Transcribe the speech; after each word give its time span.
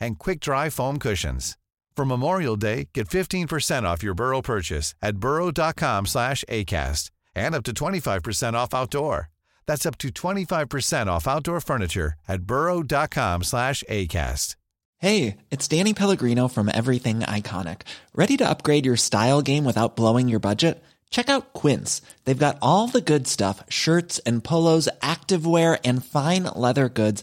and 0.00 0.18
quick-dry 0.18 0.70
foam 0.70 0.98
cushions. 0.98 1.56
For 1.96 2.04
Memorial 2.04 2.56
Day, 2.56 2.88
get 2.94 3.08
15% 3.08 3.82
off 3.82 4.02
your 4.02 4.14
Burrow 4.14 4.40
purchase 4.40 4.94
at 5.02 5.16
burrow.com 5.16 6.06
slash 6.06 6.44
ACAST 6.48 7.10
and 7.34 7.54
up 7.54 7.62
to 7.64 7.72
25% 7.72 8.54
off 8.54 8.72
outdoor. 8.74 9.28
That's 9.66 9.86
up 9.86 9.98
to 9.98 10.08
25% 10.08 11.06
off 11.08 11.28
outdoor 11.28 11.60
furniture 11.60 12.14
at 12.26 12.42
burrow.com 12.42 13.42
slash 13.42 13.84
ACAST. 13.88 14.56
Hey, 14.98 15.38
it's 15.50 15.66
Danny 15.66 15.94
Pellegrino 15.94 16.46
from 16.48 16.68
Everything 16.68 17.20
Iconic. 17.20 17.82
Ready 18.14 18.36
to 18.36 18.48
upgrade 18.48 18.84
your 18.84 18.96
style 18.96 19.40
game 19.40 19.64
without 19.64 19.96
blowing 19.96 20.28
your 20.28 20.40
budget? 20.40 20.82
Check 21.10 21.28
out 21.28 21.54
Quince. 21.54 22.02
They've 22.24 22.46
got 22.46 22.58
all 22.60 22.86
the 22.86 23.00
good 23.00 23.26
stuff 23.26 23.64
shirts 23.68 24.18
and 24.20 24.44
polos, 24.44 24.88
activewear, 25.02 25.80
and 25.84 26.04
fine 26.04 26.44
leather 26.54 26.88
goods, 26.88 27.22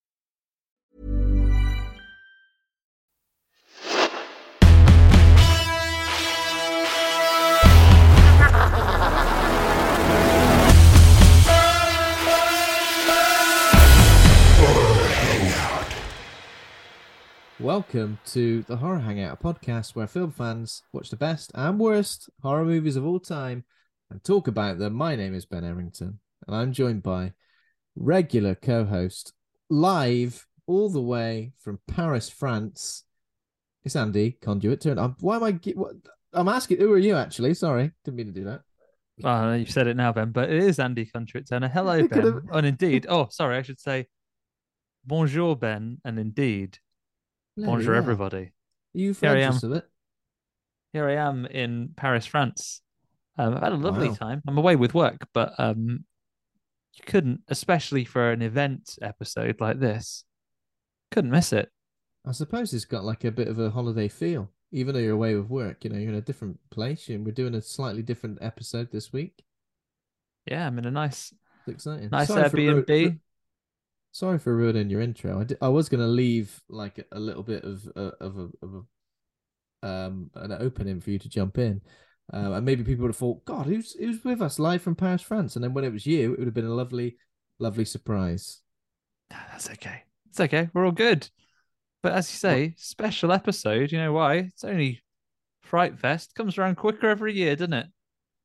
Welcome 17.61 18.17
to 18.27 18.63
the 18.63 18.77
Horror 18.77 18.97
Hangout, 18.97 19.37
a 19.39 19.43
podcast 19.43 19.93
where 19.93 20.07
film 20.07 20.31
fans 20.31 20.81
watch 20.93 21.11
the 21.11 21.15
best 21.15 21.51
and 21.53 21.77
worst 21.77 22.27
horror 22.41 22.65
movies 22.65 22.95
of 22.95 23.05
all 23.05 23.19
time 23.19 23.65
and 24.09 24.23
talk 24.23 24.47
about 24.47 24.79
them. 24.79 24.93
My 24.93 25.15
name 25.15 25.35
is 25.35 25.45
Ben 25.45 25.63
Errington, 25.63 26.19
and 26.47 26.55
I'm 26.55 26.73
joined 26.73 27.03
by 27.03 27.33
regular 27.95 28.55
co-host 28.55 29.33
live 29.69 30.47
all 30.65 30.89
the 30.89 31.03
way 31.03 31.53
from 31.59 31.77
Paris, 31.87 32.31
France. 32.31 33.03
It's 33.85 33.95
Andy 33.95 34.39
Conduit. 34.41 34.81
Turn. 34.81 34.97
I'm, 34.97 35.15
why 35.19 35.35
am 35.35 35.43
I? 35.43 35.51
What, 35.75 35.93
I'm 36.33 36.47
asking. 36.47 36.79
Who 36.79 36.91
are 36.93 36.97
you 36.97 37.15
actually? 37.15 37.53
Sorry, 37.53 37.91
didn't 38.03 38.17
mean 38.17 38.25
to 38.25 38.31
do 38.31 38.45
that. 38.45 38.61
Oh, 39.23 39.53
you've 39.53 39.69
said 39.69 39.85
it 39.85 39.95
now, 39.95 40.11
Ben, 40.11 40.31
but 40.31 40.49
it 40.49 40.63
is 40.63 40.79
Andy 40.79 41.05
Conduit 41.05 41.47
Turner. 41.47 41.67
Hello, 41.67 42.07
Ben. 42.07 42.25
Oh, 42.25 42.57
and 42.57 42.65
indeed, 42.65 43.05
oh, 43.07 43.27
sorry, 43.29 43.57
I 43.57 43.61
should 43.61 43.79
say 43.79 44.07
bonjour, 45.05 45.55
Ben, 45.55 45.99
and 46.03 46.17
indeed 46.17 46.79
Bonjour, 47.57 47.93
yeah. 47.93 47.97
everybody. 47.97 48.37
Are 48.37 48.51
you 48.93 49.13
Here 49.13 49.31
I 49.31 49.41
am. 49.41 49.55
of 49.55 49.71
it? 49.73 49.85
Here 50.93 51.07
I 51.07 51.15
am 51.15 51.45
in 51.45 51.89
Paris, 51.95 52.25
France. 52.25 52.81
Um, 53.37 53.55
I've 53.55 53.63
had 53.63 53.73
a 53.73 53.77
lovely 53.77 54.09
Wow. 54.09 54.15
time. 54.15 54.41
I'm 54.47 54.57
away 54.57 54.75
with 54.75 54.93
work, 54.93 55.27
but 55.33 55.53
um, 55.57 56.05
you 56.93 57.03
couldn't, 57.05 57.41
especially 57.47 58.03
for 58.05 58.31
an 58.31 58.41
event 58.41 58.97
episode 59.01 59.59
like 59.61 59.79
this, 59.79 60.25
couldn't 61.11 61.31
miss 61.31 61.53
it. 61.53 61.69
I 62.25 62.33
suppose 62.33 62.73
it's 62.73 62.85
got 62.85 63.03
like 63.03 63.23
a 63.23 63.31
bit 63.31 63.47
of 63.47 63.57
a 63.59 63.69
holiday 63.71 64.07
feel, 64.07 64.51
even 64.71 64.93
though 64.93 64.99
you're 65.01 65.13
away 65.13 65.35
with 65.35 65.47
work. 65.49 65.83
You 65.83 65.89
know, 65.91 65.97
you're 65.97 66.09
in 66.09 66.15
a 66.15 66.21
different 66.21 66.59
place, 66.69 67.07
and 67.09 67.25
we're 67.25 67.31
doing 67.31 67.55
a 67.55 67.61
slightly 67.61 68.01
different 68.03 68.37
episode 68.41 68.91
this 68.91 69.11
week. 69.13 69.43
Yeah, 70.45 70.67
I'm 70.67 70.77
in 70.77 70.85
a 70.85 70.91
nice, 70.91 71.33
It's 71.67 71.75
exciting. 71.75 72.09
nice 72.11 72.27
Sorry 72.27 72.49
Airbnb. 72.49 73.19
Sorry 74.11 74.37
for 74.39 74.55
ruining 74.55 74.89
your 74.89 75.01
intro. 75.01 75.39
I, 75.39 75.43
di- 75.45 75.55
I 75.61 75.69
was 75.69 75.87
going 75.89 76.01
to 76.01 76.07
leave 76.07 76.61
like 76.69 77.05
a 77.11 77.19
little 77.19 77.43
bit 77.43 77.63
of 77.63 77.87
uh, 77.95 78.11
of 78.19 78.37
a, 78.37 78.49
of 78.61 78.73
a 79.83 79.87
um 79.87 80.29
an 80.35 80.51
opening 80.51 80.99
for 80.99 81.11
you 81.11 81.19
to 81.19 81.29
jump 81.29 81.57
in, 81.57 81.81
um, 82.33 82.53
and 82.53 82.65
maybe 82.65 82.83
people 82.83 83.03
would 83.03 83.09
have 83.09 83.17
thought, 83.17 83.45
God, 83.45 83.65
who's 83.65 83.93
who's 83.93 84.23
with 84.23 84.41
us 84.41 84.59
live 84.59 84.81
from 84.81 84.95
Paris, 84.95 85.21
France? 85.21 85.55
And 85.55 85.63
then 85.63 85.73
when 85.73 85.85
it 85.85 85.93
was 85.93 86.05
you, 86.05 86.33
it 86.33 86.39
would 86.39 86.47
have 86.47 86.53
been 86.53 86.65
a 86.65 86.73
lovely, 86.73 87.17
lovely 87.59 87.85
surprise. 87.85 88.61
That's 89.29 89.69
okay. 89.69 90.03
It's 90.29 90.39
okay. 90.39 90.69
We're 90.73 90.85
all 90.85 90.91
good. 90.91 91.29
But 92.03 92.13
as 92.13 92.31
you 92.31 92.37
say, 92.37 92.73
special 92.77 93.31
episode. 93.31 93.91
You 93.91 93.99
know 93.99 94.13
why? 94.13 94.35
It's 94.35 94.63
only 94.63 95.01
Fright 95.61 95.99
Fest. 95.99 96.35
Comes 96.35 96.57
around 96.57 96.75
quicker 96.75 97.09
every 97.09 97.33
year, 97.33 97.55
doesn't 97.55 97.73
it? 97.73 97.87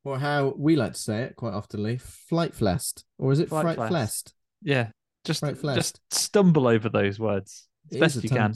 Or 0.03 0.19
how 0.19 0.53
we 0.57 0.75
like 0.75 0.93
to 0.93 0.99
say 0.99 1.23
it 1.23 1.35
quite 1.35 1.53
oftenly, 1.53 1.99
Flight 1.99 2.55
Flest, 2.55 3.03
or 3.17 3.31
is 3.33 3.39
it 3.39 3.49
Fright 3.49 3.75
Fright. 3.75 3.89
Flest? 3.89 4.33
Yeah. 4.61 4.89
Just, 5.27 5.39
Fright 5.41 5.57
Fest. 5.57 5.75
just 6.09 6.13
stumble 6.13 6.67
over 6.67 6.89
those 6.89 7.19
words 7.19 7.67
as 7.91 7.97
It 7.97 7.99
best 7.99 8.23
you 8.23 8.29
tongue- 8.29 8.37
can. 8.37 8.51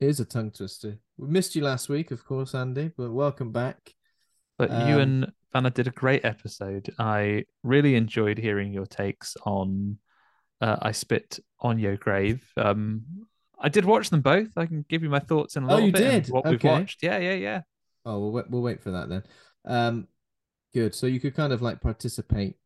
It 0.00 0.08
is 0.08 0.20
a 0.20 0.24
tongue 0.24 0.50
twister. 0.50 0.98
We 1.16 1.28
missed 1.28 1.54
you 1.56 1.62
last 1.62 1.88
week, 1.88 2.10
of 2.10 2.24
course, 2.24 2.54
Andy, 2.54 2.90
but 2.96 3.10
welcome 3.12 3.52
back. 3.52 3.94
But 4.58 4.70
Um, 4.70 4.88
you 4.88 4.98
and 4.98 5.32
Vanna 5.52 5.70
did 5.70 5.86
a 5.86 5.90
great 5.90 6.24
episode. 6.24 6.92
I 6.98 7.44
really 7.62 7.94
enjoyed 7.94 8.38
hearing 8.38 8.72
your 8.74 8.86
takes 8.86 9.36
on 9.44 9.98
uh, 10.60 10.76
I 10.82 10.92
Spit 10.92 11.38
on 11.60 11.78
Your 11.78 11.96
Grave. 11.96 12.50
Um, 12.56 13.26
I 13.58 13.68
did 13.68 13.84
watch 13.84 14.10
them 14.10 14.20
both. 14.22 14.48
I 14.56 14.66
can 14.66 14.84
give 14.88 15.02
you 15.02 15.08
my 15.10 15.18
thoughts 15.20 15.56
in 15.56 15.62
a 15.62 15.66
Oh, 15.66 15.70
little 15.76 15.86
you 15.86 15.92
bit. 15.92 16.24
did? 16.24 16.32
What 16.32 16.46
we've 16.46 16.62
watched. 16.64 17.02
Yeah, 17.02 17.18
yeah, 17.18 17.34
yeah. 17.34 17.60
Oh, 18.04 18.18
we'll 18.20 18.32
wait, 18.32 18.50
we'll 18.50 18.62
wait 18.62 18.82
for 18.82 18.90
that 18.92 19.08
then. 19.08 19.22
Um, 19.64 20.08
good. 20.74 20.94
So 20.94 21.06
you 21.06 21.20
could 21.20 21.34
kind 21.34 21.52
of 21.52 21.62
like 21.62 21.80
participate 21.80 22.56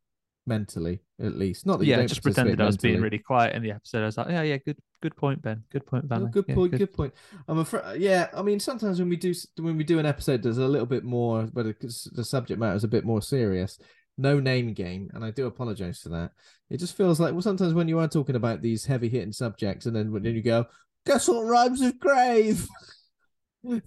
mentally, 0.51 1.01
at 1.23 1.37
least. 1.39 1.65
Not 1.65 1.79
that 1.79 1.87
you 1.87 1.93
Yeah, 1.93 2.05
just 2.05 2.23
pretended 2.23 2.61
I 2.61 2.67
was 2.67 2.77
being 2.77 3.01
really 3.01 3.19
quiet 3.19 3.55
in 3.55 3.63
the 3.63 3.71
episode. 3.71 4.03
I 4.03 4.07
was 4.07 4.19
like, 4.19 4.29
yeah, 4.29 4.43
yeah, 4.43 4.57
good, 4.59 4.77
good 5.01 5.17
point, 5.17 5.41
Ben. 5.41 5.63
Good 5.71 5.87
point, 5.87 6.05
Vanna. 6.07 6.27
good 6.29 6.45
Yeah, 6.49 6.57
point. 6.57 6.73
Good. 6.73 6.93
point. 6.93 7.15
I'm 7.49 7.59
afraid. 7.59 8.01
Yeah, 8.01 8.29
I 8.35 8.43
mean, 8.43 8.59
sometimes 8.61 8.99
when 8.99 9.09
we 9.09 9.17
do 9.17 9.33
when 9.59 9.77
we 9.79 9.85
do 9.85 9.99
an 10.01 10.07
episode, 10.07 10.43
there's 10.43 10.59
a 10.59 10.67
little 10.69 10.87
bit 10.87 11.05
more, 11.05 11.49
but 11.53 11.65
the 11.81 12.25
subject 12.25 12.59
matter 12.61 12.77
is 12.77 12.85
a 12.85 12.89
bit 12.89 13.05
more 13.05 13.23
serious. 13.23 13.79
No 14.19 14.39
name 14.41 14.75
game, 14.75 15.09
and 15.15 15.25
I 15.25 15.31
do 15.31 15.47
apologize 15.47 16.01
for 16.01 16.11
that. 16.11 16.33
It 16.69 16.79
just 16.79 16.97
feels 16.97 17.21
like 17.21 17.33
well, 17.33 17.41
sometimes 17.41 17.73
when 17.73 17.89
you 17.89 18.01
are 18.01 18.09
talking 18.09 18.37
about 18.37 18.61
these 18.61 18.85
heavy 18.85 19.09
hitting 19.09 19.33
subjects, 19.33 19.87
and 19.87 19.97
then 19.97 20.13
when 20.13 20.25
you 20.25 20.43
go, 20.43 20.67
guess 21.07 21.29
what 21.29 21.43
rhymes 21.47 21.81
with 21.81 21.99
grave? 21.99 22.67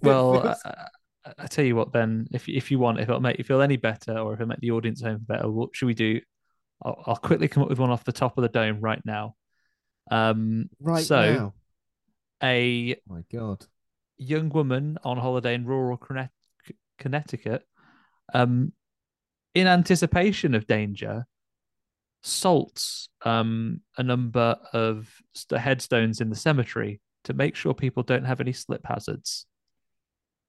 Well, 0.02 0.40
feels- 0.42 0.62
I, 1.38 1.46
tell 1.48 1.64
you 1.64 1.74
what, 1.74 1.92
Ben. 1.92 2.26
If 2.32 2.48
if 2.48 2.70
you 2.70 2.78
want, 2.78 3.00
if 3.00 3.08
it'll 3.08 3.20
make 3.20 3.38
you 3.38 3.44
feel 3.44 3.62
any 3.62 3.76
better, 3.76 4.16
or 4.18 4.34
if 4.34 4.40
it'll 4.40 4.48
make 4.48 4.60
the 4.60 4.70
audience 4.70 5.02
home 5.02 5.24
better, 5.26 5.50
what 5.50 5.70
should 5.72 5.86
we 5.86 5.94
do? 5.94 6.20
I'll, 6.84 7.02
I'll 7.06 7.16
quickly 7.16 7.48
come 7.48 7.62
up 7.62 7.68
with 7.68 7.78
one 7.78 7.90
off 7.90 8.04
the 8.04 8.12
top 8.12 8.36
of 8.38 8.42
the 8.42 8.48
dome 8.48 8.80
right 8.80 9.00
now. 9.04 9.34
Um, 10.10 10.68
right 10.80 11.04
so 11.04 11.32
now, 11.32 11.54
a 12.42 12.94
oh 12.94 13.14
my 13.14 13.24
god, 13.32 13.64
young 14.18 14.50
woman 14.50 14.98
on 15.02 15.16
holiday 15.16 15.54
in 15.54 15.64
rural 15.64 15.98
Connecticut, 16.98 17.62
um, 18.32 18.72
in 19.54 19.66
anticipation 19.66 20.54
of 20.54 20.66
danger, 20.66 21.26
salts 22.22 23.08
um, 23.24 23.80
a 23.96 24.02
number 24.02 24.56
of 24.72 25.10
st- 25.34 25.60
headstones 25.60 26.20
in 26.20 26.30
the 26.30 26.36
cemetery 26.36 27.00
to 27.24 27.32
make 27.32 27.56
sure 27.56 27.72
people 27.72 28.02
don't 28.02 28.24
have 28.24 28.40
any 28.40 28.52
slip 28.52 28.82
hazards. 28.84 29.46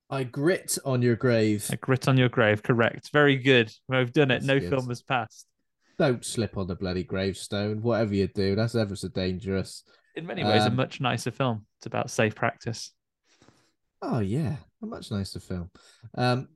I 0.09 0.23
grit 0.23 0.77
on 0.85 1.01
your 1.01 1.15
grave. 1.15 1.67
I 1.71 1.75
grit 1.77 2.07
on 2.07 2.17
your 2.17 2.29
grave, 2.29 2.61
correct. 2.61 3.09
Very 3.11 3.37
good. 3.37 3.71
I've 3.89 4.13
done 4.13 4.31
it. 4.31 4.35
That's 4.35 4.45
no 4.45 4.59
good. 4.59 4.69
film 4.69 4.89
has 4.89 5.01
passed. 5.01 5.47
Don't 5.97 6.25
slip 6.25 6.57
on 6.57 6.67
the 6.67 6.75
bloody 6.75 7.03
gravestone. 7.03 7.81
Whatever 7.81 8.13
you 8.15 8.27
do, 8.27 8.55
that's 8.55 8.75
ever 8.75 8.95
so 8.95 9.07
dangerous. 9.07 9.83
In 10.15 10.25
many 10.25 10.43
ways, 10.43 10.63
a 10.63 10.67
Um, 10.67 10.75
much 10.75 10.99
nicer 11.01 11.31
film. 11.31 11.65
It's 11.79 11.85
about 11.85 12.09
safe 12.09 12.35
practice. 12.35 12.91
Oh 14.01 14.19
yeah, 14.19 14.57
a 14.81 14.85
much 14.85 15.11
nicer 15.11 15.39
film. 15.39 15.69
Um, 16.15 16.49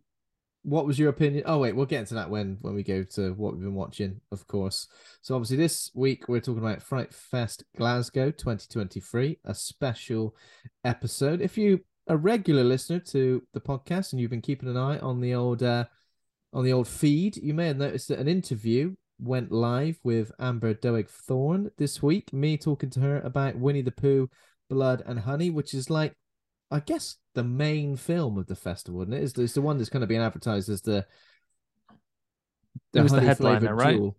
what 0.63 0.85
was 0.85 0.99
your 0.99 1.09
opinion? 1.09 1.43
Oh 1.45 1.59
wait, 1.59 1.75
we'll 1.75 1.85
get 1.85 2.01
into 2.01 2.15
that 2.15 2.29
when 2.29 2.57
when 2.61 2.75
we 2.75 2.83
go 2.83 3.03
to 3.03 3.33
what 3.33 3.53
we've 3.53 3.63
been 3.63 3.73
watching, 3.75 4.19
of 4.31 4.45
course. 4.47 4.87
So 5.21 5.35
obviously 5.35 5.57
this 5.57 5.89
week 5.95 6.27
we're 6.27 6.41
talking 6.41 6.63
about 6.63 6.81
Fright 6.83 7.13
Fest 7.13 7.63
Glasgow 7.77 8.31
2023, 8.31 9.39
a 9.45 9.55
special 9.55 10.35
episode. 10.83 11.41
If 11.41 11.57
you 11.57 11.79
a 12.07 12.17
regular 12.17 12.63
listener 12.63 12.99
to 12.99 13.41
the 13.53 13.61
podcast 13.61 14.11
and 14.11 14.19
you've 14.19 14.31
been 14.31 14.41
keeping 14.41 14.67
an 14.69 14.77
eye 14.77 14.99
on 14.99 15.21
the 15.21 15.33
old 15.33 15.63
uh, 15.63 15.85
on 16.53 16.65
the 16.65 16.73
old 16.73 16.87
feed, 16.87 17.37
you 17.37 17.53
may 17.53 17.67
have 17.67 17.77
noticed 17.77 18.09
that 18.09 18.19
an 18.19 18.27
interview 18.27 18.95
went 19.19 19.51
live 19.51 19.99
with 20.03 20.31
Amber 20.39 20.73
Doig 20.73 21.09
Thorne 21.09 21.71
this 21.77 22.01
week. 22.01 22.31
Me 22.33 22.57
talking 22.57 22.89
to 22.91 22.99
her 23.01 23.19
about 23.21 23.57
Winnie 23.57 23.81
the 23.81 23.91
Pooh, 23.91 24.29
Blood 24.69 25.03
and 25.05 25.19
Honey, 25.19 25.49
which 25.49 25.73
is 25.73 25.89
like, 25.89 26.13
I 26.71 26.79
guess, 26.79 27.17
the 27.35 27.43
main 27.43 27.95
film 27.95 28.37
of 28.37 28.47
the 28.47 28.55
festival, 28.55 29.01
isn't 29.01 29.13
it? 29.13 29.23
It's, 29.23 29.37
it's 29.37 29.53
the 29.53 29.61
one 29.61 29.77
that's 29.77 29.89
kind 29.89 30.03
of 30.03 30.09
being 30.09 30.21
advertised 30.21 30.69
as 30.69 30.81
the. 30.81 31.05
It 32.93 33.01
was 33.01 33.11
the 33.11 33.21
headliner, 33.21 33.75
right? 33.75 33.95
jewel. 33.95 34.17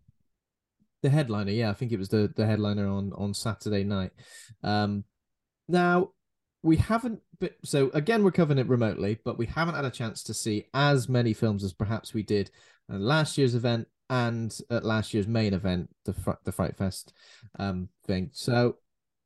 The 1.02 1.10
headliner, 1.10 1.52
yeah, 1.52 1.70
I 1.70 1.72
think 1.72 1.92
it 1.92 1.98
was 1.98 2.10
the 2.10 2.30
the 2.36 2.44
headliner 2.44 2.86
on 2.86 3.12
on 3.16 3.32
Saturday 3.32 3.84
night. 3.84 4.10
Um, 4.62 5.04
now 5.66 6.10
we 6.62 6.76
haven't, 6.76 7.20
but 7.38 7.54
so 7.64 7.90
again, 7.94 8.22
we're 8.22 8.32
covering 8.32 8.58
it 8.58 8.68
remotely, 8.68 9.18
but 9.24 9.38
we 9.38 9.46
haven't 9.46 9.76
had 9.76 9.86
a 9.86 9.90
chance 9.90 10.22
to 10.24 10.34
see 10.34 10.66
as 10.74 11.08
many 11.08 11.32
films 11.32 11.64
as 11.64 11.72
perhaps 11.72 12.12
we 12.12 12.22
did 12.22 12.50
at 12.90 13.00
last 13.00 13.38
year's 13.38 13.54
event 13.54 13.88
and 14.10 14.54
at 14.68 14.84
last 14.84 15.14
year's 15.14 15.26
main 15.28 15.54
event, 15.54 15.88
the 16.04 16.12
Fr- 16.12 16.32
the 16.44 16.52
Fright 16.52 16.76
Fest 16.76 17.14
um 17.58 17.88
thing. 18.06 18.28
So 18.32 18.76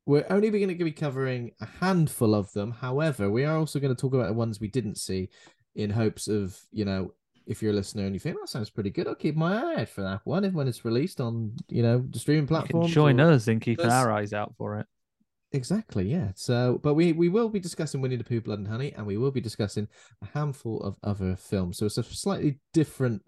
we're 0.06 0.26
only 0.30 0.50
going 0.50 0.78
to 0.78 0.84
be 0.84 0.92
covering 0.92 1.52
a 1.60 1.66
handful 1.80 2.34
of 2.34 2.52
them. 2.52 2.70
However, 2.70 3.30
we 3.30 3.44
are 3.44 3.56
also 3.56 3.80
going 3.80 3.94
to 3.94 4.00
talk 4.00 4.12
about 4.12 4.26
the 4.26 4.34
ones 4.34 4.60
we 4.60 4.68
didn't 4.68 4.98
see, 4.98 5.30
in 5.74 5.90
hopes 5.90 6.28
of 6.28 6.60
you 6.70 6.84
know 6.84 7.14
if 7.46 7.62
you're 7.62 7.72
a 7.72 7.74
listener 7.74 8.04
and 8.04 8.14
you 8.14 8.20
think 8.20 8.38
that 8.40 8.48
sounds 8.48 8.70
pretty 8.70 8.90
good, 8.90 9.06
I'll 9.06 9.14
keep 9.14 9.36
my 9.36 9.56
eye 9.56 9.80
out 9.82 9.88
for 9.88 10.02
that 10.02 10.20
one. 10.24 10.44
If 10.44 10.54
when 10.54 10.68
it's 10.68 10.84
released 10.84 11.20
on 11.20 11.56
you 11.68 11.82
know 11.82 12.04
the 12.08 12.18
streaming 12.18 12.46
platform. 12.46 12.86
join 12.86 13.20
or- 13.20 13.32
us 13.32 13.48
in 13.48 13.60
keeping 13.60 13.90
our 13.90 14.12
eyes 14.12 14.32
out 14.32 14.54
for 14.56 14.78
it. 14.78 14.86
Exactly, 15.52 16.10
yeah. 16.10 16.32
So, 16.34 16.80
but 16.82 16.94
we 16.94 17.12
we 17.12 17.28
will 17.28 17.48
be 17.48 17.60
discussing 17.60 18.00
Winnie 18.00 18.16
the 18.16 18.24
Pooh, 18.24 18.40
Blood 18.40 18.58
and 18.58 18.66
Honey, 18.66 18.92
and 18.92 19.06
we 19.06 19.16
will 19.16 19.30
be 19.30 19.40
discussing 19.40 19.86
a 20.20 20.26
handful 20.36 20.80
of 20.82 20.98
other 21.04 21.36
films. 21.36 21.78
So 21.78 21.86
it's 21.86 21.96
a 21.96 22.02
slightly 22.02 22.58
different 22.72 23.22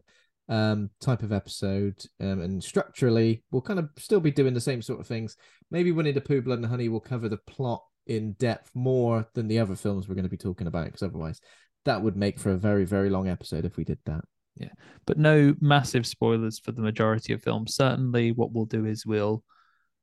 um 0.49 0.91
type 1.01 1.23
of 1.23 1.33
episode, 1.33 2.05
um, 2.21 2.41
and 2.41 2.63
structurally, 2.63 3.43
we'll 3.51 3.63
kind 3.63 3.79
of 3.79 3.91
still 3.99 4.21
be 4.21 4.31
doing 4.31 4.55
the 4.55 4.61
same 4.61 4.83
sort 4.83 5.01
of 5.01 5.07
things. 5.07 5.37
Maybe 5.71 5.93
Winnie 5.93 6.13
the 6.13 6.21
Pooh, 6.21 6.43
Blood 6.43 6.59
and 6.59 6.67
Honey 6.67 6.89
will 6.89 7.01
cover 7.01 7.29
the 7.29 7.39
plot 7.39 7.83
in 8.07 8.33
depth 8.35 8.71
more 8.75 9.27
than 9.35 9.49
the 9.49 9.59
other 9.59 9.75
films 9.75 10.09
we're 10.09 10.15
going 10.15 10.25
to 10.25 10.31
be 10.31 10.37
talking 10.37 10.69
about, 10.69 10.87
because 10.87 11.03
otherwise, 11.03 11.41
that 11.85 12.01
would 12.03 12.17
make 12.17 12.39
for 12.39 12.53
a 12.53 12.57
very 12.57 12.85
very 12.85 13.11
long 13.11 13.29
episode 13.29 13.65
if 13.65 13.77
we 13.77 13.85
did 13.85 13.99
that. 14.07 14.25
Yeah. 14.57 14.71
But 15.07 15.19
no 15.19 15.55
massive 15.61 16.07
spoilers 16.07 16.59
for 16.59 16.73
the 16.73 16.81
majority 16.83 17.33
of 17.33 17.43
films. 17.43 17.75
Certainly, 17.75 18.33
what 18.33 18.53
we'll 18.53 18.65
do 18.65 18.87
is 18.87 19.05
we'll 19.05 19.43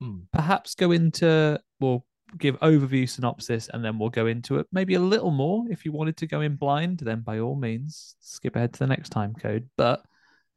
Hmm. 0.01 0.22
perhaps 0.34 0.75
go 0.75 0.92
into 0.92 1.60
we'll 1.80 2.06
give 2.38 2.60
overview 2.60 3.07
synopsis 3.07 3.69
and 3.72 3.86
then 3.86 4.00
we'll 4.00 4.10
go 4.10 4.25
into 4.25 4.57
it 4.57 4.66
maybe 4.72 4.96
a 4.96 5.00
little 5.00 5.30
more 5.31 5.66
if 5.69 5.86
you 5.86 5.92
wanted 5.92 6.18
to 6.18 6.28
go 6.28 6.42
in 6.42 6.56
blind 6.56 7.00
then 7.00 7.22
by 7.22 7.39
all 7.39 7.56
means 7.56 8.16
skip 8.19 8.56
ahead 8.56 8.74
to 8.74 8.80
the 8.80 8.88
next 8.88 9.10
time 9.10 9.34
code 9.36 9.69
but 9.78 10.01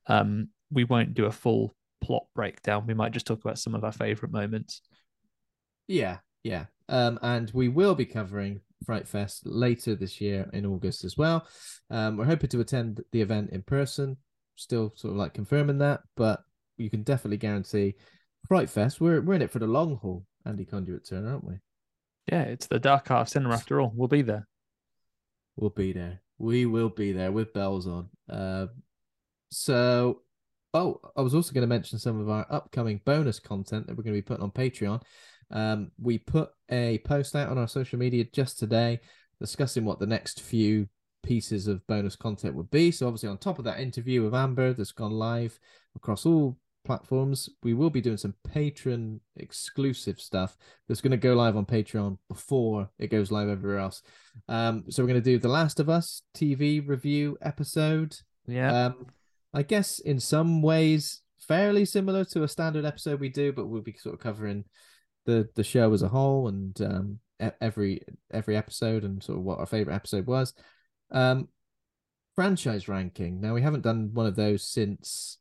um 0.08 0.48
we 0.70 0.84
won't 0.84 1.14
do 1.14 1.26
a 1.26 1.32
full 1.32 1.74
plot 2.00 2.24
breakdown 2.34 2.86
we 2.86 2.94
might 2.94 3.12
just 3.12 3.26
talk 3.26 3.40
about 3.44 3.58
some 3.58 3.74
of 3.74 3.84
our 3.84 3.92
favorite 3.92 4.32
moments 4.32 4.82
Yeah, 5.88 6.18
yeah. 6.42 6.66
Um, 6.88 7.18
and 7.22 7.50
we 7.54 7.68
will 7.68 7.94
be 7.94 8.06
covering 8.06 8.60
Fright 8.84 9.08
Fest 9.08 9.46
later 9.46 9.94
this 9.94 10.20
year 10.20 10.48
in 10.52 10.66
August 10.66 11.04
as 11.04 11.16
well. 11.16 11.46
Um, 11.90 12.16
we're 12.16 12.24
hoping 12.26 12.50
to 12.50 12.60
attend 12.60 13.02
the 13.12 13.20
event 13.22 13.50
in 13.50 13.62
person. 13.62 14.16
Still 14.56 14.92
sort 14.96 15.12
of 15.12 15.18
like 15.18 15.34
confirming 15.34 15.78
that, 15.78 16.00
but 16.16 16.40
you 16.76 16.90
can 16.90 17.02
definitely 17.02 17.38
guarantee 17.38 17.94
Fright 18.48 18.70
Fest. 18.70 19.00
We're 19.00 19.20
we're 19.20 19.34
in 19.34 19.42
it 19.42 19.50
for 19.50 19.58
the 19.58 19.66
long 19.66 19.96
haul, 19.96 20.24
Andy 20.44 20.64
Conduit 20.64 21.08
Turner, 21.08 21.30
aren't 21.30 21.44
we? 21.44 21.54
yeah 22.30 22.42
it's 22.42 22.66
the 22.66 22.78
dark 22.80 23.08
of 23.10 23.28
cinema 23.28 23.54
after 23.54 23.80
all 23.80 23.92
we'll 23.94 24.08
be 24.08 24.22
there 24.22 24.46
We'll 25.56 25.70
be 25.70 25.92
there. 25.92 26.20
We 26.38 26.66
will 26.66 26.90
be 26.90 27.12
there 27.12 27.32
with 27.32 27.54
bells 27.54 27.86
on. 27.86 28.10
Uh, 28.28 28.66
so, 29.56 30.20
oh, 30.74 31.00
I 31.16 31.22
was 31.22 31.34
also 31.34 31.54
going 31.54 31.62
to 31.62 31.66
mention 31.66 31.98
some 31.98 32.20
of 32.20 32.28
our 32.28 32.46
upcoming 32.50 33.00
bonus 33.06 33.40
content 33.40 33.86
that 33.86 33.96
we're 33.96 34.02
going 34.02 34.14
to 34.14 34.20
be 34.20 34.22
putting 34.22 34.44
on 34.44 34.50
Patreon. 34.50 35.00
Um, 35.50 35.90
we 35.98 36.18
put 36.18 36.50
a 36.70 36.98
post 36.98 37.34
out 37.34 37.48
on 37.48 37.56
our 37.56 37.66
social 37.66 37.98
media 37.98 38.26
just 38.34 38.58
today 38.58 39.00
discussing 39.40 39.86
what 39.86 39.98
the 39.98 40.06
next 40.06 40.42
few 40.42 40.88
pieces 41.22 41.68
of 41.68 41.86
bonus 41.86 42.16
content 42.16 42.54
would 42.54 42.70
be. 42.70 42.90
So, 42.90 43.06
obviously, 43.06 43.30
on 43.30 43.38
top 43.38 43.58
of 43.58 43.64
that 43.64 43.80
interview 43.80 44.22
with 44.22 44.34
Amber 44.34 44.74
that's 44.74 44.92
gone 44.92 45.12
live 45.12 45.58
across 45.96 46.26
all 46.26 46.58
platforms, 46.84 47.48
we 47.62 47.72
will 47.72 47.88
be 47.88 48.02
doing 48.02 48.18
some 48.18 48.34
patron 48.46 49.22
exclusive 49.36 50.20
stuff 50.20 50.58
that's 50.86 51.00
going 51.00 51.12
to 51.12 51.16
go 51.16 51.32
live 51.32 51.56
on 51.56 51.64
Patreon 51.64 52.18
before 52.28 52.90
it 52.98 53.06
goes 53.06 53.32
live 53.32 53.48
everywhere 53.48 53.78
else. 53.78 54.02
Um, 54.48 54.84
so 54.90 55.02
we're 55.02 55.08
going 55.08 55.22
to 55.22 55.30
do 55.30 55.38
the 55.38 55.48
Last 55.48 55.80
of 55.80 55.88
Us 55.88 56.20
TV 56.36 56.86
review 56.86 57.38
episode. 57.40 58.16
yeah 58.46 58.88
Um, 58.88 59.06
I 59.56 59.62
guess 59.62 59.98
in 59.98 60.20
some 60.20 60.60
ways 60.60 61.22
fairly 61.38 61.86
similar 61.86 62.24
to 62.26 62.42
a 62.42 62.48
standard 62.48 62.84
episode 62.84 63.20
we 63.20 63.30
do, 63.30 63.52
but 63.52 63.66
we'll 63.66 63.80
be 63.80 63.96
sort 63.98 64.14
of 64.14 64.20
covering 64.20 64.64
the 65.24 65.48
the 65.54 65.64
show 65.64 65.92
as 65.92 66.02
a 66.02 66.08
whole 66.08 66.48
and 66.48 66.80
um 66.82 67.18
every 67.60 68.02
every 68.30 68.56
episode 68.56 69.02
and 69.02 69.22
sort 69.22 69.38
of 69.38 69.44
what 69.44 69.58
our 69.58 69.66
favorite 69.66 69.94
episode 69.94 70.26
was. 70.26 70.52
Um, 71.10 71.48
franchise 72.34 72.86
ranking. 72.86 73.40
Now 73.40 73.54
we 73.54 73.62
haven't 73.62 73.82
done 73.82 74.10
one 74.12 74.26
of 74.26 74.36
those 74.36 74.62
since 74.62 75.38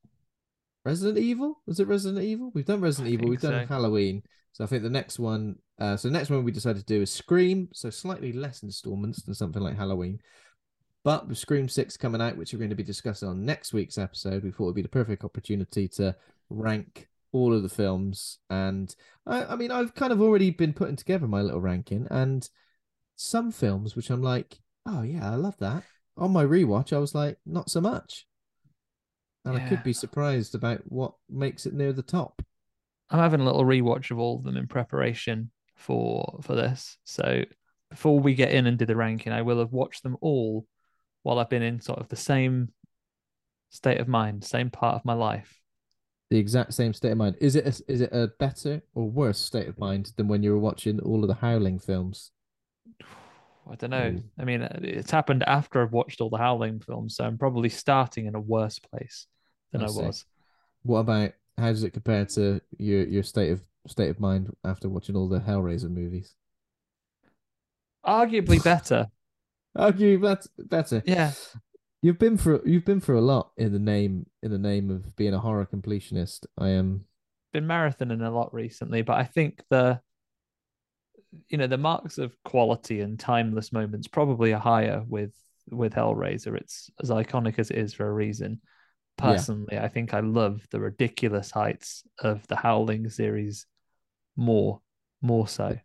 Resident 0.86 1.18
Evil. 1.18 1.62
Was 1.66 1.80
it 1.80 1.88
Resident 1.88 2.24
Evil? 2.24 2.52
We've 2.54 2.66
done 2.66 2.82
Resident 2.82 3.12
I 3.12 3.14
Evil. 3.14 3.30
We've 3.30 3.42
think 3.42 3.54
done. 3.54 3.68
Halloween. 3.68 4.24
So 4.54 4.64
I 4.64 4.68
think 4.68 4.84
the 4.84 4.90
next 4.90 5.20
one. 5.20 5.56
Uh, 5.78 5.98
so 5.98 6.08
the 6.08 6.14
next 6.14 6.30
one 6.30 6.46
we 6.46 6.54
decided 6.54 6.80
to 6.88 6.94
do 6.94 7.02
is 7.02 7.12
Scream. 7.12 7.68
So 7.74 7.90
slightly 7.90 8.32
less 8.32 8.64
installments 8.64 9.24
than 9.24 9.36
something 9.36 9.62
like 9.62 9.76
Halloween. 9.76 10.20
But 11.06 11.28
with 11.30 11.38
Scream 11.38 11.70
6 11.70 11.96
coming 11.98 12.20
out, 12.20 12.36
which 12.36 12.52
we're 12.52 12.60
going 12.60 12.72
to 12.72 12.76
be 12.76 12.84
discussing 12.84 13.30
on 13.30 13.46
next 13.46 13.74
week's 13.74 14.00
episode, 14.00 14.44
we 14.44 14.50
thought 14.52 14.64
it 14.64 14.66
would 14.66 14.76
be 14.76 14.82
the 14.82 14.90
perfect 14.90 15.24
opportunity 15.24 15.88
to 15.90 16.16
rank 16.50 17.08
all 17.32 17.54
of 17.54 17.62
the 17.62 17.70
films. 17.70 18.40
And 18.50 18.94
I, 19.28 19.46
I 19.46 19.56
mean, 19.56 19.70
I've 19.72 19.94
kind 19.94 20.12
of 20.12 20.20
already 20.20 20.50
been 20.50 20.74
putting 20.74 20.96
together 20.96 21.28
my 21.28 21.44
little 21.44 21.62
ranking, 21.62 22.08
and 22.10 22.50
some 23.16 23.52
films 23.52 23.96
which 23.96 24.10
I'm 24.10 24.24
like, 24.24 24.58
oh, 24.88 25.04
yeah, 25.04 25.32
I 25.32 25.36
love 25.36 25.56
that. 25.60 25.84
On 26.18 26.32
my 26.32 26.44
rewatch, 26.44 26.92
I 26.92 26.98
was 26.98 27.14
like, 27.14 27.38
not 27.46 27.70
so 27.70 27.82
much. 27.82 28.26
And 29.46 29.56
I 29.56 29.70
could 29.70 29.84
be 29.84 29.94
surprised 29.94 30.56
about 30.56 30.82
what 30.86 31.14
makes 31.30 31.68
it 31.68 31.76
near 31.76 31.94
the 31.94 32.02
top. 32.02 32.42
i'm 33.12 33.20
having 33.20 33.42
a 33.42 33.46
little 33.46 33.64
rewatch 33.64 34.10
of 34.10 34.18
all 34.18 34.38
of 34.38 34.44
them 34.44 34.58
in 34.58 34.66
preparation 34.66 35.52
for 35.76 36.40
for 36.42 36.56
this 36.56 36.98
so 37.04 37.44
before 37.92 38.20
we 38.20 38.34
get 38.34 38.52
in 38.52 38.66
and 38.66 38.80
do 38.80 38.86
the 38.86 38.96
ranking 38.96 39.32
i 39.32 39.44
will 39.44 39.60
have 39.60 39.72
watched 39.72 40.02
them 40.02 40.18
all 40.22 40.66
while 41.26 41.40
i've 41.40 41.50
been 41.50 41.62
in 41.64 41.82
sort 41.82 42.00
of 42.00 42.08
the 42.10 42.16
same 42.16 42.70
state 43.70 44.00
of 44.00 44.08
mind 44.08 44.44
same 44.44 44.70
part 44.70 44.96
of 44.96 45.04
my 45.04 45.14
life 45.14 45.60
The 46.32 46.38
exact 46.40 46.74
same 46.74 46.94
state 46.94 47.12
of 47.12 47.18
mind. 47.18 47.36
Is 47.40 47.56
it 47.56 47.66
a, 47.66 47.92
is 47.92 48.02
it 48.02 48.12
a 48.12 48.28
better 48.40 48.82
or 48.96 49.10
worse 49.10 49.38
state 49.38 49.68
of 49.68 49.78
mind 49.78 50.12
than 50.18 50.28
when 50.28 50.42
you 50.44 50.52
were 50.54 50.60
watching 50.60 51.00
all 51.00 51.22
of 51.24 51.28
the 51.28 51.36
Howling 51.36 51.80
films? 51.80 52.32
I 53.72 53.76
don't 53.76 53.90
know. 53.90 54.16
Ooh. 54.18 54.24
I 54.40 54.44
mean, 54.44 54.62
it's 54.62 55.12
happened 55.12 55.44
after 55.44 55.82
I've 55.82 55.92
watched 55.92 56.22
all 56.22 56.30
the 56.30 56.38
Howling 56.38 56.80
films, 56.82 57.16
so 57.16 57.24
I'm 57.26 57.38
probably 57.38 57.70
starting 57.70 58.26
in 58.28 58.36
a 58.36 58.40
worse 58.40 58.80
place 58.80 59.28
than 59.72 59.82
I 59.82 59.86
I, 59.86 59.92
was. 59.92 60.26
What 60.84 61.00
about 61.00 61.34
how 61.58 61.70
does 61.70 61.84
it 61.84 61.94
compare 61.94 62.26
to 62.26 62.62
your 62.78 63.06
your 63.06 63.24
state 63.24 63.52
of 63.52 63.64
state 63.88 64.10
of 64.10 64.20
mind 64.20 64.52
after 64.64 64.90
watching 64.90 65.16
all 65.16 65.28
the 65.30 65.40
Hellraiser 65.40 65.90
movies? 65.90 66.36
Arguably 68.06 68.64
better. 68.64 69.08
Argue 69.76 70.20
that 70.22 70.46
better. 70.58 71.04
Yeah. 71.06 71.32
You've 72.02 72.20
been 72.20 72.38
for 72.38 72.62
you've 72.68 72.86
been 72.86 73.02
for 73.02 73.16
a 73.16 73.22
lot 73.22 73.52
in 73.58 73.74
the 73.74 73.80
name 73.80 74.28
in 74.44 74.52
the 74.52 74.60
name 74.60 74.92
of 74.92 75.16
being 75.16 75.34
a 75.34 75.40
horror 75.40 75.66
completionist. 75.66 76.46
I 76.58 76.70
am 76.70 77.06
Been 77.52 77.66
marathoning 77.66 78.26
a 78.26 78.30
lot 78.30 78.54
recently, 78.54 79.02
but 79.02 79.18
I 79.18 79.24
think 79.24 79.64
the 79.70 80.00
you 81.50 81.58
know, 81.58 81.68
the 81.68 81.78
marks 81.78 82.18
of 82.18 82.36
quality 82.44 83.02
and 83.02 83.20
timeless 83.20 83.74
moments 83.74 84.08
probably 84.08 84.54
are 84.54 84.60
higher 84.60 85.04
with 85.08 85.34
with 85.70 85.94
Hellraiser. 85.94 86.56
It's 86.56 86.90
as 87.02 87.10
iconic 87.10 87.60
as 87.60 87.72
it 87.72 87.78
is 87.78 87.94
for 87.94 88.08
a 88.08 88.14
reason. 88.14 88.62
Yeah. 89.20 89.32
Personally, 89.32 89.78
I 89.78 89.88
think 89.88 90.14
I 90.14 90.20
love 90.20 90.66
the 90.72 90.80
ridiculous 90.80 91.52
heights 91.52 92.04
of 92.20 92.46
the 92.48 92.56
Howling 92.56 93.10
series 93.10 93.66
more, 94.36 94.82
more 95.22 95.48
so. 95.48 95.78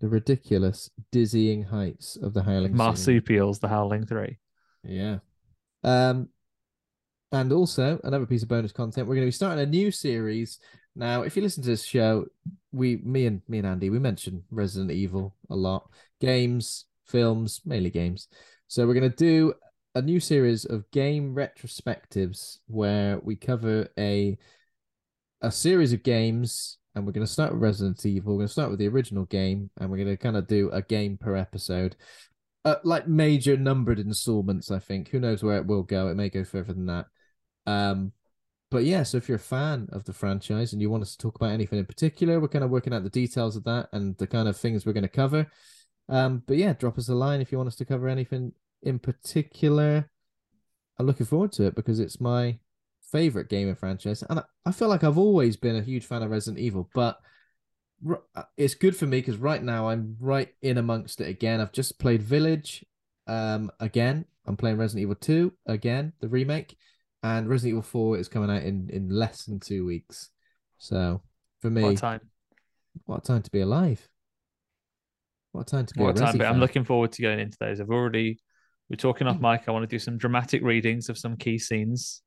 The 0.00 0.08
ridiculous, 0.08 0.90
dizzying 1.10 1.64
heights 1.64 2.16
of 2.16 2.34
the 2.34 2.42
Howling. 2.42 2.76
Marsupials, 2.76 3.58
the 3.58 3.68
Howling 3.68 4.06
Three. 4.06 4.38
Yeah. 4.82 5.18
Um, 5.84 6.28
and 7.32 7.52
also 7.52 8.00
another 8.04 8.26
piece 8.26 8.42
of 8.42 8.48
bonus 8.48 8.72
content. 8.72 9.06
We're 9.06 9.14
going 9.14 9.26
to 9.26 9.28
be 9.28 9.32
starting 9.32 9.62
a 9.62 9.66
new 9.66 9.90
series 9.90 10.58
now. 10.94 11.22
If 11.22 11.36
you 11.36 11.42
listen 11.42 11.62
to 11.62 11.68
this 11.68 11.84
show, 11.84 12.26
we, 12.72 12.96
me 12.98 13.26
and 13.26 13.42
me 13.48 13.58
and 13.58 13.66
Andy, 13.66 13.90
we 13.90 13.98
mention 13.98 14.44
Resident 14.50 14.90
Evil 14.90 15.34
a 15.50 15.56
lot, 15.56 15.90
games, 16.20 16.86
films, 17.04 17.60
mainly 17.64 17.90
games. 17.90 18.28
So 18.68 18.86
we're 18.86 18.94
going 18.94 19.10
to 19.10 19.16
do 19.16 19.54
a 19.94 20.02
new 20.02 20.20
series 20.20 20.64
of 20.66 20.90
game 20.90 21.34
retrospectives 21.34 22.58
where 22.66 23.18
we 23.20 23.34
cover 23.34 23.88
a 23.98 24.36
a 25.42 25.50
series 25.50 25.92
of 25.92 26.02
games 26.02 26.78
and 26.96 27.06
we're 27.06 27.12
going 27.12 27.26
to 27.26 27.32
start 27.32 27.52
with 27.52 27.62
Resident 27.62 28.04
Evil. 28.04 28.32
We're 28.32 28.40
going 28.40 28.48
to 28.48 28.52
start 28.52 28.70
with 28.70 28.80
the 28.80 28.88
original 28.88 29.26
game 29.26 29.70
and 29.78 29.88
we're 29.88 29.98
going 29.98 30.08
to 30.08 30.16
kind 30.16 30.36
of 30.36 30.48
do 30.48 30.70
a 30.70 30.82
game 30.82 31.16
per 31.16 31.36
episode 31.36 31.94
uh, 32.66 32.76
like 32.82 33.06
major 33.06 33.56
numbered 33.56 34.00
installments. 34.00 34.72
I 34.72 34.80
think. 34.80 35.08
Who 35.08 35.20
knows 35.20 35.42
where 35.42 35.56
it 35.56 35.66
will 35.66 35.84
go? 35.84 36.08
It 36.08 36.16
may 36.16 36.28
go 36.28 36.42
further 36.42 36.72
than 36.72 36.86
that. 36.86 37.06
Um, 37.64 38.12
but 38.72 38.84
yeah, 38.84 39.04
so 39.04 39.18
if 39.18 39.28
you're 39.28 39.36
a 39.36 39.40
fan 39.40 39.88
of 39.92 40.04
the 40.04 40.12
franchise 40.12 40.72
and 40.72 40.82
you 40.82 40.90
want 40.90 41.04
us 41.04 41.12
to 41.12 41.18
talk 41.18 41.36
about 41.36 41.52
anything 41.52 41.78
in 41.78 41.86
particular, 41.86 42.40
we're 42.40 42.48
kind 42.48 42.64
of 42.64 42.70
working 42.70 42.92
out 42.92 43.04
the 43.04 43.10
details 43.10 43.54
of 43.54 43.62
that 43.64 43.88
and 43.92 44.16
the 44.18 44.26
kind 44.26 44.48
of 44.48 44.56
things 44.56 44.84
we're 44.84 44.92
going 44.92 45.02
to 45.02 45.08
cover. 45.08 45.46
Um, 46.08 46.42
but 46.46 46.56
yeah, 46.56 46.72
drop 46.72 46.98
us 46.98 47.08
a 47.08 47.14
line 47.14 47.40
if 47.40 47.52
you 47.52 47.58
want 47.58 47.68
us 47.68 47.76
to 47.76 47.84
cover 47.84 48.08
anything 48.08 48.52
in 48.82 48.98
particular. 48.98 50.10
I'm 50.98 51.06
looking 51.06 51.26
forward 51.26 51.52
to 51.52 51.66
it 51.66 51.76
because 51.76 52.00
it's 52.00 52.20
my 52.20 52.58
favorite 53.10 53.48
gaming 53.48 53.74
franchise, 53.74 54.22
and 54.28 54.42
I, 54.64 54.72
feel 54.72 54.88
like 54.88 55.04
I've 55.04 55.18
always 55.18 55.56
been 55.56 55.76
a 55.76 55.82
huge 55.82 56.04
fan 56.04 56.22
of 56.22 56.30
Resident 56.30 56.58
Evil, 56.58 56.88
but 56.94 57.18
uh, 58.34 58.42
it's 58.56 58.74
good 58.74 58.96
for 58.96 59.06
me 59.06 59.18
because 59.18 59.36
right 59.36 59.62
now 59.62 59.88
I'm 59.88 60.16
right 60.20 60.48
in 60.62 60.78
amongst 60.78 61.20
it 61.20 61.28
again. 61.28 61.60
I've 61.60 61.72
just 61.72 61.98
played 61.98 62.22
Village, 62.22 62.84
um, 63.26 63.70
again. 63.80 64.24
I'm 64.46 64.56
playing 64.56 64.76
Resident 64.76 65.02
Evil 65.02 65.16
2 65.16 65.52
again, 65.66 66.12
the 66.20 66.28
remake, 66.28 66.76
and 67.22 67.48
Resident 67.48 67.72
Evil 67.72 67.82
4 67.82 68.18
is 68.18 68.28
coming 68.28 68.50
out 68.50 68.62
in 68.62 68.90
in 68.92 69.08
less 69.08 69.44
than 69.44 69.60
two 69.60 69.84
weeks. 69.84 70.30
So 70.78 71.22
for 71.60 71.70
me, 71.70 71.82
What 71.82 71.96
time? 71.96 72.20
what 73.06 73.24
a 73.24 73.26
time 73.26 73.42
to 73.42 73.50
be 73.50 73.60
alive! 73.60 74.08
What 75.52 75.62
a 75.62 75.64
time 75.64 75.86
to 75.86 75.94
be 75.94 76.02
What 76.02 76.16
time? 76.16 76.38
But 76.38 76.46
I'm 76.46 76.60
looking 76.60 76.84
forward 76.84 77.12
to 77.12 77.22
going 77.22 77.40
into 77.40 77.56
those. 77.58 77.80
I've 77.80 77.90
already 77.90 78.38
we're 78.88 78.96
talking 78.96 79.26
off 79.26 79.40
mic. 79.40 79.62
I 79.66 79.70
want 79.70 79.82
to 79.82 79.94
do 79.94 79.98
some 79.98 80.18
dramatic 80.18 80.62
readings 80.62 81.08
of 81.08 81.18
some 81.18 81.36
key 81.36 81.58
scenes. 81.58 82.22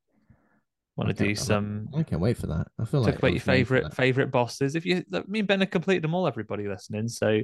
Want 1.00 1.16
to 1.16 1.24
do 1.24 1.34
some 1.34 1.88
I 1.96 2.02
can't 2.02 2.20
wait 2.20 2.36
for 2.36 2.46
that. 2.48 2.66
I 2.78 2.84
feel 2.84 3.00
like. 3.00 3.14
talk 3.14 3.14
like 3.14 3.18
about 3.18 3.28
your 3.28 3.34
was 3.34 3.46
made 3.46 3.66
for 3.66 3.74
favorite 3.74 3.94
favorite 3.94 4.30
bosses. 4.30 4.74
If 4.74 4.84
you, 4.84 5.02
me 5.26 5.38
and 5.38 5.48
Ben 5.48 5.60
have 5.60 5.70
completed 5.70 6.04
them 6.04 6.14
all. 6.14 6.26
Everybody 6.26 6.68
listening, 6.68 7.08
so 7.08 7.40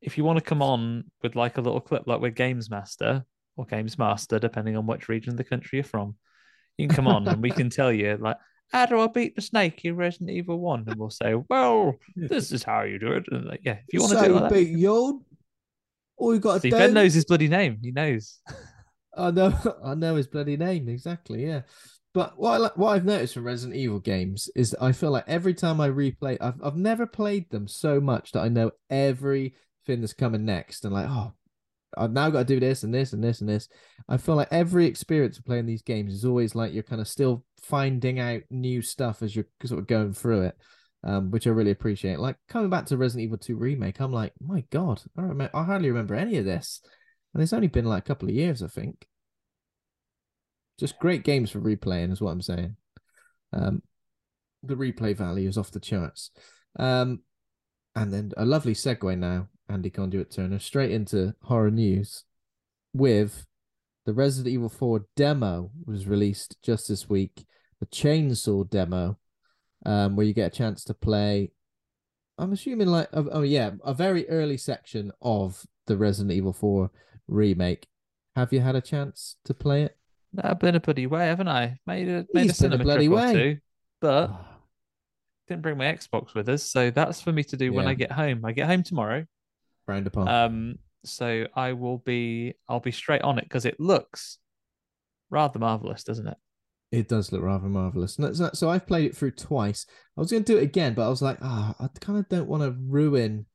if 0.00 0.16
you 0.16 0.24
want 0.24 0.38
to 0.38 0.44
come 0.44 0.62
on 0.62 1.04
with 1.22 1.36
like 1.36 1.58
a 1.58 1.60
little 1.60 1.80
clip, 1.80 2.04
like 2.06 2.20
we're 2.20 2.30
Games 2.30 2.70
Master 2.70 3.24
or 3.56 3.66
Games 3.66 3.98
Master, 3.98 4.38
depending 4.38 4.76
on 4.76 4.86
which 4.86 5.08
region 5.08 5.32
of 5.32 5.36
the 5.36 5.44
country 5.44 5.76
you're 5.76 5.84
from, 5.84 6.16
you 6.78 6.86
can 6.86 6.96
come 6.96 7.06
on 7.06 7.28
and 7.28 7.42
we 7.42 7.50
can 7.50 7.70
tell 7.70 7.92
you 7.92 8.16
like, 8.18 8.36
how 8.72 8.86
do 8.86 8.98
I 8.98 9.06
beat 9.08 9.36
the 9.36 9.42
snake 9.42 9.84
in 9.84 9.96
Resident 9.96 10.30
Evil 10.30 10.58
One? 10.58 10.84
And 10.86 10.96
we'll 10.96 11.10
say, 11.10 11.34
well, 11.48 11.96
this 12.16 12.50
is 12.50 12.62
how 12.62 12.82
you 12.82 12.98
do 12.98 13.12
it. 13.12 13.24
And 13.30 13.44
like, 13.44 13.60
yeah, 13.62 13.78
if 13.86 13.92
you 13.92 14.00
want 14.00 14.12
to 14.12 14.24
do 14.24 14.36
it, 14.36 14.40
like 14.40 14.52
that, 14.52 14.64
Yod, 14.64 15.16
all 16.16 16.34
you 16.34 16.40
got 16.40 16.62
See, 16.62 16.70
Ben 16.70 16.94
knows 16.94 17.14
his 17.14 17.24
bloody 17.24 17.48
name. 17.48 17.78
He 17.82 17.92
knows. 17.92 18.38
I 19.16 19.30
know, 19.30 19.54
I 19.84 19.94
know 19.94 20.16
his 20.16 20.26
bloody 20.26 20.56
name 20.56 20.88
exactly. 20.88 21.46
Yeah, 21.46 21.62
but 22.16 22.38
what 22.38 22.62
I, 22.62 22.70
what 22.76 22.92
I've 22.92 23.04
noticed 23.04 23.34
from 23.34 23.44
Resident 23.44 23.76
Evil 23.76 23.98
games 23.98 24.48
is 24.56 24.70
that 24.70 24.82
I 24.82 24.92
feel 24.92 25.10
like 25.10 25.24
every 25.26 25.52
time 25.52 25.82
I 25.82 25.90
replay, 25.90 26.38
I've 26.40 26.54
I've 26.64 26.74
never 26.74 27.06
played 27.06 27.50
them 27.50 27.68
so 27.68 28.00
much 28.00 28.32
that 28.32 28.40
I 28.40 28.48
know 28.48 28.70
everything 28.88 29.52
that's 30.00 30.14
coming 30.14 30.46
next, 30.46 30.86
and 30.86 30.94
like, 30.94 31.10
oh, 31.10 31.34
I've 31.94 32.12
now 32.12 32.30
got 32.30 32.38
to 32.38 32.54
do 32.54 32.58
this 32.58 32.84
and 32.84 32.94
this 32.94 33.12
and 33.12 33.22
this 33.22 33.42
and 33.42 33.50
this. 33.50 33.68
I 34.08 34.16
feel 34.16 34.34
like 34.34 34.48
every 34.50 34.86
experience 34.86 35.36
of 35.36 35.44
playing 35.44 35.66
these 35.66 35.82
games 35.82 36.14
is 36.14 36.24
always 36.24 36.54
like 36.54 36.72
you're 36.72 36.82
kind 36.84 37.02
of 37.02 37.06
still 37.06 37.44
finding 37.60 38.18
out 38.18 38.44
new 38.48 38.80
stuff 38.80 39.20
as 39.22 39.36
you're 39.36 39.44
sort 39.66 39.80
of 39.80 39.86
going 39.86 40.14
through 40.14 40.44
it. 40.44 40.56
Um, 41.04 41.30
which 41.30 41.46
I 41.46 41.50
really 41.50 41.70
appreciate. 41.70 42.18
Like 42.18 42.36
coming 42.48 42.70
back 42.70 42.86
to 42.86 42.96
Resident 42.96 43.24
Evil 43.24 43.36
2 43.36 43.56
remake, 43.56 44.00
I'm 44.00 44.10
like, 44.10 44.32
my 44.40 44.64
God, 44.70 45.02
I 45.18 45.20
remember, 45.20 45.54
I 45.54 45.64
hardly 45.64 45.90
remember 45.90 46.14
any 46.14 46.38
of 46.38 46.46
this, 46.46 46.80
and 47.34 47.42
it's 47.42 47.52
only 47.52 47.68
been 47.68 47.84
like 47.84 48.04
a 48.04 48.06
couple 48.08 48.28
of 48.28 48.34
years, 48.34 48.62
I 48.62 48.68
think. 48.68 49.06
Just 50.78 50.98
great 50.98 51.24
games 51.24 51.50
for 51.50 51.60
replaying, 51.60 52.12
is 52.12 52.20
what 52.20 52.32
I'm 52.32 52.42
saying. 52.42 52.76
Um, 53.52 53.82
the 54.62 54.74
replay 54.74 55.16
value 55.16 55.48
is 55.48 55.56
off 55.56 55.70
the 55.70 55.80
charts. 55.80 56.30
Um, 56.78 57.20
and 57.94 58.12
then 58.12 58.32
a 58.36 58.44
lovely 58.44 58.74
segue 58.74 59.18
now, 59.18 59.48
Andy 59.68 59.90
Conduit 59.90 60.30
Turner, 60.30 60.58
straight 60.58 60.90
into 60.90 61.34
horror 61.42 61.70
news 61.70 62.24
with 62.92 63.46
the 64.04 64.12
Resident 64.12 64.52
Evil 64.52 64.68
4 64.68 65.04
demo 65.16 65.70
was 65.84 66.06
released 66.06 66.56
just 66.62 66.88
this 66.88 67.08
week. 67.08 67.46
The 67.80 67.86
chainsaw 67.86 68.68
demo, 68.68 69.18
um, 69.84 70.16
where 70.16 70.26
you 70.26 70.32
get 70.32 70.52
a 70.52 70.56
chance 70.56 70.84
to 70.84 70.94
play. 70.94 71.50
I'm 72.38 72.52
assuming 72.52 72.88
like 72.88 73.08
oh, 73.12 73.28
oh 73.32 73.42
yeah, 73.42 73.72
a 73.84 73.94
very 73.94 74.28
early 74.28 74.56
section 74.56 75.10
of 75.20 75.66
the 75.86 75.96
Resident 75.96 76.32
Evil 76.32 76.52
4 76.52 76.90
remake. 77.28 77.86
Have 78.36 78.52
you 78.52 78.60
had 78.60 78.76
a 78.76 78.80
chance 78.80 79.36
to 79.44 79.54
play 79.54 79.82
it? 79.82 79.96
I've 80.42 80.58
been 80.58 80.74
a 80.74 80.80
bloody 80.80 81.06
way, 81.06 81.26
haven't 81.26 81.48
I? 81.48 81.78
Made 81.86 82.08
a 82.08 82.26
made 82.32 82.40
a 82.40 82.42
He's 82.44 82.52
a 82.52 82.54
cinema 82.54 82.84
bloody 82.84 83.06
trip 83.08 83.18
way. 83.18 83.30
or 83.30 83.32
two, 83.32 83.58
but 84.00 84.30
didn't 85.48 85.62
bring 85.62 85.78
my 85.78 85.84
Xbox 85.86 86.34
with 86.34 86.48
us, 86.48 86.62
so 86.64 86.90
that's 86.90 87.20
for 87.20 87.32
me 87.32 87.44
to 87.44 87.56
do 87.56 87.72
when 87.72 87.84
Yeah. 87.84 87.90
I 87.90 87.94
get 87.94 88.12
home. 88.12 88.44
I 88.44 88.52
get 88.52 88.66
home 88.66 88.82
tomorrow. 88.82 89.24
Round 89.86 90.06
upon. 90.06 90.28
Um, 90.28 90.78
so 91.04 91.46
I 91.54 91.72
will 91.72 91.98
be 91.98 92.54
I'll 92.68 92.80
be 92.80 92.90
straight 92.92 93.22
on 93.22 93.38
it 93.38 93.44
because 93.44 93.64
it 93.64 93.78
looks 93.78 94.38
rather 95.30 95.58
marvelous, 95.58 96.02
doesn't 96.04 96.26
it? 96.26 96.36
It 96.92 97.08
does 97.08 97.32
look 97.32 97.42
rather 97.42 97.66
marvelous. 97.68 98.18
No, 98.18 98.32
So, 98.32 98.50
so 98.54 98.70
I've 98.70 98.86
played 98.86 99.06
it 99.06 99.16
through 99.16 99.32
twice. 99.32 99.86
I 100.16 100.20
was 100.20 100.30
going 100.30 100.44
to 100.44 100.52
do 100.52 100.58
it 100.58 100.62
again, 100.62 100.94
but 100.94 101.04
I 101.04 101.08
was 101.08 101.20
like, 101.22 101.38
ah, 101.42 101.74
I 101.80 101.88
kind 102.00 102.18
of 102.18 102.28
don't 102.28 102.48
want 102.48 102.62
to 102.62 102.76
ruin. 102.88 103.46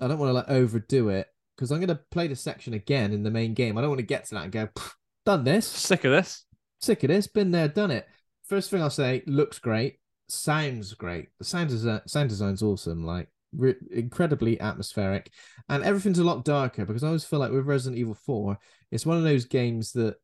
I 0.00 0.08
don't 0.08 0.18
want 0.18 0.30
to 0.30 0.34
like 0.34 0.48
overdo 0.48 1.10
it 1.10 1.26
because 1.54 1.70
I'm 1.70 1.78
going 1.78 1.88
to 1.88 2.00
play 2.10 2.28
the 2.28 2.36
section 2.36 2.72
again 2.74 3.12
in 3.12 3.22
the 3.22 3.30
main 3.30 3.54
game. 3.54 3.76
I 3.76 3.80
don't 3.82 3.90
want 3.90 4.00
to 4.00 4.06
get 4.06 4.26
to 4.26 4.34
that 4.36 4.44
and 4.44 4.52
go, 4.52 4.66
"Pff, 4.68 4.92
done 5.26 5.44
this, 5.44 5.66
Sick 5.66 6.04
of 6.04 6.12
this. 6.12 6.44
sick 6.80 7.02
of 7.04 7.08
this, 7.08 7.26
been 7.26 7.50
there, 7.50 7.68
done 7.68 7.90
it. 7.90 8.06
First 8.48 8.70
thing 8.70 8.80
I'll 8.80 8.90
say, 8.90 9.22
looks 9.26 9.58
great, 9.58 9.98
sounds 10.28 10.94
great. 10.94 11.28
The 11.38 11.44
sound 11.44 11.68
design, 11.68 12.00
sound 12.06 12.28
design's 12.30 12.62
awesome, 12.62 13.04
like 13.04 13.28
re- 13.54 13.74
incredibly 13.90 14.58
atmospheric, 14.60 15.30
and 15.68 15.82
everything's 15.84 16.20
a 16.20 16.24
lot 16.24 16.44
darker 16.44 16.86
because 16.86 17.02
I 17.04 17.08
always 17.08 17.24
feel 17.24 17.40
like 17.40 17.50
with 17.52 17.66
Resident 17.66 17.98
Evil 17.98 18.14
Four, 18.14 18.58
it's 18.90 19.04
one 19.04 19.18
of 19.18 19.24
those 19.24 19.44
games 19.44 19.92
that 19.92 20.16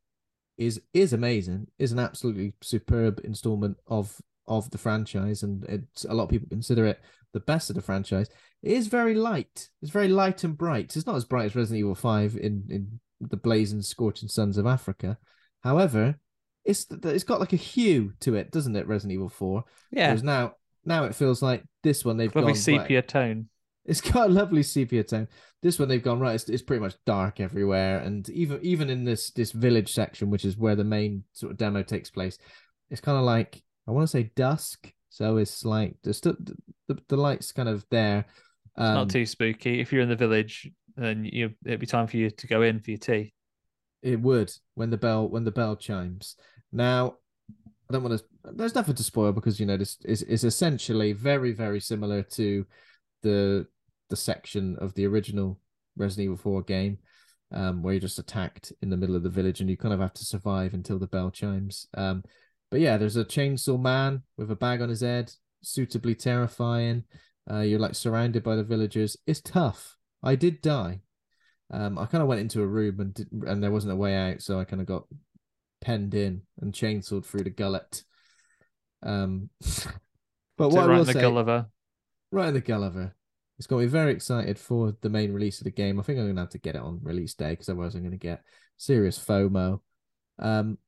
is 0.56 0.80
is 0.94 1.12
amazing, 1.12 1.66
is 1.78 1.92
an 1.92 1.99
absolutely 1.99 2.54
superb 2.62 3.21
installment 3.25 3.76
of 3.88 4.16
of 4.47 4.71
the 4.71 4.78
franchise, 4.78 5.42
and 5.42 5.64
it's 5.64 6.04
a 6.04 6.14
lot 6.14 6.25
of 6.25 6.30
people 6.30 6.49
consider 6.49 6.87
it 6.87 7.00
the 7.32 7.40
best 7.40 7.71
of 7.71 7.76
the 7.76 7.82
franchise. 7.82 8.28
It 8.62 8.73
is 8.73 8.87
very 8.87 9.14
light. 9.14 9.68
It's 9.80 9.90
very 9.90 10.09
light 10.09 10.44
and 10.44 10.56
bright. 10.56 10.94
It's 10.97 11.06
not 11.06 11.16
as 11.16 11.25
bright 11.25 11.47
as 11.47 11.56
Resident 11.56 11.80
Evil 11.80 11.94
Five 11.97 12.37
in 12.37 12.64
in 12.68 13.00
the 13.29 13.37
blazing, 13.37 13.83
scorching 13.83 14.29
suns 14.29 14.59
of 14.59 14.67
Africa. 14.67 15.19
However, 15.62 16.17
it's 16.64 16.87
it's 16.91 17.25
got 17.25 17.41
like 17.41 17.52
a 17.52 17.57
hue 17.57 18.12
to 18.21 18.35
it, 18.35 18.50
doesn't 18.50 18.76
it? 18.76 18.87
Resident 18.87 19.12
Evil 19.12 19.29
Four. 19.29 19.64
Yeah, 19.91 20.09
Whereas 20.09 20.23
now 20.23 20.55
now 20.85 21.05
it 21.05 21.14
feels 21.14 21.43
like 21.43 21.64
this 21.83 22.05
one 22.05 22.17
they've 22.17 22.35
lovely 22.35 22.52
gone 22.52 22.55
sepia 22.55 22.99
right, 22.99 23.09
tone. 23.09 23.49
it's 23.85 24.00
got 24.12 24.29
a 24.31 24.33
lovely 24.33 24.62
sepia 24.62 25.05
tone. 25.05 25.29
This 25.62 25.79
one 25.79 25.88
they've 25.88 26.02
gone 26.02 26.21
right. 26.21 26.35
It's, 26.35 26.49
it's 26.49 26.62
pretty 26.62 26.81
much 26.83 26.97
dark 27.07 27.41
everywhere, 27.41 27.99
and 28.00 28.29
even 28.31 28.59
even 28.62 28.91
in 28.91 29.05
this 29.05 29.31
this 29.31 29.52
village 29.52 29.93
section, 29.93 30.31
which 30.31 30.45
is 30.45 30.57
where 30.57 30.76
the 30.76 30.85
main 30.85 31.25
sort 31.33 31.52
of 31.52 31.59
demo 31.59 31.83
takes 31.83 32.11
place, 32.11 32.38
it's 32.91 33.00
kind 33.00 33.19
of 33.19 33.25
like 33.25 33.62
I 33.87 33.91
want 33.93 34.05
to 34.05 34.11
say 34.11 34.31
dusk. 34.37 34.93
So 35.09 35.37
it's 35.37 35.64
like 35.64 35.97
the 36.02 36.12
the, 36.88 36.99
the 37.09 37.17
light's 37.17 37.52
kind 37.52 37.69
of 37.69 37.85
there. 37.91 38.25
It's 38.76 38.83
Um, 38.83 38.95
not 38.95 39.11
too 39.11 39.26
spooky. 39.26 39.81
If 39.81 39.93
you're 39.93 40.02
in 40.02 40.09
the 40.09 40.17
village, 40.17 40.71
then 40.96 41.25
you 41.25 41.54
it'd 41.64 41.80
be 41.80 41.87
time 41.87 42.06
for 42.06 42.16
you 42.16 42.30
to 42.30 42.46
go 42.46 42.62
in 42.62 42.80
for 42.80 42.90
your 42.90 42.99
tea. 42.99 43.32
It 44.02 44.20
would 44.20 44.52
when 44.75 44.90
the 44.90 44.96
bell 44.96 45.28
when 45.28 45.44
the 45.44 45.50
bell 45.50 45.76
chimes. 45.76 46.37
Now, 46.72 47.16
I 47.88 47.92
don't 47.92 48.02
want 48.02 48.18
to. 48.18 48.25
There's 48.52 48.75
nothing 48.75 48.94
to 48.94 49.02
spoil 49.02 49.32
because 49.32 49.61
you 49.61 49.66
know 49.66 49.76
this 49.76 49.99
is 50.04 50.22
is 50.22 50.44
essentially 50.44 51.12
very 51.12 51.52
very 51.52 51.80
similar 51.80 52.22
to 52.22 52.66
the 53.22 53.66
the 54.11 54.16
section 54.16 54.76
of 54.80 54.92
the 54.94 55.06
original 55.06 55.58
Resident 55.96 56.25
Evil 56.25 56.37
4 56.37 56.62
game, 56.62 56.99
um, 57.50 57.82
where 57.82 57.94
you're 57.94 58.00
just 58.00 58.18
attacked 58.18 58.72
in 58.82 58.90
the 58.90 58.96
middle 58.96 59.16
of 59.16 59.22
the 59.22 59.30
village 59.30 59.61
and 59.61 59.70
you 59.70 59.76
kind 59.76 59.94
of 59.94 60.00
have 60.00 60.14
to 60.14 60.25
survive 60.25 60.75
until 60.75 60.99
the 60.99 61.06
bell 61.06 61.30
chimes. 61.30 61.88
Um, 61.94 62.22
but 62.70 62.80
yeah, 62.80 62.96
there's 62.96 63.16
a 63.16 63.25
chainsaw 63.25 63.80
man 63.80 64.22
with 64.37 64.50
a 64.50 64.56
bag 64.56 64.80
on 64.80 64.88
his 64.88 65.00
head, 65.00 65.32
suitably 65.62 66.14
terrifying. 66.14 67.04
Uh, 67.50 67.61
you're 67.61 67.78
like 67.78 67.94
surrounded 67.94 68.42
by 68.42 68.56
the 68.56 68.64
villagers. 68.64 69.16
It's 69.26 69.40
tough. 69.40 69.96
I 70.23 70.37
did 70.37 70.62
die. 70.62 71.00
Um, 71.71 71.99
I 71.99 72.07
kind 72.07 72.23
of 72.23 72.29
went 72.29 72.41
into 72.41 72.62
a 72.62 72.67
room 72.67 73.00
and 73.00 73.14
did, 73.14 73.29
and 73.47 73.62
there 73.62 73.71
wasn't 73.71 73.93
a 73.93 73.97
way 73.97 74.14
out, 74.14 74.43
so 74.43 74.61
I 74.61 74.64
kind 74.64 74.81
of 74.81 74.87
got 74.87 75.05
penned 75.81 76.14
in 76.14 76.43
and 76.61 76.73
chainsawed 76.73 77.25
through 77.25 77.45
the 77.45 77.50
gullet. 77.50 78.05
Um, 79.02 79.50
but 80.57 80.69
what 80.69 80.85
I 80.85 80.87
will 80.87 81.00
in 81.00 81.07
the 81.07 81.12
say, 81.12 81.21
Gulliver. 81.21 81.67
right 82.31 82.49
in 82.49 82.55
the 82.55 82.61
Gulliver, 82.61 83.14
it's 83.59 83.67
got 83.67 83.79
me 83.79 83.87
very 83.87 84.12
excited 84.12 84.59
for 84.59 84.97
the 85.00 85.09
main 85.09 85.33
release 85.33 85.61
of 85.61 85.64
the 85.64 85.71
game. 85.71 85.99
I 85.99 86.02
think 86.02 86.19
I'm 86.19 86.26
gonna 86.26 86.41
have 86.41 86.50
to 86.50 86.59
get 86.59 86.76
it 86.76 86.83
on 86.83 87.00
release 87.02 87.35
day 87.35 87.50
because 87.50 87.69
otherwise 87.69 87.95
I'm 87.95 88.02
gonna 88.02 88.17
get 88.17 88.43
serious 88.76 89.19
FOMO. 89.19 89.81
Um, 90.38 90.79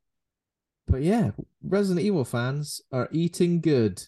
but 0.86 1.02
yeah, 1.02 1.30
Resident 1.62 2.04
Evil 2.04 2.24
fans 2.24 2.82
are 2.92 3.08
eating 3.10 3.60
good, 3.60 4.02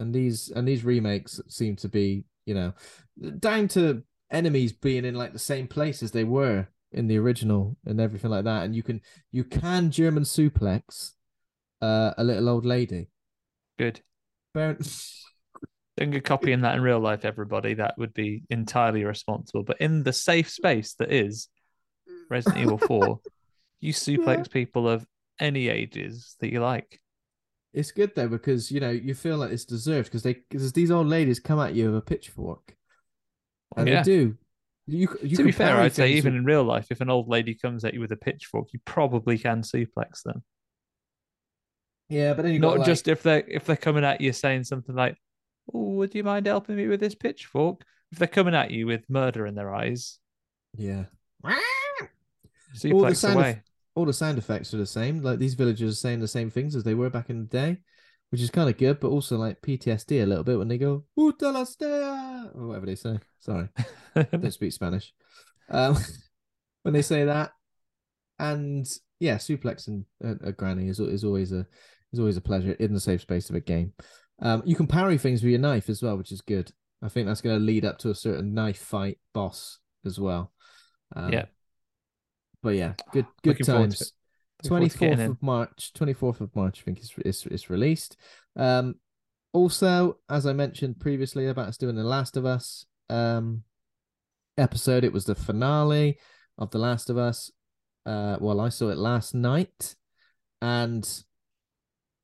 and 0.00 0.14
these 0.14 0.50
and 0.50 0.66
these 0.66 0.84
remakes 0.84 1.40
seem 1.48 1.76
to 1.76 1.88
be, 1.88 2.24
you 2.46 2.54
know, 2.54 2.72
down 3.38 3.68
to 3.68 4.02
enemies 4.30 4.72
being 4.72 5.04
in 5.04 5.14
like 5.14 5.32
the 5.32 5.38
same 5.38 5.68
place 5.68 6.02
as 6.02 6.10
they 6.10 6.24
were 6.24 6.66
in 6.92 7.06
the 7.06 7.18
original 7.18 7.76
and 7.86 8.00
everything 8.00 8.30
like 8.30 8.44
that. 8.44 8.64
And 8.64 8.74
you 8.74 8.82
can 8.82 9.00
you 9.30 9.44
can 9.44 9.90
German 9.90 10.24
suplex 10.24 11.12
uh, 11.80 12.12
a 12.16 12.24
little 12.24 12.48
old 12.48 12.64
lady. 12.64 13.08
Good. 13.78 14.00
Fair- 14.54 14.78
Don't 15.98 16.10
go 16.10 16.20
copying 16.20 16.62
that 16.62 16.74
in 16.74 16.82
real 16.82 17.00
life, 17.00 17.24
everybody. 17.26 17.74
That 17.74 17.98
would 17.98 18.14
be 18.14 18.44
entirely 18.48 19.02
irresponsible. 19.02 19.62
But 19.62 19.80
in 19.80 20.02
the 20.02 20.12
safe 20.12 20.48
space 20.48 20.94
that 20.94 21.12
is 21.12 21.48
Resident 22.30 22.62
Evil 22.62 22.78
4, 22.78 23.20
you 23.80 23.92
suplex 23.92 24.50
people 24.50 24.88
of 24.88 25.06
any 25.38 25.68
ages 25.68 26.36
that 26.40 26.50
you 26.50 26.60
like. 26.60 26.98
It's 27.74 27.90
good 27.90 28.14
though 28.14 28.28
because 28.28 28.70
you 28.70 28.80
know 28.80 28.90
you 28.90 29.14
feel 29.14 29.38
like 29.38 29.50
it's 29.50 29.64
deserved 29.64 30.08
because 30.08 30.22
they 30.22 30.34
because 30.50 30.72
these 30.72 30.90
old 30.90 31.06
ladies 31.06 31.40
come 31.40 31.58
at 31.58 31.74
you 31.74 31.86
with 31.86 31.96
a 31.98 32.02
pitchfork, 32.02 32.74
and 33.76 33.88
Yeah. 33.88 34.02
they 34.02 34.10
do. 34.12 34.36
You, 34.86 35.08
you 35.22 35.36
to 35.36 35.44
be 35.44 35.52
fair, 35.52 35.76
I'd 35.76 35.94
say 35.94 36.12
even 36.12 36.32
with- 36.34 36.40
in 36.40 36.44
real 36.44 36.64
life, 36.64 36.88
if 36.90 37.00
an 37.00 37.08
old 37.08 37.28
lady 37.28 37.54
comes 37.54 37.84
at 37.84 37.94
you 37.94 38.00
with 38.00 38.12
a 38.12 38.16
pitchfork, 38.16 38.72
you 38.72 38.80
probably 38.84 39.38
can 39.38 39.62
suplex 39.62 40.22
them. 40.24 40.42
yeah, 42.08 42.34
but 42.34 42.44
Not 42.44 42.78
like, 42.78 42.86
just 42.86 43.08
if 43.08 43.22
they're 43.22 43.44
if 43.48 43.64
they're 43.64 43.76
coming 43.76 44.04
at 44.04 44.20
you 44.20 44.32
saying 44.32 44.64
something 44.64 44.94
like, 44.94 45.16
"Oh, 45.72 45.92
would 45.94 46.14
you 46.14 46.24
mind 46.24 46.46
helping 46.46 46.76
me 46.76 46.88
with 46.88 47.00
this 47.00 47.14
pitchfork?" 47.14 47.82
If 48.10 48.18
they're 48.18 48.28
coming 48.28 48.54
at 48.54 48.70
you 48.70 48.86
with 48.86 49.08
murder 49.08 49.46
in 49.46 49.54
their 49.54 49.74
eyes, 49.74 50.18
yeah. 50.76 51.04
suplex 52.76 53.16
sound 53.16 53.34
of- 53.34 53.40
away. 53.40 53.62
All 53.94 54.04
the 54.04 54.12
sound 54.12 54.38
effects 54.38 54.72
are 54.72 54.78
the 54.78 54.86
same. 54.86 55.22
Like 55.22 55.38
these 55.38 55.54
villagers 55.54 55.92
are 55.92 55.96
saying 55.96 56.20
the 56.20 56.28
same 56.28 56.50
things 56.50 56.74
as 56.74 56.84
they 56.84 56.94
were 56.94 57.10
back 57.10 57.30
in 57.30 57.40
the 57.40 57.46
day, 57.46 57.78
which 58.30 58.40
is 58.40 58.50
kind 58.50 58.68
of 58.70 58.78
good, 58.78 59.00
but 59.00 59.08
also 59.08 59.36
like 59.36 59.60
PTSD 59.62 60.22
a 60.22 60.26
little 60.26 60.44
bit 60.44 60.58
when 60.58 60.68
they 60.68 60.78
go 60.78 61.04
"Puta 61.16 61.50
la 61.50 61.64
stea," 61.64 61.84
or 61.86 62.68
whatever 62.68 62.86
they 62.86 62.94
say. 62.94 63.18
Sorry, 63.40 63.68
don't 64.14 64.52
speak 64.52 64.72
Spanish. 64.72 65.12
Um, 65.68 65.96
when 66.82 66.94
they 66.94 67.02
say 67.02 67.24
that, 67.24 67.52
and 68.38 68.86
yeah, 69.20 69.36
suplexing 69.36 70.04
a, 70.22 70.48
a 70.48 70.52
granny 70.52 70.88
is 70.88 71.00
is 71.00 71.24
always 71.24 71.52
a 71.52 71.66
is 72.12 72.18
always 72.18 72.36
a 72.36 72.42
pleasure 72.42 72.72
in 72.72 72.92
the 72.92 73.00
safe 73.00 73.22
space 73.22 73.50
of 73.50 73.56
a 73.56 73.60
game. 73.60 73.92
Um, 74.40 74.62
you 74.64 74.74
can 74.74 74.86
parry 74.86 75.18
things 75.18 75.42
with 75.42 75.50
your 75.50 75.60
knife 75.60 75.88
as 75.88 76.02
well, 76.02 76.16
which 76.16 76.32
is 76.32 76.40
good. 76.40 76.70
I 77.02 77.08
think 77.08 77.26
that's 77.26 77.40
going 77.40 77.58
to 77.58 77.64
lead 77.64 77.84
up 77.84 77.98
to 77.98 78.10
a 78.10 78.14
certain 78.14 78.54
knife 78.54 78.78
fight 78.78 79.18
boss 79.32 79.78
as 80.04 80.18
well. 80.18 80.52
Um, 81.14 81.32
Yeah. 81.32 81.44
But 82.62 82.74
yeah, 82.76 82.94
good 83.12 83.26
good 83.42 83.60
Looking 83.60 83.66
times. 83.66 84.12
Twenty 84.64 84.88
forward 84.88 84.92
to 84.92 84.98
getting 84.98 85.26
fourth 85.26 85.36
of 85.36 85.42
March. 85.42 85.92
Twenty 85.92 86.12
fourth 86.12 86.40
of 86.40 86.54
March, 86.54 86.80
I 86.80 86.82
think 86.84 87.00
is 87.00 87.12
is 87.24 87.46
is 87.46 87.70
released. 87.70 88.16
Um, 88.56 88.96
also, 89.52 90.18
as 90.28 90.46
I 90.46 90.52
mentioned 90.52 91.00
previously 91.00 91.46
about 91.46 91.68
us 91.68 91.76
doing 91.76 91.96
the 91.96 92.04
Last 92.04 92.36
of 92.36 92.46
Us 92.46 92.86
um 93.10 93.64
episode, 94.56 95.04
it 95.04 95.12
was 95.12 95.24
the 95.24 95.34
finale 95.34 96.18
of 96.58 96.70
the 96.70 96.78
Last 96.78 97.10
of 97.10 97.18
Us. 97.18 97.50
Uh, 98.06 98.36
well, 98.40 98.60
I 98.60 98.68
saw 98.68 98.88
it 98.90 98.98
last 98.98 99.34
night, 99.34 99.96
and 100.60 101.08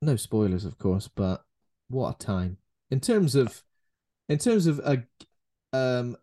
no 0.00 0.16
spoilers, 0.16 0.64
of 0.64 0.78
course, 0.78 1.08
but 1.08 1.42
what 1.88 2.14
a 2.14 2.24
time 2.24 2.58
in 2.90 3.00
terms 3.00 3.34
of 3.34 3.62
in 4.28 4.38
terms 4.38 4.66
of 4.66 4.78
a 4.80 5.02
um 5.72 6.16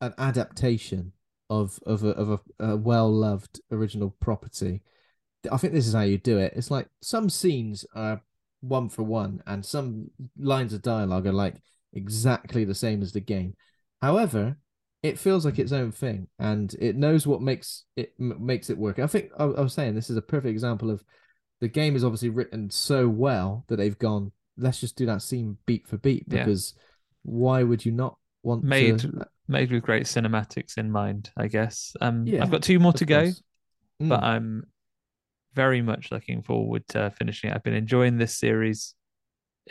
an 0.00 0.14
adaptation 0.18 1.12
of 1.50 1.78
of 1.86 2.04
a 2.04 2.08
of 2.10 2.30
a, 2.30 2.64
a 2.72 2.76
well 2.76 3.10
loved 3.12 3.60
original 3.70 4.14
property. 4.20 4.82
I 5.50 5.56
think 5.56 5.72
this 5.72 5.86
is 5.86 5.94
how 5.94 6.02
you 6.02 6.18
do 6.18 6.38
it. 6.38 6.52
It's 6.56 6.70
like 6.70 6.88
some 7.00 7.30
scenes 7.30 7.84
are 7.94 8.20
one 8.60 8.88
for 8.88 9.02
one, 9.04 9.42
and 9.46 9.64
some 9.64 10.10
lines 10.38 10.72
of 10.72 10.82
dialogue 10.82 11.26
are 11.26 11.32
like 11.32 11.54
exactly 11.92 12.64
the 12.64 12.74
same 12.74 13.02
as 13.02 13.12
the 13.12 13.20
game. 13.20 13.54
However, 14.02 14.58
it 15.02 15.18
feels 15.18 15.44
like 15.44 15.58
its 15.58 15.72
own 15.72 15.92
thing, 15.92 16.26
and 16.38 16.74
it 16.80 16.96
knows 16.96 17.26
what 17.26 17.40
makes 17.40 17.84
it 17.96 18.12
m- 18.20 18.44
makes 18.44 18.68
it 18.68 18.76
work. 18.78 18.98
I 18.98 19.06
think 19.06 19.30
I, 19.38 19.44
I 19.44 19.60
was 19.60 19.72
saying 19.72 19.94
this 19.94 20.10
is 20.10 20.16
a 20.16 20.22
perfect 20.22 20.50
example 20.50 20.90
of 20.90 21.02
the 21.60 21.68
game 21.68 21.96
is 21.96 22.04
obviously 22.04 22.30
written 22.30 22.70
so 22.70 23.08
well 23.08 23.64
that 23.68 23.76
they've 23.76 23.98
gone. 23.98 24.32
Let's 24.56 24.80
just 24.80 24.96
do 24.96 25.06
that 25.06 25.22
scene 25.22 25.56
beat 25.66 25.86
for 25.86 25.96
beat 25.98 26.24
Yeah. 26.28 26.44
because 26.44 26.74
why 27.22 27.62
would 27.62 27.84
you 27.86 27.92
not 27.92 28.16
want 28.42 28.64
Made 28.64 28.98
to? 29.00 29.26
Made 29.48 29.70
with 29.72 29.82
great 29.82 30.04
cinematics 30.04 30.76
in 30.78 30.90
mind, 30.90 31.30
I 31.36 31.48
guess. 31.48 31.94
Um, 32.00 32.26
Yeah, 32.26 32.42
I've 32.42 32.50
got 32.50 32.62
two 32.62 32.78
more 32.78 32.92
to 32.94 33.04
go. 33.04 33.22
course. 33.24 33.42
but 34.00 34.20
Mm. 34.20 34.24
I'm 34.24 34.64
very 35.54 35.82
much 35.82 36.12
looking 36.12 36.42
forward 36.42 36.86
to 36.88 37.10
finishing 37.18 37.50
it. 37.50 37.54
I've 37.56 37.64
been 37.64 37.74
enjoying 37.74 38.16
this 38.18 38.36
series 38.38 38.94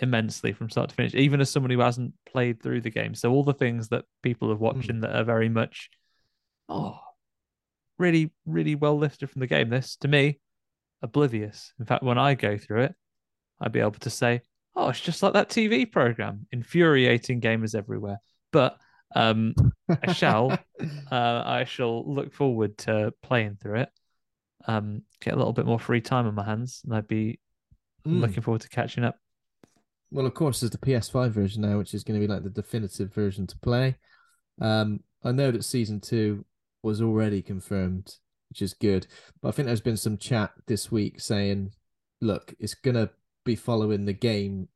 immensely 0.02 0.52
from 0.54 0.70
start 0.70 0.90
to 0.90 0.96
finish, 0.96 1.16
even 1.16 1.40
as 1.40 1.50
someone 1.50 1.72
who 1.72 1.80
hasn't 1.80 2.14
played 2.30 2.62
through 2.62 2.82
the 2.82 2.90
game. 2.90 3.16
So 3.16 3.32
all 3.32 3.44
the 3.44 3.54
things 3.54 3.88
that 3.90 4.04
people 4.22 4.52
are 4.52 4.56
watching 4.58 5.00
that 5.02 5.16
are 5.16 5.24
very 5.24 5.48
much, 5.50 5.90
oh, 6.68 7.00
really, 7.98 8.32
really 8.46 8.76
well 8.76 8.98
lifted 8.98 9.30
from 9.30 9.40
the 9.40 9.48
game. 9.48 9.70
This 9.70 9.96
to 9.98 10.08
me, 10.08 10.40
oblivious. 11.02 11.74
In 11.80 11.86
fact, 11.86 12.04
when 12.04 12.18
I 12.18 12.34
go 12.36 12.58
through 12.58 12.84
it, 12.84 12.96
I'd 13.62 13.72
be 13.72 13.80
able 13.80 13.92
to 13.94 14.10
say, 14.10 14.42
oh, 14.76 14.90
it's 14.90 15.00
just 15.00 15.24
like 15.24 15.34
that 15.34 15.50
TV 15.50 15.90
program, 15.90 16.48
infuriating 16.52 17.40
gamers 17.42 17.74
everywhere. 17.76 18.20
But 18.52 18.78
um, 19.16 19.54
I 19.90 20.14
shall. 20.14 20.52
uh, 21.12 21.44
I 21.46 21.64
shall 21.66 22.12
look 22.12 22.34
forward 22.34 22.78
to 22.80 23.14
playing 23.24 23.58
through 23.62 23.82
it. 23.82 23.90
Um, 24.68 25.04
get 25.22 25.34
a 25.34 25.38
little 25.38 25.54
bit 25.54 25.66
more 25.66 25.80
free 25.80 26.02
time 26.02 26.28
on 26.28 26.36
my 26.36 26.44
hands, 26.44 26.82
and 26.86 26.96
I'd 26.96 27.08
be 27.08 27.40
Mm. 28.06 28.22
looking 28.22 28.42
forward 28.42 28.62
to 28.62 28.70
catching 28.70 29.04
up. 29.04 29.18
Well, 30.12 30.26
of 30.26 30.34
course, 30.34 30.62
there's 30.62 30.72
the 30.72 30.78
PS5 30.78 31.32
version 31.32 31.62
now, 31.64 31.78
which 31.78 31.94
is 31.94 32.06
going 32.06 32.18
to 32.20 32.26
be 32.26 32.32
like 32.32 32.44
the 32.44 32.50
definitive 32.50 33.14
version 33.14 33.46
to 33.48 33.58
play. 33.60 33.98
Um, 34.62 35.02
I 35.24 35.34
know 35.34 35.52
that 35.52 35.66
season 35.66 36.00
two 36.00 36.46
was 36.84 37.02
already 37.02 37.42
confirmed, 37.42 38.16
which 38.50 38.62
is 38.62 38.74
good. 38.74 39.08
But 39.42 39.50
I 39.50 39.52
think 39.52 39.66
there's 39.66 39.82
been 39.82 39.98
some 39.98 40.18
chat 40.18 40.52
this 40.68 40.90
week 40.90 41.20
saying, 41.20 41.72
look, 42.22 42.54
it's 42.60 42.76
going 42.76 42.96
to 42.96 43.10
be 43.44 43.56
following 43.58 44.06
the 44.06 44.14
game. 44.14 44.70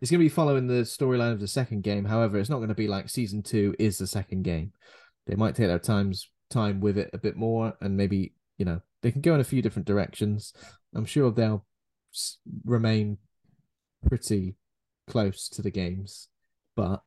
It's 0.00 0.10
going 0.10 0.20
to 0.20 0.24
be 0.24 0.28
following 0.28 0.66
the 0.66 0.82
storyline 0.82 1.32
of 1.32 1.40
the 1.40 1.48
second 1.48 1.82
game. 1.82 2.04
However, 2.04 2.38
it's 2.38 2.50
not 2.50 2.58
going 2.58 2.68
to 2.68 2.74
be 2.74 2.88
like 2.88 3.08
season 3.08 3.42
two 3.42 3.74
is 3.78 3.98
the 3.98 4.06
second 4.06 4.42
game. 4.42 4.72
They 5.26 5.34
might 5.34 5.54
take 5.54 5.68
their 5.68 5.78
times 5.78 6.30
time 6.50 6.80
with 6.80 6.98
it 6.98 7.10
a 7.12 7.18
bit 7.18 7.36
more, 7.36 7.74
and 7.80 7.96
maybe 7.96 8.34
you 8.56 8.64
know 8.64 8.80
they 9.02 9.10
can 9.10 9.20
go 9.20 9.34
in 9.34 9.40
a 9.40 9.44
few 9.44 9.62
different 9.62 9.86
directions. 9.86 10.52
I'm 10.94 11.04
sure 11.04 11.30
they'll 11.30 11.64
remain 12.64 13.18
pretty 14.06 14.56
close 15.06 15.48
to 15.50 15.62
the 15.62 15.70
games, 15.70 16.28
but 16.76 17.02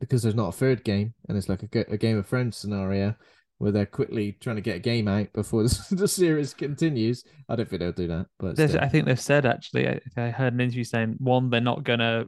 because 0.00 0.22
there's 0.22 0.34
not 0.34 0.48
a 0.48 0.52
third 0.52 0.84
game 0.84 1.14
and 1.28 1.38
it's 1.38 1.48
like 1.48 1.62
a, 1.62 1.92
a 1.92 1.96
Game 1.96 2.18
of 2.18 2.26
Thrones 2.26 2.56
scenario 2.56 3.14
where 3.58 3.72
they're 3.72 3.86
quickly 3.86 4.32
trying 4.40 4.56
to 4.56 4.62
get 4.62 4.76
a 4.76 4.80
game 4.80 5.08
out 5.08 5.32
before 5.32 5.62
the, 5.90 6.08
series 6.08 6.54
continues, 6.54 7.24
I 7.48 7.56
don't 7.56 7.68
think 7.68 7.80
they'll 7.80 7.92
do 7.92 8.08
that. 8.08 8.26
But 8.38 8.58
I 8.58 8.88
think 8.88 9.06
they've 9.06 9.20
said 9.20 9.46
actually. 9.46 9.88
I, 9.88 10.00
I 10.16 10.30
heard 10.30 10.52
an 10.52 10.60
interview 10.60 10.84
saying 10.84 11.16
one, 11.18 11.50
they're 11.50 11.60
not 11.60 11.84
gonna. 11.84 12.26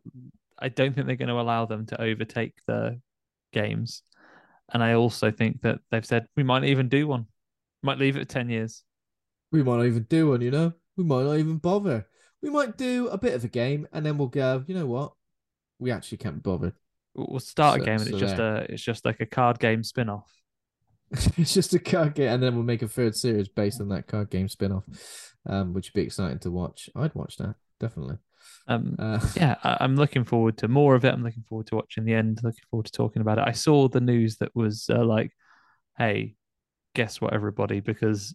I 0.59 0.69
don't 0.69 0.95
think 0.95 1.07
they're 1.07 1.17
going 1.17 1.29
to 1.29 1.41
allow 1.41 1.67
them 1.67 1.85
to 1.87 2.01
overtake 2.01 2.55
the 2.67 2.99
games, 3.53 4.03
and 4.73 4.83
I 4.83 4.95
also 4.95 5.31
think 5.31 5.63
that 5.63 5.81
they've 5.91 6.07
said 6.07 6.27
we 6.37 6.43
might 6.43 6.65
even 6.65 6.89
do 6.89 7.07
one. 7.07 7.27
Might 7.83 7.99
leave 7.99 8.17
it 8.17 8.23
at 8.23 8.29
ten 8.29 8.49
years. 8.49 8.83
we 9.53 9.63
might 9.63 9.77
not 9.77 9.87
even 9.87 10.05
do 10.05 10.31
one, 10.31 10.41
you 10.41 10.51
know. 10.51 10.73
We 10.97 11.05
might 11.05 11.25
not 11.25 11.37
even 11.37 11.59
bother. 11.59 12.07
We 12.43 12.51
might 12.51 12.77
do 12.77 13.09
a 13.09 13.19
bit 13.19 13.35
of 13.35 13.45
a 13.45 13.49
game 13.49 13.87
and 13.93 14.05
then 14.05 14.19
we'll 14.19 14.29
go. 14.29 14.65
You 14.67 14.75
know 14.75 14.87
what? 14.87 15.13
We 15.79 15.91
actually 15.91 16.19
can't 16.19 16.37
be 16.37 16.41
bothered. 16.41 16.75
We'll 17.15 17.41
start 17.41 17.81
a 17.81 17.85
game, 17.85 17.95
and 17.95 18.05
so 18.05 18.11
it's 18.11 18.19
just 18.19 18.37
there. 18.37 18.57
a. 18.57 18.61
It's 18.69 18.83
just 18.83 19.05
like 19.05 19.21
a 19.21 19.27
card 19.27 19.59
game 19.59 19.83
spin 19.83 20.09
off. 20.09 20.31
it's 21.37 21.55
just 21.55 21.75
a 21.75 21.79
card 21.79 22.15
game, 22.15 22.29
and 22.29 22.43
then 22.43 22.55
we'll 22.55 22.65
make 22.65 22.83
a 22.83 22.89
third 22.89 23.15
series 23.15 23.49
based 23.49 23.81
on 23.81 23.89
that 23.91 24.07
card 24.07 24.31
game 24.31 24.49
spin-off, 24.49 24.85
um, 25.47 25.73
which 25.73 25.89
would 25.89 26.01
be 26.01 26.07
exciting 26.07 26.39
to 26.41 26.51
watch. 26.51 26.91
I'd 26.95 27.15
watch 27.15 27.37
that 27.37 27.57
definitely. 27.81 28.17
Um, 28.69 28.97
Uh, 28.99 29.21
yeah, 29.37 29.57
I, 29.63 29.79
I'm 29.81 29.97
looking 29.97 30.25
forward 30.25 30.59
to 30.59 30.69
more 30.69 30.95
of 30.95 31.05
it. 31.05 31.13
I'm 31.13 31.23
looking 31.23 31.45
forward 31.49 31.67
to 31.69 31.77
watching 31.77 32.05
the 32.05 32.15
end. 32.15 32.41
Looking 32.43 32.65
forward 32.71 32.87
to 32.87 32.93
talking 32.93 33.23
about 33.23 33.39
it. 33.39 33.45
I 33.47 33.53
saw 33.53 33.89
the 33.89 34.01
news 34.01 34.37
that 34.39 34.55
was 34.55 34.89
uh, 34.91 35.05
like, 35.05 35.33
"Hey, 35.99 36.37
guess 36.95 37.21
what, 37.21 37.35
everybody?" 37.35 37.81
Because 37.81 38.35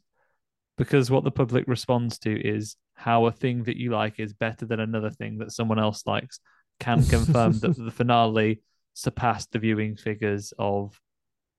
because 0.78 1.12
what 1.12 1.24
the 1.24 1.32
public 1.32 1.68
responds 1.68 2.18
to 2.20 2.48
is 2.48 2.76
how 2.96 3.26
a 3.26 3.32
thing 3.32 3.64
that 3.64 3.78
you 3.78 3.92
like 3.92 4.20
is 4.20 4.34
better 4.34 4.66
than 4.66 4.80
another 4.80 5.10
thing 5.10 5.40
that 5.40 5.52
someone 5.52 5.80
else 5.80 6.06
likes. 6.06 6.40
Can 6.80 7.06
confirm 7.06 7.60
that 7.60 7.76
the 7.78 7.92
finale 7.92 8.62
surpassed 8.94 9.52
the 9.52 9.60
viewing 9.60 9.96
figures 9.96 10.54
of 10.58 11.00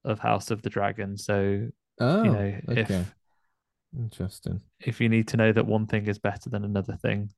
of 0.05 0.19
House 0.19 0.51
of 0.51 0.62
the 0.62 0.71
Dragon. 0.71 1.17
So 1.17 1.69
oh, 2.01 2.23
you 2.23 2.31
know, 2.31 2.59
okay, 2.71 2.81
if 2.81 3.15
interesting. 3.99 4.61
if 4.81 5.01
you 5.01 5.09
need 5.09 5.29
to 5.29 5.37
know 5.37 5.53
that 5.53 5.67
one 5.67 5.87
thing 5.87 6.07
is 6.07 6.19
better 6.19 6.51
than 6.51 6.65
another 6.65 6.97
thing, 6.97 7.31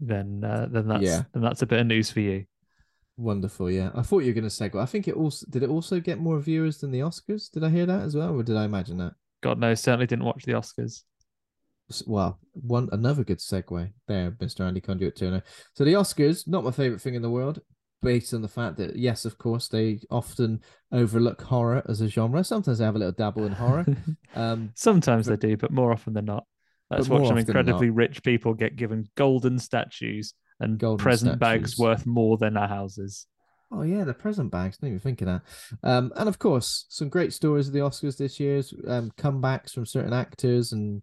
then 0.00 0.44
uh, 0.44 0.68
then 0.70 0.88
that's 0.88 1.02
Yeah. 1.02 1.22
then 1.32 1.42
that's 1.42 1.62
a 1.62 1.66
bit 1.66 1.80
of 1.80 1.86
news 1.86 2.10
for 2.10 2.20
you. 2.20 2.44
Wonderful, 3.16 3.70
yeah. 3.70 3.90
I 3.94 4.02
thought 4.02 4.20
you 4.20 4.28
were 4.28 4.40
going 4.40 4.48
to 4.48 4.50
segue. 4.50 4.80
I 4.80 4.86
think 4.86 5.06
it 5.06 5.14
also 5.14 5.46
did. 5.50 5.62
It 5.62 5.68
also 5.68 6.00
get 6.00 6.18
more 6.18 6.38
viewers 6.40 6.78
than 6.78 6.90
the 6.90 7.00
Oscars. 7.00 7.50
Did 7.50 7.64
I 7.64 7.68
hear 7.68 7.84
that 7.86 8.00
as 8.02 8.16
well, 8.16 8.34
or 8.34 8.42
did 8.42 8.56
I 8.56 8.64
imagine 8.64 8.96
that? 8.98 9.12
God 9.42 9.58
knows, 9.58 9.80
certainly 9.80 10.06
didn't 10.06 10.24
watch 10.24 10.44
the 10.44 10.52
Oscars. 10.52 11.02
Well, 12.06 12.38
one 12.52 12.88
another 12.92 13.24
good 13.24 13.38
segue 13.40 13.90
there, 14.06 14.30
Mr. 14.32 14.60
Andy 14.60 14.80
Conduit 14.80 15.16
Turner. 15.16 15.42
So 15.74 15.84
the 15.84 15.94
Oscars, 15.94 16.46
not 16.46 16.62
my 16.62 16.70
favorite 16.70 17.00
thing 17.00 17.14
in 17.14 17.22
the 17.22 17.30
world, 17.30 17.60
based 18.02 18.32
on 18.34 18.42
the 18.42 18.48
fact 18.48 18.76
that 18.78 18.96
yes, 18.96 19.24
of 19.24 19.38
course, 19.38 19.68
they 19.68 20.00
often 20.10 20.60
overlook 20.92 21.42
horror 21.42 21.82
as 21.88 22.00
a 22.00 22.08
genre. 22.08 22.42
Sometimes 22.44 22.78
they 22.78 22.84
have 22.84 22.96
a 22.96 22.98
little 22.98 23.12
dabble 23.12 23.44
in 23.46 23.52
horror. 23.52 23.86
Um, 24.36 24.70
Sometimes 24.76 25.26
but- 25.26 25.40
they 25.40 25.48
do, 25.48 25.56
but 25.56 25.72
more 25.72 25.92
often 25.92 26.12
than 26.12 26.26
not. 26.26 26.44
Let's 26.88 27.08
watch 27.08 27.26
some 27.26 27.38
incredibly 27.38 27.90
rich 27.90 28.22
people 28.22 28.54
get 28.54 28.76
given 28.76 29.08
golden 29.16 29.58
statues 29.58 30.34
and 30.60 30.78
Golden 30.78 31.02
present 31.02 31.38
bags 31.38 31.78
worth 31.78 32.04
more 32.06 32.36
than 32.36 32.56
our 32.56 32.68
houses. 32.68 33.26
Oh 33.72 33.82
yeah, 33.82 34.04
the 34.04 34.14
present 34.14 34.50
bags. 34.50 34.76
Didn't 34.76 34.94
even 34.94 35.00
think 35.00 35.22
of 35.22 35.26
that. 35.26 35.42
Um, 35.82 36.12
and 36.16 36.28
of 36.28 36.38
course, 36.38 36.86
some 36.88 37.08
great 37.08 37.32
stories 37.32 37.68
of 37.68 37.72
the 37.74 37.80
Oscars 37.80 38.16
this 38.16 38.40
year. 38.40 38.62
Um, 38.86 39.12
comebacks 39.16 39.70
from 39.70 39.86
certain 39.86 40.12
actors 40.12 40.72
and 40.72 41.02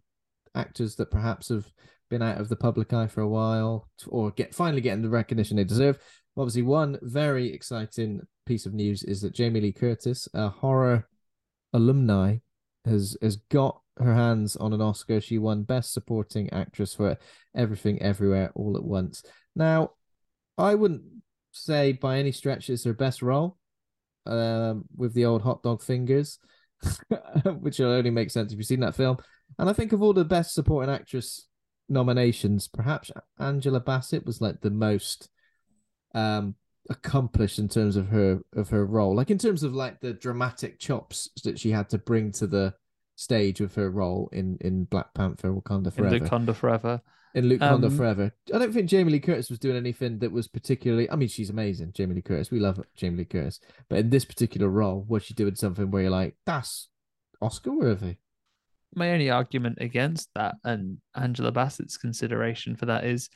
actors 0.54 0.96
that 0.98 1.12
perhaps 1.12 1.50
have 1.50 1.68
been 2.10 2.22
out 2.22 2.40
of 2.40 2.50
the 2.50 2.56
public 2.56 2.92
eye 2.94 3.08
for 3.08 3.22
a 3.22 3.28
while 3.28 3.90
or 4.08 4.32
get 4.32 4.54
finally 4.54 4.82
getting 4.82 5.02
the 5.02 5.10
recognition 5.10 5.58
they 5.58 5.64
deserve. 5.64 5.98
Obviously, 6.38 6.62
one 6.62 7.00
very 7.02 7.52
exciting 7.52 8.22
piece 8.46 8.66
of 8.68 8.74
news 8.74 9.04
is 9.04 9.22
that 9.22 9.34
Jamie 9.34 9.60
Lee 9.60 9.72
Curtis, 9.72 10.28
a 10.34 10.50
horror 10.50 11.08
alumni, 11.74 12.38
has 12.86 13.18
has 13.22 13.38
got 13.50 13.82
her 13.98 14.14
hands 14.14 14.56
on 14.56 14.72
an 14.72 14.82
Oscar. 14.82 15.20
She 15.20 15.40
won 15.40 15.64
Best 15.64 15.94
Supporting 15.94 16.52
Actress 16.54 16.94
for 16.94 17.18
Everything 17.56 18.02
Everywhere 18.02 18.52
All 18.54 18.78
at 18.78 18.84
Once. 18.84 19.24
Now, 19.56 19.92
I 20.58 20.76
wouldn't 20.76 21.04
say 21.52 21.94
by 21.94 22.20
any 22.20 22.32
stretch 22.32 22.70
it's 22.70 22.84
her 22.84 22.94
best 22.94 23.24
role, 23.24 23.58
um, 24.28 24.86
with 24.96 25.14
the 25.16 25.26
old 25.26 25.42
hot 25.42 25.64
dog 25.64 25.82
fingers, 25.82 26.38
which 27.60 27.80
will 27.80 27.88
only 27.92 28.12
make 28.12 28.30
sense 28.30 28.52
if 28.52 28.60
you've 28.60 28.68
seen 28.68 28.82
that 28.82 28.96
film. 28.96 29.18
And 29.58 29.70
I 29.70 29.74
think 29.74 29.92
of 29.92 30.04
all 30.04 30.14
the 30.14 30.24
Best 30.24 30.54
Supporting 30.54 30.94
Actress 30.94 31.48
nominations, 31.90 32.68
perhaps 32.68 33.10
Angela 33.40 33.80
Bassett 33.80 34.26
was 34.26 34.40
like 34.40 34.62
the 34.62 34.70
most 34.70 35.30
um 36.18 36.56
accomplished 36.90 37.60
in 37.60 37.68
terms 37.68 37.96
of 37.98 38.08
her 38.08 38.40
of 38.56 38.70
her 38.70 38.86
role 38.86 39.14
like 39.16 39.30
in 39.30 39.38
terms 39.38 39.62
of 39.64 39.74
like 39.74 40.00
the 40.00 40.14
dramatic 40.14 40.80
chops 40.80 41.30
that 41.44 41.60
she 41.60 41.70
had 41.70 41.90
to 41.90 41.98
bring 41.98 42.32
to 42.32 42.48
the 42.48 42.74
stage 43.16 43.60
with 43.60 43.76
her 43.76 43.90
role 43.90 44.30
in 44.32 44.58
in 44.62 44.86
black 44.86 45.14
panther 45.14 45.52
wakanda 45.52 45.92
forever. 45.94 46.16
In 46.16 46.24
Wakanda 46.24 46.56
Forever. 46.56 47.02
in 47.34 47.50
luke 47.50 47.62
Wakanda 47.62 47.88
Um, 47.88 47.98
forever. 47.98 48.32
I 48.54 48.58
don't 48.58 48.72
think 48.74 48.90
jamie 48.90 49.12
lee 49.12 49.20
curtis 49.20 49.50
was 49.50 49.60
doing 49.60 49.76
anything 49.76 50.20
that 50.20 50.32
was 50.32 50.48
particularly 50.48 51.10
i 51.12 51.16
mean 51.16 51.28
she's 51.28 51.50
amazing 51.50 51.92
jamie 51.94 52.16
lee 52.16 52.22
curtis. 52.22 52.52
We 52.52 52.60
love 52.60 52.80
jamie 52.96 53.18
lee 53.18 53.26
curtis. 53.26 53.60
But 53.90 54.00
in 54.00 54.10
this 54.10 54.26
particular 54.26 54.70
role 54.70 55.04
was 55.08 55.24
she 55.24 55.34
doing 55.34 55.56
something 55.56 55.92
where 55.92 56.04
you're 56.04 56.12
like 56.12 56.36
that's 56.46 56.90
oscar 57.42 57.72
worthy 57.72 58.16
my 58.96 59.12
only 59.12 59.30
argument 59.30 59.78
against 59.82 60.30
that 60.36 60.56
and 60.64 60.98
Angela 61.16 61.52
Bassett's 61.52 61.98
consideration 61.98 62.76
for 62.76 62.86
that 62.88 63.04
is 63.04 63.30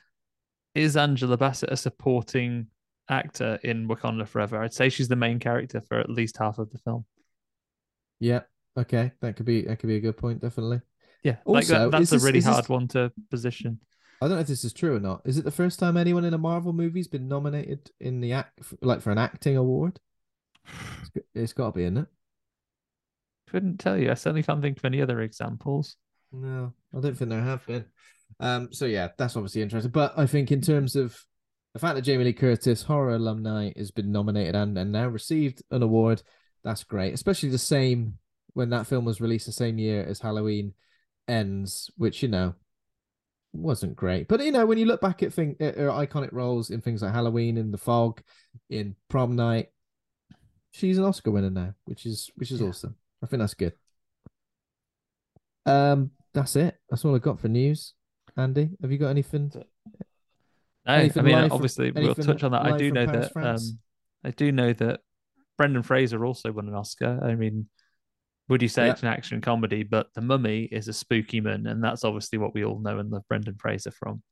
is 0.75 0.95
Angela 0.97 1.37
Bassett 1.37 1.71
a 1.71 1.77
supporting 1.77 2.67
actor 3.09 3.59
in 3.63 3.87
Wakanda 3.87 4.27
Forever? 4.27 4.61
I'd 4.61 4.73
say 4.73 4.89
she's 4.89 5.07
the 5.07 5.15
main 5.15 5.39
character 5.39 5.81
for 5.81 5.99
at 5.99 6.09
least 6.09 6.37
half 6.37 6.59
of 6.59 6.69
the 6.71 6.77
film. 6.79 7.05
yeah 8.19 8.41
okay 8.77 9.11
that 9.21 9.35
could 9.35 9.45
be 9.45 9.63
that 9.63 9.79
could 9.79 9.87
be 9.87 9.97
a 9.97 9.99
good 9.99 10.15
point 10.15 10.39
definitely 10.41 10.79
Yeah, 11.23 11.37
like 11.45 11.63
Also, 11.65 11.89
that, 11.89 11.97
that's 11.99 12.11
a 12.13 12.19
really 12.19 12.37
is 12.39 12.45
this- 12.45 12.53
hard 12.53 12.69
one 12.69 12.87
to 12.89 13.11
position. 13.29 13.79
I 14.21 14.27
don't 14.27 14.35
know 14.37 14.41
if 14.41 14.47
this 14.47 14.63
is 14.63 14.71
true 14.71 14.95
or 14.95 14.99
not. 14.99 15.21
Is 15.25 15.39
it 15.39 15.45
the 15.45 15.49
first 15.51 15.79
time 15.79 15.97
anyone 15.97 16.25
in 16.25 16.33
a 16.35 16.37
Marvel 16.37 16.73
movie's 16.73 17.07
been 17.07 17.27
nominated 17.27 17.89
in 17.99 18.21
the 18.21 18.33
act, 18.33 18.59
like 18.83 19.01
for 19.01 19.09
an 19.11 19.17
acting 19.17 19.57
award? 19.57 19.99
It's 21.01 21.11
it's 21.33 21.53
got 21.53 21.71
to 21.71 21.71
be, 21.71 21.83
isn't 21.85 21.97
it? 21.97 22.07
Couldn't 23.49 23.79
tell 23.79 23.97
you. 23.97 24.11
I 24.11 24.13
certainly 24.13 24.43
can't 24.43 24.61
think 24.61 24.77
of 24.77 24.85
any 24.85 25.01
other 25.01 25.21
examples. 25.21 25.95
No, 26.31 26.71
I 26.95 26.99
don't 26.99 27.17
think 27.17 27.31
there 27.31 27.41
have 27.41 27.65
been. 27.65 27.85
Um, 28.41 28.73
so 28.73 28.85
yeah, 28.85 29.09
that's 29.17 29.35
obviously 29.37 29.61
interesting. 29.61 29.91
But 29.91 30.13
I 30.17 30.25
think 30.25 30.51
in 30.51 30.61
terms 30.61 30.95
of 30.95 31.17
the 31.73 31.79
fact 31.79 31.95
that 31.95 32.01
Jamie 32.01 32.25
Lee 32.25 32.33
Curtis, 32.33 32.83
horror 32.83 33.15
alumni, 33.15 33.71
has 33.77 33.91
been 33.91 34.11
nominated 34.11 34.55
and, 34.55 34.77
and 34.77 34.91
now 34.91 35.07
received 35.07 35.61
an 35.71 35.83
award, 35.83 36.21
that's 36.63 36.83
great. 36.83 37.13
Especially 37.13 37.49
the 37.49 37.57
same 37.57 38.15
when 38.53 38.71
that 38.71 38.87
film 38.87 39.05
was 39.05 39.21
released 39.21 39.45
the 39.45 39.51
same 39.53 39.77
year 39.77 40.03
as 40.03 40.19
Halloween 40.19 40.73
ends, 41.27 41.89
which 41.97 42.21
you 42.21 42.29
know 42.29 42.55
wasn't 43.53 43.95
great. 43.95 44.27
But 44.27 44.43
you 44.43 44.51
know, 44.51 44.65
when 44.65 44.77
you 44.77 44.85
look 44.85 45.01
back 45.01 45.23
at 45.23 45.33
thing 45.33 45.55
at 45.59 45.77
her 45.77 45.89
iconic 45.89 46.33
roles 46.33 46.69
in 46.71 46.81
things 46.81 47.01
like 47.01 47.13
Halloween, 47.13 47.57
in 47.57 47.71
The 47.71 47.77
Fog, 47.77 48.21
in 48.69 48.95
Prom 49.07 49.35
Night, 49.35 49.67
she's 50.71 50.97
an 50.97 51.03
Oscar 51.05 51.31
winner 51.31 51.49
now, 51.49 51.73
which 51.85 52.05
is 52.05 52.29
which 52.35 52.51
is 52.51 52.59
Yeah. 52.59 52.67
awesome. 52.69 52.95
I 53.23 53.27
think 53.27 53.39
that's 53.39 53.53
good. 53.53 53.73
Um, 55.65 56.11
that's 56.33 56.55
it. 56.55 56.79
That's 56.89 57.05
all 57.05 57.15
I 57.15 57.19
got 57.19 57.39
for 57.39 57.47
news. 57.47 57.93
Andy, 58.37 58.69
have 58.81 58.91
you 58.91 58.97
got 58.97 59.09
anything? 59.09 59.51
No, 59.55 59.63
I 60.93 61.01
mean, 61.03 61.11
live 61.13 61.13
from- 61.13 61.51
obviously, 61.51 61.91
we'll 61.91 62.15
touch 62.15 62.43
on 62.43 62.51
that. 62.51 62.65
I 62.65 62.77
do 62.77 62.91
know 62.91 63.05
Paris, 63.05 63.29
that. 63.35 63.45
Um, 63.55 63.79
I 64.23 64.31
do 64.31 64.51
know 64.51 64.73
that 64.73 65.01
Brendan 65.57 65.83
Fraser 65.83 66.25
also 66.25 66.51
won 66.51 66.67
an 66.67 66.73
Oscar. 66.75 67.19
I 67.23 67.35
mean, 67.35 67.69
would 68.49 68.61
you 68.61 68.67
say 68.67 68.85
Yeah. 68.87 68.91
it's 68.93 69.01
an 69.03 69.09
action 69.09 69.41
comedy? 69.41 69.83
But 69.83 70.13
The 70.15 70.21
Mummy 70.21 70.63
is 70.63 70.87
a 70.87 70.93
spooky 70.93 71.39
man, 71.39 71.67
and 71.67 71.83
that's 71.83 72.03
obviously 72.03 72.37
what 72.39 72.53
we 72.53 72.65
all 72.65 72.79
know 72.79 72.99
and 72.99 73.11
love 73.11 73.27
Brendan 73.27 73.55
Fraser 73.55 73.91
from. 73.91 74.23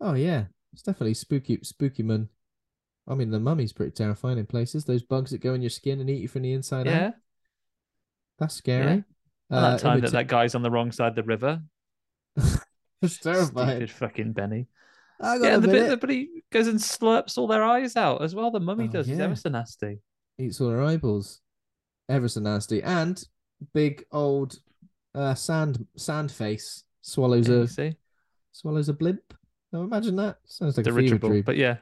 Oh 0.00 0.14
yeah, 0.14 0.46
it's 0.72 0.82
definitely 0.82 1.14
spooky, 1.14 1.58
spooky 1.62 2.02
man. 2.02 2.28
I 3.06 3.14
mean, 3.14 3.30
the 3.30 3.40
mummy's 3.40 3.72
pretty 3.72 3.92
terrifying 3.92 4.36
in 4.38 4.44
places. 4.46 4.84
Those 4.84 5.02
bugs 5.02 5.30
that 5.30 5.40
go 5.40 5.54
in 5.54 5.62
your 5.62 5.70
skin 5.70 6.00
and 6.00 6.10
eat 6.10 6.20
you 6.20 6.28
from 6.28 6.42
the 6.42 6.52
inside 6.52 6.84
yeah, 6.86 7.06
out. 7.06 7.14
That's 8.38 8.54
scary. 8.54 8.92
and 8.92 9.04
that 9.48 9.74
Uh, 9.74 9.78
time 9.78 10.00
that 10.02 10.12
that 10.12 10.28
guy's 10.28 10.54
on 10.54 10.62
the 10.62 10.70
wrong 10.70 10.92
side 10.92 11.08
of 11.08 11.16
the 11.16 11.22
river. 11.22 11.62
It's 13.02 13.18
terrifying. 13.18 13.68
Stupid 13.76 13.90
fucking 13.90 14.32
Beni. 14.32 14.66
I 15.20 15.38
got 15.38 15.44
Yeah, 15.44 15.56
the 15.58 15.68
bit 15.68 15.88
that 15.88 16.00
but 16.00 16.10
he 16.10 16.42
goes 16.52 16.66
and 16.68 16.78
slurps 16.78 17.36
all 17.38 17.46
their 17.46 17.62
eyes 17.64 17.96
out 17.96 18.22
as 18.22 18.34
well. 18.34 18.50
The 18.50 18.60
mummy 18.60 18.84
Oh, 18.84 18.92
does. 18.92 19.06
He's 19.06 19.18
yeah. 19.18 19.24
ever 19.24 19.36
so 19.36 19.48
nasty. 19.50 19.98
eats 20.38 20.60
all 20.60 20.68
their 20.68 20.82
eyeballs. 20.82 21.40
Ever 22.08 22.28
so 22.28 22.40
nasty. 22.40 22.82
And 22.82 23.22
big 23.74 24.04
old 24.12 24.58
uh 25.14 25.34
sand 25.34 25.84
sand 25.96 26.30
face 26.30 26.84
swallows 27.02 27.48
Yeah, 27.48 27.56
a 27.56 27.66
see, 27.68 27.96
swallows 28.52 28.88
a 28.88 28.92
blimp. 28.94 29.34
Now 29.72 29.82
imagine 29.82 30.16
that. 30.16 30.38
Sounds 30.44 30.76
like 30.76 30.86
a 30.86 30.92
fever 30.94 31.18
dream. 31.18 31.42
But 31.42 31.56
yeah, 31.56 31.78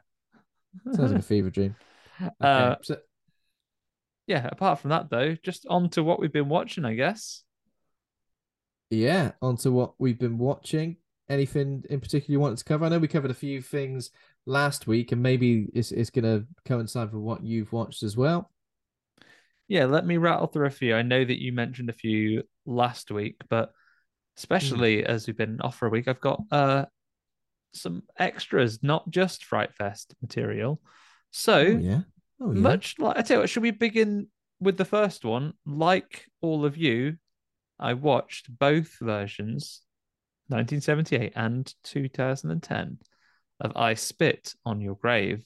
Sounds 0.94 1.12
like 1.12 1.20
a 1.20 1.22
fever 1.35 1.50
dream. 1.50 1.76
Okay, 2.20 2.33
uh, 2.40 2.76
so- 2.83 2.98
yeah. 4.26 4.48
Apart 4.50 4.81
from 4.81 4.90
that, 4.90 5.11
though, 5.11 5.37
just 5.42 5.66
on 5.68 5.90
to 5.90 6.02
what 6.02 6.18
we've 6.20 6.33
been 6.33 6.48
watching, 6.48 6.85
I 6.85 6.94
guess. 6.94 7.42
yeah, 8.90 9.33
on 9.42 9.57
to 9.59 9.70
what 9.70 9.94
we've 9.98 10.18
been 10.18 10.38
watching. 10.38 10.96
Anything 11.29 11.85
in 11.91 12.01
particular 12.01 12.33
you 12.33 12.41
wanted 12.41 12.59
to 12.59 12.65
cover? 12.65 12.85
I 12.85 12.89
know 12.89 12.99
we 12.99 13.09
covered 13.09 13.31
a 13.31 13.35
few 13.35 13.61
things 13.61 14.11
last 14.47 14.87
week, 14.87 15.12
and 15.12 15.23
maybe 15.23 15.67
it's 15.75 15.91
it's 15.93 16.11
gonna 16.11 16.45
coincide 16.65 17.12
with 17.12 17.23
what 17.23 17.45
you've 17.45 17.73
watched 17.73 18.03
as 18.03 18.17
well. 18.17 18.51
Yeah, 19.69 19.87
let 19.87 20.07
me 20.07 20.17
rattle 20.17 20.47
through 20.47 20.67
a 20.67 20.71
few. 20.71 20.95
I 20.95 21.03
know 21.03 21.25
that 21.25 21.43
you 21.43 21.53
mentioned 21.53 21.91
a 21.91 21.95
few 21.95 22.45
last 22.65 23.11
week, 23.11 23.43
but 23.49 23.73
especially 24.37 25.05
as 25.05 25.27
we've 25.27 25.37
been 25.37 25.61
off 25.61 25.77
for 25.77 25.87
a 25.87 25.91
week, 25.91 26.09
I've 26.09 26.21
got 26.21 26.43
uh 26.53 26.85
some 27.73 28.03
extras, 28.19 28.83
not 28.83 29.11
just 29.11 29.45
Fright 29.45 29.75
Fest 29.75 30.15
material. 30.23 30.81
So 31.31 31.59
Oh 31.59 31.79
yeah. 31.79 32.01
Oh 32.41 32.53
yeah. 32.53 32.61
much 32.61 32.95
like 32.99 33.17
I 33.19 33.23
tell 33.23 33.39
you 33.39 33.41
what, 33.41 33.51
should 33.51 33.62
we 33.62 33.71
begin 33.73 34.29
with 34.61 34.77
the 34.77 34.85
first 34.85 35.25
one? 35.25 35.55
Like 35.67 36.27
all 36.41 36.65
of 36.65 36.77
you, 36.77 37.17
I 37.79 37.95
watched 37.95 38.57
both 38.59 38.97
versions, 39.01 39.83
1978 40.49 41.33
and 41.37 41.75
2010, 41.85 42.99
of 43.61 43.73
I 43.77 43.95
Spit 43.95 44.55
on 44.65 44.81
Your 44.81 44.97
Grave. 44.97 45.45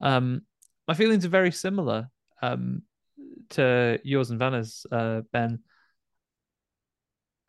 Um, 0.00 0.42
my 0.86 0.94
feelings 0.94 1.24
are 1.24 1.30
very 1.30 1.52
similar 1.52 2.08
um, 2.42 2.82
to 3.50 3.98
yours 4.02 4.30
and 4.30 4.38
Vanna's, 4.38 4.86
uh, 4.90 5.22
Ben. 5.32 5.60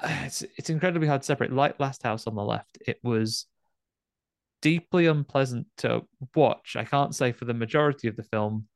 It's 0.03 0.43
it's 0.57 0.71
incredibly 0.71 1.07
hard 1.07 1.21
to 1.21 1.25
separate. 1.25 1.53
Like 1.53 1.79
Last 1.79 2.01
House 2.01 2.25
on 2.25 2.33
the 2.33 2.43
left, 2.43 2.79
it 2.87 2.97
was 3.03 3.45
deeply 4.61 5.05
unpleasant 5.05 5.67
to 5.77 6.01
watch. 6.35 6.75
I 6.75 6.85
can't 6.85 7.13
say 7.13 7.31
for 7.31 7.45
the 7.45 7.53
majority 7.53 8.07
of 8.07 8.15
the 8.15 8.23
film 8.23 8.67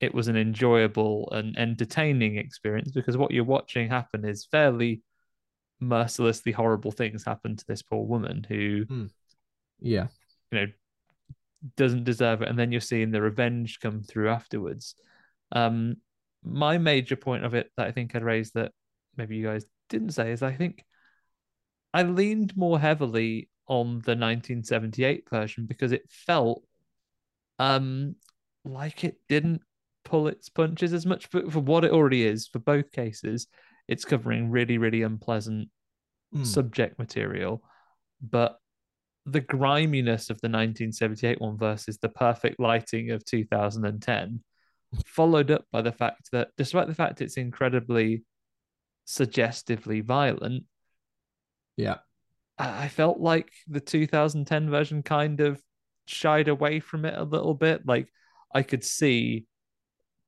it 0.00 0.14
was 0.14 0.28
an 0.28 0.36
enjoyable 0.36 1.28
and 1.32 1.56
entertaining 1.58 2.36
experience 2.36 2.90
because 2.90 3.16
what 3.16 3.30
you're 3.30 3.44
watching 3.44 3.88
happen 3.88 4.24
is 4.24 4.46
fairly 4.50 5.02
mercilessly 5.80 6.52
horrible 6.52 6.90
things 6.90 7.24
happen 7.24 7.56
to 7.56 7.64
this 7.66 7.82
poor 7.82 8.04
woman 8.04 8.44
who 8.48 8.84
yeah. 9.80 10.06
you 10.50 10.60
know 10.60 10.66
doesn't 11.76 12.04
deserve 12.04 12.42
it. 12.42 12.48
And 12.48 12.58
then 12.58 12.72
you're 12.72 12.80
seeing 12.80 13.10
the 13.10 13.22
revenge 13.22 13.80
come 13.80 14.02
through 14.02 14.28
afterwards. 14.28 14.94
Um 15.52 15.96
my 16.44 16.78
major 16.78 17.16
point 17.16 17.44
of 17.44 17.54
it 17.54 17.70
that 17.76 17.86
i 17.86 17.90
think 17.90 18.14
i'd 18.14 18.22
raised 18.22 18.54
that 18.54 18.72
maybe 19.16 19.36
you 19.36 19.46
guys 19.46 19.64
didn't 19.88 20.10
say 20.10 20.30
is 20.30 20.42
i 20.42 20.52
think 20.52 20.84
i 21.92 22.02
leaned 22.02 22.56
more 22.56 22.78
heavily 22.78 23.48
on 23.66 23.86
the 24.04 24.14
1978 24.14 25.28
version 25.30 25.66
because 25.66 25.92
it 25.92 26.02
felt 26.08 26.62
um 27.58 28.14
like 28.64 29.04
it 29.04 29.16
didn't 29.28 29.62
pull 30.04 30.28
its 30.28 30.50
punches 30.50 30.92
as 30.92 31.06
much 31.06 31.26
for, 31.28 31.50
for 31.50 31.60
what 31.60 31.84
it 31.84 31.92
already 31.92 32.24
is 32.24 32.46
for 32.46 32.58
both 32.58 32.92
cases 32.92 33.46
it's 33.88 34.04
covering 34.04 34.50
really 34.50 34.78
really 34.78 35.02
unpleasant 35.02 35.68
Mm. 36.34 36.44
subject 36.44 36.98
material, 36.98 37.62
but 38.20 38.58
the 39.24 39.40
griminess 39.40 40.30
of 40.30 40.40
the 40.40 40.48
1978 40.48 41.40
one 41.40 41.56
versus 41.56 41.98
the 41.98 42.08
perfect 42.08 42.58
lighting 42.58 43.12
of 43.12 43.24
2010, 43.24 44.42
followed 45.06 45.50
up 45.52 45.64
by 45.70 45.80
the 45.80 45.92
fact 45.92 46.30
that 46.32 46.48
despite 46.56 46.88
the 46.88 46.94
fact 46.94 47.20
it's 47.20 47.36
incredibly 47.36 48.24
suggestively 49.04 50.00
violent, 50.00 50.64
Yeah. 51.76 51.98
I 52.58 52.84
I 52.84 52.88
felt 52.88 53.18
like 53.20 53.52
the 53.68 53.80
2010 53.80 54.70
version 54.70 55.02
kind 55.04 55.40
of 55.40 55.62
shied 56.06 56.48
away 56.48 56.80
from 56.80 57.04
it 57.04 57.14
a 57.16 57.22
little 57.24 57.54
bit. 57.54 57.86
Like 57.86 58.08
I 58.52 58.62
could 58.62 58.82
see 58.84 59.46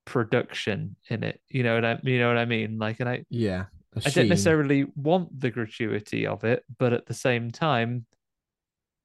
production 0.06 0.96
in 1.10 1.22
it. 1.22 1.40
You 1.48 1.62
know 1.62 1.74
what 1.74 1.84
I 1.84 1.98
you 2.02 2.18
know 2.18 2.28
what 2.28 2.38
I 2.38 2.46
mean? 2.46 2.78
Like 2.78 3.00
and 3.00 3.08
I 3.08 3.24
Yeah. 3.28 3.66
I 4.04 4.10
don't 4.10 4.28
necessarily 4.28 4.84
want 4.94 5.40
the 5.40 5.50
gratuity 5.50 6.26
of 6.26 6.44
it, 6.44 6.64
but 6.78 6.92
at 6.92 7.06
the 7.06 7.14
same 7.14 7.50
time, 7.50 8.04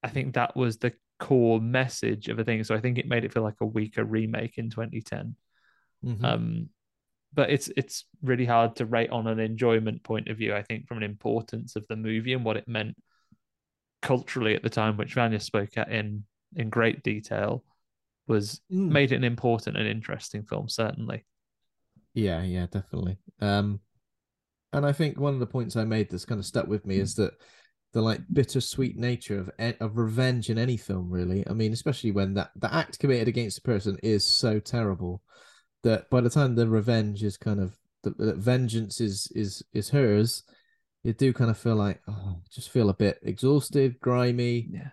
I 0.03 0.09
think 0.09 0.33
that 0.33 0.55
was 0.55 0.77
the 0.77 0.93
core 1.17 1.61
message 1.61 2.27
of 2.27 2.39
a 2.39 2.43
thing. 2.43 2.63
So 2.63 2.75
I 2.75 2.81
think 2.81 2.97
it 2.97 3.07
made 3.07 3.23
it 3.23 3.31
feel 3.33 3.43
like 3.43 3.61
a 3.61 3.65
weaker 3.65 4.03
remake 4.03 4.57
in 4.57 4.69
2010. 4.69 5.35
Mhm. 6.03 6.23
Um, 6.23 6.69
but 7.33 7.49
it's 7.49 7.69
it's 7.77 8.05
really 8.21 8.45
hard 8.45 8.75
to 8.77 8.85
rate 8.85 9.11
on 9.11 9.27
an 9.27 9.39
enjoyment 9.39 10.03
point 10.03 10.27
of 10.27 10.37
view. 10.37 10.53
I 10.53 10.61
think 10.61 10.87
from 10.87 10.97
an 10.97 11.03
importance 11.03 11.75
of 11.75 11.87
the 11.87 11.95
movie 11.95 12.33
and 12.33 12.43
what 12.43 12.57
it 12.57 12.67
meant 12.67 12.97
culturally 14.01 14.55
at 14.55 14.63
the 14.63 14.69
time, 14.69 14.97
which 14.97 15.13
Vanya 15.13 15.39
spoke 15.39 15.77
at 15.77 15.89
in 15.89 16.25
in 16.55 16.69
great 16.69 17.01
detail, 17.03 17.63
was 18.31 18.61
Mm. 18.71 18.89
made 18.89 19.11
it 19.11 19.17
an 19.17 19.23
important 19.23 19.77
and 19.77 19.87
interesting 19.87 20.43
film. 20.43 20.67
Certainly, 20.69 21.25
Yeah, 22.13 22.41
yeah, 22.43 22.65
definitely. 22.65 23.17
Um, 23.39 23.79
and 24.73 24.85
I 24.85 24.91
think 24.93 25.19
one 25.19 25.33
of 25.33 25.39
the 25.39 25.45
points 25.47 25.75
I 25.75 25.83
made 25.85 26.09
that's 26.09 26.25
kind 26.25 26.39
of 26.39 26.45
stuck 26.45 26.67
with 26.67 26.85
me 26.85 26.97
is 26.97 27.15
that 27.15 27.33
the 27.93 28.01
like 28.01 28.21
bittersweet 28.31 28.97
nature 28.97 29.39
of 29.39 29.75
of 29.81 29.97
revenge 29.97 30.49
in 30.49 30.57
any 30.57 30.77
film, 30.77 31.09
really. 31.09 31.45
I 31.47 31.53
mean, 31.53 31.73
especially 31.73 32.11
when 32.11 32.33
that 32.35 32.51
the 32.55 32.73
act 32.73 32.99
committed 32.99 33.27
against 33.27 33.57
a 33.59 33.61
person 33.61 33.97
is 34.01 34.23
so 34.25 34.59
terrible 34.59 35.21
that 35.83 36.09
by 36.09 36.21
the 36.21 36.29
time 36.29 36.55
the 36.55 36.67
revenge 36.69 37.23
is 37.23 37.37
kind 37.37 37.59
of 37.59 37.77
the, 38.03 38.11
the 38.11 38.33
vengeance 38.35 39.01
is 39.01 39.27
is 39.35 39.61
is 39.73 39.89
hers, 39.89 40.43
you 41.03 41.13
do 41.13 41.33
kind 41.33 41.51
of 41.51 41.57
feel 41.57 41.75
like 41.75 41.99
oh, 42.07 42.37
just 42.49 42.69
feel 42.69 42.89
a 42.89 42.93
bit 42.93 43.19
exhausted, 43.23 43.99
grimy, 43.99 44.69
yeah, 44.71 44.91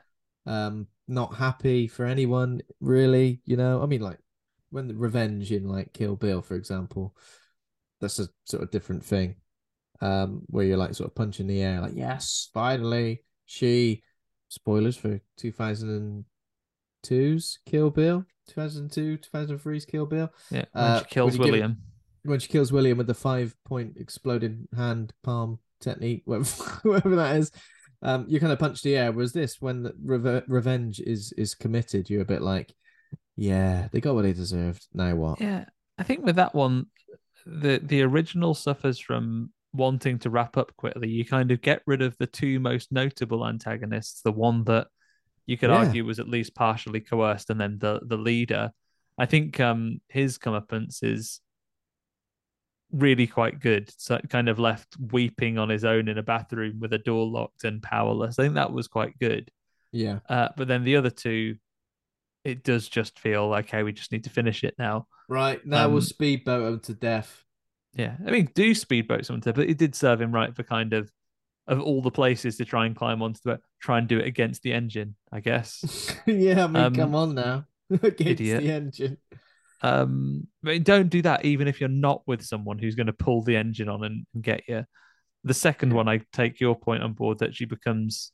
um 0.49 0.87
not 1.07 1.35
happy 1.35 1.87
for 1.87 2.05
anyone 2.05 2.61
really 2.81 3.41
you 3.45 3.57
know 3.57 3.83
i 3.83 3.87
mean 3.87 4.01
like 4.01 4.19
when 4.71 4.89
the 4.89 4.95
revenge 4.95 5.53
in 5.53 5.69
like 5.69 5.93
kill 5.93 6.17
bill 6.17 6.43
for 6.43 6.55
example 6.55 7.15
that's 8.01 8.19
a 8.19 8.29
sort 8.45 8.63
of 8.63 8.71
different 8.71 9.05
thing 9.05 9.35
um 10.01 10.43
where 10.47 10.65
you're 10.65 10.77
like 10.77 10.95
sort 10.95 11.09
of 11.09 11.15
punching 11.15 11.47
the 11.47 11.63
air 11.63 11.81
like 11.81 11.95
yes 11.95 12.49
finally 12.53 13.23
she 13.47 14.03
spoilers 14.49 14.97
for 14.97 15.21
2002's 15.41 16.25
kill 17.67 17.91
bill 17.91 18.25
2002 18.49 19.19
2003's 19.19 19.85
kill 19.85 20.07
bill 20.07 20.31
yeah. 20.51 20.65
When 20.73 20.85
Uh, 20.85 20.99
she 21.01 21.05
kills 21.07 21.33
when 21.33 21.41
you 21.41 21.45
give 21.45 21.53
William, 21.53 21.77
when 22.25 22.41
she 22.41 22.49
kills 22.49 22.73
William 22.73 22.99
with 22.99 23.07
the 23.07 23.15
five 23.15 23.55
point 23.65 23.97
exploding 23.99 24.69
hand 24.77 25.13
palm 25.23 25.59
technique, 25.81 26.23
whatever, 26.25 26.65
whatever 26.83 27.17
that 27.17 27.37
is, 27.37 27.51
um, 28.03 28.27
you 28.29 28.41
kind 28.41 28.53
of 28.53 28.59
punch 28.59 28.83
the 28.83 28.97
air. 28.97 29.13
Was 29.13 29.33
this, 29.33 29.61
when 29.61 29.83
the 29.83 29.95
reve- 30.05 30.45
revenge 30.49 31.01
is 31.01 31.33
is 31.33 31.55
committed, 31.55 32.09
you're 32.09 32.23
a 32.23 32.27
bit 32.27 32.43
like, 32.43 32.75
yeah, 33.37 33.89
they 33.93 34.01
got 34.01 34.15
what 34.15 34.23
they 34.23 34.33
deserved. 34.33 34.87
Now 34.95 35.15
what? 35.15 35.41
Yeah, 35.41 35.65
I 35.99 36.03
think 36.03 36.25
with 36.25 36.37
that 36.37 36.55
one, 36.55 36.87
the 37.47 37.81
the 37.83 38.03
original 38.03 38.55
suffers 38.55 38.99
from 38.99 39.53
wanting 39.73 40.19
to 40.21 40.31
wrap 40.31 40.57
up 40.57 40.75
quickly. 40.77 41.09
You 41.09 41.25
kind 41.25 41.51
of 41.51 41.61
get 41.61 41.83
rid 41.87 42.03
of 42.03 42.17
the 42.19 42.27
two 42.27 42.59
most 42.61 42.91
notable 42.91 43.47
antagonists, 43.47 44.23
the 44.23 44.33
one 44.33 44.65
that 44.65 44.89
you 45.47 45.57
could 45.57 45.71
Yeah. 45.71 45.77
argue 45.79 46.05
was 46.05 46.19
at 46.21 46.29
least 46.29 46.55
partially 46.55 47.01
coerced, 47.01 47.51
and 47.51 47.61
then 47.61 47.79
the 47.79 48.01
the 48.05 48.17
leader. 48.17 48.71
I 49.19 49.27
think 49.27 49.59
um 49.61 50.01
his 50.09 50.39
comeuppance 50.39 51.03
is 51.03 51.41
really 52.93 53.27
quite 53.27 53.61
good. 53.61 53.91
So 53.99 54.19
kind 54.29 54.49
of 54.49 54.59
left 54.59 54.97
weeping 54.99 55.59
on 55.59 55.69
his 55.69 55.85
own 55.85 56.09
in 56.09 56.19
a 56.19 56.23
bathroom 56.23 56.81
with 56.81 56.93
a 56.93 56.99
door 56.99 57.27
locked 57.27 57.65
and 57.65 57.83
powerless. 57.83 58.39
I 58.39 58.45
think 58.45 58.55
that 58.55 58.73
was 58.73 58.89
quite 58.89 59.19
good. 59.19 59.51
Yeah, 59.93 60.21
Uh, 60.29 60.49
but 60.57 60.69
then 60.69 60.85
the 60.85 60.97
other 60.97 61.11
two, 61.11 61.57
it 62.45 62.63
does 62.65 62.89
just 62.89 63.19
feel 63.19 63.55
okay. 63.55 63.83
We 63.83 63.93
just 63.93 64.13
need 64.13 64.25
to 64.25 64.31
finish 64.31 64.65
it 64.65 64.75
now. 64.79 65.07
right. 65.29 65.65
Now 65.67 65.87
Um, 65.87 65.93
we'll 65.93 66.03
speedboat 66.03 66.73
him 66.73 66.81
to 66.81 66.95
death. 66.95 67.45
Yeah, 67.95 68.17
I 68.27 68.31
mean, 68.31 68.51
do 68.55 68.75
speedboat 68.75 69.27
someone 69.27 69.41
to, 69.43 69.53
but 69.53 69.69
it 69.69 69.79
did 69.79 69.95
serve 69.95 70.21
him 70.21 70.33
right 70.33 70.55
for 70.55 70.63
kind 70.63 70.93
of 70.93 71.11
of 71.67 71.81
all 71.83 72.01
the 72.01 72.11
places 72.11 72.57
to 72.57 72.65
try 72.65 72.87
and 72.87 72.97
climb 72.97 73.21
onto 73.23 73.51
it, 73.51 73.61
try 73.81 73.99
and 73.99 74.09
do 74.09 74.19
it 74.19 74.27
against 74.27 74.63
the 74.63 74.73
engine, 74.73 75.17
I 75.31 75.41
guess. 75.41 76.17
yeah, 76.27 76.65
I 76.65 76.67
mean, 76.67 76.77
Um, 76.77 76.95
come 76.95 77.15
on 77.15 77.35
now, 77.35 77.67
against 77.91 78.21
idiot. 78.21 78.61
the 78.61 78.71
engine. 78.73 79.19
Um, 79.81 80.49
but 80.63 80.83
don't 80.85 81.09
do 81.09 81.23
that 81.23 81.45
even 81.45 81.69
if 81.69 81.81
you're 81.81 81.89
not 81.89 82.23
with 82.27 82.43
someone 82.45 82.79
who's 82.79 82.97
going 82.97 83.07
to 83.07 83.13
pull 83.13 83.43
the 83.43 83.57
engine 83.57 83.89
on 83.89 84.03
and, 84.05 84.27
and 84.35 84.43
get 84.43 84.63
you. 84.69 84.85
The 85.45 85.55
second 85.55 85.93
one, 85.93 86.09
I 86.09 86.21
take 86.33 86.59
your 86.61 86.75
point 86.75 87.03
on 87.03 87.13
board 87.13 87.39
that 87.39 87.55
she 87.55 87.65
becomes 87.65 88.33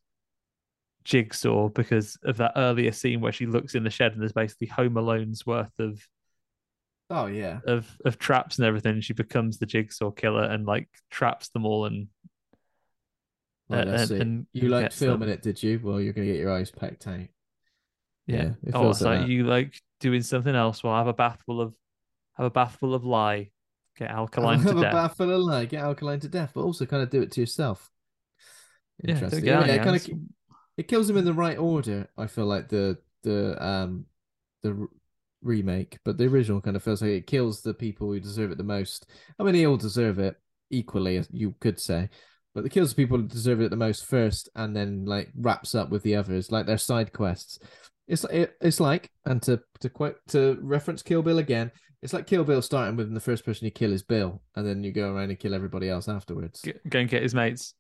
Jigsaw 1.05 1.69
because 1.69 2.17
of 2.25 2.39
that 2.39 2.53
earlier 2.57 2.93
scene 2.93 3.21
where 3.21 3.33
she 3.33 3.45
looks 3.47 3.75
in 3.75 3.85
the 3.85 3.91
shed 3.91 4.13
and 4.13 4.23
there's 4.23 4.33
basically 4.33 4.69
Home 4.69 4.97
Alone's 4.97 5.45
worth 5.45 5.79
of 5.79 6.01
Oh 7.11 7.27
yeah, 7.27 7.61
of 7.67 7.87
of 8.07 8.19
traps 8.19 8.57
and 8.59 8.67
everything. 8.67 9.03
She 9.03 9.13
becomes 9.13 9.59
the 9.59 9.67
Jigsaw 9.67 10.11
killer 10.11 10.45
and 10.45 10.65
like 10.65 10.89
traps 11.11 11.51
them 11.51 11.67
all 11.67 11.85
and 11.85 12.09
right, 13.69 13.87
Uh, 13.87 13.91
and- 13.91 14.11
and- 14.11 14.47
you 14.55 14.71
liked 14.71 14.95
filming 14.95 15.29
them. 15.29 15.29
it, 15.29 15.43
did 15.43 15.63
you? 15.63 15.79
Well, 15.83 16.01
you're 16.01 16.15
gonna 16.15 16.27
get 16.27 16.39
your 16.41 16.51
eyes 16.53 16.71
pecked 16.71 17.07
out. 17.07 17.21
Yeah. 18.27 18.51
Yeah, 18.63 18.73
oh, 18.75 18.91
it's 18.91 19.01
like 19.01 19.21
that. 19.21 19.29
you 19.29 19.45
like 19.45 19.81
doing 20.01 20.23
something 20.23 20.55
else. 20.55 20.83
Well, 20.83 20.95
have 20.95 21.07
a 21.07 21.13
bath 21.13 21.43
full 21.47 21.61
of 21.61 21.75
have 22.35 22.47
a 22.47 22.51
bath 22.51 22.77
full 22.81 22.95
of 22.95 23.05
lye. 23.05 23.51
Get 23.97 24.11
alkaline 24.11 24.61
have 24.61 24.69
to 24.69 24.75
death. 24.75 24.85
Have 24.85 24.93
a 24.93 25.09
bath 25.09 25.17
full 25.17 25.31
of 25.31 25.41
lye, 25.41 25.65
get 25.67 25.83
alkaline 25.83 26.21
to 26.21 26.29
death, 26.29 26.53
but 26.55 26.63
also 26.63 26.87
kind 26.87 27.03
of 27.03 27.11
do 27.11 27.23
it 27.23 27.31
to 27.33 27.41
yourself. 27.41 27.91
Interesting. 29.07 29.49
out 29.51 29.67
Yeah, 29.67 29.75
it 29.75 29.83
kind 29.83 29.97
of 29.97 30.09
it 30.77 30.89
kills 30.89 31.07
them 31.07 31.17
in 31.17 31.25
the 31.25 31.33
right 31.33 31.59
order. 31.59 32.09
I 32.17 32.27
feel 32.27 32.47
like 32.47 32.69
the 32.69 32.99
the 33.23 33.63
um 33.65 34.07
the 34.63 34.89
remake, 35.43 35.99
but 36.05 36.19
the 36.19 36.25
original 36.25 36.61
kind 36.61 36.77
of 36.77 36.83
feels 36.83 37.03
like 37.03 37.11
it 37.11 37.27
kills 37.27 37.63
the 37.63 37.75
people 37.75 38.09
who 38.09 38.19
deserve 38.19 38.51
it 38.51 38.59
the 38.59 38.65
most. 38.65 39.07
I 39.39 39.43
mean, 39.43 39.55
they 39.55 39.67
all 39.67 39.77
deserve 39.77 40.19
it 40.19 40.37
equally, 40.71 41.23
you 41.31 41.55
could 41.61 41.79
say, 41.79 42.09
but 42.55 42.65
it 42.65 42.71
kills 42.71 42.91
the 42.91 42.97
people 42.97 43.19
who 43.19 43.29
deserve 43.29 43.61
it 43.61 43.71
the 43.71 43.77
most 43.77 44.07
first, 44.07 44.49
and 44.57 44.75
then 44.75 45.05
like 45.05 45.31
wraps 45.37 45.75
up 45.75 45.91
with 45.91 46.03
the 46.03 46.17
others, 46.17 46.51
like 46.51 46.67
their 46.67 46.79
side 46.79 47.13
quests. 47.13 47.59
It's 48.07 48.25
it, 48.25 48.55
it's 48.61 48.81
like, 48.81 49.11
and 49.25 49.41
to 49.43 49.61
to 49.81 49.89
quote 49.89 50.17
to 50.29 50.59
reference 50.61 51.03
Kill 51.03 51.23
Bill 51.23 51.39
again, 51.39 51.71
it's 52.03 52.13
like 52.13 52.27
Kill 52.27 52.45
Bill 52.45 52.61
starting 52.63 52.97
with 52.97 53.13
the 53.13 53.21
first 53.21 53.45
person 53.47 53.65
you 53.65 53.71
kill 53.71 53.93
is 53.93 54.03
Bill, 54.03 54.43
and 54.57 54.67
then 54.67 54.85
you 54.85 54.93
go 54.93 55.15
around 55.15 55.31
and 55.31 55.39
kill 55.39 55.55
everybody 55.55 55.89
else 55.89 56.09
afterwards. 56.09 56.61
G- 56.63 56.75
Go 56.89 56.99
and 57.01 57.09
get 57.09 57.23
his 57.23 57.35
mates. 57.35 57.75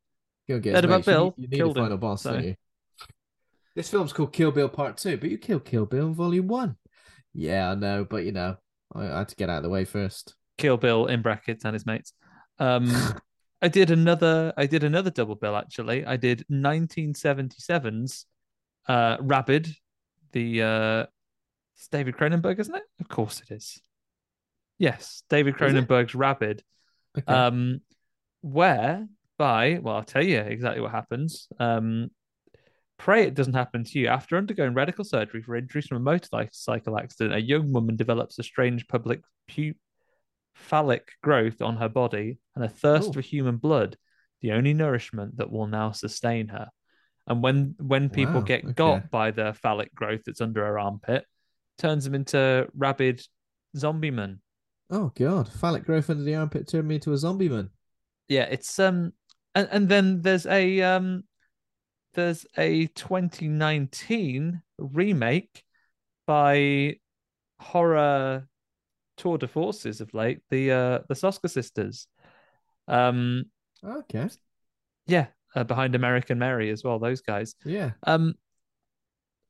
Go 0.48 0.54
and 0.54 0.62
get 0.62 0.74
Heard 0.74 0.84
his 0.84 0.88
about 0.90 0.96
mates. 0.98 1.06
Bill? 1.06 1.24
need- 1.24 1.42
You 1.42 1.48
need, 1.48 1.56
Killed 1.56 1.76
a 1.76 1.80
him, 1.80 1.84
final 1.84 1.98
boss, 1.98 2.22
so- 2.22 2.32
don't 2.32 2.44
you? 2.44 2.54
This 3.76 3.90
film's 3.90 4.12
called 4.12 4.32
Kill 4.32 4.50
Bill 4.52 4.68
Part 4.68 4.96
Two, 4.96 5.16
but 5.16 5.28
you 5.30 5.36
kill 5.38 5.60
Kill 5.60 5.84
Bill 5.84 6.06
in 6.06 6.14
Volume 6.14 6.46
One. 6.48 6.76
Yeah, 7.34 7.72
I 7.72 7.74
know, 7.74 8.06
but 8.08 8.24
you 8.24 8.32
know, 8.32 8.56
I, 8.94 9.08
I 9.08 9.18
had 9.18 9.28
to 9.28 9.36
get 9.36 9.50
out 9.50 9.58
of 9.58 9.62
the 9.64 9.68
way 9.68 9.84
first. 9.84 10.34
Kill 10.58 10.76
Bill 10.76 11.06
in 11.06 11.20
brackets 11.22 11.64
and 11.64 11.74
his 11.74 11.84
mates. 11.84 12.12
Um, 12.58 12.90
I 13.62 13.68
did 13.68 13.90
another. 13.90 14.52
I 14.56 14.66
did 14.66 14.84
another 14.84 15.10
double 15.10 15.34
bill 15.34 15.56
actually. 15.56 16.06
I 16.06 16.16
did 16.16 16.44
1977's 16.50 18.26
uh, 18.88 19.16
Rabid. 19.20 19.74
The 20.34 20.62
uh, 20.62 21.06
it's 21.76 21.88
David 21.88 22.16
Cronenberg, 22.16 22.58
isn't 22.60 22.74
it? 22.74 22.82
Of 23.00 23.08
course 23.08 23.40
it 23.40 23.54
is. 23.54 23.80
Yes, 24.78 25.22
David? 25.30 25.54
Cronenberg's 25.54 26.14
Rabid. 26.14 26.62
Okay. 27.16 27.32
um, 27.32 27.80
where 28.42 29.06
by 29.38 29.78
well, 29.82 29.96
I'll 29.96 30.02
tell 30.02 30.22
you 30.24 30.38
exactly 30.40 30.82
what 30.82 30.90
happens. 30.90 31.48
Um, 31.58 32.10
pray 32.98 33.22
it 33.26 33.34
doesn't 33.34 33.54
happen 33.54 33.84
to 33.84 33.98
you. 33.98 34.08
After 34.08 34.36
undergoing 34.36 34.74
radical 34.74 35.04
surgery 35.04 35.42
for 35.42 35.56
injuries 35.56 35.86
from 35.86 35.98
a 35.98 36.00
motorcycle 36.00 36.98
accident, 36.98 37.34
a 37.34 37.40
young 37.40 37.72
woman 37.72 37.96
develops 37.96 38.38
a 38.38 38.42
strange 38.42 38.86
public 38.88 39.20
pu- 39.48 39.74
phallic 40.54 41.08
growth 41.22 41.62
on 41.62 41.76
her 41.76 41.88
body 41.88 42.38
and 42.54 42.64
a 42.64 42.68
thirst 42.68 43.10
Oh. 43.10 43.12
for 43.12 43.20
human 43.20 43.56
blood, 43.56 43.96
the 44.42 44.52
only 44.52 44.74
nourishment 44.74 45.36
that 45.38 45.50
will 45.50 45.66
now 45.68 45.92
sustain 45.92 46.48
her. 46.48 46.68
And 47.26 47.42
when 47.42 47.74
when 47.78 48.10
people 48.10 48.40
Wow, 48.40 48.40
get 48.42 48.64
okay. 48.64 48.72
got 48.74 49.10
by 49.10 49.30
the 49.30 49.54
phallic 49.54 49.94
growth 49.94 50.22
that's 50.26 50.40
under 50.40 50.64
her 50.66 50.78
armpit, 50.78 51.24
turns 51.78 52.04
them 52.04 52.14
into 52.14 52.68
rabid 52.76 53.22
zombie 53.76 54.10
men. 54.10 54.40
oh 54.90 55.10
god, 55.16 55.48
phallic 55.48 55.84
growth 55.84 56.10
under 56.10 56.22
the 56.22 56.34
armpit 56.34 56.68
turned 56.68 56.86
me 56.86 56.96
into 56.96 57.12
a 57.12 57.18
zombie 57.18 57.48
man. 57.48 57.70
yeah 58.28 58.44
it's 58.44 58.78
um 58.78 59.12
and, 59.54 59.68
and 59.72 59.88
then 59.88 60.20
there's 60.22 60.46
a 60.46 60.82
um 60.82 61.24
there's 62.12 62.46
a 62.58 62.86
2019 62.88 64.62
remake 64.78 65.64
by 66.26 66.94
horror 67.58 68.46
tour 69.16 69.38
de 69.38 69.48
forces 69.48 70.00
of 70.00 70.12
late 70.12 70.40
the 70.50 70.70
uh 70.70 70.98
the 71.08 71.14
Soska 71.14 71.48
sisters 71.48 72.06
um 72.86 73.44
Okay, 73.82 74.28
yeah 75.06 75.26
uh, 75.54 75.64
behind 75.64 75.94
American 75.94 76.38
Mary 76.38 76.70
as 76.70 76.82
well 76.82 76.98
those 76.98 77.20
guys 77.20 77.54
yeah, 77.64 77.92
um 78.06 78.34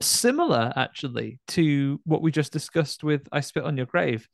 similar 0.00 0.72
actually 0.76 1.40
to 1.48 2.00
what 2.04 2.22
we 2.22 2.30
just 2.30 2.52
discussed 2.52 3.02
with 3.04 3.26
I 3.32 3.40
Spit 3.40 3.64
on 3.64 3.76
Your 3.76 3.86
Grave. 3.86 4.28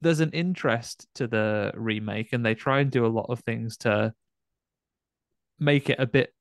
There's 0.00 0.20
an 0.20 0.30
interest 0.30 1.06
to 1.16 1.26
the 1.26 1.72
remake, 1.74 2.32
and 2.32 2.44
they 2.44 2.54
try 2.54 2.80
and 2.80 2.90
do 2.90 3.06
a 3.06 3.08
lot 3.08 3.26
of 3.28 3.40
things 3.40 3.76
to 3.78 4.12
make 5.58 5.90
it 5.90 6.00
a 6.00 6.06
bit 6.06 6.32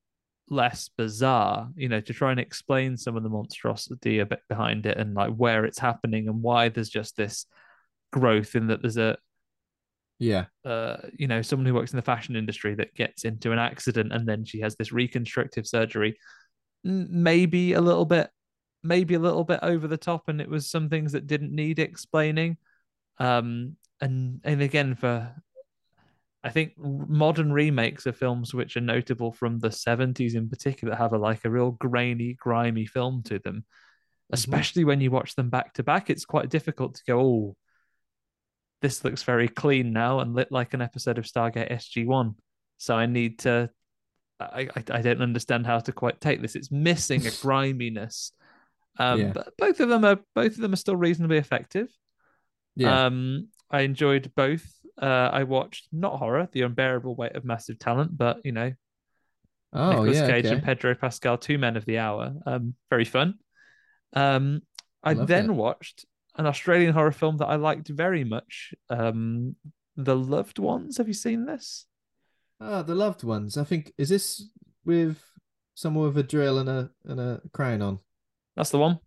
less 0.49 0.89
bizarre, 0.97 1.69
you 1.75 1.87
know, 1.87 2.01
to 2.01 2.13
try 2.13 2.31
and 2.31 2.39
explain 2.39 2.97
some 2.97 3.15
of 3.15 3.23
the 3.23 3.29
monstrosity 3.29 4.19
a 4.19 4.25
bit 4.25 4.41
behind 4.49 4.85
it 4.85 4.97
and 4.97 5.13
like 5.13 5.33
where 5.33 5.63
it's 5.63 5.79
happening 5.79 6.27
and 6.27 6.41
why 6.41 6.69
there's 6.69 6.89
just 6.89 7.15
this 7.15 7.45
growth 8.11 8.55
in 8.55 8.67
that 8.67 8.81
there's 8.81 8.97
a 8.97 9.17
Yeah. 10.21 10.45
uh, 10.63 10.97
you 11.17 11.27
know, 11.27 11.41
someone 11.41 11.65
who 11.65 11.73
works 11.73 11.93
in 11.93 11.97
the 11.97 12.03
fashion 12.03 12.35
industry 12.35 12.75
that 12.75 12.93
gets 12.93 13.25
into 13.25 13.51
an 13.51 13.57
accident 13.57 14.13
and 14.13 14.29
then 14.29 14.45
she 14.45 14.59
has 14.59 14.75
this 14.75 14.91
reconstructive 14.91 15.65
surgery. 15.65 16.15
Maybe 16.83 17.73
a 17.73 17.81
little 17.81 18.05
bit, 18.05 18.29
maybe 18.83 19.15
a 19.15 19.19
little 19.19 19.43
bit 19.43 19.61
over 19.63 19.87
the 19.87 19.97
top, 19.97 20.27
and 20.27 20.39
it 20.39 20.47
was 20.47 20.69
some 20.69 20.89
things 20.89 21.13
that 21.13 21.25
didn't 21.25 21.55
need 21.55 21.79
explaining. 21.79 22.57
Um, 23.17 23.77
and 23.99 24.41
and 24.43 24.61
again, 24.61 24.93
for 24.93 25.33
I 26.43 26.49
think 26.49 26.73
modern 26.77 27.51
remakes 27.51 28.05
of 28.05 28.15
films 28.15 28.53
which 28.53 28.77
are 28.77 28.81
notable 28.81 29.31
from 29.31 29.59
the 29.59 29.69
70s 29.69 30.35
in 30.35 30.49
particular 30.49 30.95
have 30.95 31.13
a 31.13 31.17
like 31.17 31.45
a 31.45 31.49
real 31.49 31.71
grainy, 31.71 32.35
grimy 32.39 32.85
film 32.85 33.23
to 33.23 33.39
them. 33.39 33.65
Especially 34.31 34.83
when 34.83 35.01
you 35.01 35.11
watch 35.11 35.35
them 35.35 35.49
back 35.49 35.73
to 35.73 35.83
back, 35.83 36.09
it's 36.09 36.25
quite 36.25 36.49
difficult 36.49 36.95
to 36.95 37.03
go, 37.07 37.19
oh, 37.19 37.55
this 38.81 39.03
looks 39.03 39.23
very 39.23 39.47
clean 39.47 39.93
now 39.93 40.19
and 40.19 40.33
lit 40.33 40.51
like 40.51 40.73
an 40.73 40.81
episode 40.81 41.17
of 41.17 41.25
Stargate 41.25 41.71
SG1. 41.71 42.35
So 42.77 42.95
I 42.95 43.05
need 43.05 43.39
to 43.39 43.69
I, 44.41 44.67
I, 44.75 44.83
I 44.91 45.01
don't 45.01 45.21
understand 45.21 45.65
how 45.65 45.79
to 45.79 45.91
quite 45.91 46.19
take 46.19 46.41
this. 46.41 46.55
It's 46.55 46.71
missing 46.71 47.25
a 47.27 47.31
griminess. 47.41 48.31
Um, 48.97 49.19
Yeah. 49.19 49.31
but 49.33 49.53
both 49.57 49.79
of 49.79 49.89
them 49.89 50.03
are 50.03 50.19
both 50.35 50.53
of 50.53 50.57
them 50.57 50.73
are 50.73 50.77
still 50.77 50.95
reasonably 50.95 51.37
effective. 51.37 51.87
Yeah. 52.75 53.05
Um, 53.05 53.49
I 53.69 53.81
enjoyed 53.81 54.31
both. 54.35 54.67
Uh, 55.01 55.29
I 55.31 55.43
watched 55.43 55.87
not 55.91 56.17
horror, 56.17 56.49
The 56.51 56.63
Unbearable 56.63 57.15
Weight 57.15 57.35
of 57.35 57.45
Massive 57.45 57.79
Talent, 57.79 58.17
but 58.17 58.41
you 58.43 58.51
know, 58.51 58.73
oh, 59.73 59.89
Nicolas 59.89 60.17
yeah. 60.17 60.27
Cage 60.27 60.45
okay. 60.45 60.55
and 60.55 60.63
Pedro 60.63 60.95
Pascal, 60.95 61.37
two 61.37 61.57
men 61.57 61.77
of 61.77 61.85
the 61.85 61.99
hour. 61.99 62.33
Um, 62.45 62.75
very 62.89 63.05
fun. 63.05 63.35
Um, 64.13 64.61
I 65.03 65.13
then 65.13 65.49
it. 65.49 65.53
watched 65.53 66.05
an 66.37 66.45
Australian 66.45 66.93
horror 66.93 67.11
film 67.11 67.37
that 67.37 67.47
I 67.47 67.55
liked 67.55 67.87
very 67.89 68.23
much. 68.23 68.73
Um, 68.89 69.55
The 69.97 70.15
Loved 70.15 70.59
Ones. 70.59 70.97
Have 70.97 71.07
you 71.07 71.13
seen 71.13 71.45
this? 71.45 71.85
Ah, 72.61 72.83
the 72.83 72.93
loved 72.93 73.23
ones. 73.23 73.57
I 73.57 73.63
think 73.63 73.91
is 73.97 74.09
this 74.09 74.47
with 74.85 75.19
someone 75.73 76.05
with 76.05 76.17
a 76.19 76.23
drill 76.23 76.59
and 76.59 76.69
a 76.69 76.91
and 77.05 77.19
a 77.19 77.41
crown 77.53 77.81
on. 77.81 77.99
That's 78.55 78.69
the 78.69 78.77
one. 78.77 78.99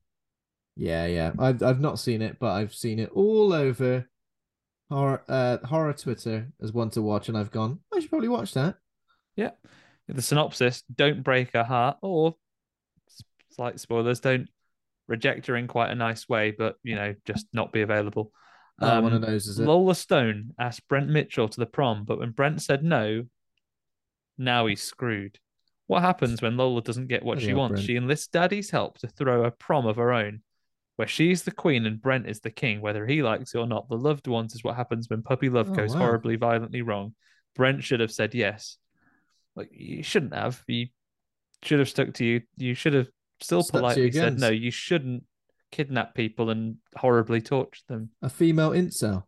Yeah, 0.77 1.07
yeah. 1.07 1.33
I've 1.39 1.63
I've 1.63 1.81
not 1.81 2.01
seen 2.01 2.21
it, 2.21 2.39
but 2.41 2.51
I've 2.51 2.75
seen 2.75 2.99
it 2.99 3.11
all 3.15 3.53
over 3.53 4.09
horror 4.91 5.23
uh 5.29 5.59
horror 5.65 5.93
Twitter 5.93 6.53
as 6.61 6.73
one 6.73 6.91
to 6.91 7.03
watch, 7.03 7.29
and 7.29 7.39
I've 7.39 7.53
gone. 7.53 7.79
I 7.95 8.01
should 8.01 8.11
probably 8.11 8.29
watch 8.29 8.55
that. 8.55 8.75
Yeah. 9.37 9.51
The 10.09 10.21
synopsis: 10.21 10.83
Don't 10.93 11.23
break 11.23 11.55
a 11.55 11.63
heart, 11.63 11.99
or 12.03 12.35
slight 13.53 13.79
spoilers. 13.79 14.19
Don't 14.19 14.49
reject 15.09 15.47
her 15.47 15.57
in 15.57 15.67
quite 15.67 15.91
a 15.91 15.95
nice 15.95 16.29
way, 16.29 16.51
but 16.51 16.77
you 16.83 16.95
know, 16.95 17.15
just 17.25 17.47
not 17.53 17.73
be 17.73 17.83
available. 17.83 18.33
Oh, 18.81 19.01
one 19.03 19.13
Um, 19.13 19.23
of 19.23 19.23
those 19.23 19.47
is 19.47 19.59
it? 19.59 19.67
Lola 19.67 19.95
Stone 19.95 20.55
asked 20.59 20.89
Brent 20.89 21.09
Mitchell 21.09 21.49
to 21.49 21.61
the 21.61 21.67
prom, 21.67 22.05
but 22.05 22.19
when 22.19 22.31
Brent 22.33 22.61
said 22.63 22.83
no, 22.83 23.25
now 24.39 24.67
he's 24.67 24.83
screwed. 24.83 25.39
What 25.87 26.03
happens 26.03 26.41
when 26.41 26.57
Lola 26.57 26.83
doesn't 26.83 27.09
get 27.09 27.23
what 27.23 27.41
she 27.41 27.55
wants? 27.55 27.75
Brent. 27.75 27.87
She 27.87 27.97
enlists 27.97 28.29
Daddy's 28.29 28.71
help 28.71 28.99
to 28.99 29.09
throw 29.09 29.45
a 29.45 29.51
prom 29.51 29.87
of 29.87 29.97
her 29.97 30.13
own, 30.13 30.43
where 30.97 31.07
she's 31.09 31.43
the 31.43 31.51
queen 31.53 31.87
and 31.87 32.01
Brent 32.01 32.27
is 32.29 32.41
the 32.41 32.51
king, 32.51 32.81
whether 32.81 33.07
he 33.07 33.23
likes 33.23 33.55
it 33.55 33.59
or 33.59 33.67
not. 33.67 33.89
The 33.89 33.99
loved 33.99 34.27
ones 34.27 34.55
is 34.55 34.65
what 34.65 34.77
happens 34.77 35.09
when 35.09 35.23
puppy 35.23 35.51
love 35.51 35.71
Oh, 35.71 35.75
goes 35.75 35.93
wow. 35.93 35.99
horribly, 36.01 36.37
violently 36.37 36.83
wrong. 36.83 37.15
Brent 37.55 37.85
should 37.85 38.01
have 38.01 38.11
said 38.11 38.35
yes. 38.35 38.79
Like 39.55 39.69
you 39.73 40.03
shouldn't 40.03 40.35
have. 40.35 40.63
You 40.67 40.87
should 41.63 41.79
have 41.79 41.89
stuck 41.89 42.15
to 42.15 42.25
you. 42.25 42.41
You 42.57 42.75
should 42.75 42.95
have 42.95 43.09
still 43.45 43.65
politely 43.65 44.11
said 44.11 44.39
no. 44.39 44.49
You 44.49 44.71
shouldn't 44.71 45.25
kidnap 45.71 46.15
people 46.15 46.51
and 46.51 46.77
horribly 46.97 47.41
torture 47.41 47.83
them. 47.89 48.11
A 48.23 48.29
female 48.29 48.71
incel. 48.71 49.25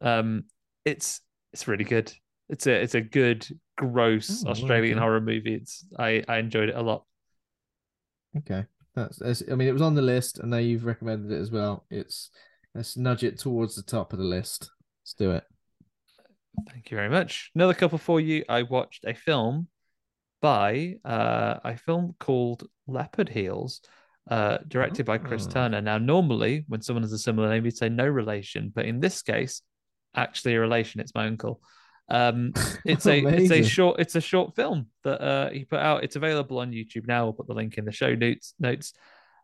Um, 0.00 0.44
it's 0.84 1.20
it's 1.52 1.68
really 1.68 1.84
good. 1.84 2.12
It's 2.48 2.66
a 2.66 2.72
it's 2.72 2.94
a 2.94 3.00
good, 3.00 3.46
gross 3.76 4.44
Oh, 4.46 4.50
Australian 4.50 4.98
okay. 4.98 5.02
horror 5.02 5.20
movie. 5.20 5.54
It's 5.54 5.84
I 5.98 6.24
I 6.28 6.38
enjoyed 6.38 6.68
it 6.68 6.76
a 6.76 6.82
lot. 6.82 7.04
Okay, 8.38 8.64
that's, 8.94 9.18
that's. 9.18 9.42
I 9.50 9.54
mean, 9.54 9.68
it 9.68 9.72
was 9.72 9.82
on 9.82 9.94
the 9.94 10.02
list, 10.02 10.38
and 10.38 10.50
now 10.50 10.58
you've 10.58 10.84
recommended 10.84 11.32
it 11.32 11.40
as 11.40 11.50
well. 11.50 11.84
It's 11.90 12.30
let's 12.74 12.96
nudge 12.96 13.24
it 13.24 13.38
towards 13.38 13.76
the 13.76 13.82
top 13.82 14.12
of 14.12 14.18
the 14.18 14.24
list. 14.24 14.70
Let's 15.02 15.14
do 15.14 15.32
it. 15.32 15.44
Thank 16.70 16.90
you 16.90 16.96
very 16.96 17.08
much. 17.08 17.50
Another 17.54 17.74
couple 17.74 17.98
for 17.98 18.20
you. 18.20 18.44
I 18.48 18.62
watched 18.62 19.04
a 19.04 19.14
film 19.14 19.68
by 20.40 20.96
uh, 21.04 21.56
a 21.64 21.76
film 21.76 22.14
called 22.18 22.68
Leopard 22.86 23.28
Heels, 23.28 23.80
uh, 24.30 24.58
directed 24.68 25.06
by 25.06 25.18
Chris 25.18 25.46
Oh. 25.46 25.50
Turner. 25.50 25.80
Now, 25.80 25.98
normally 25.98 26.64
when 26.68 26.82
someone 26.82 27.02
has 27.02 27.12
a 27.12 27.18
similar 27.18 27.48
name, 27.48 27.64
you'd 27.64 27.76
say 27.76 27.88
no 27.88 28.06
relation, 28.06 28.72
but 28.74 28.86
in 28.86 29.00
this 29.00 29.22
case, 29.22 29.62
actually 30.14 30.54
a 30.54 30.60
relation. 30.60 31.00
It's 31.00 31.14
my 31.14 31.26
uncle. 31.26 31.60
Um, 32.08 32.52
it's 32.84 33.06
a 33.06 33.18
it's 33.24 33.52
a 33.52 33.62
short 33.62 34.00
it's 34.00 34.16
a 34.16 34.20
short 34.20 34.56
film 34.56 34.86
that 35.04 35.20
uh, 35.20 35.50
he 35.50 35.64
put 35.64 35.78
out. 35.80 36.04
It's 36.04 36.16
available 36.16 36.58
on 36.58 36.72
YouTube 36.72 37.06
now. 37.06 37.26
I'll 37.26 37.32
put 37.32 37.46
the 37.46 37.54
link 37.54 37.78
in 37.78 37.84
the 37.84 37.92
show 37.92 38.14
notes. 38.14 38.54
Notes. 38.58 38.92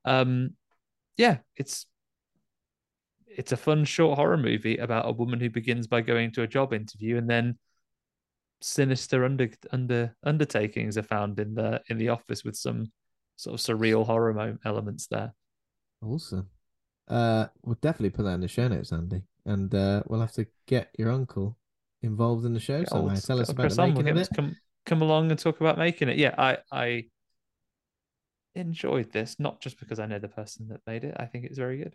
Um, 0.05 0.55
yeah, 1.17 1.39
it's 1.57 1.87
it's 3.27 3.53
a 3.53 3.57
fun 3.57 3.85
short 3.85 4.17
horror 4.19 4.37
movie 4.37 4.79
about 4.79 5.07
a 5.07 5.13
woman 5.13 5.41
who 5.41 5.51
begins 5.51 5.87
by 5.87 6.01
going 6.01 6.33
to 6.33 6.43
a 6.43 6.47
job 6.47 6.73
interview 6.73 7.19
and 7.19 7.29
then 7.29 7.59
sinister 8.67 9.25
under 9.25 9.49
under 9.71 10.17
undertakings 10.25 10.99
are 10.99 11.03
found 11.05 11.39
in 11.39 11.55
the 11.55 11.81
in 11.89 11.99
the 11.99 12.09
office 12.09 12.43
with 12.45 12.57
some 12.57 12.91
sort 13.37 13.55
of 13.55 13.61
surreal 13.65 14.05
horror 14.05 14.59
elements 14.65 15.07
there. 15.07 15.33
Awesome. 16.03 16.49
Uh, 17.09 17.47
we'll 17.63 17.79
definitely 17.81 18.11
put 18.11 18.25
that 18.25 18.35
in 18.35 18.41
the 18.41 18.49
show 18.49 18.67
notes, 18.67 18.93
Andy, 18.93 19.23
and 19.45 19.73
uh, 19.75 20.03
we'll 20.07 20.21
have 20.21 20.33
to 20.33 20.47
get 20.67 20.91
your 20.99 21.13
uncle 21.13 21.57
involved 22.03 22.45
in 22.45 22.53
the 22.55 22.61
show 22.61 22.81
Get 22.81 22.89
somehow. 22.89 23.11
old- 23.15 23.23
Tell 23.25 23.41
us 23.41 23.51
about 23.51 23.77
making 23.77 24.07
it. 24.17 24.29
come 24.35 24.57
come 24.85 25.03
along 25.03 25.31
and 25.31 25.39
talk 25.39 25.61
about 25.61 25.79
making 25.79 26.09
it. 26.09 26.19
Yeah, 26.19 26.35
I 26.37 26.59
I 26.73 27.05
enjoyed 28.57 29.13
this 29.13 29.37
not 29.39 29.61
just 29.61 29.79
because 29.79 30.01
I 30.01 30.07
know 30.07 30.19
the 30.19 30.29
person 30.29 30.69
that 30.69 30.81
made 30.87 31.05
it. 31.05 31.15
I 31.19 31.27
think 31.27 31.45
it's 31.45 31.59
very 31.59 31.79
good. 31.79 31.95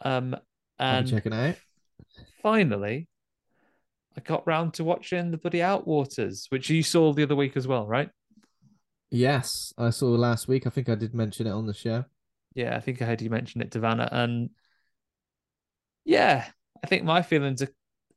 Um, 0.00 0.36
and 0.78 1.04
be 1.06 1.10
checking 1.12 1.32
it 1.32 1.36
out. 1.50 1.56
finally, 2.42 3.08
I 4.16 4.20
got 4.20 4.46
round 4.46 4.74
to 4.74 4.84
watching 4.84 5.30
the 5.30 5.38
bloody 5.38 5.58
Outwaters, 5.58 6.46
which 6.50 6.70
you 6.70 6.82
saw 6.82 7.12
the 7.12 7.24
other 7.24 7.36
week 7.36 7.56
as 7.56 7.66
well, 7.66 7.86
right? 7.86 8.08
Yes, 9.10 9.72
I 9.78 9.90
saw 9.90 10.08
last 10.08 10.48
week. 10.48 10.66
I 10.66 10.70
think 10.70 10.88
I 10.88 10.94
did 10.94 11.14
mention 11.14 11.46
it 11.46 11.52
on 11.52 11.66
the 11.66 11.74
show. 11.74 12.04
Yeah, 12.54 12.76
I 12.76 12.80
think 12.80 13.02
I 13.02 13.06
heard 13.06 13.22
you 13.22 13.30
mention 13.30 13.60
it 13.60 13.72
to 13.72 13.80
Vanna, 13.80 14.08
and 14.10 14.50
yeah, 16.04 16.46
I 16.82 16.86
think 16.86 17.04
my 17.04 17.22
feelings 17.22 17.62
are 17.62 17.68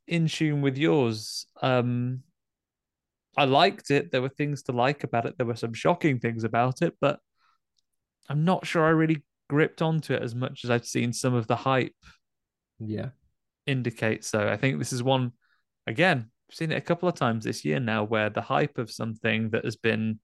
in 0.06 0.28
tune 0.28 0.62
with 0.62 0.76
yours. 0.76 1.46
Um, 1.62 2.22
I 3.36 3.44
liked 3.44 3.90
it. 3.90 4.10
There 4.10 4.22
were 4.22 4.28
things 4.28 4.62
to 4.64 4.72
like 4.72 5.04
about 5.04 5.26
it. 5.26 5.36
There 5.36 5.46
were 5.46 5.56
some 5.56 5.74
shocking 5.74 6.18
things 6.18 6.44
about 6.44 6.82
it, 6.82 6.94
but 7.00 7.20
I'm 8.28 8.44
not 8.44 8.66
sure 8.66 8.84
I 8.84 8.90
really 8.90 9.22
gripped 9.48 9.80
onto 9.82 10.14
it 10.14 10.22
as 10.22 10.34
much 10.34 10.64
as 10.64 10.70
I've 10.70 10.86
seen 10.86 11.12
some 11.12 11.34
of 11.34 11.46
the 11.46 11.56
hype 11.56 11.94
Yeah. 12.78 13.10
indicate. 13.66 14.24
So 14.24 14.48
I 14.48 14.56
think 14.56 14.78
this 14.78 14.92
is 14.92 15.02
one, 15.02 15.32
again, 15.88 16.30
I've 16.48 16.54
seen 16.54 16.72
it 16.72 16.78
a 16.78 16.82
couple 16.82 17.08
of 17.08 17.14
times 17.14 17.44
this 17.44 17.64
year 17.64 17.80
now, 17.80 18.04
where 18.04 18.30
the 18.30 18.40
hype 18.40 18.78
of 18.78 18.90
something 18.90 19.50
that 19.50 19.64
has 19.64 19.76
been 19.76 20.20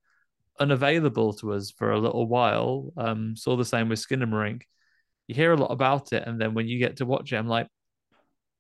unavailable 0.60 1.32
to 1.34 1.52
us 1.52 1.70
for 1.70 1.90
a 1.90 2.00
little 2.00 2.26
while. 2.26 2.92
Um, 2.96 3.36
saw 3.36 3.56
the 3.56 3.64
same 3.64 3.88
with 3.88 3.98
Skinamarink. 3.98 4.62
You 5.26 5.34
hear 5.34 5.52
a 5.52 5.56
lot 5.56 5.72
about 5.72 6.12
it, 6.12 6.24
and 6.26 6.40
then 6.40 6.54
when 6.54 6.68
you 6.68 6.78
get 6.78 6.98
to 6.98 7.06
watch 7.06 7.32
it, 7.32 7.36
I'm 7.36 7.48
like, 7.48 7.66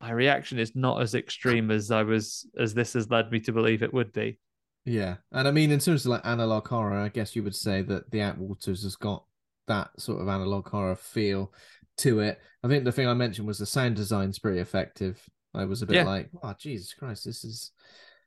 my 0.00 0.10
reaction 0.10 0.58
is 0.58 0.74
not 0.74 1.00
as 1.00 1.14
extreme 1.14 1.70
as 1.70 1.90
I 1.90 2.02
was 2.02 2.46
as 2.58 2.74
this 2.74 2.94
has 2.94 3.10
led 3.10 3.30
me 3.30 3.40
to 3.40 3.52
believe 3.52 3.82
it 3.82 3.94
would 3.94 4.12
be. 4.12 4.38
Yeah. 4.84 5.16
And 5.32 5.48
I 5.48 5.50
mean, 5.50 5.70
in 5.70 5.78
terms 5.78 6.04
of 6.04 6.10
like 6.10 6.26
analog 6.26 6.68
horror, 6.68 6.98
I 6.98 7.08
guess 7.08 7.34
you 7.34 7.42
would 7.42 7.54
say 7.54 7.82
that 7.82 8.10
the 8.10 8.18
Outwaters 8.18 8.82
has 8.82 8.96
got 8.96 9.24
that 9.66 9.88
sort 9.98 10.20
of 10.20 10.28
analog 10.28 10.68
horror 10.68 10.96
feel 10.96 11.52
to 11.98 12.20
it. 12.20 12.38
I 12.62 12.68
think 12.68 12.84
the 12.84 12.92
thing 12.92 13.08
I 13.08 13.14
mentioned 13.14 13.46
was 13.46 13.58
the 13.58 13.66
sound 13.66 13.96
design's 13.96 14.38
pretty 14.38 14.58
effective. 14.58 15.22
I 15.54 15.64
was 15.64 15.82
a 15.82 15.86
bit 15.86 15.96
Yeah. 15.96 16.04
like, 16.04 16.30
oh, 16.42 16.54
Jesus 16.58 16.94
Christ, 16.94 17.24
this 17.24 17.44
is. 17.44 17.72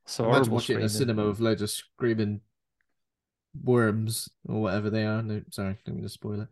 So 0.05 0.23
horrible 0.23 0.55
watching 0.55 0.77
a 0.77 0.87
cinema 0.89 1.27
with 1.27 1.41
loads 1.41 1.61
of 1.61 1.69
screaming 1.69 2.41
worms 3.63 4.29
or 4.47 4.61
whatever 4.61 4.89
they 4.89 5.05
are. 5.05 5.21
No, 5.21 5.41
sorry, 5.51 5.77
don't 5.85 5.95
mean 5.95 6.03
to 6.03 6.09
spoil 6.09 6.41
it. 6.41 6.47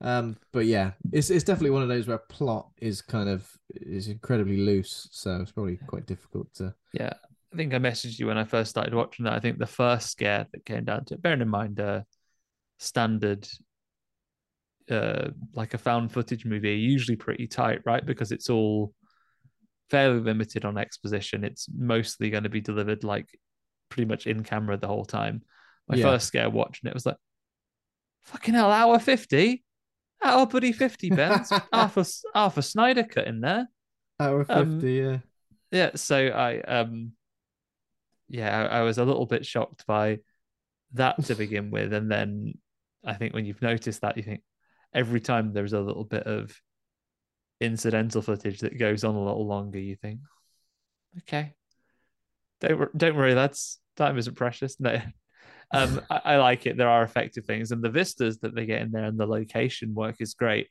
Um, 0.00 0.36
but 0.52 0.66
yeah, 0.66 0.92
it's 1.12 1.30
it's 1.30 1.44
definitely 1.44 1.70
one 1.70 1.82
of 1.82 1.88
those 1.88 2.06
where 2.06 2.18
plot 2.18 2.68
is 2.78 3.00
kind 3.02 3.28
of 3.28 3.50
is 3.70 4.08
incredibly 4.08 4.58
loose, 4.58 5.08
so 5.10 5.40
it's 5.40 5.52
probably 5.52 5.78
quite 5.86 6.06
difficult 6.06 6.52
to. 6.54 6.74
Yeah, 6.92 7.12
I 7.52 7.56
think 7.56 7.74
I 7.74 7.78
messaged 7.78 8.18
you 8.18 8.26
when 8.26 8.38
I 8.38 8.44
first 8.44 8.70
started 8.70 8.94
watching 8.94 9.24
that. 9.24 9.34
I 9.34 9.40
think 9.40 9.58
the 9.58 9.66
first 9.66 10.10
scare 10.10 10.46
that 10.52 10.64
came 10.64 10.84
down 10.84 11.04
to 11.06 11.14
it, 11.14 11.22
bearing 11.22 11.40
in 11.40 11.48
mind 11.48 11.80
uh 11.80 12.02
standard 12.80 13.48
uh 14.90 15.28
like 15.54 15.74
a 15.74 15.78
found 15.78 16.12
footage 16.12 16.44
movie 16.44 16.70
are 16.70 16.76
usually 16.76 17.16
pretty 17.16 17.46
tight, 17.46 17.80
right? 17.84 18.04
Because 18.04 18.32
it's 18.32 18.50
all 18.50 18.92
fairly 19.90 20.20
limited 20.20 20.64
on 20.64 20.78
exposition. 20.78 21.44
It's 21.44 21.66
mostly 21.74 22.30
going 22.30 22.42
to 22.44 22.48
be 22.48 22.60
delivered 22.60 23.04
like 23.04 23.28
pretty 23.88 24.06
much 24.08 24.26
in 24.26 24.42
camera 24.44 24.76
the 24.76 24.86
whole 24.86 25.04
time. 25.04 25.42
My 25.88 25.96
Yeah. 25.96 26.04
first 26.04 26.26
scare 26.26 26.50
watching 26.50 26.88
it 26.88 26.94
was 26.94 27.06
like, 27.06 27.16
fucking 28.24 28.54
hell, 28.54 28.70
hour 28.70 28.98
50? 28.98 29.64
Hour 30.22 30.46
buddy 30.46 30.72
50, 30.72 31.10
Ben. 31.10 31.44
Arthur, 31.72 32.04
Arthur 32.34 32.62
Snyder 32.62 33.04
cut 33.04 33.26
in 33.26 33.40
there. 33.40 33.68
Hour 34.20 34.44
Um, 34.48 34.80
fifty, 34.80 34.94
yeah. 34.94 35.18
yeah, 35.70 35.90
so 35.94 36.16
I 36.28 36.60
um 36.60 37.12
yeah, 38.28 38.68
I, 38.70 38.78
I 38.78 38.82
was 38.82 38.98
a 38.98 39.04
little 39.04 39.26
bit 39.26 39.46
shocked 39.46 39.86
by 39.86 40.18
that 40.94 41.24
to 41.26 41.34
begin 41.36 41.70
with, 41.70 41.92
and 41.92 42.10
then 42.10 42.54
I 43.04 43.14
think 43.14 43.32
when 43.32 43.44
you've 43.46 43.62
noticed 43.62 44.00
that, 44.02 44.16
you 44.16 44.22
think 44.24 44.42
every 44.92 45.20
time 45.20 45.52
there's 45.52 45.72
a 45.72 45.80
little 45.80 46.04
bit 46.04 46.24
of 46.24 46.54
incidental 47.60 48.22
footage 48.22 48.60
that 48.60 48.78
goes 48.78 49.04
on 49.04 49.14
a 49.14 49.24
little 49.24 49.46
longer, 49.46 49.78
you 49.78 49.96
think, 49.96 50.20
okay, 51.18 51.54
don't 52.60 52.96
don't 52.96 53.16
worry, 53.16 53.34
that's 53.34 53.78
time 53.96 54.18
isn't 54.18 54.36
precious. 54.36 54.78
No, 54.80 55.00
um, 55.74 56.00
I, 56.10 56.20
I 56.24 56.36
like 56.36 56.66
it. 56.66 56.76
There 56.76 56.88
are 56.88 57.02
effective 57.02 57.44
things, 57.44 57.70
and 57.70 57.82
the 57.82 57.90
vistas 57.90 58.38
that 58.38 58.54
they 58.54 58.66
get 58.66 58.82
in 58.82 58.90
there 58.90 59.04
and 59.04 59.18
the 59.18 59.26
location 59.26 59.94
work 59.94 60.16
is 60.20 60.34
great. 60.34 60.68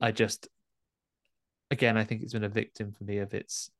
I 0.00 0.12
just, 0.12 0.48
again, 1.70 1.96
I 1.96 2.04
think 2.04 2.22
it's 2.22 2.32
been 2.32 2.44
a 2.44 2.48
victim 2.48 2.92
for 2.92 3.04
me 3.04 3.18
of 3.18 3.34
its 3.34 3.70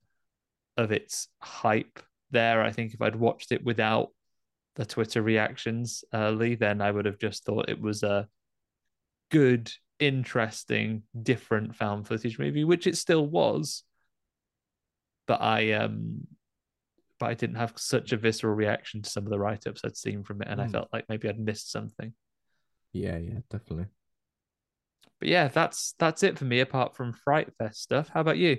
of 0.76 0.92
its 0.92 1.28
hype. 1.40 2.00
There, 2.30 2.62
I 2.62 2.72
think 2.72 2.92
if 2.92 3.00
I'd 3.00 3.16
watched 3.16 3.52
it 3.52 3.64
without 3.64 4.10
the 4.76 4.86
Twitter 4.86 5.22
reactions 5.22 6.04
early, 6.14 6.54
then 6.54 6.80
I 6.80 6.90
would 6.90 7.04
have 7.04 7.18
just 7.18 7.44
thought 7.44 7.68
it 7.68 7.80
was 7.80 8.02
a 8.02 8.28
good, 9.30 9.70
interesting, 9.98 11.02
different 11.20 11.76
found 11.76 12.06
footage 12.06 12.38
movie, 12.38 12.64
which 12.64 12.86
it 12.86 12.96
still 12.96 13.26
was. 13.26 13.84
But 15.26 15.42
I 15.42 15.72
um 15.72 16.26
but 17.18 17.30
I 17.30 17.34
didn't 17.34 17.56
have 17.56 17.72
such 17.76 18.12
a 18.12 18.16
visceral 18.16 18.54
reaction 18.54 19.02
to 19.02 19.10
some 19.10 19.24
of 19.24 19.30
the 19.30 19.38
write 19.38 19.66
ups 19.66 19.82
I'd 19.84 19.96
seen 19.96 20.22
from 20.22 20.42
it, 20.42 20.48
and 20.48 20.60
mm. 20.60 20.62
I 20.62 20.66
hmm. 20.66 20.72
felt 20.72 20.88
like 20.92 21.04
maybe 21.08 21.28
I'd 21.28 21.38
missed 21.38 21.70
something. 21.70 22.12
Yeah, 22.92 23.18
yeah, 23.18 23.40
definitely. 23.50 23.86
But 25.18 25.28
yeah, 25.28 25.48
that's 25.48 25.94
that's 25.98 26.22
it 26.22 26.38
for 26.38 26.44
me. 26.44 26.60
Apart 26.60 26.96
from 26.96 27.12
Fright 27.12 27.52
Fest 27.58 27.82
stuff, 27.82 28.08
how 28.08 28.20
about 28.20 28.38
you? 28.38 28.58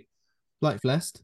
Flight 0.59 0.81
Fest. 0.81 1.23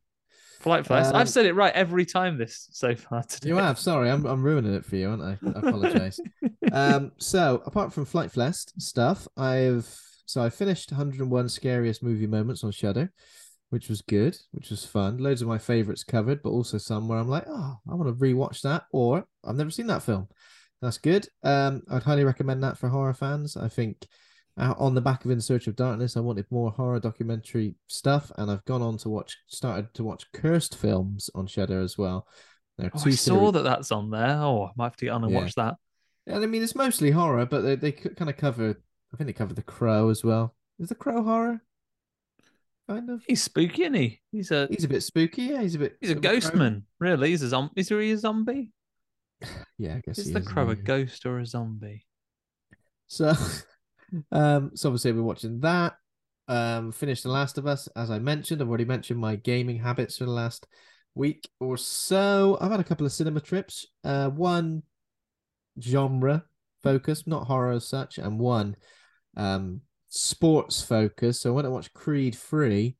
Flight 0.59 0.85
Fest. 0.85 1.11
Um, 1.11 1.17
I've 1.17 1.29
said 1.29 1.45
it 1.45 1.53
right 1.53 1.73
every 1.73 2.05
time 2.05 2.37
this 2.37 2.69
so 2.71 2.95
far 2.95 3.23
today. 3.23 3.49
You 3.49 3.57
have. 3.57 3.77
Sorry, 3.77 4.09
I'm 4.09 4.25
I'm 4.25 4.43
ruining 4.43 4.73
it 4.73 4.85
for 4.85 4.95
you, 4.95 5.09
aren't 5.09 5.21
I? 5.21 5.37
I 5.45 5.67
apologize. 5.67 6.19
um, 6.71 7.11
so 7.17 7.61
apart 7.65 7.93
from 7.93 8.05
Flight 8.05 8.31
Fest 8.31 8.73
stuff, 8.81 9.27
I've 9.35 9.85
so 10.25 10.43
I 10.43 10.49
finished 10.49 10.91
101 10.91 11.49
scariest 11.49 12.03
movie 12.03 12.27
moments 12.27 12.63
on 12.63 12.71
Shudder 12.71 13.11
which 13.69 13.89
was 13.89 14.01
good, 14.01 14.37
which 14.51 14.69
was 14.69 14.85
fun. 14.85 15.17
Loads 15.17 15.41
of 15.41 15.47
my 15.47 15.57
favorites 15.57 16.03
covered, 16.03 16.41
but 16.43 16.51
also 16.51 16.77
some 16.77 17.07
where 17.07 17.19
I'm 17.19 17.27
like, 17.27 17.45
oh, 17.47 17.77
I 17.89 17.95
want 17.95 18.07
to 18.07 18.23
rewatch 18.23 18.61
that, 18.61 18.83
or 18.91 19.25
I've 19.43 19.55
never 19.55 19.69
seen 19.69 19.87
that 19.87 20.03
film. 20.03 20.27
That's 20.81 20.97
good. 20.97 21.27
Um, 21.43 21.81
I'd 21.89 22.03
highly 22.03 22.23
recommend 22.23 22.63
that 22.63 22.77
for 22.77 22.89
horror 22.89 23.13
fans. 23.13 23.57
I 23.57 23.67
think 23.67 24.05
uh, 24.57 24.75
on 24.77 24.93
the 24.93 25.01
back 25.01 25.25
of 25.25 25.31
In 25.31 25.41
Search 25.41 25.67
of 25.67 25.75
Darkness, 25.75 26.15
I 26.15 26.21
wanted 26.21 26.45
more 26.49 26.71
horror 26.71 26.99
documentary 26.99 27.75
stuff, 27.87 28.31
and 28.37 28.51
I've 28.51 28.65
gone 28.65 28.81
on 28.81 28.97
to 28.99 29.09
watch, 29.09 29.37
started 29.47 29.93
to 29.95 30.03
watch 30.03 30.31
cursed 30.31 30.77
films 30.77 31.29
on 31.33 31.47
Shudder 31.47 31.81
as 31.81 31.97
well. 31.97 32.27
There 32.77 32.91
oh, 32.93 33.01
I 33.05 33.09
saw 33.11 33.51
that 33.51 33.63
that's 33.63 33.91
on 33.91 34.09
there. 34.09 34.37
Oh, 34.39 34.65
I 34.65 34.71
might 34.75 34.85
have 34.85 34.97
to 34.97 35.05
get 35.05 35.11
on 35.11 35.23
and 35.23 35.33
yeah. 35.33 35.39
watch 35.39 35.55
that. 35.55 35.75
And 36.27 36.43
I 36.43 36.47
mean, 36.47 36.63
it's 36.63 36.75
mostly 36.75 37.11
horror, 37.11 37.45
but 37.45 37.61
they, 37.61 37.75
they 37.75 37.91
kind 37.91 38.29
of 38.29 38.37
cover. 38.37 38.81
I 39.15 39.17
think 39.17 39.27
they 39.27 39.33
covered 39.33 39.55
The 39.55 39.63
Crow 39.63 40.09
as 40.09 40.23
well. 40.23 40.55
Is 40.77 40.89
The 40.89 40.95
Crow 40.95 41.23
horror? 41.23 41.61
kind 42.87 43.09
of. 43.09 43.23
He's 43.27 43.43
spooky, 43.43 43.83
isn't 43.83 43.93
he? 43.93 44.21
He's 44.31 44.51
a 44.51 44.67
he's 44.69 44.83
a 44.83 44.89
bit 44.89 45.03
spooky. 45.03 45.43
Yeah, 45.43 45.61
he's 45.61 45.75
a 45.75 45.79
bit. 45.79 45.97
He's 46.01 46.11
a 46.11 46.15
ghost 46.15 46.53
man. 46.53 46.83
Really, 46.99 47.29
he's 47.29 47.41
a 47.41 47.49
zombie. 47.49 47.73
Is 47.77 47.89
he 47.89 48.11
a 48.11 48.17
zombie? 48.17 48.71
yeah, 49.77 49.95
I 49.95 50.01
guess. 50.05 50.19
Is 50.19 50.31
the 50.33 50.39
is, 50.39 50.47
crow 50.47 50.69
a 50.69 50.75
ghost 50.75 51.25
or 51.25 51.39
a 51.39 51.45
zombie? 51.45 52.05
So, 53.07 53.33
um, 54.31 54.71
so 54.75 54.89
obviously 54.89 55.13
we're 55.13 55.23
watching 55.23 55.61
that. 55.61 55.93
Um, 56.47 56.91
finished 56.91 57.23
The 57.23 57.29
Last 57.29 57.57
of 57.57 57.65
Us, 57.65 57.87
as 57.95 58.11
I 58.11 58.19
mentioned. 58.19 58.61
I've 58.61 58.67
already 58.67 58.85
mentioned 58.85 59.19
my 59.19 59.35
gaming 59.35 59.79
habits 59.79 60.17
for 60.17 60.25
the 60.25 60.31
last 60.31 60.67
week 61.15 61.49
or 61.59 61.77
so. 61.77 62.57
I've 62.61 62.71
had 62.71 62.79
a 62.79 62.83
couple 62.83 63.05
of 63.05 63.13
cinema 63.13 63.39
trips. 63.39 63.87
Uh, 64.03 64.29
one 64.29 64.83
genre 65.81 66.43
focus, 66.83 67.23
not 67.25 67.47
horror 67.47 67.71
as 67.71 67.87
such, 67.87 68.19
and 68.19 68.39
one 68.39 68.75
um 69.35 69.81
sports 70.09 70.81
focus. 70.81 71.39
So 71.41 71.53
when 71.53 71.65
I 71.65 71.69
watch 71.69 71.93
Creed 71.93 72.35
3. 72.35 72.95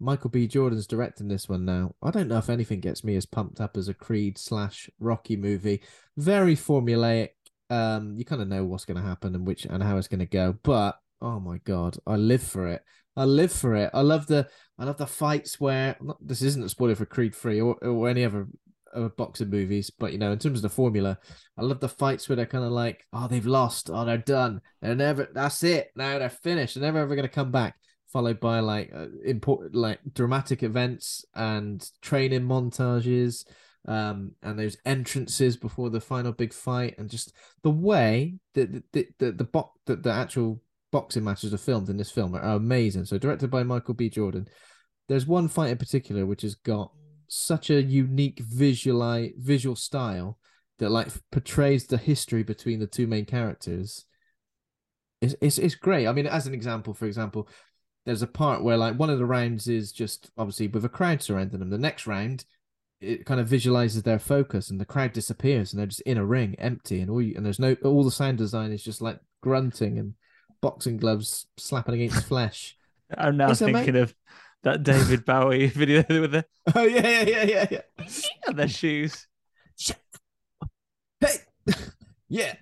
Michael 0.00 0.30
B. 0.30 0.48
Jordan's 0.48 0.88
directing 0.88 1.28
this 1.28 1.48
one 1.48 1.64
now. 1.64 1.94
I 2.02 2.10
don't 2.10 2.28
know 2.28 2.38
if 2.38 2.50
anything 2.50 2.80
gets 2.80 3.04
me 3.04 3.16
as 3.16 3.26
pumped 3.26 3.60
up 3.60 3.76
as 3.76 3.88
a 3.88 3.94
Creed 3.94 4.36
slash 4.38 4.90
Rocky 4.98 5.36
movie. 5.36 5.82
Very 6.16 6.56
formulaic. 6.56 7.30
Um, 7.70 8.14
you 8.18 8.24
kind 8.24 8.42
of 8.42 8.48
know 8.48 8.64
what's 8.64 8.84
going 8.84 9.00
to 9.00 9.06
happen 9.06 9.34
and 9.34 9.46
which 9.46 9.64
and 9.64 9.82
how 9.82 9.96
it's 9.96 10.08
going 10.08 10.20
to 10.20 10.26
go. 10.26 10.56
But 10.62 10.98
oh 11.22 11.40
my 11.40 11.58
god, 11.58 11.96
I 12.06 12.16
live 12.16 12.42
for 12.42 12.66
it. 12.66 12.82
I 13.16 13.24
live 13.24 13.52
for 13.52 13.74
it. 13.76 13.90
I 13.94 14.00
love 14.00 14.26
the 14.26 14.48
I 14.78 14.84
love 14.84 14.96
the 14.96 15.06
fights 15.06 15.60
where 15.60 15.96
this 16.20 16.42
isn't 16.42 16.64
a 16.64 16.68
spoiler 16.68 16.96
for 16.96 17.06
Creed 17.06 17.34
3 17.34 17.60
or, 17.60 17.74
or 17.76 18.08
any 18.08 18.24
other 18.24 18.48
uh, 18.94 19.08
boxing 19.08 19.50
movies, 19.50 19.90
but 19.90 20.12
you 20.12 20.18
know, 20.18 20.32
in 20.32 20.38
terms 20.38 20.58
of 20.58 20.62
the 20.62 20.68
formula, 20.68 21.18
I 21.58 21.62
love 21.62 21.80
the 21.80 21.88
fights 21.88 22.28
where 22.28 22.36
they're 22.36 22.46
kind 22.46 22.64
of 22.64 22.72
like, 22.72 23.06
oh, 23.12 23.28
they've 23.28 23.44
lost, 23.46 23.90
oh, 23.92 24.04
they're 24.04 24.18
done, 24.18 24.60
they're 24.80 24.94
never, 24.94 25.28
that's 25.32 25.62
it, 25.62 25.90
now 25.96 26.18
they're 26.18 26.30
finished, 26.30 26.74
they're 26.74 26.82
never 26.82 26.98
ever 26.98 27.14
going 27.14 27.28
to 27.28 27.34
come 27.34 27.50
back. 27.50 27.76
Followed 28.12 28.38
by 28.38 28.60
like 28.60 28.92
uh, 28.94 29.06
important, 29.24 29.74
like 29.74 29.98
dramatic 30.12 30.62
events 30.62 31.24
and 31.34 31.84
training 32.00 32.42
montages, 32.42 33.44
um, 33.88 34.32
and 34.40 34.56
there's 34.56 34.76
entrances 34.86 35.56
before 35.56 35.90
the 35.90 36.00
final 36.00 36.30
big 36.30 36.52
fight, 36.52 36.94
and 36.96 37.10
just 37.10 37.32
the 37.64 37.70
way 37.70 38.36
that 38.54 38.72
the 38.72 38.82
the 38.92 39.08
the, 39.18 39.32
the, 39.32 39.44
bo- 39.44 39.72
the, 39.86 39.96
the 39.96 40.12
actual 40.12 40.62
boxing 40.92 41.24
matches 41.24 41.52
are 41.52 41.58
filmed 41.58 41.88
in 41.88 41.96
this 41.96 42.12
film 42.12 42.36
are 42.36 42.54
amazing. 42.54 43.04
So 43.04 43.18
directed 43.18 43.50
by 43.50 43.64
Michael 43.64 43.94
B. 43.94 44.08
Jordan. 44.08 44.46
There's 45.08 45.26
one 45.26 45.48
fight 45.48 45.70
in 45.70 45.76
particular 45.76 46.24
which 46.24 46.42
has 46.42 46.54
got 46.54 46.92
such 47.28 47.70
a 47.70 47.82
unique 47.82 48.40
visual 48.40 49.30
visual 49.38 49.76
style 49.76 50.38
that 50.78 50.90
like 50.90 51.08
portrays 51.30 51.86
the 51.86 51.96
history 51.96 52.42
between 52.42 52.80
the 52.80 52.86
two 52.86 53.06
main 53.06 53.24
characters. 53.24 54.04
It's, 55.20 55.34
it's 55.40 55.58
it's 55.58 55.74
great. 55.74 56.06
I 56.06 56.12
mean, 56.12 56.26
as 56.26 56.46
an 56.46 56.54
example, 56.54 56.94
for 56.94 57.06
example, 57.06 57.48
there's 58.04 58.22
a 58.22 58.26
part 58.26 58.62
where 58.62 58.76
like 58.76 58.98
one 58.98 59.10
of 59.10 59.18
the 59.18 59.26
rounds 59.26 59.68
is 59.68 59.92
just 59.92 60.30
obviously 60.36 60.68
with 60.68 60.84
a 60.84 60.88
crowd 60.88 61.22
surrounding 61.22 61.60
them. 61.60 61.70
The 61.70 61.78
next 61.78 62.06
round, 62.06 62.44
it 63.00 63.24
kind 63.24 63.40
of 63.40 63.48
visualizes 63.48 64.02
their 64.02 64.18
focus, 64.18 64.70
and 64.70 64.80
the 64.80 64.84
crowd 64.84 65.12
disappears, 65.12 65.72
and 65.72 65.80
they're 65.80 65.86
just 65.86 66.02
in 66.02 66.18
a 66.18 66.26
ring, 66.26 66.54
empty, 66.58 67.00
and 67.00 67.10
all 67.10 67.22
you, 67.22 67.34
and 67.36 67.44
there's 67.46 67.58
no 67.60 67.76
all 67.84 68.04
the 68.04 68.10
sound 68.10 68.38
design 68.38 68.72
is 68.72 68.82
just 68.82 69.00
like 69.00 69.20
grunting 69.40 69.98
and 69.98 70.14
boxing 70.60 70.96
gloves 70.96 71.46
slapping 71.56 71.94
against 71.94 72.26
flesh. 72.28 72.76
I'm 73.16 73.36
now 73.36 73.54
thinking 73.54 73.96
of 73.96 74.14
that 74.64 74.82
David 74.82 75.24
Bowie 75.24 75.66
video 75.68 76.04
with 76.08 76.32
the 76.32 76.44
oh 76.74 76.84
yeah 76.84 77.06
yeah 77.06 77.22
yeah 77.22 77.42
yeah 77.44 77.66
yeah 77.70 78.06
and 78.46 78.58
their 78.58 78.68
shoes. 78.68 79.26
Hey, 81.20 81.36
yeah, 82.28 82.54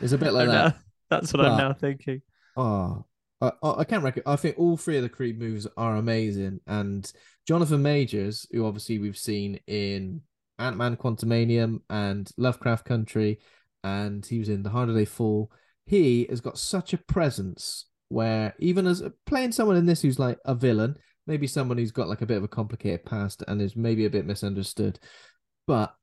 it's 0.00 0.12
a 0.12 0.18
bit 0.18 0.32
like 0.32 0.48
that. 0.48 0.74
Now, 0.74 0.74
that's 1.10 1.32
what 1.32 1.42
but, 1.42 1.52
I'm 1.52 1.58
now 1.58 1.72
thinking. 1.72 2.22
Oh, 2.56 3.06
I, 3.40 3.52
I 3.62 3.84
can't 3.84 4.04
reckon. 4.04 4.24
I 4.26 4.36
think 4.36 4.58
all 4.58 4.76
three 4.76 4.96
of 4.96 5.02
the 5.02 5.08
Creed 5.08 5.38
movies 5.38 5.66
are 5.76 5.96
amazing, 5.96 6.60
and 6.66 7.10
Jonathan 7.46 7.82
Majors, 7.82 8.46
who 8.50 8.66
obviously 8.66 8.98
we've 8.98 9.18
seen 9.18 9.58
in 9.66 10.22
Ant 10.58 10.76
Man, 10.76 10.96
Quantumania, 10.96 11.80
and 11.88 12.30
Lovecraft 12.36 12.84
Country, 12.84 13.38
and 13.82 14.24
he 14.24 14.38
was 14.38 14.48
in 14.48 14.62
The 14.62 14.70
Harder 14.70 14.92
They 14.92 15.04
Fall. 15.04 15.50
He 15.86 16.26
has 16.30 16.40
got 16.40 16.58
such 16.58 16.92
a 16.92 16.98
presence 16.98 17.86
where 18.08 18.54
even 18.58 18.86
as 18.86 19.02
playing 19.26 19.52
someone 19.52 19.76
in 19.76 19.86
this 19.86 20.00
who's 20.02 20.18
like 20.18 20.38
a 20.44 20.54
villain, 20.54 20.96
maybe 21.26 21.46
someone 21.46 21.78
who's 21.78 21.92
got 21.92 22.08
like 22.08 22.22
a 22.22 22.26
bit 22.26 22.36
of 22.36 22.44
a 22.44 22.48
complicated 22.48 23.04
past 23.04 23.42
and 23.48 23.60
is 23.60 23.76
maybe 23.76 24.04
a 24.04 24.10
bit 24.10 24.26
misunderstood. 24.26 24.98
But 25.66 25.94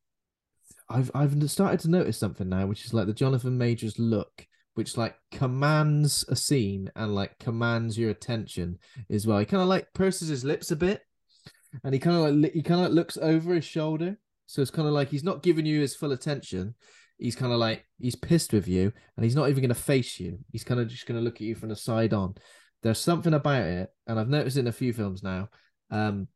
I've 0.90 1.12
I've 1.14 1.50
started 1.50 1.80
to 1.82 1.90
notice 1.90 2.18
something 2.18 2.50
now, 2.50 2.66
which 2.66 2.86
is 2.86 2.94
like 2.94 3.08
the 3.08 3.14
Jonathan 3.14 3.58
Majors 3.58 3.98
look, 3.98 4.46
which 4.74 4.98
like 4.98 5.16
commands 5.32 6.26
a 6.30 6.36
scene 6.36 6.92
and 6.96 7.16
like 7.16 7.38
commands 7.40 7.98
your 7.98 8.10
attention 8.10 8.80
as 9.10 9.26
well. 9.26 9.40
He 9.40 9.46
kind 9.46 9.62
of 9.62 9.70
like 9.70 9.94
purses 9.94 10.28
his 10.28 10.44
lips 10.44 10.72
a 10.72 10.76
bit, 10.76 11.02
and 11.84 11.94
he 11.94 12.00
kind 12.00 12.18
of 12.18 12.36
like 12.36 12.54
he 12.54 12.62
kind 12.62 12.82
of 12.82 12.88
like 12.88 12.96
looks 12.96 13.18
over 13.18 13.54
his 13.54 13.66
shoulder. 13.66 14.18
So 14.48 14.62
it's 14.62 14.72
kind 14.72 14.88
of 14.88 14.94
like 14.94 15.10
he's 15.10 15.24
not 15.24 15.44
giving 15.44 15.66
you 15.66 15.80
his 15.80 15.96
full 15.96 16.12
attention. 16.12 16.76
He's 17.18 17.36
kind 17.36 17.54
of 17.54 17.60
like 17.60 17.86
he's 18.00 18.16
pissed 18.16 18.52
with 18.52 18.68
you, 18.68 18.92
and 19.16 19.24
he's 19.24 19.36
not 19.36 19.50
even 19.50 19.62
going 19.62 19.70
to 19.70 19.76
face 19.76 20.20
you. 20.20 20.40
He's 20.52 20.64
kind 20.64 20.80
of 20.80 20.88
just 20.88 21.06
going 21.06 21.20
to 21.20 21.24
look 21.24 21.36
at 21.36 21.42
you 21.42 21.56
from 21.56 21.70
the 21.70 21.76
side 21.76 22.14
on. 22.14 22.36
There's 22.84 23.00
something 23.00 23.34
about 23.34 23.64
it, 23.64 23.90
and 24.08 24.20
I've 24.20 24.30
noticed 24.30 24.58
in 24.58 24.68
a 24.68 24.72
few 24.72 24.94
films 24.94 25.24
now. 25.24 25.50
Um, 25.90 26.28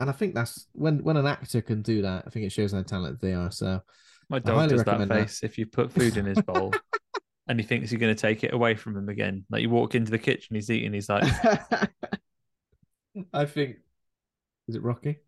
and 0.00 0.10
I 0.10 0.12
think 0.12 0.34
that's 0.34 0.66
when 0.72 1.02
when 1.04 1.16
an 1.16 1.26
actor 1.26 1.62
can 1.62 1.82
do 1.82 2.02
that. 2.02 2.24
I 2.26 2.30
think 2.30 2.46
it 2.46 2.52
shows 2.52 2.72
how 2.72 2.82
talented 2.82 3.20
they 3.20 3.34
are. 3.34 3.50
So 3.50 3.80
my 4.28 4.38
dog 4.38 4.68
does 4.70 4.82
that 4.84 5.08
face 5.08 5.40
that. 5.40 5.46
if 5.46 5.58
you 5.58 5.66
put 5.66 5.92
food 5.92 6.16
in 6.16 6.24
his 6.24 6.40
bowl 6.42 6.74
and 7.48 7.60
he 7.60 7.66
thinks 7.66 7.92
you're 7.92 8.00
going 8.00 8.14
to 8.14 8.20
take 8.20 8.42
it 8.42 8.52
away 8.52 8.74
from 8.74 8.96
him 8.96 9.08
again. 9.08 9.44
Like 9.50 9.62
you 9.62 9.70
walk 9.70 9.94
into 9.94 10.10
the 10.10 10.18
kitchen, 10.18 10.56
he's 10.56 10.70
eating, 10.70 10.92
he's 10.92 11.08
like. 11.08 11.24
I 13.32 13.44
think 13.44 13.76
is 14.66 14.74
it 14.74 14.82
Rocky? 14.82 15.18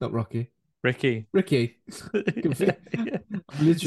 Not 0.00 0.12
Rocky. 0.12 0.50
Ricky. 0.82 1.26
Ricky. 1.32 1.78
it's 1.86 2.00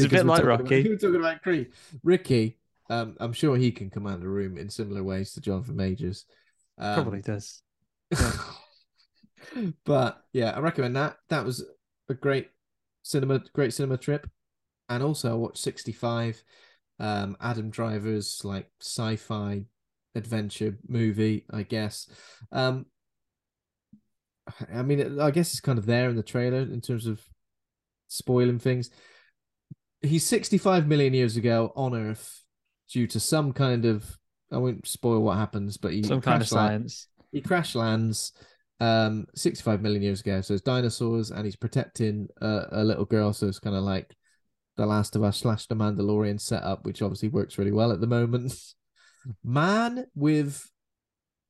a 0.04 0.10
bit 0.10 0.26
like 0.26 0.44
Rocky. 0.44 0.82
About, 0.82 0.90
we 0.90 0.98
talking 0.98 1.16
about 1.16 1.42
Creed. 1.42 1.72
Ricky 2.04 2.58
um, 2.90 3.16
I'm 3.20 3.34
sure 3.34 3.58
he 3.58 3.72
can 3.72 3.90
command 3.90 4.24
a 4.24 4.28
room 4.28 4.58
in 4.58 4.70
similar 4.70 5.04
ways 5.04 5.34
to 5.34 5.42
Jonathan 5.42 5.76
Majors. 5.76 6.26
Um, 6.78 6.96
Probably 6.96 7.22
does. 7.22 7.62
but 9.86 10.22
yeah, 10.34 10.52
I 10.52 10.60
recommend 10.60 10.96
that. 10.96 11.18
That 11.30 11.46
was 11.46 11.66
a 12.10 12.14
great 12.14 12.50
cinema, 13.04 13.42
great 13.54 13.74
cinema 13.74 13.98
trip. 13.98 14.30
And 14.90 15.04
also, 15.04 15.32
I 15.32 15.36
watched 15.36 15.58
65, 15.58 16.42
um, 17.00 17.36
Adam 17.42 17.70
Driver's 17.70 18.42
like 18.44 18.70
sci 18.82 19.18
fi 19.18 19.66
adventure 20.16 20.78
movie, 20.88 21.46
I 21.52 21.64
guess. 21.64 22.08
Um, 22.52 22.86
I 24.74 24.82
mean, 24.82 25.20
I 25.20 25.32
guess 25.32 25.52
it's 25.52 25.60
kind 25.60 25.78
of 25.78 25.86
there 25.86 26.10
in 26.10 26.16
the 26.16 26.24
trailer 26.24 26.60
in 26.60 26.80
terms 26.80 27.06
of 27.06 27.22
spoiling 28.08 28.60
things. 28.60 28.90
He's 30.02 30.26
65 30.26 30.88
million 30.88 31.14
years 31.14 31.36
ago 31.36 31.74
on 31.76 31.96
Earth 31.96 32.44
due 32.92 33.08
to 33.08 33.20
some 33.20 33.54
kind 33.54 33.86
of 33.86 34.18
I 34.52 34.58
won't 34.58 34.88
spoil 34.88 35.20
what 35.22 35.38
happens, 35.38 35.78
but 35.78 35.92
he 35.94 36.04
Some 36.04 36.22
kind 36.22 36.42
of 36.42 36.48
crash 36.48 36.52
land- 36.54 36.92
science. 36.92 37.08
he 37.32 37.42
crash 37.42 37.76
lands 37.76 38.32
um 38.80 39.26
65 39.34 39.82
million 39.82 40.04
years 40.04 40.20
ago 40.22 40.40
so 40.40 40.54
it's 40.54 40.62
dinosaurs 40.62 41.32
and 41.32 41.46
he's 41.46 41.56
protecting 41.56 42.28
a, 42.42 42.62
a 42.74 42.84
little 42.84 43.06
girl 43.06 43.34
so 43.34 43.48
it's 43.48 43.58
kind 43.58 43.76
of 43.76 43.82
like 43.84 44.16
the 44.76 44.86
last 44.86 45.16
of 45.16 45.24
us 45.24 45.38
slash 45.38 45.66
the 45.66 45.76
mandalorian 45.76 46.40
setup 46.40 46.86
which 46.86 47.02
obviously 47.02 47.28
works 47.28 47.58
really 47.58 47.72
well 47.72 47.92
at 47.92 48.00
the 48.02 48.06
moment 48.06 48.54
man 49.44 50.06
with 50.14 50.70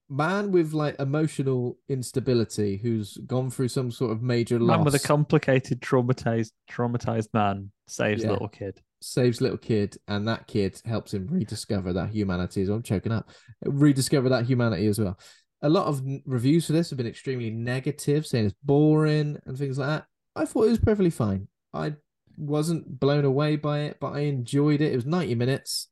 man 0.10 0.54
with 0.54 0.72
like 0.72 0.96
emotional 1.00 1.78
instability 1.90 2.78
who's 2.78 3.18
gone 3.28 3.50
through 3.50 3.68
some 3.68 3.92
sort 3.92 4.12
of 4.14 4.22
major 4.22 4.58
loss 4.58 4.78
Man 4.78 4.86
with 4.86 4.96
a 4.96 5.00
complicated, 5.06 5.82
traumatized, 5.82 6.52
traumatized 6.72 7.28
man 7.34 7.72
saves 7.88 8.24
Yeah. 8.24 8.32
little 8.32 8.48
kid. 8.48 8.80
Saves 9.02 9.42
little 9.42 9.58
kid 9.58 9.98
and 10.08 10.28
that 10.28 10.48
kid 10.48 10.82
helps 10.86 11.14
him 11.14 11.28
rediscover 11.30 11.94
that 11.94 12.10
humanity 12.10 12.62
as 12.62 12.70
well. 12.70 12.78
I'm 12.78 12.84
choking 12.84 13.12
up. 13.12 13.30
Rediscover 13.66 14.30
that 14.30 14.46
humanity 14.46 14.88
as 14.88 15.00
well. 15.00 15.18
A 15.62 15.70
lot 15.70 15.88
of 15.88 16.02
reviews 16.26 16.68
for 16.68 16.74
this 16.74 16.90
have 16.90 16.98
been 16.98 17.08
extremely 17.08 17.50
negative, 17.50 18.28
saying 18.28 18.46
it's 18.46 18.56
boring 18.64 19.38
and 19.46 19.58
things 19.58 19.78
like 19.78 19.90
that. 19.90 20.06
I 20.36 20.46
thought 20.46 20.66
it 20.66 20.72
was 20.72 20.80
perfectly 20.80 21.10
fine. 21.10 21.48
I 21.74 21.96
wasn't 22.38 23.00
blown 23.00 23.26
away 23.26 23.56
by 23.56 23.82
it, 23.82 23.98
but 24.00 24.14
I 24.14 24.22
enjoyed 24.22 24.82
it. 24.82 24.94
It 24.94 24.96
was 24.96 25.06
90 25.06 25.36
minutes. 25.36 25.90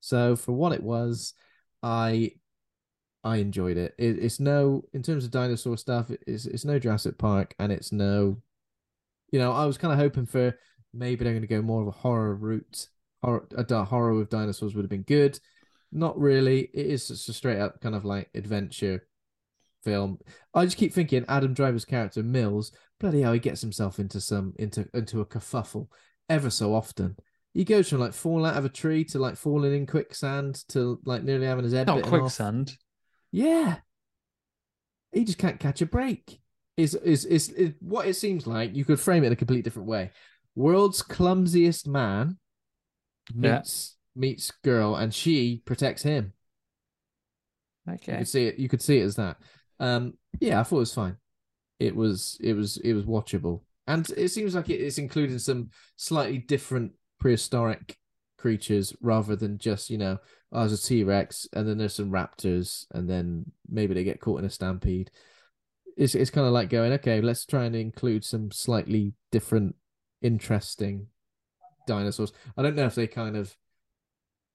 So 0.00 0.36
for 0.36 0.52
what 0.52 0.72
it 0.72 0.82
was, 0.82 1.34
I 1.82 2.32
I 3.24 3.38
enjoyed 3.38 3.76
it. 3.76 3.94
it 3.98 4.18
it's 4.18 4.38
no 4.38 4.84
in 4.92 5.02
terms 5.02 5.24
of 5.24 5.32
dinosaur 5.32 5.76
stuff, 5.76 6.10
it's 6.26 6.46
it's 6.46 6.64
no 6.64 6.78
Jurassic 6.78 7.18
Park 7.18 7.54
and 7.58 7.72
it's 7.72 7.92
no 7.92 8.40
you 9.30 9.38
know, 9.38 9.52
I 9.52 9.66
was 9.66 9.78
kind 9.78 9.92
of 9.92 9.98
hoping 9.98 10.26
for 10.26 10.54
maybe 10.98 11.24
they're 11.24 11.32
going 11.32 11.42
to 11.42 11.46
go 11.48 11.62
more 11.62 11.82
of 11.82 11.88
a 11.88 11.92
horror 11.92 12.34
route. 12.34 12.88
Horror, 13.22 13.48
a 13.56 13.84
horror 13.84 14.14
with 14.14 14.30
dinosaurs 14.30 14.74
would 14.74 14.82
have 14.84 14.90
been 14.90 15.02
good. 15.02 15.38
Not 15.90 16.18
really. 16.18 16.70
It 16.74 16.86
is 16.86 17.08
just 17.08 17.28
a 17.28 17.32
straight 17.32 17.58
up 17.58 17.80
kind 17.80 17.94
of 17.94 18.04
like 18.04 18.28
adventure 18.34 19.06
film. 19.84 20.18
I 20.54 20.64
just 20.64 20.76
keep 20.76 20.92
thinking 20.92 21.24
Adam 21.28 21.54
Driver's 21.54 21.84
character 21.84 22.22
Mills, 22.22 22.72
bloody 23.00 23.22
hell, 23.22 23.32
he 23.32 23.38
gets 23.38 23.60
himself 23.60 23.98
into 23.98 24.20
some 24.20 24.52
into 24.58 24.86
into 24.94 25.20
a 25.20 25.26
kerfuffle 25.26 25.88
ever 26.28 26.50
so 26.50 26.74
often. 26.74 27.16
He 27.54 27.64
goes 27.64 27.88
from 27.88 28.00
like 28.00 28.12
falling 28.12 28.50
out 28.50 28.56
of 28.56 28.64
a 28.64 28.68
tree 28.68 29.04
to 29.06 29.18
like 29.18 29.36
falling 29.36 29.74
in 29.74 29.86
quicksand 29.86 30.62
to 30.68 31.00
like 31.04 31.22
nearly 31.24 31.46
having 31.46 31.64
his 31.64 31.72
head 31.72 31.86
Not 31.86 31.96
bitten 31.96 32.12
off. 32.14 32.20
quicksand. 32.20 32.76
Yeah. 33.32 33.76
He 35.12 35.24
just 35.24 35.38
can't 35.38 35.58
catch 35.58 35.80
a 35.80 35.86
break. 35.86 36.40
Is 36.76 36.94
is 36.94 37.24
is 37.24 37.48
is 37.50 37.72
what 37.80 38.06
it 38.06 38.14
seems 38.14 38.46
like 38.46 38.76
you 38.76 38.84
could 38.84 39.00
frame 39.00 39.24
it 39.24 39.28
in 39.28 39.32
a 39.32 39.36
completely 39.36 39.62
different 39.62 39.88
way. 39.88 40.12
World's 40.54 41.02
clumsiest 41.02 41.86
man 41.86 42.38
Yeah. 43.34 43.58
meets 43.58 43.96
meets 44.14 44.50
girl 44.64 44.96
and 44.96 45.14
she 45.14 45.62
protects 45.64 46.02
him. 46.02 46.32
Okay, 47.88 48.12
You 48.12 48.18
could 48.18 48.28
see 48.28 48.44
it 48.46 48.58
you 48.58 48.68
could 48.68 48.82
see 48.82 48.98
it 48.98 49.04
as 49.04 49.16
that. 49.16 49.36
Um 49.80 50.14
yeah, 50.40 50.60
I 50.60 50.62
thought 50.64 50.76
it 50.76 50.80
was 50.80 50.94
fine. 50.94 51.16
It 51.78 51.94
was 51.94 52.36
it 52.40 52.54
was 52.54 52.76
it 52.78 52.92
was 52.94 53.04
watchable. 53.04 53.62
And 53.86 54.08
it 54.16 54.28
seems 54.28 54.54
like 54.54 54.68
it 54.68 54.80
is 54.80 54.98
including 54.98 55.38
some 55.38 55.70
slightly 55.96 56.38
different 56.38 56.92
prehistoric 57.18 57.96
creatures 58.36 58.94
rather 59.00 59.34
than 59.34 59.56
just, 59.58 59.88
you 59.90 59.96
know, 59.98 60.18
oh, 60.52 60.60
there's 60.60 60.84
a 60.84 60.86
T 60.86 61.04
Rex 61.04 61.48
and 61.54 61.66
then 61.66 61.78
there's 61.78 61.94
some 61.94 62.10
raptors 62.10 62.84
and 62.92 63.08
then 63.08 63.50
maybe 63.68 63.94
they 63.94 64.04
get 64.04 64.20
caught 64.20 64.40
in 64.40 64.44
a 64.44 64.50
stampede. 64.50 65.10
It's 65.96 66.14
it's 66.14 66.30
kind 66.30 66.46
of 66.46 66.52
like 66.52 66.68
going, 66.68 66.92
okay, 66.94 67.20
let's 67.20 67.46
try 67.46 67.64
and 67.64 67.74
include 67.74 68.24
some 68.24 68.50
slightly 68.50 69.14
different, 69.32 69.74
interesting 70.22 71.06
dinosaurs. 71.86 72.32
I 72.56 72.62
don't 72.62 72.76
know 72.76 72.86
if 72.86 72.94
they 72.94 73.06
kind 73.06 73.36
of 73.36 73.56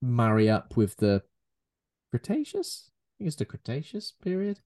marry 0.02 0.48
up 0.50 0.76
with 0.76 0.96
the 0.96 1.22
Cretaceous. 2.10 2.90
I 2.90 3.12
think 3.18 3.28
it's 3.28 3.36
the 3.36 3.44
Cretaceous 3.44 4.12
period, 4.22 4.60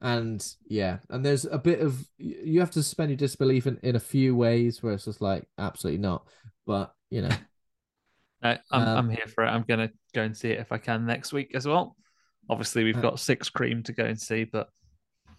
and 0.00 0.44
yeah, 0.66 0.98
and 1.10 1.24
there's 1.24 1.44
a 1.44 1.58
bit 1.58 1.80
of 1.80 2.06
you 2.18 2.60
have 2.60 2.70
to 2.72 2.82
suspend 2.82 3.10
your 3.10 3.16
disbelief 3.16 3.66
in, 3.66 3.78
in 3.82 3.96
a 3.96 4.00
few 4.00 4.34
ways 4.36 4.82
where 4.82 4.92
it's 4.94 5.06
just 5.06 5.20
like 5.20 5.46
absolutely 5.58 6.00
not, 6.00 6.26
but 6.66 6.94
you 7.10 7.22
know, 7.22 7.30
No, 8.42 8.58
I'm 8.70 8.82
Um, 8.82 8.88
I'm 8.98 9.10
here 9.10 9.26
for 9.26 9.44
it. 9.44 9.48
I'm 9.48 9.64
gonna 9.66 9.90
go 10.14 10.22
and 10.22 10.36
see 10.36 10.50
it 10.50 10.60
if 10.60 10.70
I 10.72 10.78
can 10.78 11.06
next 11.06 11.32
week 11.32 11.54
as 11.54 11.66
well. 11.66 11.96
Obviously, 12.50 12.84
we've 12.84 12.96
Uh, 12.98 13.00
got 13.00 13.20
Six 13.20 13.48
Cream 13.48 13.82
to 13.84 13.92
go 13.92 14.04
and 14.04 14.20
see, 14.20 14.44
but 14.44 14.68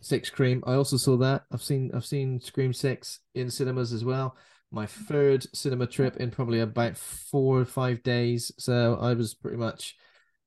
Six 0.01 0.29
Cream. 0.29 0.63
I 0.65 0.73
also 0.73 0.97
saw 0.97 1.17
that. 1.17 1.43
I've 1.51 1.61
seen 1.61 1.91
I've 1.93 2.05
seen 2.05 2.39
Scream 2.39 2.73
Six 2.73 3.19
in 3.35 3.49
cinemas 3.49 3.93
as 3.93 4.03
well. 4.03 4.35
My 4.71 4.85
third 4.85 5.45
cinema 5.55 5.87
trip 5.87 6.17
in 6.17 6.31
probably 6.31 6.59
about 6.59 6.97
four 6.97 7.59
or 7.59 7.65
five 7.65 8.03
days. 8.03 8.51
So 8.57 8.97
I 8.99 9.13
was 9.13 9.33
pretty 9.33 9.57
much 9.57 9.95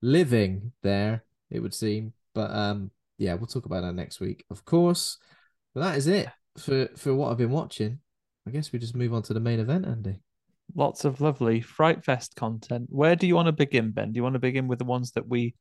living 0.03 0.73
there, 0.83 1.25
it 1.51 1.61
would 1.61 1.75
seem. 1.75 2.12
But 2.35 2.51
um 2.51 2.91
yeah, 3.16 3.35
we'll 3.35 3.47
talk 3.47 3.66
about 3.66 3.83
that 3.83 3.95
next 3.95 4.21
week, 4.21 4.45
of 4.51 4.64
course. 4.64 5.19
But 5.75 5.81
that 5.83 5.97
is 5.97 6.07
it 6.07 6.29
for 6.59 6.89
for 6.97 7.14
what 7.14 7.31
I've 7.31 7.39
been 7.39 7.51
watching. 7.51 8.01
I 8.47 8.51
guess 8.51 8.73
we 8.73 8.79
just 8.79 8.97
move 8.97 9.12
on 9.14 9.23
to 9.25 9.35
the 9.35 9.41
main 9.41 9.61
event, 9.61 9.87
Andy. 9.87 10.21
lots 10.75 11.05
of 11.05 11.21
lovely 11.21 11.61
Fright 11.61 12.05
Fest 12.05 12.35
content. 12.37 12.87
Where 12.91 13.16
do 13.16 13.27
you 13.27 13.35
want 13.35 13.47
to 13.47 13.53
begin, 13.53 13.91
Ben? 13.91 14.12
Do 14.12 14.16
you 14.19 14.23
want 14.23 14.35
to 14.35 14.39
begin 14.41 14.69
with 14.69 14.79
the 14.79 14.85
ones 14.85 15.12
that 15.12 15.29
we 15.29 15.55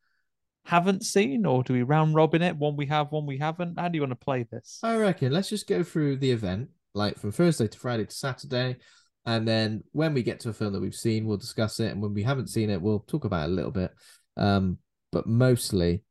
haven't 0.65 1.03
seen, 1.03 1.45
or 1.45 1.63
do 1.63 1.73
we 1.73 1.83
round 1.83 2.13
robin 2.15 2.41
it? 2.41 2.57
One 2.57 2.75
we 2.75 2.85
have, 2.87 3.11
one 3.11 3.25
we 3.25 3.37
haven't. 3.37 3.79
How 3.79 3.87
do 3.87 3.95
you 3.97 4.01
want 4.01 4.11
to 4.11 4.25
play 4.25 4.43
this? 4.51 4.83
I 4.83 4.95
reckon 4.97 5.31
let's 5.31 5.49
just 5.49 5.67
go 5.67 5.83
through 5.83 6.17
the 6.17 6.31
event, 6.31 6.69
like 6.97 7.17
from 7.17 7.31
Thursday 7.31 7.67
to 7.67 7.79
Friday 7.79 8.05
to 8.05 8.15
Saturday, 8.15 8.77
and 9.25 9.47
then 9.47 9.83
when 9.91 10.13
we 10.13 10.23
get 10.23 10.39
to 10.41 10.49
a 10.49 10.53
film 10.53 10.73
that 10.73 10.81
we've 10.81 10.95
seen, 10.95 11.25
we'll 11.25 11.37
discuss 11.37 11.79
it, 11.79 11.91
and 11.91 12.01
when 12.01 12.13
we 12.13 12.23
haven't 12.23 12.49
seen 12.49 12.69
it, 12.69 12.81
we'll 12.81 12.99
talk 12.99 13.25
about 13.25 13.47
it 13.47 13.51
a 13.51 13.55
little 13.55 13.71
bit. 13.71 13.91
Um, 14.35 14.77
but 15.11 15.27
mostly, 15.27 16.03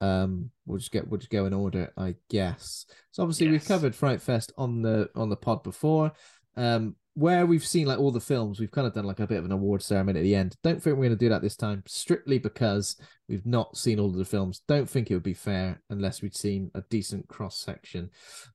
um, 0.00 0.50
we'll 0.66 0.78
just 0.78 0.92
get 0.92 1.08
we'll 1.08 1.18
just 1.18 1.30
go 1.30 1.46
in 1.46 1.52
order, 1.52 1.92
I 1.96 2.14
guess. 2.28 2.86
So 3.10 3.22
obviously 3.22 3.48
we've 3.48 3.64
covered 3.64 3.94
Fright 3.94 4.22
Fest 4.22 4.52
on 4.56 4.82
the 4.82 5.10
on 5.14 5.28
the 5.28 5.36
pod 5.36 5.62
before. 5.62 6.12
Um, 6.56 6.96
where 7.14 7.44
we've 7.46 7.66
seen 7.66 7.86
like 7.86 7.98
all 7.98 8.10
the 8.12 8.20
films, 8.20 8.60
we've 8.60 8.70
kind 8.70 8.86
of 8.86 8.94
done 8.94 9.04
like 9.04 9.20
a 9.20 9.26
bit 9.26 9.38
of 9.38 9.44
an 9.44 9.52
award 9.52 9.82
ceremony 9.82 10.20
at 10.20 10.22
the 10.22 10.34
end. 10.34 10.56
Don't 10.62 10.82
think 10.82 10.96
we're 10.96 11.04
going 11.06 11.10
to 11.18 11.24
do 11.24 11.28
that 11.28 11.42
this 11.42 11.56
time, 11.56 11.82
strictly 11.86 12.38
because 12.38 12.96
we've 13.28 13.46
not 13.46 13.76
seen 13.76 13.98
all 13.98 14.08
of 14.10 14.16
the 14.16 14.24
films. 14.24 14.62
Don't 14.68 14.88
think 14.88 15.10
it 15.10 15.14
would 15.14 15.22
be 15.22 15.34
fair 15.34 15.80
unless 15.90 16.22
we'd 16.22 16.36
seen 16.36 16.70
a 16.74 16.82
decent 16.90 17.28
cross 17.28 17.58
section. 17.58 18.10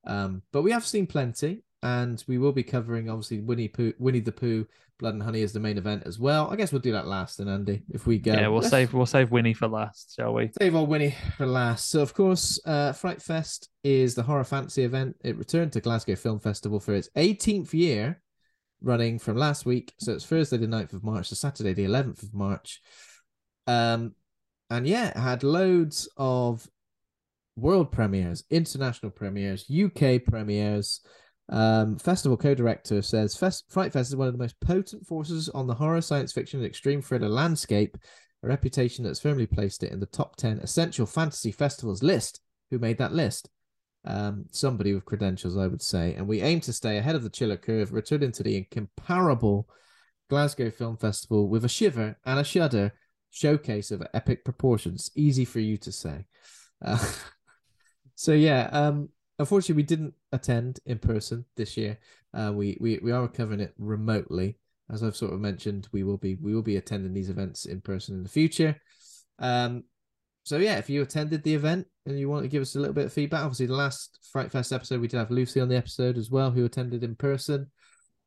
Um, 0.08 0.42
but 0.52 0.62
we 0.64 0.72
have 0.72 0.86
seen 0.86 1.06
plenty, 1.08 1.64
and 1.84 2.24
we 2.28 2.38
will 2.38 2.54
be 2.54 2.64
covering 2.64 3.10
obviously 3.10 3.42
Winnie 3.42 3.68
Pooh, 3.68 3.94
Winnie 4.00 4.20
the 4.22 4.32
Pooh, 4.32 4.66
Blood 4.98 5.14
and 5.16 5.24
Honey 5.24 5.44
as 5.44 5.52
the 5.52 5.60
main 5.60 5.78
event 5.78 6.04
as 6.06 6.18
well. 6.20 6.50
I 6.50 6.56
guess 6.56 6.72
we'll 6.72 6.80
do 6.82 6.94
that 6.94 7.06
last, 7.06 7.38
then 7.38 7.50
Andy, 7.50 7.84
if 7.94 8.08
we 8.08 8.18
go. 8.18 8.32
yeah, 8.32 8.48
we'll 8.48 8.60
Let's- 8.60 8.70
save 8.70 8.94
we'll 8.94 9.06
save 9.06 9.30
Winnie 9.30 9.54
for 9.54 9.68
last, 9.68 10.16
shall 10.16 10.34
we? 10.34 10.50
Save 10.58 10.74
old 10.74 10.88
Winnie 10.90 11.14
for 11.36 11.46
last. 11.46 11.90
So, 11.90 12.02
of 12.02 12.14
course, 12.14 12.58
uh, 12.66 12.94
Fright 12.94 13.22
Fest 13.22 13.70
is 13.84 14.16
the 14.16 14.24
horror 14.24 14.46
fantasy 14.46 14.84
event. 14.86 15.18
It 15.26 15.38
returned 15.38 15.74
to 15.74 15.82
Glasgow 15.82 16.16
Film 16.16 16.40
Festival 16.40 16.80
for 16.80 16.94
its 16.96 17.10
18th 17.18 17.74
year, 17.74 18.22
running 18.82 19.20
from 19.20 19.38
last 19.38 19.66
week. 19.66 19.94
So 20.00 20.14
it's 20.14 20.26
Thursday 20.26 20.58
the 20.58 20.68
9th 20.68 20.94
of 20.94 21.04
March 21.04 21.30
to 21.30 21.36
Saturday 21.36 21.74
the 21.74 21.86
11th 21.86 22.24
of 22.24 22.34
March. 22.34 22.82
Um, 23.68 24.14
and 24.70 24.88
yeah, 24.88 25.18
had 25.20 25.44
loads 25.44 26.10
of 26.18 26.68
world 27.56 27.92
premieres, 27.92 28.44
international 28.50 29.12
premieres, 29.12 29.70
UK 29.70 30.24
premieres. 30.26 31.02
Um, 31.48 32.00
festival 32.00 32.38
co-director 32.38 33.04
says 33.04 33.36
Fest- 33.36 33.66
Fright 33.70 33.94
Fest 33.94 34.10
is 34.10 34.16
one 34.16 34.28
of 34.28 34.34
the 34.34 34.40
most 34.40 34.60
potent 34.60 35.06
forces 35.06 35.48
on 35.50 35.68
the 35.68 35.76
horror, 35.76 36.02
science 36.02 36.34
fiction, 36.34 36.60
and 36.60 36.68
extreme 36.68 37.02
thriller 37.02 37.30
landscape 37.30 37.98
a 38.46 38.48
reputation 38.48 39.04
that's 39.04 39.20
firmly 39.20 39.48
placed 39.48 39.84
it 39.84 39.92
in 39.92 40.00
the 40.00 40.06
top 40.06 40.36
10 40.36 40.60
essential 40.60 41.06
fantasy 41.06 41.52
festivals 41.52 42.04
list. 42.04 42.42
Who 42.72 42.80
made 42.80 42.98
that 43.00 43.14
list? 43.14 43.50
Um, 44.06 44.46
somebody 44.52 44.94
with 44.94 45.06
credentials, 45.06 45.58
I 45.58 45.68
would 45.68 45.82
say. 45.82 46.14
And 46.14 46.28
we 46.28 46.42
aim 46.42 46.62
to 46.62 46.74
stay 46.74 46.98
ahead 46.98 47.16
of 47.16 47.24
the 47.24 47.30
chiller 47.30 47.58
curve, 47.58 47.92
returning 47.92 48.32
to 48.34 48.44
the 48.44 48.58
incomparable 48.58 49.68
Glasgow 50.30 50.70
Film 50.70 50.98
Festival 50.98 51.48
with 51.48 51.66
a 51.66 51.70
shiver 51.70 52.18
and 52.26 52.40
a 52.40 52.44
shudder 52.44 52.94
showcase 53.32 53.92
of 53.92 54.06
epic 54.14 54.46
proportions. 54.46 55.10
Easy 55.16 55.46
for 55.46 55.60
you 55.60 55.78
to 55.78 55.92
say. 55.92 56.28
Uh, 56.84 57.04
so, 58.16 58.34
yeah, 58.34 58.70
um, 58.72 59.10
unfortunately, 59.40 59.82
we 59.82 59.88
didn't 59.88 60.14
attend 60.32 60.80
in 60.86 61.00
person 61.00 61.46
this 61.56 61.76
year. 61.76 61.98
Uh, 62.34 62.52
we, 62.54 62.78
we, 62.80 63.00
we 63.02 63.12
are 63.12 63.28
covering 63.28 63.60
it 63.60 63.74
remotely 63.78 64.58
as 64.90 65.04
I've 65.04 65.16
sort 65.16 65.34
of 65.34 65.40
mentioned, 65.40 65.88
we 65.92 66.04
will 66.04 66.18
be 66.18 66.36
we 66.36 66.54
will 66.54 66.62
be 66.62 66.78
attending 66.78 67.14
these 67.14 67.30
events 67.30 67.66
in 67.66 67.82
person 67.82 68.16
in 68.16 68.24
the 68.24 68.30
future. 68.30 68.80
Um, 69.40 69.84
so 70.46 70.58
yeah, 70.58 70.78
if 70.78 70.92
you 70.92 71.02
attended 71.02 71.44
the 71.44 71.56
event 71.56 71.88
and 72.06 72.20
you 72.20 72.30
want 72.30 72.44
to 72.44 72.50
give 72.50 72.62
us 72.62 72.76
a 72.76 72.80
little 72.80 72.94
bit 72.94 73.06
of 73.06 73.14
feedback, 73.14 73.42
obviously 73.42 73.66
the 73.66 73.76
last 73.76 74.20
Fright 74.32 74.52
Fest 74.52 74.72
episode 74.72 75.02
we 75.02 75.08
did 75.08 75.18
have 75.18 75.32
Lucy 75.32 75.60
on 75.60 75.68
the 75.68 75.76
episode 75.76 76.20
as 76.20 76.30
well, 76.30 76.52
who 76.52 76.66
attended 76.66 77.04
in 77.04 77.16
person. 77.16 77.72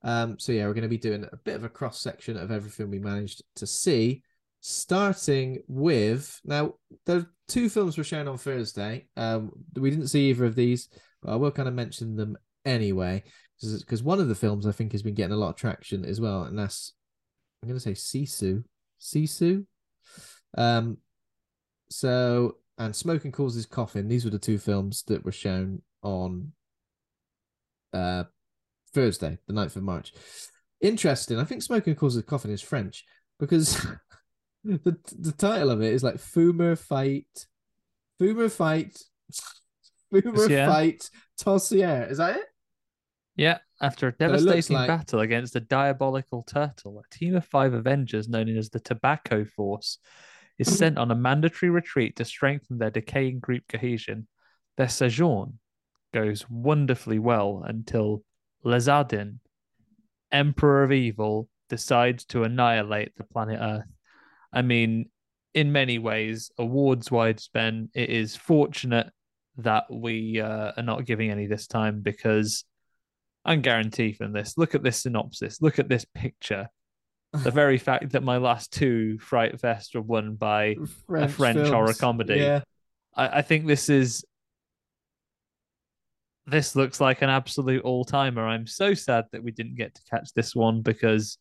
Um, 0.02 0.36
so 0.36 0.50
yeah, 0.50 0.66
we're 0.66 0.74
going 0.74 0.82
to 0.82 0.88
be 0.88 0.98
doing 0.98 1.24
a 1.32 1.36
bit 1.36 1.54
of 1.54 1.62
a 1.62 1.68
cross 1.68 2.00
section 2.00 2.36
of 2.36 2.50
everything 2.50 2.90
we 2.90 2.98
managed 2.98 3.44
to 3.56 3.68
see, 3.68 4.22
starting 4.60 5.62
with 5.68 6.40
now 6.44 6.74
the 7.06 7.24
two 7.46 7.68
films 7.68 7.96
were 7.96 8.02
shown 8.02 8.26
on 8.26 8.36
Thursday. 8.36 9.06
Um, 9.16 9.52
we 9.76 9.90
didn't 9.90 10.08
see 10.08 10.30
either 10.30 10.44
of 10.44 10.56
these, 10.56 10.88
but 11.22 11.32
I 11.32 11.36
will 11.36 11.52
kind 11.52 11.68
of 11.68 11.74
mention 11.74 12.16
them 12.16 12.36
anyway 12.64 13.22
because 13.60 14.02
one 14.02 14.18
of 14.18 14.28
the 14.28 14.34
films 14.34 14.66
I 14.66 14.72
think 14.72 14.90
has 14.90 15.02
been 15.02 15.14
getting 15.14 15.32
a 15.32 15.38
lot 15.38 15.50
of 15.50 15.56
traction 15.56 16.04
as 16.04 16.20
well, 16.20 16.42
and 16.42 16.58
that's 16.58 16.94
I'm 17.62 17.68
going 17.68 17.78
to 17.78 17.80
say 17.80 17.92
Sisu, 17.92 18.64
Sisu. 19.00 19.66
Um, 20.56 20.98
so 21.90 22.56
and 22.78 22.94
Smoking 22.94 23.32
Causes 23.32 23.66
Coffin. 23.66 24.08
These 24.08 24.24
were 24.24 24.30
the 24.30 24.38
two 24.38 24.58
films 24.58 25.02
that 25.08 25.24
were 25.24 25.32
shown 25.32 25.82
on 26.02 26.52
uh 27.92 28.24
Thursday, 28.94 29.38
the 29.46 29.52
9th 29.54 29.76
of 29.76 29.82
March. 29.82 30.12
Interesting. 30.80 31.38
I 31.38 31.44
think 31.44 31.62
Smoking 31.62 31.94
Causes 31.94 32.22
Coffin 32.24 32.50
is 32.50 32.62
French 32.62 33.04
because 33.38 33.74
the 34.64 34.96
the 35.18 35.32
title 35.32 35.70
of 35.70 35.82
it 35.82 35.92
is 35.92 36.02
like 36.04 36.16
Fumer 36.16 36.78
Fight, 36.78 37.46
Fumer 38.20 38.50
Fight, 38.50 38.98
Fumer 40.12 40.48
Yeah. 40.48 40.68
Fight 40.68 41.10
Tossier. 41.40 42.10
Is 42.10 42.18
that 42.18 42.36
it? 42.36 42.44
Yeah, 43.36 43.58
after 43.80 44.08
a 44.08 44.12
devastating 44.12 44.76
like- 44.76 44.88
battle 44.88 45.20
against 45.20 45.54
a 45.56 45.60
diabolical 45.60 46.42
turtle, 46.42 47.00
a 47.00 47.14
team 47.14 47.36
of 47.36 47.44
five 47.44 47.72
Avengers 47.72 48.28
known 48.28 48.48
as 48.56 48.70
the 48.70 48.80
Tobacco 48.80 49.44
Force 49.44 49.98
is 50.58 50.76
sent 50.76 50.98
on 50.98 51.10
a 51.10 51.14
mandatory 51.14 51.70
retreat 51.70 52.16
to 52.16 52.24
strengthen 52.24 52.78
their 52.78 52.90
decaying 52.90 53.38
group 53.38 53.64
cohesion. 53.68 54.26
Their 54.76 54.88
sojourn 54.88 55.58
goes 56.12 56.48
wonderfully 56.48 57.18
well 57.18 57.64
until 57.66 58.22
Lazadin, 58.64 59.38
Emperor 60.32 60.82
of 60.82 60.92
Evil, 60.92 61.48
decides 61.68 62.24
to 62.26 62.44
annihilate 62.44 63.16
the 63.16 63.24
planet 63.24 63.58
Earth. 63.60 63.84
I 64.52 64.62
mean, 64.62 65.10
in 65.54 65.72
many 65.72 65.98
ways, 65.98 66.50
awards 66.58 67.10
wise, 67.10 67.48
Ben, 67.52 67.90
it 67.94 68.10
is 68.10 68.36
fortunate 68.36 69.10
that 69.58 69.84
we 69.90 70.40
uh, 70.40 70.72
are 70.76 70.82
not 70.82 71.04
giving 71.04 71.30
any 71.30 71.46
this 71.46 71.66
time 71.66 72.00
because 72.00 72.64
I'm 73.44 73.60
guarantee 73.60 74.12
from 74.12 74.32
this. 74.32 74.56
Look 74.56 74.74
at 74.74 74.82
this 74.82 75.02
synopsis. 75.02 75.60
Look 75.60 75.78
at 75.78 75.88
this 75.88 76.04
picture. 76.14 76.68
The 77.32 77.50
very 77.50 77.76
fact 77.78 78.12
that 78.12 78.22
my 78.22 78.38
last 78.38 78.72
two 78.72 79.18
Fright 79.18 79.60
Fest 79.60 79.94
were 79.94 80.00
won 80.00 80.34
by 80.34 80.76
French, 81.06 81.32
French 81.32 81.68
horror 81.68 81.92
comedy. 81.92 82.36
Yeah. 82.36 82.62
I, 83.14 83.38
I 83.38 83.42
think 83.42 83.66
this 83.66 83.90
is 83.90 84.24
this 86.46 86.74
looks 86.74 87.00
like 87.00 87.20
an 87.20 87.28
absolute 87.28 87.84
all 87.84 88.04
timer. 88.04 88.46
I'm 88.46 88.66
so 88.66 88.94
sad 88.94 89.26
that 89.32 89.42
we 89.42 89.50
didn't 89.50 89.76
get 89.76 89.94
to 89.94 90.02
catch 90.10 90.32
this 90.34 90.56
one 90.56 90.80
because 90.80 91.36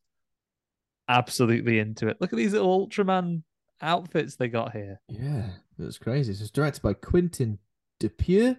absolutely 1.08 1.80
into 1.80 2.10
it. 2.10 2.18
Look 2.20 2.34
at 2.34 2.38
these 2.38 2.52
little 2.52 2.86
Ultraman 2.86 3.44
outfits 3.82 4.36
they 4.36 4.50
got 4.50 4.74
here. 4.74 5.00
Yeah, 5.08 5.50
that's 5.78 5.98
crazy. 5.98 6.34
So 6.34 6.42
it's 6.42 6.52
directed 6.52 6.82
by 6.82 6.94
Quentin 6.94 7.60
Dupieux. 8.02 8.58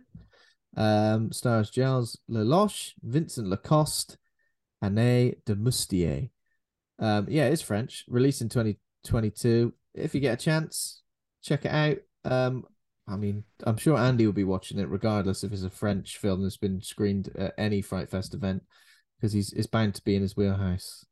Um, 0.77 1.33
stars 1.33 1.71
Gilles 1.71 2.17
Lellouche, 2.31 2.95
Vincent 3.03 3.49
Lacoste, 3.49 4.17
Anne 4.81 5.35
de 5.45 5.55
Mustier. 5.55 6.31
Um, 6.99 7.27
yeah, 7.29 7.47
it's 7.47 7.63
French. 7.63 8.05
Released 8.09 8.41
in 8.43 8.49
2022. 8.49 9.73
If 9.95 10.15
you 10.15 10.21
get 10.21 10.35
a 10.41 10.45
chance, 10.45 11.03
check 11.43 11.65
it 11.65 11.71
out. 11.73 11.99
Um, 12.25 12.65
I 13.07 13.17
mean, 13.17 13.45
I'm 13.65 13.77
sure 13.79 13.97
Andy 13.97 14.27
will 14.27 14.33
be 14.33 14.45
watching 14.45 14.79
it 14.79 14.89
regardless 14.89 15.43
if 15.43 15.53
it's 15.53 15.63
a 15.63 15.71
French 15.71 16.19
film 16.19 16.43
that's 16.43 16.57
been 16.59 16.83
screened 16.83 17.31
at 17.39 17.55
any 17.57 17.81
Fright 17.81 18.11
Fest 18.11 18.35
event 18.35 18.63
because 19.19 19.33
he's 19.33 19.53
it's 19.53 19.67
bound 19.67 19.95
to 19.95 20.03
be 20.05 20.15
in 20.15 20.23
his 20.23 20.37
wheelhouse. 20.37 21.05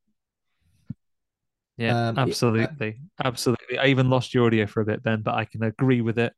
Yeah, 1.78 2.08
Um, 2.08 2.16
it- 2.16 2.20
uh, 2.20 2.22
absolutely, 2.26 3.00
absolutely. 3.22 3.78
I 3.78 3.86
even 3.86 4.10
lost 4.10 4.34
your 4.34 4.46
audio 4.46 4.66
for 4.66 4.80
a 4.80 4.84
bit, 4.84 5.02
Ben, 5.02 5.22
but 5.22 5.34
I 5.34 5.44
can 5.46 5.62
agree 5.62 6.00
with 6.00 6.18
it. 6.18 6.32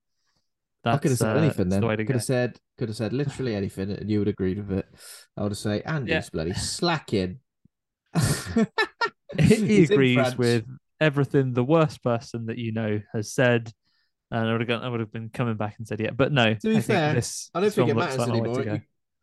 That's, 0.85 0.97
I 0.97 0.99
could 1.01 1.11
have 1.11 1.19
said 1.19 1.37
uh, 1.37 1.41
anything 1.41 1.69
then. 1.69 1.81
the 1.81 1.89
Could 1.97 2.07
go. 2.07 2.13
have 2.15 2.25
said 2.25 2.57
could 2.79 2.89
have 2.89 2.97
said 2.97 3.13
literally 3.13 3.55
anything, 3.57 3.91
and 3.91 4.09
you 4.09 4.21
would 4.21 4.29
have 4.29 4.35
agreed 4.35 4.59
with 4.59 4.79
it. 4.79 4.87
I 5.37 5.43
would 5.43 5.51
have 5.53 5.59
say 5.59 5.83
Andy's 5.83 6.13
Yeah. 6.13 6.23
bloody 6.33 6.55
slacking. 6.55 7.41
he 9.39 9.67
He's 9.67 9.91
agrees 9.91 10.37
with 10.37 10.65
everything 11.01 11.53
the 11.53 11.65
worst 11.65 12.03
person 12.03 12.47
that 12.47 12.59
you 12.59 12.73
know 12.73 13.01
has 13.13 13.33
said, 13.33 13.73
and 14.31 14.49
I 14.49 14.53
would 14.53 14.61
have 14.61 14.69
gone, 14.69 14.83
I 14.83 14.89
would 14.89 15.01
have 15.01 15.13
been 15.13 15.31
coming 15.31 15.57
back 15.57 15.77
and 15.79 15.87
said, 15.87 16.01
yeah, 16.01 16.11
but 16.11 16.33
no. 16.33 16.55
To 16.55 16.69
be 16.69 16.77
I 16.77 16.81
fair, 16.81 17.15
this 17.15 17.51
I 17.55 17.61
don't 17.61 17.73
think 17.73 17.91
it 17.91 17.95
matters 17.95 18.19
like 18.19 18.29
my 18.29 18.35
way 18.35 18.41
to 18.41 18.51
anymore. 18.51 18.75
You, 18.75 18.81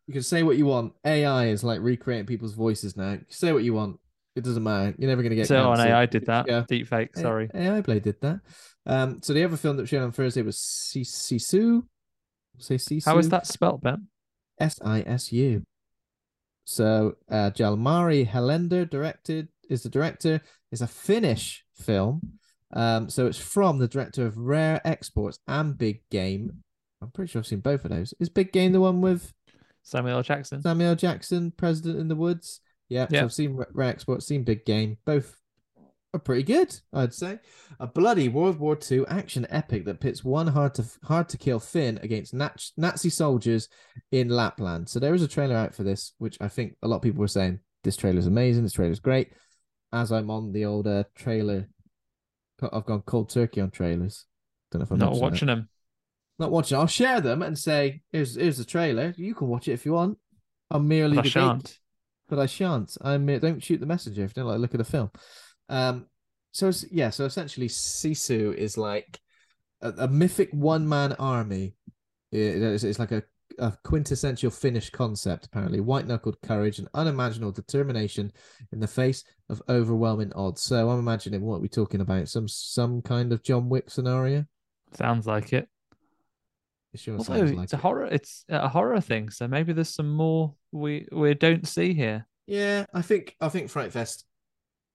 you 0.08 0.12
can 0.12 0.22
say 0.22 0.42
what 0.42 0.56
you 0.56 0.66
want. 0.66 0.92
AI 1.04 1.46
is 1.46 1.64
like 1.64 1.80
recreating 1.80 2.26
people's 2.26 2.54
voices 2.54 2.96
now. 2.96 3.12
You 3.12 3.24
say 3.28 3.52
what 3.52 3.64
you 3.64 3.74
want. 3.74 3.98
It 4.36 4.44
doesn't 4.44 4.62
matter. 4.62 4.94
You're 4.98 5.08
never 5.08 5.22
going 5.22 5.30
to 5.30 5.36
get. 5.36 5.46
It. 5.46 5.48
So 5.48 5.70
on. 5.70 5.80
AI 5.80 6.06
did 6.06 6.26
that. 6.26 6.46
Yeah. 6.46 6.64
Deep 6.68 6.86
fake. 6.86 7.16
Sorry. 7.16 7.48
AI 7.54 7.80
Play 7.80 8.00
did 8.00 8.20
that. 8.20 8.40
Um, 8.84 9.20
so 9.22 9.32
the 9.32 9.42
other 9.42 9.56
film 9.56 9.78
that 9.78 9.88
shown 9.88 10.02
on 10.02 10.12
Thursday 10.12 10.42
was 10.42 10.58
Si- 10.58 11.00
Sisu. 11.00 11.82
Say 12.58 12.76
Sisu. 12.76 13.04
How 13.04 13.18
is 13.18 13.30
that 13.30 13.46
spelt, 13.46 13.82
Ben? 13.82 14.08
S 14.60 14.78
I 14.84 15.02
S 15.06 15.32
U. 15.32 15.62
So 16.64 17.16
uh 17.30 17.50
Jalmari 17.50 18.28
Helander 18.28 18.88
directed 18.88 19.48
is 19.68 19.82
the 19.82 19.88
director. 19.88 20.40
It's 20.72 20.80
a 20.82 20.86
Finnish 20.86 21.64
film. 21.76 22.38
Um, 22.72 23.08
so 23.08 23.26
it's 23.26 23.38
from 23.38 23.78
the 23.78 23.88
director 23.88 24.26
of 24.26 24.36
Rare 24.36 24.80
Exports 24.84 25.38
and 25.46 25.76
Big 25.78 26.02
Game. 26.10 26.62
I'm 27.00 27.10
pretty 27.10 27.30
sure 27.30 27.40
I've 27.40 27.46
seen 27.46 27.60
both 27.60 27.84
of 27.84 27.90
those. 27.90 28.12
Is 28.18 28.28
Big 28.28 28.52
Game 28.52 28.72
the 28.72 28.80
one 28.80 29.00
with 29.00 29.32
Samuel 29.82 30.22
Jackson. 30.22 30.62
Samuel 30.62 30.96
Jackson, 30.96 31.52
President 31.52 31.98
in 32.00 32.08
the 32.08 32.16
Woods? 32.16 32.60
Yeah, 32.88 33.06
so 33.08 33.14
Yeah. 33.16 33.22
I've 33.24 33.32
seen 33.32 33.54
Rare 33.72 33.88
Exports, 33.90 34.26
seen 34.26 34.42
Big 34.44 34.64
Game. 34.64 34.98
Both 35.04 35.36
are 36.14 36.18
pretty 36.20 36.42
good, 36.42 36.74
I'd 36.92 37.14
say. 37.14 37.38
A 37.78 37.86
bloody 37.86 38.28
World 38.28 38.58
War 38.58 38.76
II 38.90 39.04
action 39.08 39.46
epic 39.50 39.84
that 39.84 40.00
pits 40.00 40.24
one 40.24 40.46
hard 40.48 40.74
to 40.74 40.84
hard 41.04 41.28
to 41.30 41.36
kill 41.38 41.60
Finn 41.60 41.98
against 42.02 42.32
Nat- 42.34 42.70
Nazi 42.76 43.10
soldiers 43.10 43.68
in 44.10 44.28
Lapland. 44.28 44.88
So 44.88 44.98
there 44.98 45.14
is 45.14 45.22
a 45.22 45.28
trailer 45.28 45.56
out 45.56 45.74
for 45.74 45.82
this, 45.84 46.14
which 46.18 46.36
I 46.40 46.48
think 46.48 46.76
a 46.82 46.88
lot 46.88 46.96
of 46.96 47.02
people 47.02 47.20
were 47.20 47.28
saying 47.28 47.60
this 47.84 47.96
trailer 47.96 48.18
is 48.18 48.26
amazing. 48.26 48.62
This 48.64 48.72
trailer 48.72 48.92
is 48.92 49.00
great. 49.00 49.32
As 49.92 50.10
I'm 50.12 50.30
on 50.30 50.52
the 50.52 50.64
old 50.64 50.86
uh, 50.86 51.04
trailer, 51.14 51.68
I've 52.72 52.84
gone 52.86 53.02
cold 53.02 53.30
turkey 53.30 53.60
on 53.60 53.70
trailers. 53.70 54.26
Don't 54.70 54.80
know 54.80 54.84
if 54.84 54.90
I'm 54.90 54.98
Not 54.98 55.14
watching 55.20 55.46
them. 55.46 55.68
not 56.38 56.50
watching. 56.50 56.76
I'll 56.78 56.86
share 56.86 57.20
them 57.20 57.42
and 57.42 57.56
say, 57.58 58.02
"Here's 58.12 58.34
here's 58.34 58.58
the 58.58 58.64
trailer. 58.64 59.14
You 59.16 59.34
can 59.34 59.48
watch 59.48 59.68
it 59.68 59.72
if 59.72 59.86
you 59.86 59.92
want." 59.92 60.18
I'm 60.70 60.88
merely 60.88 61.18
I 61.18 61.22
the 61.22 61.28
gate- 61.28 61.32
shan't. 61.32 61.78
but 62.28 62.38
I 62.40 62.46
shan't. 62.46 62.96
I 63.00 63.14
am 63.14 63.26
don't 63.38 63.62
shoot 63.62 63.78
the 63.80 63.86
messenger 63.86 64.24
if 64.24 64.30
you 64.36 64.42
don't 64.42 64.50
like 64.50 64.58
look 64.60 64.74
at 64.74 64.78
the 64.78 64.84
film. 64.84 65.10
Um, 65.68 66.06
so 66.52 66.68
it's, 66.68 66.84
yeah, 66.90 67.10
so 67.10 67.24
essentially, 67.24 67.68
Sisu 67.68 68.54
is 68.54 68.76
like 68.76 69.20
a, 69.82 69.90
a 69.98 70.08
mythic 70.08 70.50
one 70.52 70.88
man 70.88 71.12
army. 71.12 71.76
It- 72.32 72.60
it's, 72.62 72.82
it's 72.84 72.98
like 72.98 73.12
a, 73.12 73.22
a 73.58 73.72
quintessential 73.84 74.50
Finnish 74.50 74.90
concept. 74.90 75.46
Apparently, 75.46 75.80
white 75.80 76.06
knuckled 76.06 76.40
courage 76.42 76.78
and 76.78 76.88
unimaginable 76.94 77.52
determination 77.52 78.32
in 78.72 78.80
the 78.80 78.86
face 78.86 79.24
of 79.48 79.62
overwhelming 79.68 80.32
odds. 80.34 80.62
So 80.62 80.90
I'm 80.90 80.98
imagining 80.98 81.42
what 81.42 81.60
we're 81.60 81.68
talking 81.68 82.00
about 82.00 82.28
some 82.28 82.48
some 82.48 83.02
kind 83.02 83.32
of 83.32 83.42
John 83.42 83.68
Wick 83.68 83.90
scenario. 83.90 84.44
Sounds 84.94 85.26
like 85.26 85.52
it. 85.52 85.68
It 86.92 87.00
sure 87.00 87.18
Although 87.18 87.46
sounds 87.46 87.62
it's 87.62 87.72
a 87.72 87.76
it. 87.76 87.80
horror. 87.80 88.06
It's 88.06 88.44
a 88.48 88.68
horror 88.68 89.00
thing. 89.00 89.30
So 89.30 89.46
maybe 89.48 89.72
there's 89.72 89.94
some 89.94 90.10
more 90.10 90.54
we 90.72 91.06
we 91.12 91.34
don't 91.34 91.66
see 91.66 91.94
here. 91.94 92.26
Yeah, 92.46 92.86
I 92.94 93.02
think 93.02 93.36
I 93.40 93.48
think 93.48 93.70
Fright 93.70 93.92
Fest 93.92 94.24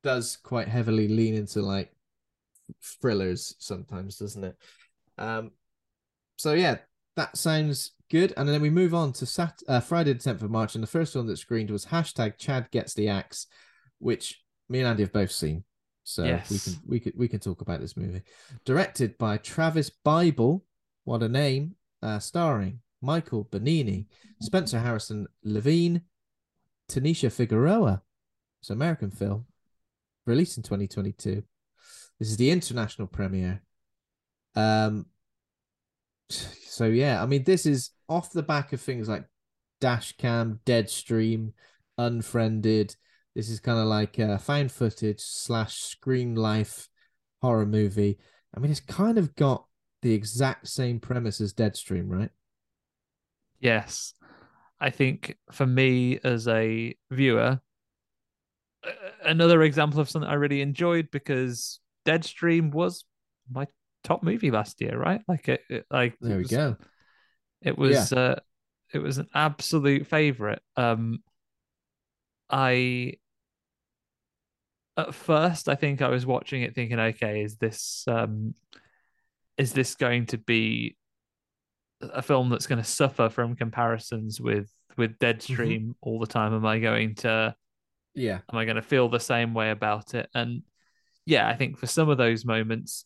does 0.04 0.38
quite 0.38 0.68
heavily 0.68 1.08
lean 1.08 1.36
into 1.36 1.62
like 1.62 1.92
thrillers 3.02 3.56
sometimes, 3.60 4.18
doesn't 4.18 4.44
it? 4.44 4.56
Um, 5.18 5.52
so 6.38 6.54
yeah, 6.54 6.78
that 7.18 7.38
sounds 7.38 7.92
good. 8.12 8.34
And 8.36 8.48
then 8.48 8.62
we 8.62 8.70
move 8.70 8.94
on 8.94 9.14
to 9.14 9.26
Sat 9.26 9.62
uh, 9.68 9.80
Friday 9.80 10.14
the 10.14 10.20
tenth 10.20 10.44
of 10.44 10.52
March, 10.52 10.76
and 10.76 10.84
the 10.84 10.88
first 10.88 11.16
one 11.16 11.26
that 11.28 11.38
screened 11.38 11.72
was 11.72 11.86
hashtag 11.86 12.38
Chad 12.38 12.70
gets 12.70 12.94
the 12.94 13.08
axe, 13.08 13.48
which 14.00 14.44
me 14.70 14.80
and 14.80 14.88
Andy 14.88 15.04
have 15.04 15.14
both 15.14 15.32
seen. 15.32 15.64
So 16.04 16.24
we 16.50 16.60
can 16.60 16.74
we 16.86 17.00
can 17.00 17.14
we 17.16 17.28
can 17.28 17.40
talk 17.40 17.62
about 17.62 17.80
this 17.80 17.96
movie. 17.96 18.22
Directed 18.66 19.18
by 19.18 19.38
Travis 19.38 19.90
Bible, 19.90 20.66
what 21.06 21.24
a 21.24 21.30
name! 21.30 21.76
Uh, 22.04 22.20
starring 22.20 22.80
Michael 23.02 23.46
Benini, 23.46 24.08
Spencer 24.42 24.80
Harrison 24.80 25.28
Levine, 25.44 26.02
Tanisha 26.90 27.32
Figueroa. 27.32 28.02
It's 28.62 28.70
an 28.70 28.78
American 28.78 29.12
film, 29.12 29.46
released 30.26 30.58
in 30.58 30.64
2022. 30.64 31.44
This 32.20 32.30
is 32.30 32.38
the 32.38 32.52
international 32.52 33.08
premiere. 33.08 33.64
Um. 34.56 35.06
So 36.72 36.86
yeah, 36.86 37.22
I 37.22 37.26
mean, 37.26 37.44
this 37.44 37.66
is 37.66 37.92
off 38.12 38.34
the 38.34 38.44
back 38.44 38.74
of 38.74 38.82
things 38.82 39.08
like 39.08 39.26
Dashcam, 39.82 40.60
Deadstream, 40.66 41.54
Unfriended. 41.98 42.96
This 43.36 43.50
is 43.50 43.62
kind 43.62 43.80
of 43.80 43.86
like 43.86 44.20
a 44.20 44.38
found 44.38 44.72
footage 44.72 45.22
slash 45.22 45.78
screen 45.78 46.36
life 46.36 46.90
horror 47.42 47.66
movie. 47.66 48.20
I 48.56 48.60
mean, 48.60 48.70
it's 48.70 48.82
kind 48.82 49.18
of 49.18 49.34
got 49.36 49.66
the 50.02 50.14
exact 50.14 50.68
same 50.68 51.00
premise 51.00 51.40
as 51.40 51.54
Deadstream, 51.54 52.10
right? 52.10 52.30
Yes. 53.62 54.14
I 54.82 54.90
think 54.90 55.38
for 55.52 55.66
me 55.66 56.20
as 56.24 56.48
a 56.48 56.94
viewer, 57.12 57.62
another 59.24 59.64
example 59.64 60.02
of 60.02 60.10
something 60.10 60.30
I 60.30 60.34
really 60.34 60.62
enjoyed 60.62 61.10
because 61.12 61.80
Deadstream 62.06 62.72
was 62.72 63.06
my 63.50 63.68
top 64.04 64.24
movie 64.24 64.52
last 64.52 64.82
year, 64.82 64.98
right? 64.98 65.22
Like 65.28 65.48
it, 65.48 65.62
it 65.70 65.86
like 65.90 66.18
there 66.20 66.38
we 66.38 66.46
go. 66.46 66.76
It 67.62 67.78
was 67.78 68.12
yeah. 68.12 68.20
uh 68.20 68.36
it 68.94 69.00
was 69.00 69.18
an 69.18 69.28
absolute 69.34 70.08
favorite. 70.08 70.62
Um 70.76 71.20
I 72.50 73.14
at 74.98 75.14
first 75.14 75.70
I 75.70 75.76
think 75.76 76.02
I 76.02 76.10
was 76.10 76.26
watching 76.26 76.64
it 76.64 76.76
thinking, 76.76 77.00
okay, 77.00 77.44
is 77.44 77.58
this 77.58 78.04
um 78.08 78.56
is 79.58 79.74
this 79.74 79.96
going 79.96 80.26
to 80.28 80.38
be 80.38 80.98
a 82.02 82.22
film 82.22 82.50
that's 82.50 82.68
going 82.68 82.82
to 82.82 82.90
suffer 82.90 83.30
from 83.30 83.56
comparisons 83.56 84.42
with 84.42 84.70
with 84.98 85.20
Deadstream 85.20 85.82
mm-hmm. 85.82 85.92
all 86.02 86.20
the 86.20 86.28
time? 86.28 86.54
Am 86.54 86.66
I 86.66 86.80
going 86.80 87.16
to 87.16 87.56
yeah 88.14 88.40
am 88.52 88.58
I 88.58 88.66
going 88.66 88.76
to 88.76 88.82
feel 88.82 89.08
the 89.08 89.20
same 89.20 89.54
way 89.54 89.72
about 89.72 90.14
it? 90.14 90.30
And 90.34 90.64
yeah, 91.26 91.48
I 91.48 91.56
think 91.56 91.78
for 91.78 91.88
some 91.88 92.10
of 92.10 92.18
those 92.18 92.46
moments 92.46 93.06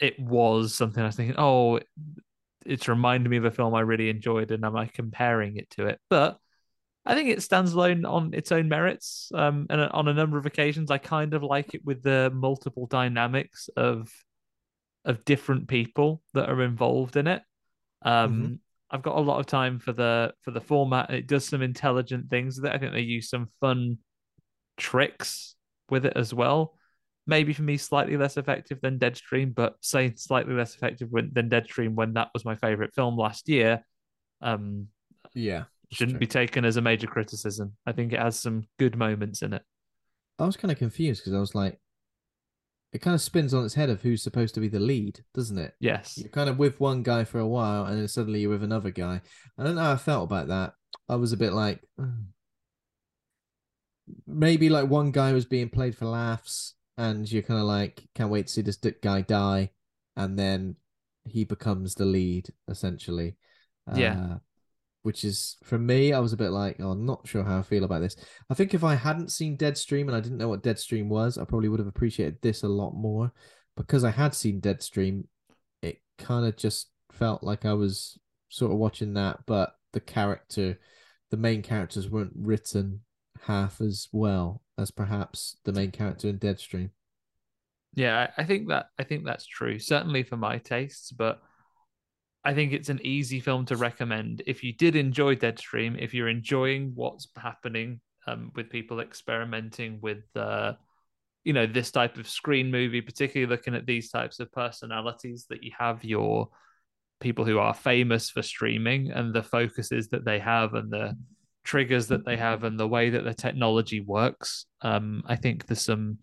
it 0.00 0.18
was 0.18 0.74
something 0.74 1.02
I 1.02 1.06
was 1.06 1.16
thinking, 1.16 1.36
oh, 1.38 1.80
it's 2.66 2.88
reminded 2.88 3.28
me 3.28 3.36
of 3.36 3.44
a 3.44 3.50
film 3.50 3.74
I 3.74 3.80
really 3.80 4.10
enjoyed, 4.10 4.50
and 4.50 4.64
am 4.64 4.76
I 4.76 4.86
comparing 4.86 5.56
it 5.56 5.70
to 5.70 5.86
it? 5.86 6.00
But 6.08 6.38
I 7.06 7.14
think 7.14 7.30
it 7.30 7.42
stands 7.42 7.72
alone 7.72 8.04
on 8.04 8.34
its 8.34 8.52
own 8.52 8.68
merits. 8.68 9.30
Um, 9.34 9.66
and 9.70 9.80
on 9.80 10.08
a 10.08 10.14
number 10.14 10.38
of 10.38 10.46
occasions, 10.46 10.90
I 10.90 10.98
kind 10.98 11.34
of 11.34 11.42
like 11.42 11.74
it 11.74 11.84
with 11.84 12.02
the 12.02 12.30
multiple 12.34 12.86
dynamics 12.86 13.68
of 13.76 14.10
of 15.06 15.24
different 15.24 15.66
people 15.66 16.22
that 16.34 16.50
are 16.50 16.62
involved 16.62 17.16
in 17.16 17.26
it. 17.26 17.42
Um, 18.02 18.32
mm-hmm. 18.32 18.54
I've 18.90 19.02
got 19.02 19.16
a 19.16 19.20
lot 19.20 19.40
of 19.40 19.46
time 19.46 19.78
for 19.78 19.92
the 19.92 20.32
for 20.42 20.50
the 20.50 20.60
format. 20.60 21.10
It 21.10 21.26
does 21.26 21.46
some 21.46 21.62
intelligent 21.62 22.28
things 22.28 22.60
that 22.60 22.74
I 22.74 22.78
think 22.78 22.92
they 22.92 23.00
use 23.00 23.30
some 23.30 23.48
fun 23.60 23.98
tricks 24.76 25.54
with 25.88 26.04
it 26.04 26.14
as 26.16 26.34
well. 26.34 26.74
Maybe 27.30 27.52
for 27.52 27.62
me, 27.62 27.76
slightly 27.76 28.16
less 28.16 28.36
effective 28.36 28.80
than 28.80 28.98
Deadstream, 28.98 29.54
but 29.54 29.76
say 29.80 30.12
slightly 30.16 30.52
less 30.52 30.74
effective 30.74 31.08
when, 31.10 31.30
than 31.32 31.48
Deadstream 31.48 31.94
when 31.94 32.14
that 32.14 32.30
was 32.34 32.44
my 32.44 32.56
favorite 32.56 32.92
film 32.92 33.16
last 33.16 33.48
year. 33.48 33.84
Um, 34.42 34.88
yeah, 35.32 35.64
shouldn't 35.92 36.16
true. 36.16 36.26
be 36.26 36.26
taken 36.26 36.64
as 36.64 36.76
a 36.76 36.82
major 36.82 37.06
criticism. 37.06 37.76
I 37.86 37.92
think 37.92 38.12
it 38.12 38.18
has 38.18 38.36
some 38.36 38.64
good 38.80 38.96
moments 38.96 39.42
in 39.42 39.52
it. 39.52 39.62
I 40.40 40.44
was 40.44 40.56
kind 40.56 40.72
of 40.72 40.78
confused 40.78 41.20
because 41.22 41.34
I 41.34 41.38
was 41.38 41.54
like, 41.54 41.78
it 42.92 43.00
kind 43.00 43.14
of 43.14 43.20
spins 43.20 43.54
on 43.54 43.64
its 43.64 43.74
head 43.74 43.90
of 43.90 44.02
who's 44.02 44.24
supposed 44.24 44.54
to 44.54 44.60
be 44.60 44.66
the 44.66 44.80
lead, 44.80 45.20
doesn't 45.32 45.58
it? 45.58 45.74
Yes. 45.78 46.18
You're 46.18 46.30
kind 46.30 46.50
of 46.50 46.58
with 46.58 46.80
one 46.80 47.04
guy 47.04 47.22
for 47.22 47.38
a 47.38 47.46
while, 47.46 47.84
and 47.84 47.96
then 47.96 48.08
suddenly 48.08 48.40
you're 48.40 48.50
with 48.50 48.64
another 48.64 48.90
guy. 48.90 49.20
I 49.56 49.62
don't 49.62 49.76
know 49.76 49.82
how 49.82 49.92
I 49.92 49.96
felt 49.96 50.24
about 50.24 50.48
that. 50.48 50.72
I 51.08 51.14
was 51.14 51.32
a 51.32 51.36
bit 51.36 51.52
like, 51.52 51.80
maybe 54.26 54.68
like 54.68 54.88
one 54.88 55.12
guy 55.12 55.32
was 55.32 55.44
being 55.44 55.68
played 55.68 55.96
for 55.96 56.06
laughs, 56.06 56.74
and 56.96 57.30
you're 57.30 57.42
kind 57.42 57.60
of 57.60 57.66
like, 57.66 58.02
can't 58.14 58.30
wait 58.30 58.46
to 58.46 58.52
see 58.52 58.62
this 58.62 58.76
guy 58.76 59.22
die, 59.22 59.70
and 60.16 60.38
then 60.38 60.76
he 61.24 61.44
becomes 61.44 61.94
the 61.94 62.04
lead 62.04 62.48
essentially. 62.68 63.36
Yeah. 63.94 64.14
Uh, 64.14 64.38
which 65.02 65.24
is 65.24 65.56
for 65.64 65.78
me, 65.78 66.12
I 66.12 66.18
was 66.18 66.32
a 66.32 66.36
bit 66.36 66.50
like, 66.50 66.76
oh, 66.80 66.90
I'm 66.90 67.06
not 67.06 67.26
sure 67.26 67.42
how 67.42 67.58
I 67.58 67.62
feel 67.62 67.84
about 67.84 68.00
this. 68.00 68.16
I 68.50 68.54
think 68.54 68.74
if 68.74 68.84
I 68.84 68.94
hadn't 68.94 69.32
seen 69.32 69.56
Deadstream 69.56 70.02
and 70.02 70.14
I 70.14 70.20
didn't 70.20 70.38
know 70.38 70.48
what 70.48 70.62
Deadstream 70.62 71.08
was, 71.08 71.38
I 71.38 71.44
probably 71.44 71.68
would 71.68 71.80
have 71.80 71.88
appreciated 71.88 72.38
this 72.42 72.62
a 72.62 72.68
lot 72.68 72.94
more. 72.94 73.32
Because 73.76 74.04
I 74.04 74.10
had 74.10 74.34
seen 74.34 74.60
Deadstream, 74.60 75.24
it 75.80 76.02
kind 76.18 76.44
of 76.44 76.56
just 76.56 76.90
felt 77.12 77.42
like 77.42 77.64
I 77.64 77.72
was 77.72 78.18
sort 78.50 78.72
of 78.72 78.78
watching 78.78 79.14
that, 79.14 79.38
but 79.46 79.74
the 79.92 80.00
character, 80.00 80.78
the 81.30 81.36
main 81.38 81.62
characters 81.62 82.10
weren't 82.10 82.32
written 82.36 83.00
half 83.46 83.80
as 83.80 84.08
well 84.12 84.62
as 84.78 84.90
perhaps 84.90 85.56
the 85.64 85.72
main 85.72 85.90
character 85.90 86.28
in 86.28 86.38
Deadstream. 86.38 86.90
Yeah, 87.94 88.30
I 88.36 88.44
think 88.44 88.68
that 88.68 88.86
I 88.98 89.04
think 89.04 89.24
that's 89.24 89.46
true. 89.46 89.78
Certainly 89.78 90.24
for 90.24 90.36
my 90.36 90.58
tastes, 90.58 91.10
but 91.10 91.42
I 92.44 92.54
think 92.54 92.72
it's 92.72 92.88
an 92.88 93.00
easy 93.02 93.40
film 93.40 93.66
to 93.66 93.76
recommend 93.76 94.42
if 94.46 94.64
you 94.64 94.72
did 94.72 94.96
enjoy 94.96 95.36
Deadstream. 95.36 96.00
If 96.00 96.14
you're 96.14 96.28
enjoying 96.28 96.92
what's 96.94 97.28
happening 97.36 98.00
um, 98.26 98.52
with 98.54 98.70
people 98.70 99.00
experimenting 99.00 99.98
with, 100.00 100.24
uh, 100.36 100.74
you 101.44 101.52
know, 101.52 101.66
this 101.66 101.90
type 101.90 102.16
of 102.16 102.28
screen 102.28 102.70
movie, 102.70 103.00
particularly 103.00 103.50
looking 103.50 103.74
at 103.74 103.86
these 103.86 104.10
types 104.10 104.40
of 104.40 104.52
personalities 104.52 105.46
that 105.50 105.62
you 105.62 105.72
have 105.78 106.04
your 106.04 106.48
people 107.20 107.44
who 107.44 107.58
are 107.58 107.74
famous 107.74 108.30
for 108.30 108.40
streaming 108.40 109.10
and 109.10 109.34
the 109.34 109.42
focuses 109.42 110.08
that 110.08 110.24
they 110.24 110.38
have 110.38 110.74
and 110.74 110.90
the 110.90 111.16
triggers 111.64 112.08
that 112.08 112.24
they 112.24 112.36
have 112.36 112.64
and 112.64 112.78
the 112.78 112.88
way 112.88 113.10
that 113.10 113.24
the 113.24 113.34
technology 113.34 114.00
works. 114.00 114.66
Um, 114.82 115.22
I 115.26 115.36
think 115.36 115.66
there's 115.66 115.84
some 115.84 116.18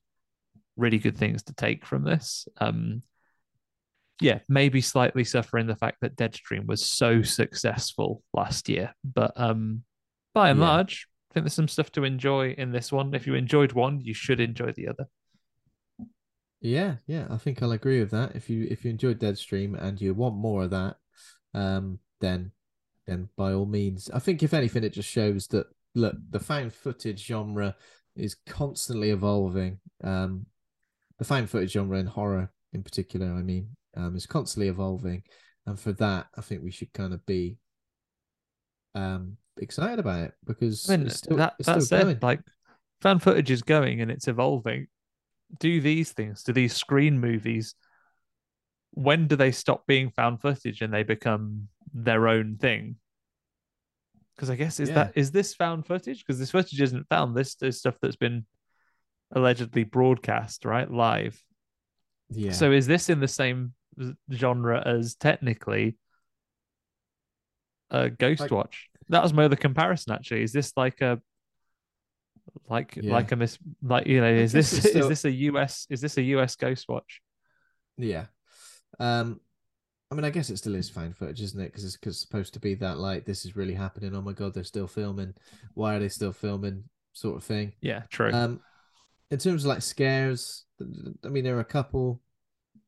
really 0.76 1.00
good 1.00 1.18
things 1.18 1.44
to 1.44 1.54
take 1.54 1.86
from 1.86 2.04
this. 2.04 2.48
Um, 2.60 3.04
yeah, 4.20 4.40
maybe 4.50 4.82
slightly 4.82 5.24
suffering 5.24 5.68
the 5.68 5.76
fact 5.76 5.98
that 6.02 6.16
Deadstream 6.16 6.66
was 6.66 6.86
so 6.86 7.22
successful 7.22 8.24
last 8.34 8.68
year. 8.68 8.94
But 9.04 9.32
um, 9.36 9.84
by 10.34 10.50
and 10.50 10.60
yeah. 10.60 10.66
large, 10.66 11.08
I 11.30 11.34
think 11.34 11.44
there's 11.46 11.54
some 11.54 11.68
stuff 11.68 11.92
to 11.94 12.04
enjoy 12.04 12.52
in 12.58 12.72
this 12.72 12.92
one. 12.92 13.14
If 13.14 13.28
you 13.28 13.36
enjoyed 13.36 13.74
one, 13.74 14.02
you 14.02 14.14
should 14.14 14.40
enjoy 14.40 14.72
the 14.72 14.88
other. 14.88 15.08
Yeah, 16.60 16.96
yeah, 17.06 17.28
I 17.30 17.38
think 17.38 17.62
I'll 17.62 17.72
agree 17.72 18.00
with 18.00 18.12
that. 18.12 18.36
If 18.36 18.50
you 18.50 18.68
if 18.72 18.84
you 18.84 18.90
enjoyed 18.90 19.20
Deadstream 19.20 19.80
and 19.80 20.02
you 20.02 20.16
want 20.16 20.36
more 20.36 20.64
of 20.64 20.72
that, 20.72 20.96
um, 21.54 22.00
then 22.20 22.52
then 23.08 23.30
by 23.38 23.54
all 23.54 23.66
means. 23.66 24.10
I 24.14 24.20
think 24.20 24.44
if 24.44 24.54
anything, 24.54 24.84
it 24.84 24.94
just 24.94 25.10
shows 25.10 25.48
that 25.48 25.68
look, 25.96 26.16
the 26.30 26.40
found 26.40 26.74
footage 26.74 27.26
genre 27.26 27.76
is 28.16 28.36
constantly 28.46 29.10
evolving. 29.10 29.80
Um, 30.04 30.46
the 31.18 31.26
found 31.26 31.50
footage 31.50 31.72
genre 31.72 31.98
in 31.98 32.06
horror, 32.06 32.52
in 32.74 32.84
particular, 32.84 33.28
I 33.28 33.42
mean, 33.42 33.70
um, 33.96 34.16
is 34.16 34.26
constantly 34.26 34.68
evolving, 34.68 35.24
and 35.66 35.80
for 35.80 35.94
that, 35.94 36.28
I 36.38 36.42
think 36.42 36.64
we 36.64 36.72
should 36.72 36.94
kind 36.94 37.14
of 37.14 37.26
be 37.26 37.58
um 38.96 39.38
excited 39.58 40.00
about 40.00 40.22
it 40.22 40.34
because 40.46 40.90
I 40.90 40.98
mean, 40.98 41.08
it's 41.08 41.18
still, 41.18 41.38
that, 41.38 41.56
it's 41.60 41.68
that 41.68 41.82
still 41.82 42.00
said, 42.00 42.04
going. 42.04 42.20
like 42.22 42.42
found 43.02 43.22
footage 43.22 43.52
is 43.52 43.62
going 43.62 44.02
and 44.02 44.12
it's 44.12 44.28
evolving. 44.28 44.88
Do 45.60 45.82
these 45.82 46.12
things? 46.12 46.44
Do 46.44 46.52
these 46.54 46.76
screen 46.76 47.20
movies? 47.20 47.76
When 48.92 49.28
do 49.28 49.36
they 49.36 49.52
stop 49.52 49.86
being 49.88 50.10
found 50.10 50.42
footage 50.42 50.82
and 50.82 50.94
they 50.94 51.04
become 51.04 51.70
their 51.94 52.28
own 52.28 52.58
thing? 52.58 52.96
Because 54.36 54.50
I 54.50 54.56
guess 54.56 54.80
is 54.80 54.90
yeah. 54.90 54.96
that 54.96 55.14
is 55.16 55.32
this 55.32 55.54
found 55.54 55.86
footage? 55.86 56.20
Because 56.26 56.40
this 56.40 56.52
footage 56.52 56.80
isn't 56.80 57.08
found. 57.10 57.36
This 57.36 57.56
is 57.62 57.80
stuff 57.80 57.96
that's 58.02 58.16
been 58.16 58.46
allegedly 59.32 59.84
broadcast, 59.84 60.66
right, 60.66 60.90
live. 60.90 61.42
Yeah. 62.30 62.52
So 62.52 62.72
is 62.72 62.88
this 62.88 63.10
in 63.10 63.20
the 63.20 63.28
same 63.28 63.74
genre 64.32 64.82
as 64.86 65.16
technically 65.16 65.98
a 67.90 68.10
Ghost 68.10 68.42
like, 68.42 68.52
Watch. 68.52 68.90
That 69.10 69.24
was 69.24 69.34
my 69.34 69.46
other 69.46 69.56
comparison. 69.56 70.14
Actually, 70.14 70.44
is 70.44 70.52
this 70.52 70.74
like 70.76 71.02
a 71.02 71.22
like 72.70 72.98
yeah. 73.02 73.12
like 73.12 73.32
a 73.32 73.36
miss 73.36 73.58
like 73.82 74.08
you 74.08 74.22
know 74.22 74.32
is 74.32 74.52
this 74.52 74.78
still... 74.78 75.04
is 75.04 75.08
this 75.10 75.26
a 75.26 75.32
US 75.32 75.88
is 75.90 76.02
this 76.02 76.18
a 76.18 76.22
US 76.22 76.56
Ghost 76.56 76.88
Watch? 76.88 77.22
Yeah, 77.98 78.26
um, 79.00 79.40
I 80.10 80.16
mean, 80.16 80.24
I 80.24 80.30
guess 80.30 80.50
it 80.50 80.58
still 80.58 80.76
is 80.76 80.90
found 80.90 81.18
footage, 81.18 81.42
isn't 81.42 81.60
it? 81.60 81.66
Because 81.66 81.84
it's, 81.84 81.98
cause 81.98 82.14
it's 82.14 82.22
supposed 82.22 82.54
to 82.54 82.60
be 82.60 82.76
that 82.76 82.98
like 82.98 83.26
this 83.26 83.44
is 83.46 83.56
really 83.56 83.74
happening. 83.74 84.16
Oh 84.16 84.22
my 84.22 84.32
god, 84.32 84.54
they're 84.54 84.64
still 84.64 84.88
filming. 84.88 85.34
Why 85.74 85.96
are 85.96 86.00
they 86.00 86.10
still 86.10 86.32
filming? 86.32 86.84
Sort 87.12 87.36
of 87.36 87.44
thing. 87.44 87.74
Yeah, 87.82 88.04
true. 88.10 88.32
Um, 88.32 88.62
in 89.32 89.40
terms 89.40 89.64
of 89.64 89.70
like 89.70 89.82
scares, 89.82 90.66
I 91.26 91.28
mean, 91.28 91.44
there 91.44 91.58
are 91.58 91.62
a 91.62 91.66
couple. 91.66 92.22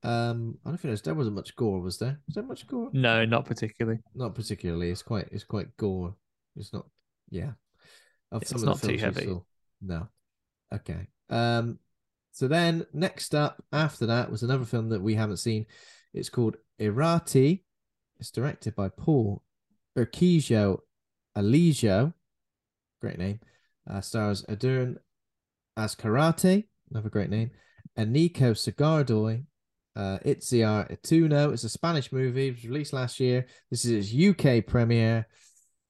Um, 0.02 0.58
I 0.66 0.70
don't 0.70 0.80
think 0.80 1.02
there 1.02 1.14
wasn't 1.14 1.36
much 1.36 1.56
gore, 1.58 1.82
was 1.82 1.98
there? 1.98 2.20
Was 2.28 2.36
there 2.36 2.44
much 2.44 2.66
gore? 2.68 2.90
No, 2.94 3.26
not 3.26 3.46
particularly. 3.46 4.00
Not 4.16 4.34
particularly. 4.34 4.90
It's 4.90 5.02
quite 5.02 5.28
it's 5.32 5.44
quite 5.44 5.76
gore. 5.76 6.16
It's 6.56 6.72
not. 6.72 6.86
Yeah. 7.30 7.52
Of 8.32 8.44
it's 8.44 8.62
not 8.62 8.82
too 8.82 8.98
heavy. 8.98 9.36
No. 9.82 10.08
Okay. 10.74 11.08
Um. 11.30 11.80
So 12.32 12.48
then 12.48 12.86
next 12.94 13.36
up 13.36 13.62
after 13.74 14.06
that 14.06 14.32
was 14.32 14.44
another 14.44 14.64
film 14.64 14.90
that 14.90 15.02
we 15.02 15.16
haven't 15.16 15.38
seen. 15.38 15.66
It's 16.14 16.30
called 16.30 16.58
Irati. 16.80 17.64
It's 18.20 18.32
directed 18.32 18.76
by 18.76 18.90
Paul 18.90 19.44
Urkijo 19.98 20.80
Alijo. 21.38 22.14
Great 23.02 23.18
name. 23.18 23.40
Uh, 23.90 24.02
stars 24.02 24.44
Adurn 24.50 24.98
as 25.78 25.96
Karate. 25.96 26.66
Another 26.92 27.10
great 27.10 27.30
name. 27.30 27.52
And 27.96 28.16
Eneko 28.16 28.52
Sagardoy 28.54 29.46
uh, 29.96 30.20
Itziar 30.26 30.90
Ituño. 30.90 31.54
It's 31.54 31.64
a 31.64 31.70
Spanish 31.70 32.12
movie. 32.12 32.48
It 32.48 32.56
was 32.56 32.66
released 32.66 32.94
last 32.94 33.20
year. 33.20 33.46
This 33.70 33.86
is 33.86 34.12
its 34.12 34.40
UK 34.40 34.66
premiere. 34.66 35.28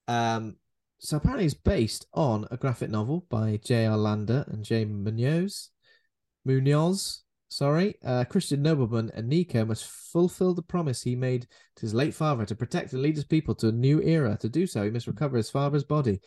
Um, 0.07 0.55
so 0.99 1.17
apparently 1.17 1.45
it's 1.45 1.53
based 1.53 2.07
on 2.13 2.47
a 2.51 2.57
graphic 2.57 2.89
novel 2.89 3.25
by 3.29 3.59
J.R. 3.63 3.97
Lander 3.97 4.45
and 4.47 4.63
Jay 4.63 4.85
Munoz. 4.85 5.69
Munoz. 6.45 7.21
Sorry, 7.49 7.95
uh, 8.05 8.23
Christian 8.25 8.61
nobleman 8.61 9.11
Nico 9.23 9.65
must 9.65 9.85
fulfill 9.85 10.53
the 10.53 10.61
promise 10.61 11.01
he 11.01 11.15
made 11.15 11.47
to 11.75 11.81
his 11.81 11.93
late 11.93 12.13
father 12.13 12.45
to 12.45 12.55
protect 12.55 12.93
and 12.93 13.01
lead 13.01 13.15
his 13.15 13.25
people 13.25 13.55
to 13.55 13.69
a 13.69 13.71
new 13.71 14.01
era. 14.01 14.37
To 14.39 14.49
do 14.49 14.65
so, 14.65 14.83
he 14.83 14.91
must 14.91 15.07
recover 15.07 15.37
his 15.37 15.49
father's 15.49 15.83
body, 15.83 16.21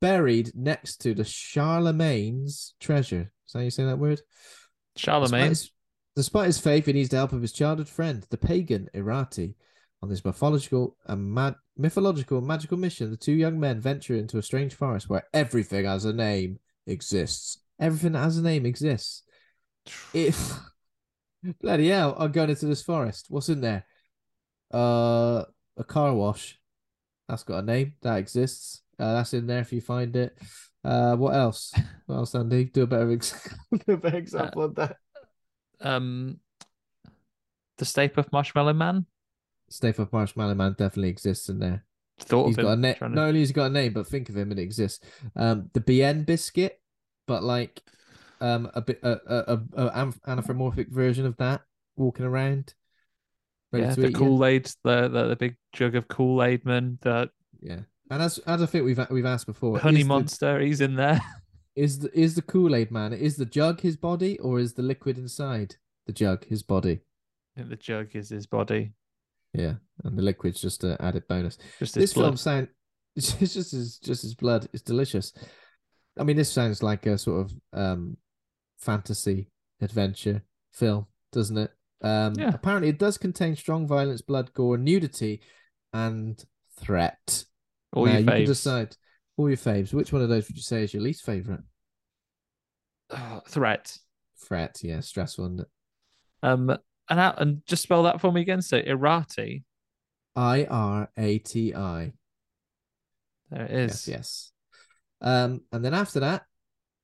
buried 0.00 0.52
next 0.54 0.98
to 0.98 1.14
the 1.14 1.24
Charlemagne's 1.24 2.74
treasure. 2.78 3.32
Is 3.46 3.52
that 3.52 3.58
how 3.58 3.64
you 3.64 3.70
say 3.70 3.84
that 3.84 3.98
word? 3.98 4.20
Charlemagne. 4.96 5.30
Despite 5.30 5.48
his, 5.48 5.70
despite 6.16 6.46
his 6.46 6.58
faith, 6.58 6.86
he 6.86 6.92
needs 6.92 7.08
the 7.08 7.16
help 7.16 7.32
of 7.32 7.42
his 7.42 7.52
childhood 7.52 7.88
friend, 7.88 8.26
the 8.30 8.38
pagan 8.38 8.88
Irati. 8.94 9.54
On 10.00 10.08
this 10.08 10.24
mythological 10.24 10.96
and 11.06 11.34
mad, 11.34 11.56
mythological 11.76 12.38
and 12.38 12.46
magical 12.46 12.78
mission, 12.78 13.10
the 13.10 13.16
two 13.16 13.32
young 13.32 13.58
men 13.58 13.80
venture 13.80 14.14
into 14.14 14.38
a 14.38 14.42
strange 14.42 14.74
forest 14.74 15.08
where 15.08 15.24
everything 15.34 15.86
has 15.86 16.04
a 16.04 16.12
name 16.12 16.60
exists. 16.86 17.58
Everything 17.80 18.12
that 18.12 18.20
has 18.20 18.38
a 18.38 18.42
name 18.42 18.64
exists. 18.64 19.24
If 20.12 20.52
bloody 21.60 21.88
hell, 21.88 22.16
I'm 22.18 22.32
going 22.32 22.50
into 22.50 22.66
this 22.66 22.82
forest. 22.82 23.26
What's 23.28 23.48
in 23.48 23.60
there? 23.60 23.84
Uh, 24.72 25.44
a 25.76 25.84
car 25.86 26.14
wash. 26.14 26.58
That's 27.28 27.44
got 27.44 27.58
a 27.58 27.66
name 27.66 27.94
that 28.02 28.18
exists. 28.18 28.82
Uh, 28.98 29.14
that's 29.14 29.34
in 29.34 29.46
there 29.46 29.60
if 29.60 29.72
you 29.72 29.80
find 29.80 30.14
it. 30.16 30.36
Uh, 30.84 31.14
what 31.16 31.34
else? 31.34 31.72
What 32.06 32.16
else, 32.16 32.34
Andy? 32.34 32.64
Do 32.64 32.82
a 32.82 32.86
better, 32.86 33.12
ex- 33.12 33.54
do 33.86 33.92
a 33.92 33.96
better 33.96 34.16
example 34.16 34.62
of 34.62 34.74
that. 34.76 34.96
Um, 35.80 36.40
the 37.76 37.84
Stay 37.84 38.08
Puft 38.08 38.32
Marshmallow 38.32 38.72
Man. 38.72 39.06
Stay 39.68 39.92
Puft 39.92 40.12
Marshmallow 40.12 40.54
Man 40.54 40.72
definitely 40.78 41.10
exists 41.10 41.48
in 41.48 41.58
there. 41.58 41.84
Thought 42.20 42.46
He's 42.48 42.58
of 42.58 42.64
got 42.64 42.70
a 42.70 42.72
him 42.74 42.80
name. 42.80 42.94
to- 42.96 43.08
Not 43.10 43.28
only 43.28 43.40
has 43.40 43.50
he 43.50 43.54
got 43.54 43.66
a 43.66 43.70
name, 43.70 43.92
but 43.92 44.06
think 44.06 44.28
of 44.28 44.36
him 44.36 44.50
and 44.50 44.58
it 44.58 44.62
exists. 44.62 45.04
Um, 45.36 45.70
the 45.74 45.80
BN 45.80 46.24
biscuit, 46.26 46.80
but 47.26 47.42
like, 47.44 47.82
um, 48.40 48.70
a 48.74 48.80
bit 48.80 49.00
a 49.02 49.18
a, 49.26 49.60
a, 49.76 50.12
anthropomorphic 50.26 50.88
version 50.90 51.26
of 51.26 51.36
that 51.38 51.62
walking 51.96 52.24
around. 52.26 52.74
ready 53.72 53.86
yeah, 53.86 53.94
to 53.94 54.00
the. 54.00 54.12
Kool 54.12 54.44
Aid, 54.44 54.70
the, 54.84 55.08
the 55.08 55.28
the 55.28 55.36
big 55.36 55.56
jug 55.72 55.94
of 55.94 56.08
Kool 56.08 56.42
Aid 56.42 56.64
man, 56.64 56.98
the 57.02 57.30
Yeah, 57.60 57.80
and 58.10 58.22
as 58.22 58.38
as 58.38 58.62
I 58.62 58.66
think 58.66 58.84
we've 58.84 59.00
we've 59.10 59.26
asked 59.26 59.46
before, 59.46 59.78
honey 59.78 60.00
is 60.00 60.04
the- 60.04 60.08
monster. 60.08 60.60
He's 60.60 60.80
in 60.80 60.96
there. 60.96 61.20
is 61.76 62.00
the 62.00 62.18
is 62.18 62.34
the 62.34 62.42
Kool 62.42 62.74
Aid 62.74 62.90
man? 62.90 63.12
Is 63.12 63.36
the 63.36 63.46
jug 63.46 63.80
his 63.80 63.96
body, 63.96 64.38
or 64.38 64.58
is 64.58 64.74
the 64.74 64.82
liquid 64.82 65.18
inside 65.18 65.76
the 66.06 66.12
jug 66.12 66.44
his 66.44 66.62
body? 66.62 67.00
The 67.56 67.76
jug 67.76 68.14
is 68.14 68.28
his 68.28 68.46
body. 68.46 68.92
Yeah, 69.52 69.74
and 70.04 70.16
the 70.16 70.22
liquid's 70.22 70.60
just 70.60 70.84
an 70.84 70.96
added 71.00 71.26
bonus. 71.28 71.58
Just 71.78 71.94
his 71.96 72.02
this 72.02 72.12
film 72.12 72.30
blood. 72.30 72.38
sound 72.38 72.68
it's 73.16 73.54
just 73.54 73.74
as 73.74 73.98
just 73.98 74.22
as 74.24 74.34
blood. 74.34 74.68
It's 74.72 74.82
delicious. 74.82 75.32
I 76.18 76.24
mean, 76.24 76.36
this 76.36 76.50
sounds 76.50 76.82
like 76.82 77.06
a 77.06 77.18
sort 77.18 77.46
of 77.46 77.52
um 77.72 78.16
fantasy 78.78 79.50
adventure 79.80 80.42
film, 80.72 81.06
doesn't 81.32 81.58
it? 81.58 81.70
Um 82.02 82.34
Yeah. 82.36 82.50
apparently 82.54 82.88
it 82.88 82.98
does 82.98 83.18
contain 83.18 83.56
strong 83.56 83.86
violence, 83.86 84.22
blood, 84.22 84.52
gore, 84.54 84.78
nudity, 84.78 85.40
and 85.92 86.42
threat. 86.78 87.44
All 87.92 88.04
Now, 88.06 88.12
your 88.12 88.20
you 88.20 88.26
can 88.26 88.44
decide 88.44 88.96
all 89.36 89.48
your 89.48 89.56
faves. 89.56 89.92
Which 89.94 90.12
one 90.12 90.22
of 90.22 90.28
those 90.28 90.48
would 90.48 90.56
you 90.56 90.62
say 90.62 90.82
is 90.84 90.92
your 90.92 91.02
least 91.02 91.24
favorite? 91.24 91.62
Oh, 93.10 93.40
threat. 93.48 93.96
Threat, 94.46 94.78
yeah, 94.82 95.00
stressful. 95.00 95.46
isn't 95.46 95.60
it? 95.60 95.66
Um, 96.42 96.70
and 97.08 97.18
out 97.20 97.40
and 97.40 97.64
just 97.66 97.82
spell 97.82 98.02
that 98.04 98.20
for 98.20 98.30
me 98.30 98.42
again. 98.42 98.62
So 98.62 98.80
Irati. 98.80 99.64
I 100.36 100.66
R 100.66 101.10
A 101.16 101.38
T 101.38 101.74
I. 101.74 102.12
There 103.50 103.64
it 103.64 103.70
is. 103.70 104.06
Yes, 104.06 104.08
yes. 104.08 104.52
Um, 105.20 105.62
and 105.72 105.84
then 105.84 105.94
after 105.94 106.20
that 106.20 106.42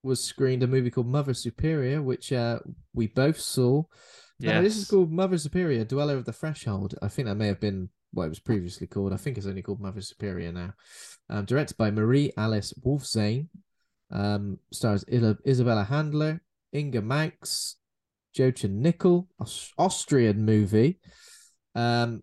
was 0.05 0.23
screened 0.23 0.63
a 0.63 0.67
movie 0.67 0.91
called 0.91 1.07
Mother 1.09 1.35
Superior, 1.35 2.03
which 2.03 2.33
uh, 2.33 2.59
we 2.93 3.07
both 3.09 3.41
saw. 3.41 3.83
Now, 4.41 4.61
this 4.61 4.77
is 4.77 4.89
called 4.89 5.11
Mother 5.11 5.39
Superior, 5.39 5.85
Dweller 5.85 6.17
of 6.17 6.25
the 6.25 6.33
Threshold. 6.33 6.95
I 7.03 7.09
think 7.09 7.27
that 7.27 7.37
may 7.37 7.47
have 7.47 7.61
been 7.61 7.89
what 8.13 8.27
it 8.27 8.29
was 8.29 8.39
previously 8.41 8.87
called. 8.87 9.13
I 9.13 9.17
think 9.17 9.39
it's 9.39 9.47
only 9.47 9.63
called 9.63 9.81
Mother 9.81 10.01
Superior 10.01 10.53
now. 10.53 10.75
Um, 11.31 11.45
directed 11.47 11.77
by 11.77 11.91
Marie 11.91 12.33
Alice 12.37 12.73
Wolfszahn. 12.85 13.49
Um, 14.11 14.59
stars 14.71 15.05
Ila- 15.11 15.39
Isabella 15.47 15.85
Handler, 15.85 16.43
Inge 16.73 17.01
Maux, 17.01 17.77
Jochen 18.35 18.83
Nickel, 18.83 19.29
Aus- 19.41 19.73
Austrian 19.79 20.45
movie. 20.45 20.99
Um, 21.75 22.23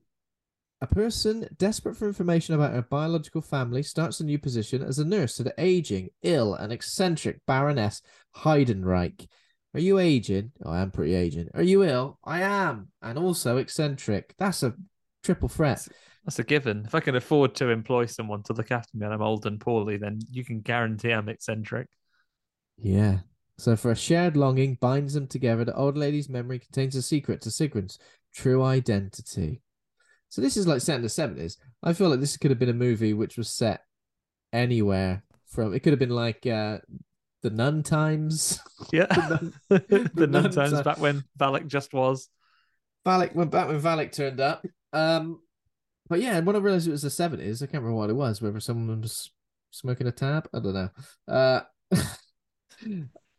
a 0.82 0.88
person 0.88 1.48
desperate 1.58 1.96
for 1.96 2.08
information 2.08 2.56
about 2.56 2.74
her 2.74 2.82
biological 2.82 3.42
family 3.42 3.84
starts 3.84 4.20
a 4.20 4.26
new 4.26 4.40
position 4.40 4.82
as 4.82 4.98
a 4.98 5.06
nurse 5.06 5.36
to 5.36 5.44
the 5.44 5.54
aging, 5.60 6.10
ill, 6.24 6.56
and 6.56 6.74
eccentric 6.74 7.40
Baroness 7.46 8.02
Heidenreich. 8.38 9.28
Are 9.76 9.80
you 9.80 10.00
aging? 10.00 10.52
Oh, 10.66 10.72
I 10.72 10.82
am 10.82 10.92
pretty 10.92 11.14
aging. 11.14 11.50
Are 11.54 11.62
you 11.62 11.84
ill? 11.84 12.18
I 12.26 12.42
am. 12.42 12.90
And 13.02 13.20
also 13.20 13.58
eccentric. 13.58 14.34
That's 14.38 14.64
a 14.64 14.74
triple 15.24 15.50
threat. 15.50 15.88
That's 16.26 16.40
a 16.40 16.44
given. 16.44 16.84
If 16.86 16.96
I 16.96 17.00
can 17.00 17.16
afford 17.16 17.56
to 17.56 17.70
employ 17.70 18.08
someone 18.08 18.44
to 18.44 18.54
look 18.54 18.72
after 18.72 18.98
me 18.98 19.06
and 19.06 19.14
I'm 19.14 19.22
old 19.22 19.46
and 19.46 19.62
poorly, 19.62 19.98
then 19.98 20.20
you 20.30 20.44
can 20.44 20.62
guarantee 20.62 21.12
I'm 21.12 21.30
eccentric. 21.30 21.88
Yeah. 22.78 23.20
So 23.60 23.76
for 23.76 23.92
a 23.92 23.96
shared 23.96 24.36
longing 24.36 24.80
binds 24.82 25.14
them 25.14 25.28
together, 25.28 25.64
the 25.64 25.76
old 25.76 25.96
lady's 25.96 26.28
memory 26.28 26.58
contains 26.58 26.96
a 26.96 27.02
secret 27.02 27.42
to 27.42 27.50
Sigrun's 27.50 28.00
true 28.34 28.64
identity. 28.64 29.62
So 30.32 30.40
this 30.42 30.56
is 30.56 30.66
like 30.66 30.80
set 30.80 30.96
in 30.96 31.02
the 31.02 31.10
seventies. 31.10 31.58
I 31.84 31.92
feel 31.92 32.08
like 32.08 32.22
this 32.22 32.38
could 32.38 32.52
have 32.52 32.60
been 32.60 32.70
a 32.70 32.74
movie 32.74 33.14
which 33.14 33.38
was 33.38 33.50
set 33.50 33.82
anywhere 34.54 35.24
from. 35.46 35.74
It 35.74 35.82
could 35.82 35.92
have 35.92 36.00
been 36.00 36.10
like 36.10 36.48
uh, 36.48 36.80
the 37.44 37.50
Nun 37.50 37.84
times. 37.84 38.60
Yeah. 38.94 39.08
The 39.10 39.54
the 39.90 40.12
the 40.14 40.28
nun 40.28 40.44
nun 40.44 40.52
times 40.52 40.72
time. 40.72 40.84
back 40.84 41.00
when 41.00 41.26
Valak 41.38 41.68
just 41.68 41.94
was. 41.94 42.30
Valak 43.06 43.36
went 43.36 43.52
back 43.52 43.68
when 43.68 43.82
Valak 43.82 44.14
turned 44.14 44.40
up. 44.40 44.66
Um, 44.94 45.42
but 46.08 46.22
yeah, 46.22 46.40
when 46.40 46.56
I 46.56 46.60
realized 46.60 46.88
it 46.88 46.92
was 46.92 47.02
the 47.02 47.10
seventies, 47.10 47.62
I 47.62 47.66
can't 47.66 47.84
remember 47.84 47.98
what 47.98 48.10
it 48.10 48.16
was. 48.16 48.42
Whether 48.42 48.62
someone 48.62 49.02
was 49.02 49.32
smoking 49.72 50.08
a 50.08 50.14
tab, 50.14 50.48
I 50.54 50.60
don't 50.60 50.74
know. 50.74 50.90
Uh, 51.28 51.62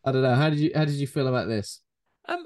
I 0.05 0.12
don't 0.12 0.22
know. 0.22 0.34
How 0.34 0.51
did 0.51 0.59
you 0.59 0.72
How 0.74 0.84
did 0.84 0.97
you 0.97 1.07
feel 1.07 1.28
about 1.28 1.49
this? 1.49 1.80
Um, 2.28 2.45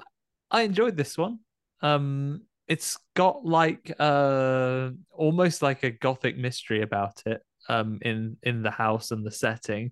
I 0.49 0.61
enjoyed 0.61 0.95
this 0.95 1.17
one. 1.17 1.39
Um, 1.81 2.43
it's 2.67 2.97
got 3.15 3.45
like 3.45 3.93
uh 3.99 4.89
almost 5.11 5.61
like 5.61 5.83
a 5.83 5.91
gothic 5.91 6.37
mystery 6.37 6.81
about 6.81 7.23
it. 7.25 7.41
Um, 7.69 7.99
in 8.01 8.37
in 8.43 8.63
the 8.63 8.71
house 8.71 9.11
and 9.11 9.25
the 9.25 9.31
setting. 9.31 9.91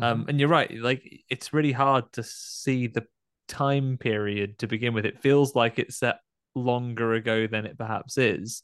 Um, 0.00 0.26
and 0.28 0.38
you're 0.38 0.48
right. 0.48 0.70
Like 0.72 1.24
it's 1.28 1.52
really 1.52 1.72
hard 1.72 2.12
to 2.12 2.22
see 2.22 2.86
the 2.86 3.06
time 3.48 3.98
period 3.98 4.58
to 4.58 4.66
begin 4.66 4.94
with. 4.94 5.06
It 5.06 5.20
feels 5.20 5.54
like 5.54 5.78
it's 5.78 5.98
set 5.98 6.20
longer 6.54 7.14
ago 7.14 7.46
than 7.46 7.66
it 7.66 7.78
perhaps 7.78 8.18
is. 8.18 8.62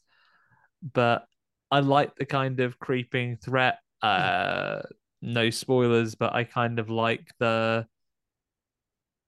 But 0.93 1.25
I 1.71 1.79
like 1.79 2.15
the 2.15 2.25
kind 2.25 2.59
of 2.59 2.79
creeping 2.79 3.37
threat. 3.37 3.79
Uh, 4.01 4.81
no 5.21 5.49
spoilers, 5.49 6.15
but 6.15 6.33
I 6.33 6.43
kind 6.43 6.79
of 6.79 6.89
like 6.89 7.27
the 7.39 7.85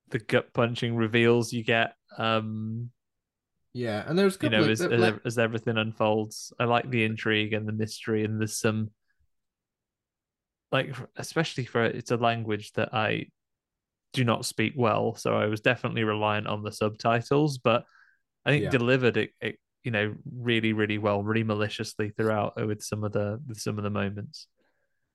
the 0.10 0.20
gut 0.20 0.54
punching 0.54 0.96
reveals 0.96 1.52
you 1.52 1.64
get. 1.64 1.94
Um, 2.18 2.92
Yeah, 3.78 4.04
and 4.08 4.18
there's 4.18 4.38
you 4.42 4.50
know, 4.50 4.64
as, 4.64 4.82
uh, 4.82 4.90
as, 4.90 5.00
like- 5.00 5.22
as 5.26 5.38
everything 5.38 5.78
unfolds. 5.78 6.52
I 6.60 6.66
like 6.66 6.90
the 6.90 7.04
intrigue 7.04 7.54
and 7.54 7.68
the 7.68 7.72
mystery, 7.74 8.24
and 8.26 8.40
there's 8.40 8.58
some 8.58 8.90
like, 10.72 10.96
especially 11.16 11.66
for 11.66 11.84
it's 11.86 12.12
a 12.12 12.18
language 12.18 12.74
that 12.74 12.94
I 12.94 13.28
do 14.14 14.24
not 14.24 14.46
speak 14.46 14.74
well, 14.76 15.16
so 15.16 15.36
I 15.38 15.46
was 15.46 15.62
definitely 15.62 16.04
reliant 16.04 16.48
on 16.48 16.64
the 16.64 16.72
subtitles. 16.72 17.60
But 17.60 17.86
I 18.46 18.50
think 18.52 18.64
Yeah. 18.64 18.70
delivered 18.72 19.18
it, 19.18 19.32
it, 19.42 19.60
you 19.84 19.92
know, 19.92 20.16
really, 20.26 20.74
really 20.74 20.98
well, 20.98 21.24
really 21.24 21.44
maliciously 21.44 22.10
throughout 22.10 22.56
with 22.66 22.82
some 22.82 23.04
of 23.04 23.12
the 23.12 23.40
with 23.48 23.60
some 23.60 23.78
of 23.78 23.84
the 23.84 23.90
moments. 23.90 24.48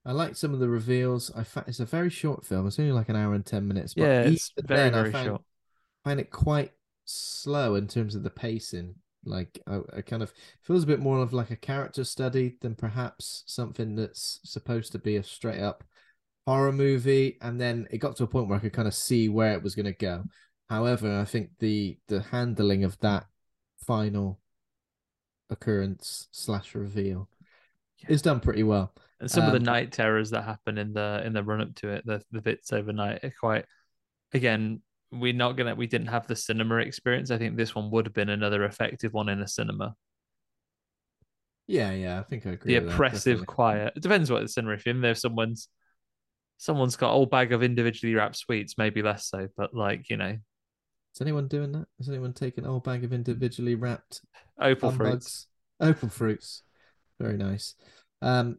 I 0.04 0.12
like 0.12 0.36
some 0.36 0.54
of 0.54 0.60
the 0.60 0.68
reveals. 0.68 1.30
I 1.34 1.44
fa- 1.44 1.64
it's 1.66 1.80
a 1.80 1.84
very 1.84 2.10
short 2.10 2.44
film. 2.46 2.66
It's 2.66 2.78
only 2.78 2.92
like 2.92 3.08
an 3.08 3.16
hour 3.16 3.34
and 3.34 3.44
ten 3.44 3.66
minutes. 3.68 3.94
But 3.94 4.04
yeah, 4.04 4.20
it's 4.22 4.52
very, 4.56 4.90
then, 4.90 4.94
I 4.94 5.02
very 5.10 5.24
short. 5.26 5.42
find 6.04 6.20
it 6.20 6.30
quite 6.30 6.72
slow 7.04 7.74
in 7.74 7.86
terms 7.86 8.14
of 8.14 8.22
the 8.22 8.30
pacing. 8.30 8.94
Like 9.24 9.60
I, 9.66 9.80
I 9.98 10.00
kind 10.02 10.22
of 10.22 10.32
feels 10.62 10.82
a 10.82 10.86
bit 10.86 11.00
more 11.00 11.18
of 11.18 11.32
like 11.32 11.50
a 11.50 11.56
character 11.56 12.04
study 12.04 12.56
than 12.60 12.74
perhaps 12.74 13.44
something 13.46 13.94
that's 13.94 14.40
supposed 14.44 14.92
to 14.92 14.98
be 14.98 15.16
a 15.16 15.22
straight 15.22 15.60
up 15.60 15.84
horror 16.46 16.72
movie. 16.72 17.38
And 17.40 17.60
then 17.60 17.86
it 17.90 17.98
got 17.98 18.16
to 18.16 18.24
a 18.24 18.26
point 18.26 18.48
where 18.48 18.58
I 18.58 18.60
could 18.60 18.72
kind 18.72 18.88
of 18.88 18.94
see 18.94 19.28
where 19.28 19.52
it 19.52 19.62
was 19.62 19.74
going 19.74 19.86
to 19.86 19.92
go. 19.92 20.24
However, 20.68 21.20
I 21.20 21.24
think 21.24 21.50
the 21.58 21.98
the 22.08 22.22
handling 22.22 22.82
of 22.84 22.98
that 23.00 23.26
final 23.86 24.40
occurrence 25.50 26.28
slash 26.32 26.74
reveal 26.74 27.28
is 28.08 28.22
done 28.22 28.40
pretty 28.40 28.62
well. 28.62 28.94
And 29.20 29.30
some 29.30 29.44
of 29.44 29.52
the 29.52 29.58
Um, 29.58 29.64
night 29.64 29.92
terrors 29.92 30.30
that 30.30 30.42
happen 30.42 30.78
in 30.78 30.92
the 30.92 31.22
in 31.24 31.32
the 31.32 31.44
run 31.44 31.60
up 31.60 31.74
to 31.76 31.90
it, 31.90 32.04
the 32.06 32.22
the 32.32 32.42
bits 32.42 32.72
overnight 32.72 33.22
are 33.22 33.34
quite 33.38 33.66
again, 34.32 34.80
we're 35.12 35.32
not 35.32 35.56
gonna 35.56 35.74
we 35.74 35.86
didn't 35.86 36.08
have 36.08 36.26
the 36.26 36.36
cinema 36.36 36.76
experience. 36.78 37.30
I 37.30 37.38
think 37.38 37.56
this 37.56 37.74
one 37.74 37.90
would 37.90 38.06
have 38.06 38.14
been 38.14 38.30
another 38.30 38.64
effective 38.64 39.12
one 39.12 39.28
in 39.28 39.40
a 39.40 39.48
cinema. 39.48 39.94
Yeah, 41.66 41.92
yeah, 41.92 42.18
I 42.20 42.22
think 42.24 42.46
I 42.46 42.50
agree. 42.50 42.74
The 42.74 42.80
that, 42.80 42.92
oppressive 42.92 43.38
definitely. 43.38 43.46
quiet. 43.46 43.92
It 43.96 44.02
depends 44.02 44.30
what 44.30 44.42
the 44.42 44.48
cinema 44.48 44.74
if 44.74 44.86
you're 44.86 44.94
in 44.94 45.00
there, 45.00 45.12
if 45.12 45.18
someone's 45.18 45.68
someone's 46.58 46.96
got 46.96 47.08
a 47.08 47.12
whole 47.12 47.26
bag 47.26 47.52
of 47.52 47.62
individually 47.62 48.14
wrapped 48.14 48.36
sweets, 48.36 48.78
maybe 48.78 49.02
less 49.02 49.26
so, 49.28 49.48
but 49.56 49.74
like, 49.74 50.08
you 50.10 50.16
know, 50.16 50.36
Is 51.14 51.20
anyone 51.20 51.48
doing 51.48 51.72
that? 51.72 51.86
Is 51.98 52.08
anyone 52.08 52.32
taking 52.32 52.64
a 52.64 52.68
whole 52.68 52.80
bag 52.80 53.04
of 53.04 53.12
individually 53.12 53.74
wrapped 53.74 54.20
Opal 54.60 54.92
fruits. 54.92 55.48
Opal 55.80 56.08
fruits. 56.08 56.62
Very 57.20 57.36
nice. 57.36 57.74
Um, 58.20 58.58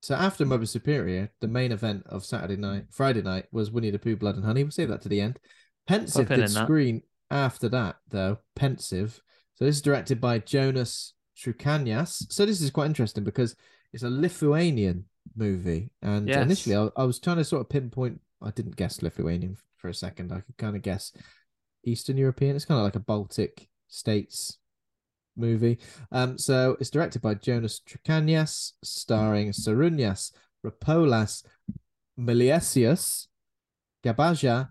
so 0.00 0.14
after 0.14 0.44
Mother 0.44 0.66
Superior, 0.66 1.30
the 1.40 1.48
main 1.48 1.72
event 1.72 2.04
of 2.06 2.24
Saturday 2.24 2.56
night, 2.56 2.86
Friday 2.90 3.22
night 3.22 3.46
was 3.52 3.70
Winnie 3.70 3.90
the 3.90 3.98
Pooh, 3.98 4.16
Blood 4.16 4.36
and 4.36 4.44
Honey. 4.44 4.64
We'll 4.64 4.72
save 4.72 4.88
that 4.88 5.02
to 5.02 5.08
the 5.08 5.20
end. 5.20 5.38
Pensive 5.86 6.28
did 6.28 6.38
in 6.38 6.52
that. 6.52 6.64
screen 6.64 7.02
after 7.30 7.68
that, 7.70 7.96
though. 8.08 8.38
Pensive. 8.54 9.20
So 9.54 9.64
this 9.64 9.76
is 9.76 9.82
directed 9.82 10.20
by 10.20 10.38
Jonas 10.38 11.14
Trukanas. 11.36 12.32
So 12.32 12.46
this 12.46 12.60
is 12.60 12.70
quite 12.70 12.86
interesting 12.86 13.24
because 13.24 13.56
it's 13.92 14.02
a 14.02 14.10
Lithuanian 14.10 15.04
movie. 15.36 15.90
And 16.02 16.28
Yes. 16.28 16.42
initially, 16.44 16.76
I, 16.76 16.88
I 16.96 17.04
was 17.04 17.18
trying 17.18 17.36
to 17.38 17.44
sort 17.44 17.60
of 17.62 17.68
pinpoint. 17.68 18.20
I 18.40 18.50
didn't 18.50 18.76
guess 18.76 19.02
Lithuanian 19.02 19.56
for 19.76 19.88
a 19.88 19.94
second. 19.94 20.32
I 20.32 20.40
could 20.40 20.56
kind 20.56 20.74
of 20.76 20.82
guess 20.82 21.12
Eastern 21.84 22.16
European. 22.16 22.56
It's 22.56 22.64
kind 22.64 22.78
of 22.78 22.84
like 22.84 22.96
a 22.96 23.00
Baltic 23.00 23.68
states 23.88 24.58
movie. 25.36 25.78
Um, 26.10 26.38
so 26.38 26.76
it's 26.80 26.90
directed 26.90 27.22
by 27.22 27.34
Jonas 27.34 27.80
Trukanas, 27.88 28.72
starring 28.82 29.50
Sarunyas, 29.52 30.32
Rapolas, 30.64 31.44
Miliesius, 32.18 33.26
Gabaja, 34.04 34.70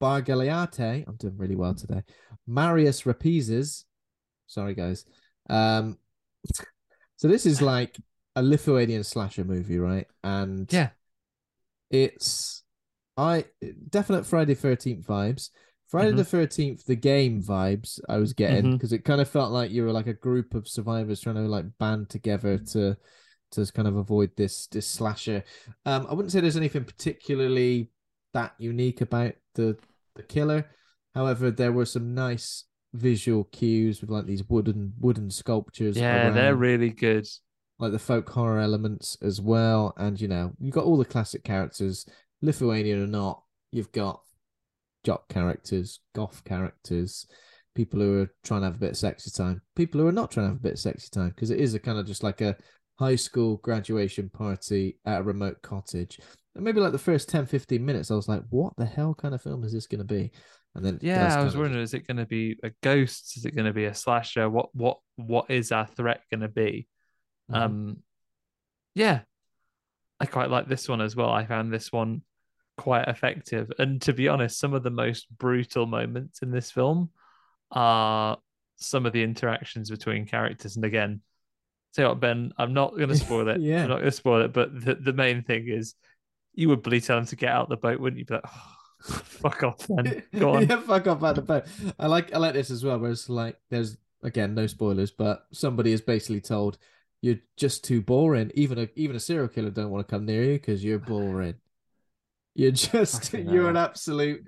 Bargaliate. 0.00 1.04
I'm 1.06 1.16
doing 1.16 1.36
really 1.36 1.56
well 1.56 1.74
today. 1.74 2.02
Marius 2.46 3.02
Rapizes. 3.02 3.84
Sorry, 4.46 4.74
guys. 4.74 5.04
Um, 5.48 5.98
so 7.16 7.28
this 7.28 7.46
is 7.46 7.62
like 7.62 7.96
a 8.34 8.42
Lithuanian 8.42 9.04
slasher 9.04 9.44
movie, 9.44 9.78
right? 9.78 10.06
And 10.22 10.70
Yeah. 10.72 10.90
it's 11.90 12.62
I 13.16 13.44
definite 13.88 14.26
Friday 14.26 14.54
Thirteenth 14.54 15.06
vibes. 15.06 15.50
Friday 15.88 16.12
Mhm. 16.12 16.16
the 16.16 16.24
Thirteenth, 16.24 16.84
the 16.84 16.96
game 16.96 17.42
vibes 17.42 17.98
I 18.08 18.18
was 18.18 18.32
getting 18.34 18.72
because 18.72 18.92
it 18.92 19.04
kind 19.04 19.20
of 19.20 19.28
felt 19.28 19.52
like 19.52 19.70
you 19.70 19.84
were 19.84 19.92
like 19.92 20.08
a 20.08 20.12
group 20.14 20.54
of 20.54 20.68
survivors 20.68 21.20
trying 21.20 21.36
to 21.36 21.42
like 21.42 21.64
band 21.78 22.10
together 22.10 22.58
to 22.58 22.96
to 23.52 23.72
kind 23.72 23.88
of 23.88 23.96
avoid 23.96 24.32
this 24.36 24.66
this 24.66 24.86
slasher. 24.86 25.44
Um, 25.86 26.06
I 26.10 26.14
wouldn't 26.14 26.32
say 26.32 26.40
there's 26.40 26.56
anything 26.56 26.84
particularly 26.84 27.90
that 28.36 28.52
unique 28.58 29.00
about 29.00 29.32
the 29.54 29.76
the 30.14 30.22
killer. 30.22 30.66
However, 31.14 31.50
there 31.50 31.72
were 31.72 31.86
some 31.86 32.14
nice 32.14 32.64
visual 32.92 33.44
cues 33.44 34.00
with 34.00 34.10
like 34.10 34.26
these 34.26 34.44
wooden 34.48 34.92
wooden 35.00 35.30
sculptures. 35.30 35.96
Yeah, 35.96 36.30
they're 36.30 36.56
really 36.56 36.90
good. 36.90 37.26
like 37.78 37.92
the 37.92 37.98
folk 37.98 38.28
horror 38.30 38.60
elements 38.60 39.16
as 39.22 39.40
well. 39.40 39.92
And 39.96 40.20
you 40.20 40.28
know, 40.28 40.52
you've 40.58 40.74
got 40.74 40.84
all 40.84 40.96
the 40.98 41.04
classic 41.14 41.42
characters, 41.44 42.06
Lithuanian 42.42 43.02
or 43.02 43.06
not. 43.06 43.42
You've 43.72 43.92
got 43.92 44.20
jock 45.04 45.28
characters, 45.28 46.00
goth 46.14 46.42
characters, 46.44 47.26
people 47.74 48.00
who 48.00 48.22
are 48.22 48.30
trying 48.44 48.60
to 48.62 48.66
have 48.66 48.76
a 48.76 48.84
bit 48.84 48.90
of 48.92 48.96
sexy 48.96 49.30
time, 49.30 49.62
people 49.74 50.00
who 50.00 50.06
are 50.08 50.12
not 50.12 50.30
trying 50.30 50.46
to 50.46 50.50
have 50.50 50.58
a 50.58 50.62
bit 50.68 50.72
of 50.74 50.78
sexy 50.78 51.08
time 51.10 51.30
because 51.30 51.50
it 51.50 51.60
is 51.60 51.74
a 51.74 51.78
kind 51.78 51.98
of 51.98 52.06
just 52.06 52.22
like 52.22 52.40
a 52.40 52.56
high 52.98 53.16
school 53.16 53.56
graduation 53.58 54.28
party 54.30 54.98
at 55.04 55.20
a 55.20 55.22
remote 55.22 55.60
cottage. 55.62 56.18
And 56.56 56.64
maybe 56.64 56.80
like 56.80 56.92
the 56.92 56.98
first 56.98 57.28
10, 57.28 57.46
15 57.46 57.84
minutes, 57.84 58.10
I 58.10 58.14
was 58.14 58.28
like, 58.28 58.42
what 58.50 58.74
the 58.76 58.86
hell 58.86 59.14
kind 59.14 59.34
of 59.34 59.42
film 59.42 59.62
is 59.64 59.72
this 59.72 59.86
going 59.86 59.98
to 60.00 60.04
be? 60.04 60.30
And 60.74 60.84
then 60.84 60.98
Yeah, 61.02 61.38
I 61.38 61.44
was 61.44 61.54
of- 61.54 61.60
wondering, 61.60 61.82
is 61.82 61.94
it 61.94 62.06
going 62.06 62.16
to 62.16 62.26
be 62.26 62.56
a 62.62 62.70
ghost? 62.82 63.36
Is 63.36 63.44
it 63.44 63.54
going 63.54 63.66
to 63.66 63.72
be 63.72 63.84
a 63.84 63.94
slasher? 63.94 64.48
What 64.50 64.74
what 64.74 64.98
what 65.16 65.50
is 65.50 65.70
our 65.72 65.86
threat 65.86 66.20
going 66.30 66.40
to 66.40 66.48
be? 66.48 66.88
Mhm. 67.50 67.56
Um, 67.56 67.96
yeah, 68.94 69.20
I 70.20 70.26
quite 70.26 70.50
like 70.50 70.68
this 70.68 70.88
one 70.88 71.00
as 71.00 71.14
well. 71.14 71.30
I 71.30 71.44
found 71.46 71.72
this 71.72 71.92
one 71.92 72.22
quite 72.76 73.08
effective, 73.08 73.70
and 73.78 74.00
to 74.02 74.12
be 74.12 74.28
honest, 74.28 74.58
some 74.58 74.74
of 74.74 74.82
the 74.82 74.90
most 74.90 75.26
brutal 75.38 75.86
moments 75.86 76.42
in 76.42 76.50
this 76.50 76.70
film 76.70 77.10
are 77.70 78.38
some 78.76 79.06
of 79.06 79.12
the 79.12 79.22
interactions 79.22 79.90
between 79.90 80.26
characters. 80.26 80.76
And 80.76 80.84
again, 80.84 81.20
say 81.94 82.04
what 82.04 82.20
Ben, 82.20 82.52
I'm 82.58 82.74
not 82.74 82.96
going 82.96 83.08
to 83.14 83.16
spoil 83.16 83.48
it. 83.48 83.60
Yeah. 83.60 83.82
I'm 83.84 83.88
not 83.88 83.96
going 84.00 84.10
to 84.10 84.10
spoil 84.10 84.42
it. 84.42 84.52
But 84.52 84.78
the, 84.78 84.94
the 84.94 85.12
main 85.14 85.42
thing 85.42 85.68
is, 85.68 85.94
you 86.56 86.68
would 86.70 86.82
bloody 86.82 87.00
tell 87.00 87.18
him 87.18 87.26
to 87.26 87.36
get 87.36 87.50
out 87.50 87.68
the 87.68 87.76
boat, 87.76 88.00
wouldn't 88.00 88.18
you? 88.18 88.24
But 88.24 88.42
oh, 88.44 89.12
fuck 89.12 89.62
off, 89.62 89.86
then. 89.86 90.24
Go 90.38 90.54
on. 90.54 90.66
yeah, 90.66 90.80
fuck 90.80 91.06
off 91.06 91.22
out 91.22 91.36
the 91.36 91.42
boat. 91.42 91.64
I 91.98 92.06
like 92.08 92.34
I 92.34 92.38
like 92.38 92.54
this 92.54 92.70
as 92.70 92.82
well, 92.84 92.98
where 92.98 93.12
it's 93.12 93.28
like 93.28 93.56
there's 93.70 93.96
again 94.22 94.54
no 94.54 94.66
spoilers, 94.66 95.12
but 95.12 95.46
somebody 95.52 95.92
is 95.92 96.00
basically 96.00 96.40
told 96.40 96.78
you're 97.20 97.38
just 97.56 97.84
too 97.84 98.00
boring. 98.00 98.50
Even 98.54 98.78
a 98.78 98.88
even 98.96 99.14
a 99.14 99.20
serial 99.20 99.48
killer 99.48 99.70
don't 99.70 99.90
want 99.90 100.06
to 100.06 100.10
come 100.10 100.26
near 100.26 100.42
you 100.42 100.54
because 100.54 100.82
you're 100.82 100.98
boring. 100.98 101.54
You're 102.54 102.70
just 102.72 103.32
you're 103.32 103.70
an 103.70 103.76
absolute. 103.76 104.44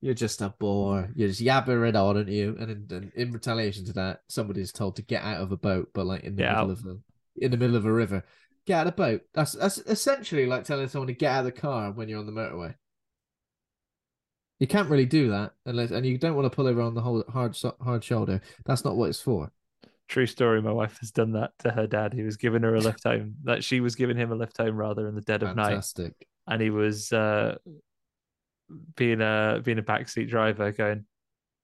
You're 0.00 0.14
just 0.14 0.42
a 0.42 0.54
bore. 0.60 1.10
You're 1.14 1.28
just 1.28 1.42
yabbering 1.42 2.00
on, 2.00 2.16
aren't 2.16 2.28
you? 2.28 2.56
And 2.60 2.70
in, 2.70 2.96
and 2.96 3.12
in 3.16 3.32
retaliation 3.32 3.84
to 3.86 3.92
that, 3.94 4.20
somebody's 4.28 4.70
told 4.70 4.94
to 4.96 5.02
get 5.02 5.24
out 5.24 5.40
of 5.40 5.50
a 5.50 5.56
boat, 5.56 5.90
but 5.92 6.06
like 6.06 6.22
in 6.22 6.36
the 6.36 6.42
Get 6.42 6.52
middle 6.52 6.70
of 6.70 6.84
a 6.86 6.96
in 7.44 7.50
the 7.50 7.56
middle 7.56 7.76
of 7.76 7.84
a 7.84 7.92
river. 7.92 8.24
Get 8.68 8.80
out 8.80 8.86
of 8.86 8.96
the 8.96 9.02
boat. 9.02 9.22
That's 9.32 9.52
that's 9.52 9.78
essentially 9.78 10.44
like 10.44 10.64
telling 10.64 10.88
someone 10.88 11.06
to 11.06 11.14
get 11.14 11.32
out 11.32 11.38
of 11.38 11.44
the 11.46 11.52
car 11.52 11.90
when 11.90 12.06
you're 12.06 12.18
on 12.18 12.26
the 12.26 12.32
motorway. 12.32 12.74
You 14.58 14.66
can't 14.66 14.90
really 14.90 15.06
do 15.06 15.30
that 15.30 15.52
unless, 15.64 15.90
and 15.90 16.04
you 16.04 16.18
don't 16.18 16.34
want 16.36 16.44
to 16.44 16.54
pull 16.54 16.66
over 16.66 16.82
on 16.82 16.92
the 16.92 17.00
whole 17.00 17.24
hard 17.30 17.56
hard 17.80 18.04
shoulder. 18.04 18.42
That's 18.66 18.84
not 18.84 18.94
what 18.94 19.08
it's 19.08 19.22
for. 19.22 19.50
True 20.06 20.26
story. 20.26 20.60
My 20.60 20.70
wife 20.70 20.98
has 20.98 21.10
done 21.10 21.32
that 21.32 21.52
to 21.60 21.70
her 21.70 21.86
dad. 21.86 22.12
He 22.12 22.22
was 22.22 22.36
giving 22.36 22.62
her 22.62 22.74
a 22.74 22.80
lift 22.80 23.04
home. 23.04 23.36
That 23.44 23.64
she 23.64 23.80
was 23.80 23.94
giving 23.94 24.18
him 24.18 24.32
a 24.32 24.34
lift 24.34 24.58
home 24.58 24.76
rather 24.76 25.08
in 25.08 25.14
the 25.14 25.22
dead 25.22 25.42
of 25.42 25.56
night, 25.56 25.68
Fantastic. 25.68 26.28
and 26.46 26.60
he 26.60 26.68
was 26.68 27.10
uh, 27.10 27.56
being 28.96 29.22
a 29.22 29.62
being 29.64 29.78
a 29.78 29.82
backseat 29.82 30.28
driver, 30.28 30.72
going, 30.72 31.06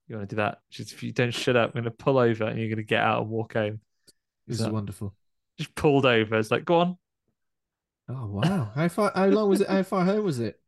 "You 0.08 0.16
want 0.16 0.30
to 0.30 0.36
do 0.36 0.40
that? 0.40 0.60
Just 0.70 0.94
if 0.94 1.02
you 1.02 1.12
don't 1.12 1.34
shut 1.34 1.54
up, 1.54 1.74
I'm 1.74 1.82
going 1.82 1.84
to 1.84 1.90
pull 1.90 2.16
over, 2.16 2.44
and 2.44 2.58
you're 2.58 2.70
going 2.70 2.78
to 2.78 2.82
get 2.82 3.02
out 3.02 3.20
and 3.20 3.30
walk 3.30 3.52
home." 3.52 3.80
This 4.46 4.60
is 4.60 4.68
wonderful. 4.68 5.14
Just 5.58 5.74
pulled 5.74 6.06
over. 6.06 6.36
It's 6.36 6.50
like, 6.50 6.64
go 6.64 6.76
on. 6.80 6.98
Oh 8.08 8.26
wow! 8.26 8.70
How 8.74 8.88
far? 8.88 9.12
How 9.14 9.26
long 9.26 9.48
was 9.48 9.60
it? 9.62 9.68
How 9.68 9.82
far 9.82 10.04
home 10.04 10.24
was 10.24 10.38
it? 10.38 10.60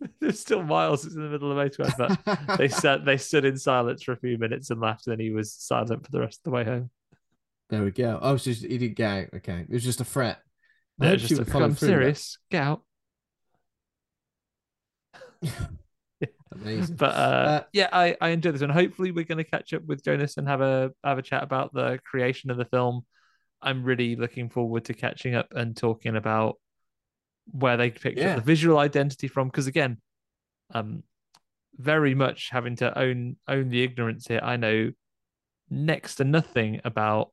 There's 0.20 0.38
still 0.40 0.62
miles. 0.62 1.04
It's 1.04 1.14
in 1.16 1.22
the 1.22 1.28
middle 1.28 1.50
of 1.50 1.56
the 1.56 1.62
motorway, 1.82 1.92
but 1.96 2.58
they 2.58 2.68
sat 2.68 3.04
they 3.04 3.16
stood 3.16 3.44
in 3.44 3.56
silence 3.58 4.02
for 4.02 4.12
a 4.12 4.16
few 4.16 4.38
minutes 4.38 4.70
and 4.70 4.80
laughed, 4.80 5.06
and 5.06 5.12
then 5.12 5.20
he 5.20 5.30
was 5.32 5.52
silent 5.52 6.04
for 6.04 6.10
the 6.12 6.20
rest 6.20 6.40
of 6.40 6.44
the 6.44 6.50
way 6.50 6.64
home. 6.64 6.90
There 7.70 7.84
we 7.84 7.90
go. 7.90 8.18
Oh, 8.22 8.36
just 8.36 8.62
he 8.62 8.78
didn't 8.78 8.96
get 8.96 9.10
out. 9.10 9.34
Okay, 9.36 9.60
it 9.60 9.70
was 9.70 9.84
just 9.84 10.00
a 10.00 10.04
threat. 10.04 10.40
I 11.00 11.06
hope 11.08 11.20
just 11.20 11.28
she 11.28 11.34
would 11.34 11.44
like, 11.46 11.48
follow 11.48 11.66
I'm 11.66 11.74
through 11.74 11.94
with 11.94 12.04
that. 12.04 12.20
serious. 12.20 12.38
Get 12.50 12.62
out. 12.62 12.82
Amazing. 16.52 16.96
But 16.96 17.14
uh, 17.14 17.50
Uh, 17.50 17.62
yeah, 17.72 17.88
I, 17.92 18.16
I 18.20 18.30
enjoyed 18.30 18.54
this 18.54 18.60
one. 18.62 18.70
Hopefully, 18.70 19.12
we're 19.12 19.24
going 19.24 19.38
to 19.38 19.44
catch 19.44 19.72
up 19.74 19.84
with 19.86 20.02
Jonas 20.04 20.36
and 20.36 20.48
have 20.48 20.60
a 20.60 20.92
have 21.04 21.18
a 21.18 21.22
chat 21.22 21.42
about 21.42 21.72
the 21.74 22.00
creation 22.04 22.50
of 22.50 22.56
the 22.56 22.64
film. 22.64 23.04
I'm 23.62 23.82
really 23.82 24.16
looking 24.16 24.48
forward 24.48 24.84
to 24.86 24.94
catching 24.94 25.34
up 25.34 25.48
and 25.52 25.76
talking 25.76 26.16
about 26.16 26.56
where 27.50 27.76
they 27.76 27.90
picked 27.90 28.18
Yeah. 28.18 28.30
up 28.30 28.36
the 28.36 28.42
visual 28.42 28.78
identity 28.78 29.28
from. 29.28 29.48
Because 29.48 29.66
again, 29.66 29.98
um, 30.74 31.02
very 31.76 32.14
much 32.14 32.48
having 32.50 32.76
to 32.76 32.96
own 32.98 33.36
own 33.46 33.68
the 33.68 33.82
ignorance 33.82 34.26
here. 34.26 34.40
I 34.42 34.56
know 34.56 34.90
next 35.70 36.16
to 36.16 36.24
nothing 36.24 36.80
about 36.84 37.32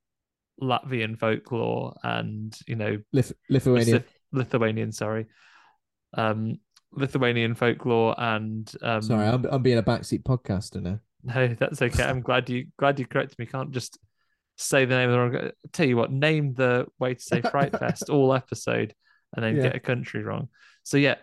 Latvian 0.61 1.17
folklore 1.19 1.95
and 2.03 2.57
you 2.67 2.75
know 2.75 2.97
Lith- 3.11 3.33
Lithuania. 3.49 3.95
Lith- 3.95 4.11
Lithuanian, 4.31 4.91
sorry, 4.91 5.27
um, 6.15 6.59
Lithuanian 6.91 7.55
folklore 7.55 8.15
and 8.17 8.71
um, 8.81 9.01
Sorry, 9.01 9.27
I'm 9.27 9.45
I'm 9.45 9.61
being 9.63 9.77
a 9.77 9.83
backseat 9.83 10.23
podcaster 10.23 10.81
now. 10.81 10.99
no, 11.23 11.55
that's 11.59 11.81
okay. 11.81 12.03
I'm 12.03 12.21
glad 12.21 12.49
you 12.49 12.67
glad 12.77 12.99
you 12.99 13.05
corrected 13.05 13.37
me. 13.39 13.45
Can't 13.45 13.71
just 13.71 13.97
say 14.57 14.85
the 14.85 14.95
name 14.95 15.09
of 15.09 15.31
the 15.31 15.37
wrong. 15.39 15.51
Tell 15.73 15.87
you 15.87 15.97
what, 15.97 16.11
name 16.11 16.53
the 16.53 16.87
way 16.99 17.13
to 17.15 17.21
say 17.21 17.41
Fright 17.41 17.71
Fest 17.79 18.09
all 18.09 18.33
episode, 18.33 18.93
and 19.35 19.43
then 19.43 19.55
Yeah. 19.55 19.63
get 19.63 19.75
a 19.75 19.79
country 19.79 20.23
wrong. 20.23 20.49
So 20.83 20.97
yeah, 20.97 21.15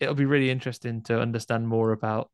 it'll 0.00 0.14
be 0.14 0.24
really 0.24 0.50
interesting 0.50 1.02
to 1.04 1.20
understand 1.20 1.68
more 1.68 1.92
about 1.92 2.30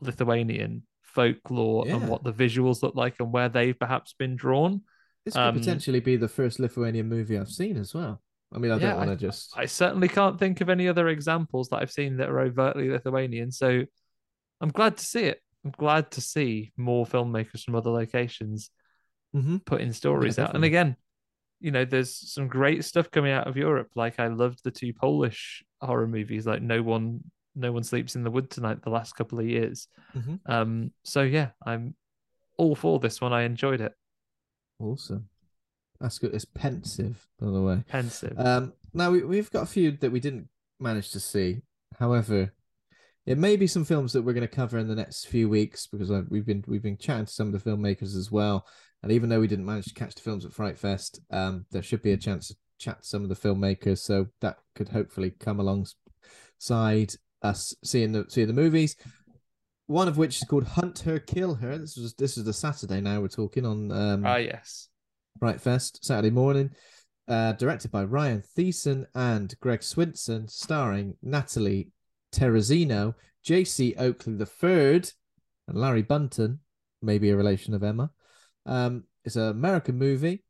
Lithuanian 0.00 0.82
folklore 1.02 1.86
Yeah. 1.86 1.96
and 1.96 2.08
what 2.08 2.22
the 2.24 2.32
visuals 2.32 2.82
look 2.82 2.94
like 2.94 3.16
and 3.20 3.32
where 3.32 3.48
they've 3.48 3.78
perhaps 3.78 4.12
been 4.12 4.36
drawn. 4.36 4.82
This 5.24 5.34
could 5.34 5.40
Um, 5.40 5.58
potentially 5.58 6.00
be 6.00 6.16
the 6.16 6.28
first 6.28 6.58
Lithuanian 6.60 7.08
movie 7.08 7.38
I've 7.38 7.48
seen 7.50 7.76
as 7.76 7.94
well. 7.94 8.22
I 8.52 8.58
mean, 8.58 8.70
I 8.70 8.76
Yeah, 8.78 8.90
don't 8.90 8.98
want 9.06 9.10
to 9.10 9.16
just. 9.16 9.52
I 9.56 9.66
certainly 9.66 10.08
can't 10.08 10.38
think 10.38 10.60
of 10.60 10.68
any 10.70 10.88
other 10.88 11.08
examples 11.08 11.68
that 11.68 11.82
I've 11.82 11.90
seen 11.90 12.16
that 12.18 12.28
are 12.30 12.40
overtly 12.40 12.88
Lithuanian. 12.90 13.50
So 13.50 13.84
I'm 14.60 14.70
glad 14.70 14.96
to 14.96 15.04
see 15.04 15.24
it. 15.24 15.42
I'm 15.64 15.72
glad 15.72 16.10
to 16.12 16.20
see 16.20 16.72
more 16.76 17.04
filmmakers 17.04 17.64
from 17.64 17.74
other 17.74 17.90
locations 17.90 18.70
Mhm. 19.34 19.64
putting 19.64 19.92
stories 19.92 20.38
out. 20.38 20.54
And 20.54 20.64
again, 20.64 20.96
you 21.60 21.70
know, 21.70 21.84
there's 21.84 22.14
some 22.32 22.48
great 22.48 22.84
stuff 22.84 23.10
coming 23.10 23.32
out 23.32 23.46
of 23.46 23.56
Europe. 23.56 23.90
Like 23.94 24.18
I 24.20 24.28
loved 24.28 24.62
the 24.64 24.70
two 24.70 24.92
Polish 24.94 25.62
horror 25.80 26.06
movies, 26.06 26.46
like 26.46 26.62
No 26.62 26.82
One 26.82 27.20
No 27.54 27.72
One 27.72 27.82
Sleeps 27.82 28.14
in 28.14 28.22
the 28.22 28.30
Wood 28.30 28.50
Tonight 28.50 28.82
the 28.82 28.90
last 28.90 29.14
couple 29.14 29.38
of 29.40 29.46
years. 29.46 29.88
Mhm. 30.14 30.38
Um, 30.46 30.92
so 31.02 31.22
yeah, 31.22 31.50
I'm 31.66 31.94
all 32.56 32.74
for 32.76 33.00
this 33.00 33.20
one. 33.20 33.32
I 33.32 33.42
enjoyed 33.42 33.80
it. 33.80 33.92
Awesome. 34.78 35.28
That's 36.00 36.18
good. 36.18 36.32
It's 36.34 36.44
pensive, 36.44 37.26
by 37.40 37.50
the 37.50 37.60
way. 37.60 37.84
Pensive. 37.88 38.38
Um, 38.38 38.72
now 38.94 39.10
we, 39.10 39.24
we've 39.24 39.50
got 39.50 39.64
a 39.64 39.66
few 39.66 39.90
that 39.92 40.12
we 40.12 40.20
didn't 40.20 40.48
manage 40.78 41.10
to 41.12 41.20
see. 41.20 41.62
However, 41.98 42.52
It 43.26 43.36
may 43.36 43.56
be 43.56 43.66
some 43.66 43.84
films 43.84 44.14
that 44.14 44.22
we're 44.22 44.32
going 44.32 44.48
to 44.48 44.56
cover 44.56 44.78
in 44.78 44.88
the 44.88 44.94
next 44.94 45.26
few 45.26 45.50
weeks 45.50 45.86
because 45.86 46.10
we've 46.30 46.46
been 46.46 46.64
we've 46.66 46.82
been 46.82 46.96
chatting 46.96 47.26
to 47.26 47.32
some 47.32 47.52
of 47.52 47.62
the 47.62 47.70
filmmakers 47.70 48.16
as 48.16 48.30
well. 48.30 48.66
And 49.02 49.12
even 49.12 49.28
though 49.28 49.40
we 49.40 49.46
didn't 49.46 49.66
manage 49.66 49.86
to 49.86 49.94
catch 49.94 50.14
the 50.14 50.22
films 50.22 50.44
at 50.44 50.52
Fright 50.52 50.78
Fest, 50.78 51.20
um, 51.30 51.64
there 51.70 51.82
should 51.82 52.02
be 52.02 52.12
a 52.12 52.16
chance 52.16 52.48
to 52.48 52.56
chat 52.78 53.02
to 53.02 53.08
some 53.08 53.22
of 53.22 53.28
the 53.28 53.36
filmmakers. 53.36 53.98
So 53.98 54.26
that 54.40 54.58
could 54.74 54.88
hopefully 54.88 55.32
come 55.38 55.60
alongside 55.60 57.14
us 57.42 57.74
seeing 57.84 58.12
the 58.12 58.24
seeing 58.28 58.48
the 58.48 58.52
movies. 58.52 58.96
One 59.86 60.08
of 60.08 60.18
which 60.18 60.36
is 60.36 60.44
called 60.48 60.64
Hunt 60.64 60.98
Her, 61.00 61.18
Kill 61.18 61.54
Her. 61.54 61.78
This 61.78 61.96
was 61.96 62.14
this 62.14 62.36
is 62.36 62.44
the 62.44 62.52
Saturday 62.52 63.00
now 63.00 63.20
we're 63.20 63.28
talking 63.28 63.64
on 63.64 63.90
um, 63.92 64.26
Ah, 64.26 64.36
yes. 64.36 64.88
Fright 65.38 65.60
Fest 65.60 66.04
Saturday 66.04 66.30
morning. 66.30 66.70
Uh, 67.28 67.52
directed 67.52 67.90
by 67.90 68.04
Ryan 68.04 68.42
Thiessen 68.56 69.04
and 69.14 69.54
Greg 69.60 69.80
Swinson, 69.80 70.48
starring 70.50 71.14
Natalie 71.22 71.90
Terrazzino, 72.32 73.14
J.C. 73.44 73.94
Oakley 73.98 74.32
III, 74.32 75.02
and 75.68 75.76
Larry 75.76 76.00
Bunton, 76.00 76.60
maybe 77.02 77.28
a 77.28 77.36
relation 77.36 77.74
of 77.74 77.82
Emma. 77.82 78.10
Um, 78.68 79.04
it's 79.24 79.36
an 79.36 79.48
American 79.48 79.98
movie. 79.98 80.44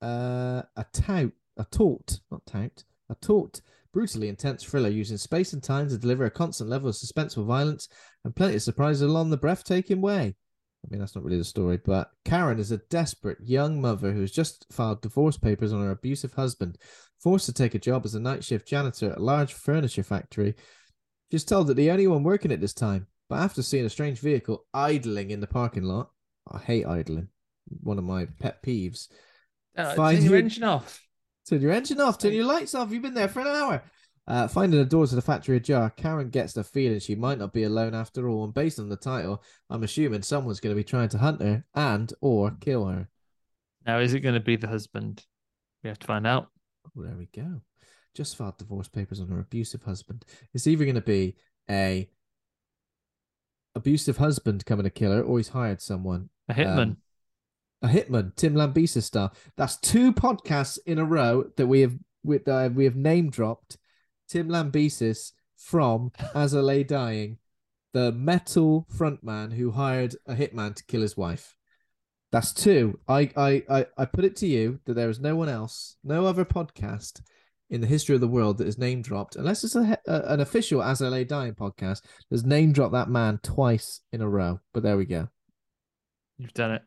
Uh, 0.00 0.62
a 0.76 0.84
tout, 0.92 1.32
a 1.56 1.64
taut, 1.70 2.18
not 2.30 2.44
tout, 2.46 2.84
a 3.08 3.14
taut, 3.14 3.60
brutally 3.92 4.28
intense 4.28 4.64
thriller 4.64 4.88
using 4.88 5.18
space 5.18 5.52
and 5.52 5.62
time 5.62 5.88
to 5.88 5.98
deliver 5.98 6.24
a 6.24 6.30
constant 6.30 6.70
level 6.70 6.88
of 6.88 6.96
suspenseful 6.96 7.44
violence 7.44 7.88
and 8.24 8.34
plenty 8.34 8.56
of 8.56 8.62
surprises 8.62 9.02
along 9.02 9.30
the 9.30 9.36
breathtaking 9.36 10.00
way. 10.00 10.34
I 10.84 10.88
mean, 10.90 10.98
that's 10.98 11.14
not 11.14 11.22
really 11.22 11.38
the 11.38 11.44
story, 11.44 11.78
but 11.84 12.10
Karen 12.24 12.58
is 12.58 12.72
a 12.72 12.78
desperate 12.90 13.38
young 13.44 13.80
mother 13.80 14.10
who 14.10 14.22
has 14.22 14.32
just 14.32 14.66
filed 14.72 15.02
divorce 15.02 15.36
papers 15.36 15.72
on 15.72 15.82
her 15.82 15.92
abusive 15.92 16.32
husband, 16.32 16.78
forced 17.20 17.46
to 17.46 17.52
take 17.52 17.76
a 17.76 17.78
job 17.78 18.04
as 18.04 18.16
a 18.16 18.20
night 18.20 18.42
shift 18.42 18.66
janitor 18.66 19.12
at 19.12 19.18
a 19.18 19.22
large 19.22 19.52
furniture 19.52 20.02
factory. 20.02 20.54
She's 21.30 21.44
told 21.44 21.68
that 21.68 21.74
the 21.74 21.90
only 21.92 22.08
one 22.08 22.24
working 22.24 22.50
at 22.50 22.60
this 22.60 22.74
time, 22.74 23.06
but 23.28 23.38
after 23.38 23.62
seeing 23.62 23.84
a 23.84 23.90
strange 23.90 24.18
vehicle 24.18 24.64
idling 24.74 25.30
in 25.30 25.38
the 25.38 25.46
parking 25.46 25.84
lot, 25.84 26.10
I 26.50 26.58
hate 26.58 26.86
idling, 26.86 27.28
one 27.82 27.98
of 27.98 28.04
my 28.04 28.26
pet 28.40 28.62
peeves. 28.62 29.08
Uh, 29.76 29.94
Find 29.94 30.16
turn 30.18 30.24
your 30.24 30.34
your- 30.34 30.42
engine 30.44 30.64
off. 30.64 31.00
Turn 31.48 31.60
your 31.60 31.72
engine 31.72 32.00
off, 32.00 32.18
turn 32.18 32.32
your 32.32 32.44
lights 32.44 32.74
off. 32.74 32.92
You've 32.92 33.02
been 33.02 33.14
there 33.14 33.28
for 33.28 33.40
an 33.40 33.48
hour. 33.48 33.82
Uh, 34.28 34.46
finding 34.46 34.78
the 34.78 34.86
doors 34.86 35.10
of 35.12 35.16
the 35.16 35.22
factory 35.22 35.56
ajar, 35.56 35.90
Karen 35.90 36.30
gets 36.30 36.52
the 36.52 36.62
feeling 36.62 37.00
she 37.00 37.16
might 37.16 37.38
not 37.38 37.52
be 37.52 37.64
alone 37.64 37.94
after 37.94 38.28
all. 38.28 38.44
And 38.44 38.54
based 38.54 38.78
on 38.78 38.88
the 38.88 38.96
title, 38.96 39.42
I'm 39.68 39.82
assuming 39.82 40.22
someone's 40.22 40.60
going 40.60 40.72
to 40.74 40.78
be 40.80 40.84
trying 40.84 41.08
to 41.08 41.18
hunt 41.18 41.42
her 41.42 41.64
and 41.74 42.12
or 42.20 42.52
kill 42.60 42.86
her. 42.86 43.08
Now, 43.84 43.98
is 43.98 44.14
it 44.14 44.20
going 44.20 44.36
to 44.36 44.40
be 44.40 44.54
the 44.54 44.68
husband? 44.68 45.24
We 45.82 45.88
have 45.88 45.98
to 45.98 46.06
find 46.06 46.24
out. 46.28 46.46
Oh, 46.86 47.02
there 47.02 47.16
we 47.16 47.28
go. 47.34 47.62
Just 48.14 48.36
filed 48.36 48.58
divorce 48.58 48.86
papers 48.86 49.18
on 49.18 49.26
her 49.26 49.40
abusive 49.40 49.82
husband. 49.82 50.24
It's 50.54 50.68
either 50.68 50.84
going 50.84 50.94
to 50.94 51.00
be 51.00 51.34
a 51.68 52.08
abusive 53.74 54.18
husband 54.18 54.66
coming 54.66 54.84
to 54.84 54.90
kill 54.90 55.12
her, 55.12 55.22
or 55.22 55.38
he's 55.38 55.48
hired 55.48 55.80
someone. 55.80 56.28
A 56.48 56.54
hitman. 56.54 56.82
Um, 56.82 56.96
a 57.82 57.88
hitman, 57.88 58.34
Tim 58.36 58.54
Lambesis 58.54 59.02
style. 59.02 59.34
That's 59.56 59.76
two 59.76 60.12
podcasts 60.12 60.78
in 60.86 60.98
a 60.98 61.04
row 61.04 61.50
that 61.56 61.66
we 61.66 61.80
have 61.80 61.94
with 62.22 62.46
uh, 62.46 62.70
we 62.72 62.84
have 62.84 62.96
name 62.96 63.30
dropped 63.30 63.76
Tim 64.28 64.48
Lambesis 64.48 65.32
from 65.56 66.12
As 66.34 66.54
I 66.54 66.60
Lay 66.60 66.84
Dying, 66.84 67.38
the 67.92 68.12
metal 68.12 68.86
frontman 68.94 69.52
who 69.54 69.72
hired 69.72 70.14
a 70.26 70.34
hitman 70.34 70.74
to 70.76 70.84
kill 70.84 71.02
his 71.02 71.16
wife. 71.16 71.56
That's 72.30 72.52
two. 72.52 72.98
I, 73.08 73.30
I 73.36 73.62
I 73.68 73.86
I 73.98 74.04
put 74.04 74.24
it 74.24 74.36
to 74.36 74.46
you 74.46 74.80
that 74.84 74.94
there 74.94 75.10
is 75.10 75.20
no 75.20 75.36
one 75.36 75.48
else, 75.48 75.96
no 76.04 76.24
other 76.26 76.44
podcast 76.44 77.20
in 77.72 77.80
the 77.80 77.86
history 77.88 78.14
of 78.14 78.20
the 78.20 78.28
world 78.28 78.58
that 78.58 78.68
is 78.68 78.78
name 78.78 79.02
dropped, 79.02 79.34
unless 79.34 79.64
it's 79.64 79.74
a, 79.74 79.98
a 80.06 80.20
an 80.32 80.40
official 80.40 80.82
As 80.82 81.02
I 81.02 81.08
Lay 81.08 81.24
Dying 81.24 81.54
podcast, 81.54 82.02
that's 82.30 82.44
name 82.44 82.72
dropped 82.72 82.92
that 82.92 83.08
man 83.08 83.40
twice 83.42 84.00
in 84.12 84.20
a 84.20 84.28
row. 84.28 84.60
But 84.72 84.84
there 84.84 84.96
we 84.96 85.06
go. 85.06 85.28
You've 86.38 86.54
done 86.54 86.72
it. 86.72 86.82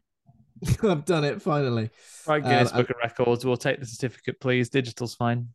I've 0.83 1.03
done 1.05 1.23
it 1.25 1.41
finally. 1.41 1.89
Right, 2.27 2.41
Um, 2.43 2.49
Guinness 2.49 2.71
I- 2.71 2.77
Book 2.77 2.91
of 2.91 2.95
Records. 3.03 3.43
We'll 3.45 3.57
take 3.57 3.79
the 3.79 3.85
certificate, 3.85 4.39
please. 4.39 4.69
Digital's 4.69 5.15
fine. 5.15 5.49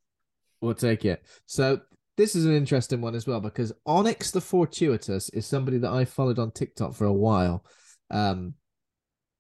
We'll 0.61 0.75
take 0.75 1.05
it. 1.05 1.25
So 1.47 1.81
this 2.17 2.35
is 2.35 2.45
an 2.45 2.53
interesting 2.55 3.01
one 3.01 3.15
as 3.15 3.27
well 3.27 3.41
because 3.41 3.73
Onyx 3.87 4.31
the 4.33 4.41
Fortuitous 4.43 5.31
is 5.31 5.47
somebody 5.47 5.79
that 5.79 5.91
I 5.91 6.05
followed 6.05 6.39
on 6.39 6.51
TikTok 6.51 6.95
for 6.95 7.07
a 7.07 7.13
while. 7.13 7.65
Um, 8.11 8.55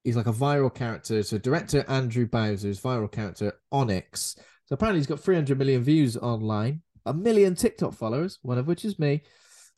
he's 0.04 0.16
like 0.16 0.28
a 0.28 0.32
viral 0.32 0.72
character. 0.74 1.22
So 1.24 1.36
director 1.36 1.84
Andrew 1.88 2.26
Bowser's 2.26 2.80
viral 2.80 3.10
character 3.10 3.52
Onyx. 3.70 4.36
So 4.70 4.74
apparently 4.74 5.00
he's 5.00 5.08
got 5.08 5.18
300 5.20 5.58
million 5.58 5.82
views 5.82 6.16
online, 6.16 6.82
a 7.04 7.12
million 7.12 7.56
TikTok 7.56 7.92
followers, 7.92 8.38
one 8.42 8.56
of 8.56 8.68
which 8.68 8.84
is 8.84 8.98
me. 9.00 9.22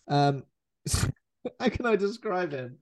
Um, 0.07 0.45
how 1.59 1.69
can 1.71 1.87
I 1.87 1.97
describe 1.97 2.53
him? 2.53 2.77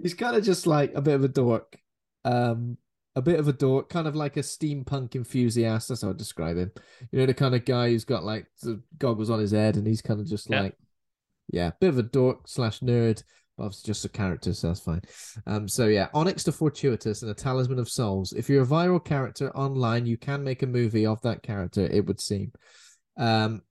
He's 0.00 0.14
kind 0.14 0.36
of 0.36 0.44
just 0.44 0.68
like 0.68 0.92
a 0.94 1.02
bit 1.02 1.14
of 1.14 1.24
a 1.24 1.28
dork. 1.28 1.76
Um, 2.24 2.78
a 3.16 3.20
bit 3.20 3.40
of 3.40 3.48
a 3.48 3.52
dork, 3.52 3.88
kind 3.90 4.06
of 4.06 4.14
like 4.14 4.36
a 4.36 4.40
steampunk 4.40 5.16
enthusiast. 5.16 5.88
That's 5.88 6.02
how 6.02 6.10
I 6.10 6.12
describe 6.14 6.56
him. 6.56 6.70
You 7.10 7.18
know, 7.18 7.26
the 7.26 7.34
kind 7.34 7.54
of 7.56 7.64
guy 7.64 7.90
who's 7.90 8.04
got 8.04 8.24
like 8.24 8.46
the 8.62 8.80
goggles 8.98 9.28
on 9.28 9.40
his 9.40 9.50
head 9.50 9.76
and 9.76 9.86
he's 9.86 10.00
kind 10.00 10.20
of 10.20 10.26
just 10.26 10.48
Yeah. 10.48 10.62
like, 10.62 10.76
yeah, 11.52 11.72
bit 11.80 11.88
of 11.88 11.98
a 11.98 12.04
dork 12.04 12.46
slash 12.46 12.80
nerd. 12.80 13.22
But 13.62 13.66
obviously 13.66 13.90
just 13.90 14.04
a 14.04 14.08
character, 14.08 14.52
so 14.52 14.66
that's 14.66 14.80
fine. 14.80 15.02
Um, 15.46 15.68
so 15.68 15.86
yeah, 15.86 16.08
Onyx 16.14 16.42
the 16.42 16.50
Fortuitous 16.50 17.22
and 17.22 17.30
a 17.30 17.34
Talisman 17.34 17.78
of 17.78 17.88
Souls. 17.88 18.32
If 18.32 18.48
you're 18.48 18.64
a 18.64 18.66
viral 18.66 19.02
character 19.04 19.56
online, 19.56 20.04
you 20.04 20.16
can 20.16 20.42
make 20.42 20.64
a 20.64 20.66
movie 20.66 21.06
of 21.06 21.22
that 21.22 21.44
character, 21.44 21.82
it 21.82 22.04
would 22.04 22.20
seem. 22.20 22.50
Um, 23.16 23.62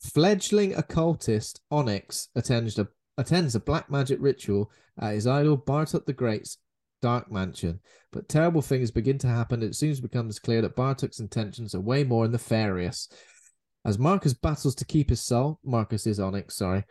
fledgling 0.00 0.76
occultist 0.76 1.60
Onyx 1.72 2.28
attends 2.36 2.78
a 2.78 2.86
attends 3.18 3.56
a 3.56 3.60
black 3.60 3.90
magic 3.90 4.18
ritual 4.20 4.70
at 5.00 5.14
his 5.14 5.26
idol 5.26 5.58
Bartok 5.58 6.06
the 6.06 6.12
Great's 6.12 6.58
dark 7.02 7.32
mansion. 7.32 7.80
But 8.12 8.28
terrible 8.28 8.62
things 8.62 8.92
begin 8.92 9.18
to 9.18 9.26
happen. 9.26 9.64
It 9.64 9.74
soon 9.74 9.96
becomes 10.02 10.38
clear 10.38 10.62
that 10.62 10.76
Bartok's 10.76 11.18
intentions 11.18 11.74
are 11.74 11.80
way 11.80 12.04
more 12.04 12.28
nefarious. 12.28 13.08
As 13.84 13.98
Marcus 13.98 14.34
battles 14.34 14.76
to 14.76 14.84
keep 14.84 15.10
his 15.10 15.20
soul, 15.20 15.58
Marcus 15.64 16.06
is 16.06 16.20
Onyx, 16.20 16.56
sorry. 16.56 16.84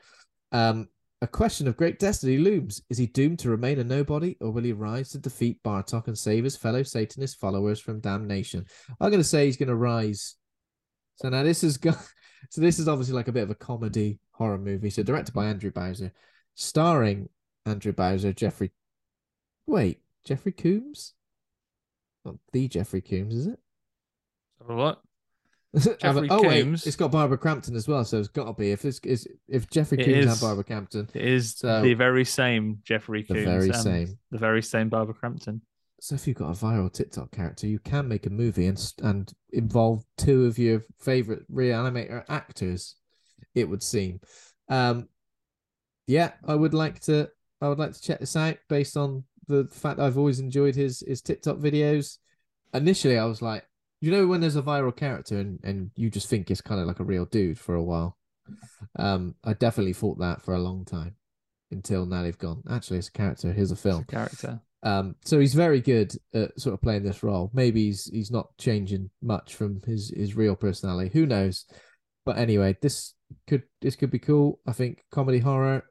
Um, 0.52 0.90
a 1.24 1.28
question 1.28 1.70
of 1.70 1.78
great 1.78 2.00
destiny 2.00 2.38
looms. 2.38 2.82
Is 2.90 2.98
he 2.98 3.08
doomed 3.08 3.40
to 3.40 3.50
remain 3.50 3.80
a 3.80 3.84
nobody, 3.86 4.36
or 4.42 4.52
will 4.52 4.62
he 4.62 4.74
rise 4.74 5.12
to 5.12 5.18
defeat 5.18 5.64
Bartok 5.64 6.08
and 6.08 6.18
save 6.18 6.44
his 6.44 6.58
fellow 6.58 6.84
Satanist 6.84 7.40
followers 7.40 7.80
from 7.80 8.02
damnation? 8.02 8.66
I'm 9.00 9.10
going 9.10 9.22
to 9.22 9.24
say 9.24 9.46
he's 9.46 9.56
going 9.56 9.70
to 9.70 9.76
rise. 9.76 10.36
So 11.16 11.30
now 11.30 11.44
this 11.44 11.64
is 11.64 11.78
go- 11.78 11.96
so 12.50 12.60
this 12.60 12.78
is 12.78 12.90
obviously 12.90 13.16
like 13.16 13.30
a 13.30 13.32
bit 13.32 13.44
of 13.44 13.50
a 13.50 13.56
comedy 13.56 14.20
horror 14.32 14.58
movie. 14.58 14.90
So 14.90 15.02
directed 15.02 15.34
by 15.34 15.46
Andrew 15.46 15.72
Bowser, 15.72 16.12
starring 16.56 17.30
Andrew 17.66 17.94
Bowser, 17.94 18.34
Jeffrey. 18.34 18.72
Wait, 19.66 20.02
Jeffrey 20.26 20.52
Combs? 20.52 21.14
Not 22.26 22.36
the 22.52 22.68
Jeffrey 22.68 23.02
Combs, 23.02 23.34
is 23.34 23.48
it? 23.48 23.60
Look. 24.68 25.02
Jeffrey 25.76 26.28
oh 26.30 26.44
wait, 26.48 26.68
it's 26.86 26.96
got 26.96 27.12
Barbara 27.12 27.38
Crampton 27.38 27.76
as 27.76 27.88
well, 27.88 28.06
so 28.06 28.20
it's 28.20 28.28
got 28.28 28.46
to 28.46 28.54
be 28.54 28.72
if 28.72 28.86
it's, 28.86 29.00
is 29.00 29.28
if 29.48 29.70
Jeffrey 29.70 30.00
It 30.00 30.06
Combs 30.06 30.18
is. 30.26 30.32
and 30.34 30.42
Barbara 30.42 30.64
Crampton. 30.64 31.10
It 31.14 31.26
is 31.26 31.56
So- 31.58 31.82
the 31.82 31.96
very 31.96 32.26
same 32.26 32.80
Jeffrey 32.84 33.24
The 33.28 33.44
very 33.44 33.74
same. 33.74 34.20
The 34.30 34.38
very 34.38 34.62
same 34.62 34.90
Barbara 34.90 35.16
Crampton. 35.16 35.62
So 36.00 36.16
if 36.16 36.28
you've 36.28 36.38
got 36.38 36.50
a 36.50 36.66
viral 36.66 36.92
TikTok 36.92 37.32
character, 37.32 37.66
you 37.66 37.80
can 37.80 38.08
make 38.08 38.26
a 38.26 38.30
movie 38.30 38.68
and 38.68 38.94
and 39.02 39.32
involve 39.52 40.04
two 40.18 40.46
of 40.46 40.60
your 40.60 40.84
favorite 41.00 41.50
reanimator 41.52 42.24
actors. 42.30 42.96
It 43.56 43.70
would 43.70 43.82
seem. 43.82 44.20
Um, 44.70 45.08
yeah, 46.06 46.34
I 46.46 46.56
would 46.56 46.74
like 46.74 47.00
to. 47.02 47.30
I 47.62 47.70
would 47.70 47.80
like 47.80 47.94
to 47.94 48.02
check 48.02 48.20
this 48.20 48.36
out 48.36 48.58
based 48.68 48.98
on 48.98 49.24
the 49.48 49.68
fact 49.72 50.00
I've 50.00 50.18
always 50.18 50.40
enjoyed 50.40 50.76
his 50.76 51.04
his 51.08 51.22
TikTok 51.22 51.58
videos. 51.58 52.18
Initially, 52.74 53.18
I 53.18 53.26
was 53.26 53.42
like, 53.42 53.66
you 54.04 54.12
know, 54.12 54.28
when 54.28 54.42
there's 54.42 54.58
a 54.58 54.62
viral 54.62 54.94
character 54.96 55.38
and 55.40 55.60
and 55.64 55.92
you 55.96 56.10
just 56.10 56.28
think 56.30 56.52
it's 56.52 56.60
kind 56.60 56.82
of 56.82 56.88
like 56.88 57.00
a 57.00 57.06
real 57.06 57.24
dude 57.26 57.58
for 57.58 57.74
a 57.76 57.84
while. 57.84 58.18
Um, 59.00 59.36
I 59.46 59.54
definitely 59.54 59.94
thought 59.94 60.20
that 60.20 60.42
for 60.42 60.54
a 60.54 60.60
long 60.60 60.84
time, 60.84 61.16
until 61.72 62.06
now 62.06 62.22
they've 62.24 62.38
gone. 62.38 62.64
Actually, 62.70 62.98
it's 63.00 63.08
a 63.08 63.12
character. 63.14 63.54
Here's 63.54 63.72
a 63.72 63.78
film. 63.78 64.02
a 64.08 64.12
character. 64.12 64.60
Um, 64.84 65.16
so 65.24 65.40
he's 65.40 65.54
very 65.54 65.80
good 65.80 66.14
at 66.34 66.60
sort 66.60 66.74
of 66.74 66.82
playing 66.82 67.04
this 67.04 67.24
role. 67.24 67.50
Maybe 67.54 67.86
he's 67.86 68.06
he's 68.12 68.30
not 68.32 68.50
changing 68.58 69.10
much 69.22 69.56
from 69.56 69.82
his 69.86 70.12
his 70.14 70.36
real 70.36 70.58
personality. 70.58 71.10
Who 71.14 71.26
knows? 71.26 71.66
But 72.26 72.38
anyway, 72.38 72.76
this 72.82 73.14
could 73.48 73.64
this 73.82 73.96
could 73.96 74.12
be 74.12 74.20
cool. 74.20 74.60
I 74.68 74.74
think 74.74 75.06
comedy 75.12 75.40
horror. 75.40 75.86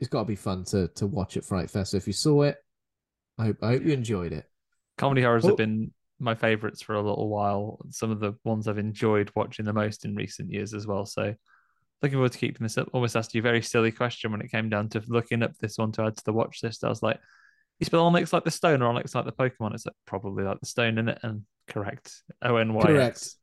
It's 0.00 0.08
got 0.08 0.20
to 0.20 0.24
be 0.24 0.36
fun 0.36 0.64
to 0.72 0.88
to 0.96 1.06
watch 1.06 1.36
at 1.36 1.44
Fright 1.44 1.70
Fest. 1.70 1.90
So 1.90 1.98
if 1.98 2.06
you 2.06 2.14
saw 2.14 2.42
it, 2.44 2.56
I 3.38 3.44
hope 3.44 3.56
I 3.62 3.68
hope 3.72 3.82
you 3.84 3.92
enjoyed 3.92 4.32
it. 4.32 4.46
Comedy 4.96 5.20
horrors 5.22 5.44
Oh. 5.44 5.48
have 5.48 5.58
been 5.58 5.92
my 6.22 6.34
favorites 6.34 6.82
for 6.82 6.94
a 6.94 7.02
little 7.02 7.28
while. 7.28 7.78
Some 7.90 8.10
of 8.10 8.20
the 8.20 8.34
ones 8.44 8.68
I've 8.68 8.78
enjoyed 8.78 9.30
watching 9.34 9.64
the 9.64 9.72
most 9.72 10.04
in 10.04 10.14
recent 10.14 10.50
years 10.50 10.74
as 10.74 10.86
well. 10.86 11.04
So 11.06 11.34
looking 12.02 12.16
forward 12.16 12.32
to 12.32 12.38
keeping 12.38 12.64
this 12.64 12.78
up. 12.78 12.88
Almost 12.92 13.16
asked 13.16 13.34
you 13.34 13.40
a 13.40 13.42
very 13.42 13.62
silly 13.62 13.92
question 13.92 14.32
when 14.32 14.40
it 14.40 14.50
came 14.50 14.68
down 14.68 14.88
to 14.90 15.02
looking 15.06 15.42
up 15.42 15.56
this 15.58 15.78
one 15.78 15.92
to 15.92 16.02
add 16.04 16.16
to 16.16 16.24
the 16.24 16.32
watch 16.32 16.62
list. 16.62 16.84
I 16.84 16.88
was 16.88 17.02
like, 17.02 17.18
you 17.78 17.84
spell 17.86 18.06
Onyx 18.06 18.32
like 18.32 18.44
the 18.44 18.50
stone 18.50 18.82
or 18.82 18.88
Onyx 18.88 19.14
like 19.14 19.24
the 19.24 19.32
Pokemon? 19.32 19.74
It's 19.74 19.86
like 19.86 19.96
probably 20.06 20.44
like 20.44 20.60
the 20.60 20.66
stone 20.66 20.98
in 20.98 21.08
it. 21.08 21.18
And 21.22 21.42
correct. 21.68 22.22
O 22.42 22.56
N 22.56 22.74
Y. 22.74 22.82
Correct. 22.82 23.34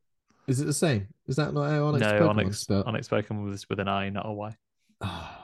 Is 0.47 0.61
it 0.61 0.65
the 0.65 0.73
same? 0.73 1.07
Is 1.27 1.35
that 1.35 1.53
not 1.53 1.69
how 1.69 1.85
Onyx 1.85 2.01
No, 2.01 2.13
Pokemon 2.13 2.29
Onyx, 2.29 2.59
spelled? 2.59 2.85
Onyx 2.87 3.07
Pokemon 3.07 3.45
was 3.45 3.69
with 3.69 3.79
an 3.79 3.87
I, 3.87 4.09
not 4.09 4.25
a 4.25 4.33
Y. 4.33 4.55
Oh, 5.01 5.35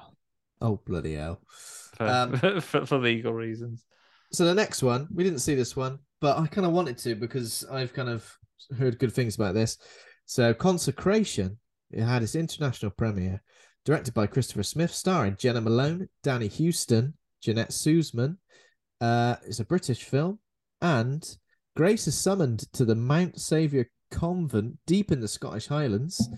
Oh 0.61 0.81
bloody 0.85 1.15
hell! 1.15 1.41
for, 1.49 2.07
Um, 2.07 2.37
for, 2.61 2.85
for 2.85 2.97
legal 2.97 3.33
reasons. 3.33 3.85
So 4.31 4.45
the 4.45 4.53
next 4.53 4.83
one, 4.83 5.07
we 5.13 5.23
didn't 5.23 5.39
see 5.39 5.55
this 5.55 5.75
one, 5.75 5.99
but 6.21 6.37
I 6.37 6.47
kind 6.47 6.65
of 6.67 6.73
wanted 6.73 6.97
to 6.99 7.15
because 7.15 7.65
I've 7.71 7.93
kind 7.93 8.09
of 8.09 8.29
heard 8.77 8.99
good 8.99 9.13
things 9.13 9.35
about 9.35 9.53
this. 9.53 9.77
So 10.25 10.53
Consecration, 10.53 11.57
it 11.91 12.03
had 12.03 12.23
its 12.23 12.35
international 12.35 12.91
premiere, 12.91 13.41
directed 13.85 14.13
by 14.13 14.27
Christopher 14.27 14.63
Smith, 14.63 14.91
starring 14.91 15.35
Jena 15.37 15.61
Malone, 15.61 16.09
Danny 16.23 16.47
Huston, 16.47 17.13
Jeanette 17.41 17.71
Suzman. 17.73 18.37
Uh, 18.99 19.35
it's 19.45 19.59
a 19.59 19.65
British 19.65 20.03
film, 20.03 20.39
and 20.81 21.37
Grace 21.75 22.07
is 22.07 22.17
summoned 22.17 22.71
to 22.73 22.85
the 22.85 22.95
Mount 22.95 23.39
Saviour 23.39 23.85
convent 24.11 24.77
deep 24.87 25.11
in 25.11 25.19
the 25.19 25.27
Scottish 25.27 25.67
Highlands. 25.67 26.29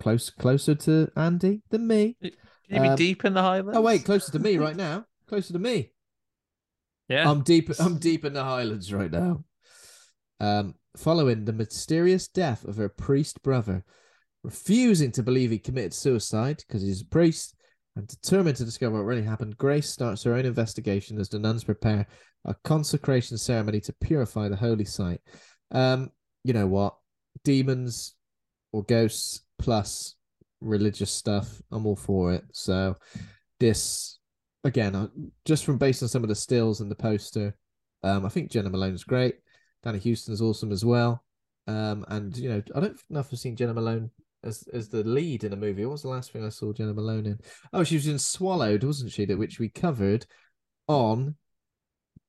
Close, 0.00 0.30
closer 0.30 0.74
to 0.74 1.10
Andy 1.16 1.62
than 1.70 1.86
me. 1.86 2.16
Can 2.20 2.30
you 2.70 2.80
be 2.80 2.88
Um, 2.88 2.96
deep 2.96 3.24
in 3.24 3.34
the 3.34 3.42
Highlands? 3.42 3.76
Oh 3.76 3.82
wait, 3.82 4.04
closer 4.04 4.32
to 4.32 4.38
me 4.38 4.56
right 4.56 4.76
now. 4.76 5.04
Closer 5.28 5.52
to 5.52 5.58
me. 5.58 5.92
Yeah. 7.08 7.30
I'm 7.30 7.42
deep. 7.42 7.70
I'm 7.78 7.98
deep 7.98 8.24
in 8.24 8.32
the 8.32 8.44
Highlands 8.44 8.92
right 8.92 9.10
now. 9.10 9.44
Um, 10.40 10.74
following 10.96 11.44
the 11.44 11.52
mysterious 11.52 12.28
death 12.28 12.64
of 12.64 12.76
her 12.76 12.88
priest 12.88 13.42
brother, 13.42 13.84
refusing 14.44 15.12
to 15.12 15.22
believe 15.22 15.50
he 15.50 15.58
committed 15.58 15.94
suicide 15.94 16.62
because 16.66 16.82
he's 16.82 17.02
a 17.02 17.06
priest, 17.06 17.54
and 17.96 18.06
determined 18.06 18.56
to 18.56 18.64
discover 18.64 18.96
what 18.96 19.04
really 19.04 19.22
happened, 19.22 19.58
Grace 19.58 19.88
starts 19.88 20.22
her 20.22 20.34
own 20.34 20.46
investigation 20.46 21.18
as 21.18 21.28
the 21.28 21.38
nuns 21.38 21.64
prepare 21.64 22.06
a 22.44 22.54
consecration 22.62 23.36
ceremony 23.36 23.80
to 23.80 23.92
purify 24.00 24.48
the 24.48 24.56
holy 24.56 24.84
site. 24.84 25.20
Um, 25.72 26.10
you 26.44 26.52
know 26.52 26.66
what? 26.66 26.94
Demons 27.44 28.14
or 28.72 28.84
ghosts 28.84 29.42
plus 29.58 30.14
religious 30.60 31.10
stuff. 31.10 31.60
I'm 31.72 31.86
all 31.86 31.96
for 31.96 32.32
it. 32.32 32.44
So 32.52 32.96
this 33.58 34.17
again, 34.64 34.94
uh, 34.94 35.08
just 35.44 35.64
from 35.64 35.78
based 35.78 36.02
on 36.02 36.08
some 36.08 36.22
of 36.22 36.28
the 36.28 36.34
stills 36.34 36.80
and 36.80 36.90
the 36.90 36.96
poster, 36.96 37.56
um, 38.02 38.24
I 38.24 38.28
think 38.28 38.50
Jena 38.50 38.70
Malone's 38.70 39.04
great. 39.04 39.36
Danny 39.82 39.98
Huston's 39.98 40.42
awesome 40.42 40.72
as 40.72 40.84
well. 40.84 41.24
Um, 41.66 42.04
and 42.08 42.36
you 42.36 42.48
know, 42.48 42.62
I 42.74 42.80
don't 42.80 42.98
know 43.10 43.20
if 43.20 43.28
I've 43.32 43.38
seen 43.38 43.56
Jena 43.56 43.74
Malone 43.74 44.10
as 44.44 44.64
as 44.72 44.88
the 44.88 45.04
lead 45.04 45.44
in 45.44 45.52
a 45.52 45.56
movie. 45.56 45.84
What 45.84 45.92
was 45.92 46.02
the 46.02 46.08
last 46.08 46.32
thing 46.32 46.44
I 46.44 46.48
saw 46.48 46.72
Jena 46.72 46.94
Malone 46.94 47.26
in? 47.26 47.38
Oh, 47.72 47.84
she 47.84 47.96
was 47.96 48.06
in 48.06 48.18
Swallowed, 48.18 48.84
wasn't 48.84 49.12
she? 49.12 49.24
That 49.24 49.38
which 49.38 49.58
we 49.58 49.68
covered 49.68 50.26
on 50.86 51.36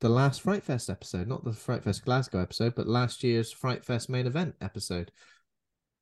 the 0.02 0.10
last 0.10 0.42
Fright 0.42 0.64
Fest 0.64 0.90
episode, 0.90 1.28
not 1.28 1.44
the 1.44 1.54
Fright 1.54 1.84
Fest 1.84 2.06
Glasgow 2.06 2.42
episode, 2.42 2.76
but 2.76 2.88
last 2.88 3.24
year's 3.24 3.52
Fright 3.52 3.84
Fest 3.84 4.10
main 4.10 4.28
event 4.28 4.56
episode. 4.62 5.12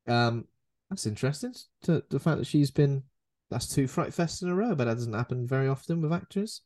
Um, 0.08 0.45
that's 0.90 1.06
interesting. 1.06 1.54
To 1.84 2.04
the 2.10 2.20
fact 2.20 2.40
that 2.40 2.48
she's 2.48 2.72
been 2.72 3.04
that's 3.49 3.74
two 3.74 3.88
Fright 3.88 4.10
Fests 4.11 4.41
in 4.41 4.49
a 4.49 4.56
row, 4.56 4.76
but 4.76 4.86
that 4.86 4.95
doesn't 4.95 5.14
happen 5.14 5.48
very 5.48 5.68
often 5.68 6.02
with 6.02 6.11
actors. 6.14 6.61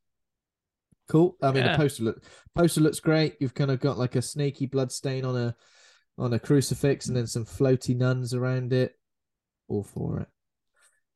Cool. 1.10 1.36
I 1.42 1.52
mean, 1.52 1.64
Yeah. 1.66 1.72
the 1.74 1.78
poster 1.78 2.04
look 2.04 2.24
poster 2.56 2.82
looks 2.82 3.00
great. 3.00 3.36
You've 3.40 3.54
kind 3.54 3.72
of 3.72 3.80
got 3.80 3.98
like 3.98 4.16
a 4.16 4.22
snaky 4.22 4.66
blood 4.66 4.92
stain 4.92 5.26
on 5.26 5.36
a 5.36 5.56
on 6.18 6.34
a 6.34 6.40
crucifix, 6.40 7.08
and 7.08 7.16
then 7.16 7.28
some 7.28 7.46
floaty 7.46 7.96
nuns 7.96 8.34
around 8.34 8.74
it. 8.74 8.98
All 9.68 9.84
for 9.84 10.20
it. 10.22 10.28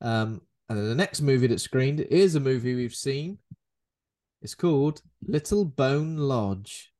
Um, 0.00 0.42
and 0.68 0.78
then 0.78 0.88
the 0.88 0.94
next 0.94 1.20
movie 1.20 1.46
that's 1.46 1.62
screened 1.62 2.00
is 2.00 2.34
a 2.34 2.40
movie 2.40 2.74
we've 2.74 2.94
seen. 2.94 3.38
It's 4.42 4.54
called 4.54 5.00
Little 5.22 5.64
Bone 5.64 6.16
Lodge. 6.16 6.92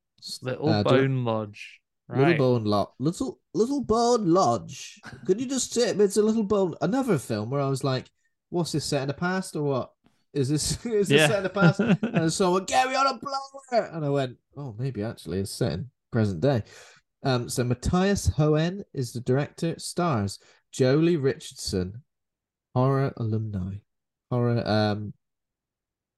Little 0.43 0.69
Uh, 0.69 0.83
Bone 0.83 1.25
Lodge. 1.25 1.81
Little 2.09 2.37
Bone 2.37 2.65
Lodge. 2.65 2.89
Little 2.99 3.41
Little 3.55 3.83
Bone 3.83 4.27
Lodge. 4.33 5.01
Could 5.27 5.41
you 5.41 5.47
just 5.47 5.73
say 5.73 5.91
it's 5.91 6.17
a 6.17 6.23
Little 6.23 6.45
Bone? 6.45 6.75
Another 6.81 7.19
film 7.19 7.51
where 7.51 7.61
I 7.61 7.69
was 7.69 7.83
like, 7.85 8.09
"What's 8.57 8.73
this 8.73 8.85
set 8.85 9.03
in 9.03 9.09
the 9.09 9.15
past 9.15 9.55
or 9.57 9.63
what? 9.63 9.91
Is 10.33 10.49
this 10.49 10.85
is 10.87 11.09
this 11.09 11.21
Yeah. 11.21 11.27
set 11.29 11.37
in 11.39 11.43
the 11.45 11.51
past?" 11.51 11.81
and 11.81 12.33
someone 12.41 12.65
get 12.65 12.89
me 12.89 12.95
on 12.95 13.07
a 13.07 13.19
blower, 13.19 13.85
and 13.93 14.05
I 14.05 14.09
went, 14.11 14.37
"Oh, 14.57 14.75
maybe 14.79 15.03
actually 15.03 15.41
it's 15.41 15.51
set 15.53 15.73
in 15.73 15.91
present 16.11 16.41
day." 16.41 16.63
Um, 17.23 17.49
so 17.49 17.65
Matthias 17.65 18.29
Hoene 18.37 18.85
is 18.95 19.13
the 19.13 19.21
director. 19.21 19.75
Stars 19.79 20.39
Joely 20.73 21.21
Richardson, 21.21 22.03
horror 22.75 23.13
alumni, 23.17 23.77
horror 24.31 24.63
um, 24.67 25.13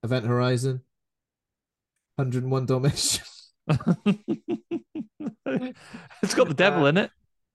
Event 0.03 0.27
Horizon, 0.27 0.83
Hundred 2.19 2.43
and 2.43 2.53
One 2.53 2.67
Dalmatians. 2.67 3.53
it's 5.47 6.35
got 6.35 6.49
the 6.49 6.55
devil 6.55 6.87
in 6.87 6.97
it. 6.99 7.11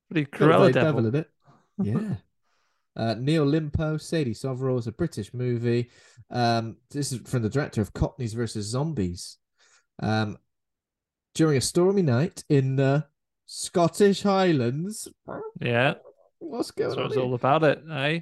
Pretty 0.09 0.25
Cruella 0.29 0.59
very 0.59 0.73
devil. 0.73 1.05
in 1.07 1.15
it. 1.15 1.29
Yeah. 1.81 2.15
Uh, 2.95 3.15
Neil 3.17 3.45
Linpow, 3.45 3.99
Sadie 3.99 4.33
Soverall 4.33 4.79
is 4.79 4.87
a 4.87 4.91
British 4.91 5.33
movie. 5.33 5.89
Um, 6.29 6.77
this 6.91 7.11
is 7.11 7.21
from 7.27 7.41
the 7.41 7.49
director 7.49 7.81
of 7.81 7.93
Cockneys 7.93 8.33
versus 8.33 8.67
Zombies. 8.67 9.37
Um, 10.01 10.37
during 11.33 11.57
a 11.57 11.61
stormy 11.61 12.03
night 12.03 12.43
in 12.49 12.75
the 12.75 13.05
Scottish 13.45 14.21
Highlands. 14.23 15.07
Yeah, 15.59 15.95
What's 16.39 16.71
going 16.71 16.95
that's 16.95 17.17
on? 17.17 17.23
all 17.23 17.33
about 17.33 17.63
it, 17.63 17.81
eh? 17.91 18.19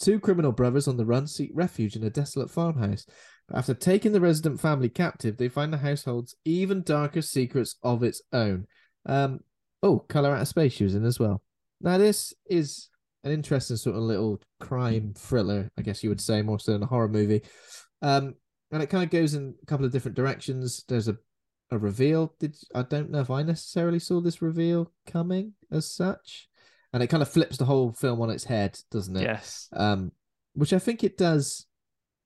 Two 0.00 0.20
criminal 0.20 0.52
brothers 0.52 0.88
on 0.88 0.96
the 0.96 1.06
run 1.06 1.26
seek 1.26 1.50
refuge 1.54 1.96
in 1.96 2.04
a 2.04 2.10
desolate 2.10 2.50
farmhouse. 2.50 3.06
But 3.48 3.58
after 3.58 3.74
taking 3.74 4.12
the 4.12 4.20
resident 4.20 4.60
family 4.60 4.88
captive, 4.88 5.36
they 5.36 5.48
find 5.48 5.72
the 5.72 5.78
household's 5.78 6.34
even 6.44 6.82
darker 6.82 7.22
secrets 7.22 7.76
of 7.82 8.02
its 8.02 8.22
own. 8.32 8.66
Um, 9.06 9.40
oh, 9.82 10.00
Color 10.00 10.34
Out 10.34 10.42
of 10.42 10.48
Space 10.48 10.72
she 10.72 10.84
was 10.84 10.94
in 10.94 11.04
as 11.04 11.18
well. 11.20 11.42
Now, 11.80 11.98
this 11.98 12.32
is 12.46 12.88
an 13.24 13.32
interesting 13.32 13.76
sort 13.76 13.96
of 13.96 14.02
little 14.02 14.40
crime 14.60 15.14
thriller, 15.16 15.70
I 15.76 15.82
guess 15.82 16.02
you 16.02 16.10
would 16.10 16.20
say, 16.20 16.42
more 16.42 16.60
so 16.60 16.72
than 16.72 16.82
a 16.82 16.86
horror 16.86 17.08
movie. 17.08 17.42
Um, 18.02 18.34
and 18.70 18.82
it 18.82 18.90
kind 18.90 19.02
of 19.04 19.10
goes 19.10 19.34
in 19.34 19.54
a 19.62 19.66
couple 19.66 19.86
of 19.86 19.92
different 19.92 20.16
directions. 20.16 20.84
There's 20.88 21.08
a 21.08 21.16
a 21.70 21.78
reveal. 21.78 22.34
Did 22.38 22.56
I 22.74 22.82
don't 22.82 23.10
know 23.10 23.20
if 23.20 23.30
I 23.30 23.42
necessarily 23.42 23.98
saw 23.98 24.20
this 24.20 24.42
reveal 24.42 24.92
coming 25.06 25.54
as 25.70 25.90
such, 25.90 26.48
and 26.92 27.02
it 27.02 27.08
kind 27.08 27.22
of 27.22 27.28
flips 27.28 27.56
the 27.56 27.64
whole 27.64 27.92
film 27.92 28.20
on 28.20 28.30
its 28.30 28.44
head, 28.44 28.78
doesn't 28.90 29.16
it? 29.16 29.22
Yes. 29.22 29.68
um, 29.72 30.12
which 30.54 30.72
I 30.72 30.78
think 30.78 31.02
it 31.02 31.18
does 31.18 31.66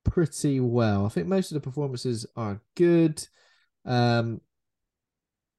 pretty 0.04 0.60
well. 0.60 1.06
I 1.06 1.08
think 1.08 1.26
most 1.26 1.50
of 1.50 1.54
the 1.54 1.60
performances 1.60 2.26
are 2.36 2.60
good. 2.76 3.26
Um, 3.84 4.40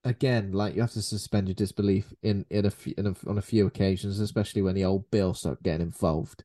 again, 0.04 0.52
like 0.52 0.76
you 0.76 0.82
have 0.82 0.92
to 0.92 1.02
suspend 1.02 1.48
your 1.48 1.56
disbelief 1.56 2.14
in 2.24 2.46
in 2.50 2.66
a, 2.66 2.72
few, 2.72 2.94
in 2.98 3.08
a 3.08 3.16
on 3.28 3.38
a 3.38 3.42
few 3.42 3.68
occasions, 3.68 4.20
especially 4.20 4.62
when 4.62 4.76
the 4.76 4.86
old 4.86 5.10
Bill 5.12 5.34
start 5.34 5.64
getting 5.64 5.88
involved. 5.88 6.44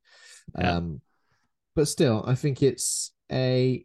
Yeah. 0.58 0.76
Um, 0.76 1.00
but 1.74 1.88
still, 1.88 2.24
I 2.26 2.34
think 2.34 2.62
it's 2.62 3.12
a 3.30 3.84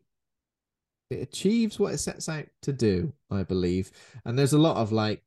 it 1.10 1.22
achieves 1.22 1.80
what 1.80 1.94
it 1.94 2.00
sets 2.00 2.30
out 2.30 2.46
to 2.64 2.74
do. 2.74 3.14
I 3.32 3.44
believe, 3.44 3.91
and 4.26 4.38
there's 4.38 4.54
a 4.54 4.60
lot 4.60 4.78
of 4.78 4.91
like, 4.91 5.24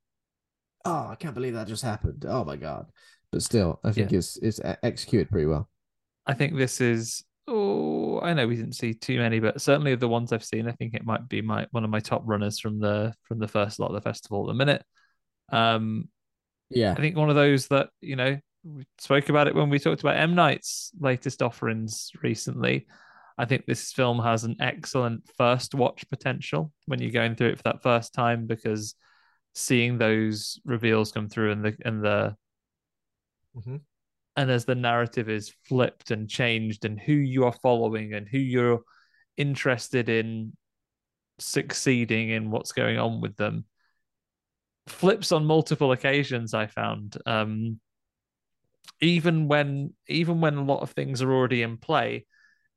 oh, 0.84 1.08
I 1.10 1.16
can't 1.16 1.34
believe 1.34 1.54
that 1.54 1.68
just 1.68 1.84
happened. 1.84 2.24
Oh 2.28 2.44
my 2.44 2.56
god! 2.56 2.86
But 3.30 3.42
still, 3.42 3.80
I 3.84 3.92
think 3.92 4.12
it's 4.12 4.36
it's 4.38 4.60
e- 4.60 4.74
executed 4.82 5.30
pretty 5.30 5.46
well. 5.46 5.68
I 6.26 6.34
think 6.34 6.56
this 6.56 6.80
is. 6.80 7.24
Oh, 7.48 8.01
I 8.24 8.34
know 8.34 8.46
we 8.46 8.56
didn't 8.56 8.74
see 8.76 8.94
too 8.94 9.18
many, 9.18 9.40
but 9.40 9.60
certainly 9.60 9.92
of 9.92 10.00
the 10.00 10.08
ones 10.08 10.32
I've 10.32 10.44
seen, 10.44 10.68
I 10.68 10.72
think 10.72 10.94
it 10.94 11.04
might 11.04 11.28
be 11.28 11.42
my 11.42 11.66
one 11.70 11.84
of 11.84 11.90
my 11.90 12.00
top 12.00 12.22
runners 12.24 12.58
from 12.58 12.78
the 12.78 13.14
from 13.22 13.38
the 13.38 13.48
first 13.48 13.78
lot 13.78 13.88
of 13.88 13.94
the 13.94 14.00
festival 14.00 14.42
at 14.48 14.52
the 14.52 14.58
minute. 14.58 14.84
Um, 15.50 16.08
Yeah, 16.70 16.92
I 16.92 16.96
think 16.96 17.16
one 17.16 17.30
of 17.30 17.36
those 17.36 17.68
that 17.68 17.90
you 18.00 18.16
know 18.16 18.38
we 18.64 18.86
spoke 18.98 19.28
about 19.28 19.48
it 19.48 19.54
when 19.54 19.70
we 19.70 19.78
talked 19.78 20.02
about 20.02 20.16
M 20.16 20.34
Night's 20.34 20.92
latest 20.98 21.42
offerings 21.42 22.10
recently. 22.22 22.86
I 23.38 23.44
think 23.46 23.66
this 23.66 23.92
film 23.92 24.18
has 24.20 24.44
an 24.44 24.56
excellent 24.60 25.28
first 25.36 25.74
watch 25.74 26.08
potential 26.08 26.72
when 26.86 27.00
you're 27.00 27.10
going 27.10 27.34
through 27.34 27.48
it 27.48 27.56
for 27.56 27.64
that 27.64 27.82
first 27.82 28.12
time 28.12 28.46
because 28.46 28.94
seeing 29.54 29.98
those 29.98 30.60
reveals 30.64 31.12
come 31.12 31.28
through 31.28 31.52
and 31.52 31.64
the 31.64 31.76
and 31.84 32.02
the 32.04 32.36
Mhm. 33.54 33.80
And 34.36 34.50
as 34.50 34.64
the 34.64 34.74
narrative 34.74 35.28
is 35.28 35.52
flipped 35.68 36.10
and 36.10 36.28
changed 36.28 36.84
and 36.84 36.98
who 36.98 37.12
you 37.12 37.44
are 37.44 37.52
following 37.52 38.14
and 38.14 38.28
who 38.28 38.38
you're 38.38 38.80
interested 39.36 40.08
in 40.08 40.52
succeeding 41.38 42.30
in 42.30 42.50
what's 42.50 42.72
going 42.72 42.98
on 42.98 43.20
with 43.20 43.36
them 43.36 43.64
flips 44.86 45.32
on 45.32 45.44
multiple 45.44 45.92
occasions 45.92 46.54
i 46.54 46.66
found. 46.66 47.16
Um 47.26 47.80
even 49.00 49.48
when 49.48 49.94
even 50.08 50.40
when 50.40 50.56
a 50.56 50.64
lot 50.64 50.82
of 50.82 50.90
things 50.90 51.22
are 51.22 51.32
already 51.32 51.62
in 51.62 51.76
play 51.76 52.26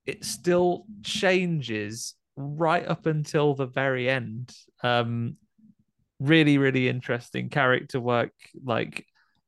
it 0.06 0.24
still 0.24 0.86
changes 1.04 2.16
right 2.36 2.86
up 2.88 3.06
until 3.06 3.56
the 3.56 3.66
very 3.66 4.10
end. 4.10 4.52
Um 4.84 5.38
really 6.20 6.58
really 6.58 6.88
interesting 6.88 7.50
character 7.50 8.00
work 8.00 8.32
like 8.64 9.06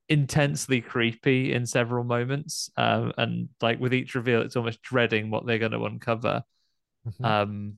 intensely 0.09 0.79
creepy 0.81 1.53
in 1.53 1.65
several 1.65 2.03
moments 2.03 2.69
um 2.77 3.11
and 3.17 3.49
like 3.61 3.79
with 3.79 3.93
each 3.93 4.15
reveal 4.15 4.41
it's 4.41 4.55
almost 4.55 4.81
dreading 4.81 5.29
what 5.29 5.45
they're 5.45 5.59
going 5.59 5.71
to 5.71 5.85
uncover 5.85 6.43
Mhm. 7.07 7.25
um 7.25 7.73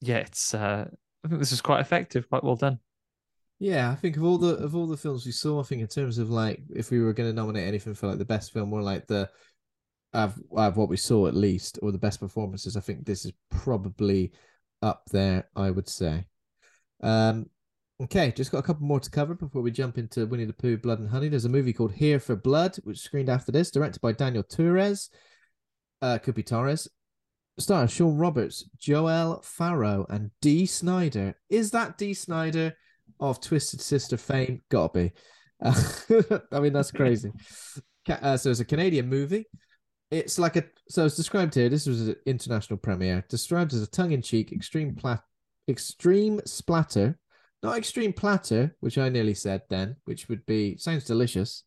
yeah 0.00 0.18
it's 0.18 0.54
uh 0.54 0.86
i 1.24 1.28
think 1.28 1.40
this 1.40 1.52
is 1.52 1.60
quite 1.60 1.80
effective 1.80 2.28
quite 2.28 2.44
well 2.44 2.56
done 2.56 2.78
yeah. 3.58 3.90
I 3.90 3.94
think 3.94 4.18
of 4.18 4.24
all 4.24 4.36
the 4.36 4.56
of 4.56 4.76
all 4.76 4.86
the 4.86 4.98
films 4.98 5.24
we 5.24 5.32
saw, 5.32 5.60
I 5.60 5.62
think 5.62 5.80
in 5.80 5.86
terms 5.88 6.18
of 6.18 6.28
like 6.28 6.62
if 6.74 6.90
we 6.90 7.00
were 7.00 7.14
going 7.14 7.30
to 7.30 7.34
nominate 7.34 7.66
anything 7.66 7.94
for 7.94 8.06
like 8.06 8.18
the 8.18 8.24
best 8.24 8.52
film 8.52 8.70
or 8.72 8.82
like 8.82 9.06
the 9.06 9.30
of, 10.12 10.38
of 10.54 10.76
what 10.76 10.90
we 10.90 10.98
saw 10.98 11.26
at 11.26 11.34
least, 11.34 11.78
or 11.82 11.90
the 11.90 11.98
best 11.98 12.20
performances, 12.20 12.76
I 12.76 12.80
think 12.80 13.06
this 13.06 13.24
is 13.24 13.32
probably 13.50 14.32
up 14.82 15.04
there. 15.10 15.48
I 15.56 15.70
would 15.70 15.88
say. 15.88 16.26
Um, 17.02 17.48
okay, 18.02 18.32
just 18.36 18.52
got 18.52 18.58
a 18.58 18.62
couple 18.62 18.86
more 18.86 19.00
to 19.00 19.10
cover 19.10 19.34
before 19.34 19.62
we 19.62 19.70
jump 19.70 19.98
into 19.98 20.26
Winnie 20.26 20.44
the 20.44 20.52
Pooh, 20.52 20.76
Blood 20.76 20.98
and 20.98 21.08
Honey. 21.08 21.28
There's 21.28 21.44
a 21.44 21.50
movie 21.50 21.72
called 21.72 21.92
Here 21.92 22.20
for 22.20 22.36
Blood, 22.36 22.76
which 22.84 23.00
screened 23.00 23.28
after 23.28 23.52
this, 23.52 23.70
directed 23.70 24.00
by 24.00 24.12
Daniel 24.12 24.42
Torres, 24.42 25.10
uh, 26.02 26.18
could 26.18 26.34
be 26.34 26.42
Torres. 26.42 26.88
Star 27.58 27.88
Shawn 27.88 28.18
Roberts, 28.18 28.68
Joel 28.78 29.40
Farrow, 29.42 30.06
and 30.10 30.30
Dee 30.42 30.66
Snider. 30.66 31.34
Is 31.48 31.70
that 31.70 31.96
Dee 31.96 32.12
Snider 32.12 32.74
of 33.18 33.40
Twisted 33.40 33.80
Sister 33.80 34.18
fame? 34.18 34.60
Gotta 34.68 34.92
be. 34.92 35.12
Uh, 35.62 35.82
I 36.52 36.60
mean, 36.60 36.74
that's 36.74 36.90
crazy. 36.90 37.30
Uh, 38.08 38.36
so 38.36 38.50
it's 38.50 38.60
a 38.60 38.64
Canadian 38.64 39.08
movie. 39.08 39.46
It's 40.10 40.38
like 40.38 40.56
a 40.56 40.64
so 40.88 41.06
it's 41.06 41.16
described 41.16 41.54
here. 41.54 41.68
This 41.68 41.86
was 41.86 42.08
an 42.08 42.16
international 42.26 42.78
premiere. 42.78 43.24
Described 43.28 43.72
as 43.72 43.82
a 43.82 43.86
tongue-in-cheek, 43.86 44.52
extreme 44.52 44.94
plat, 44.94 45.20
extreme 45.68 46.40
splatter, 46.44 47.18
not 47.62 47.76
extreme 47.76 48.12
platter, 48.12 48.76
which 48.80 48.98
I 48.98 49.08
nearly 49.08 49.34
said 49.34 49.62
then, 49.68 49.96
which 50.04 50.28
would 50.28 50.44
be 50.46 50.76
sounds 50.76 51.04
delicious. 51.04 51.64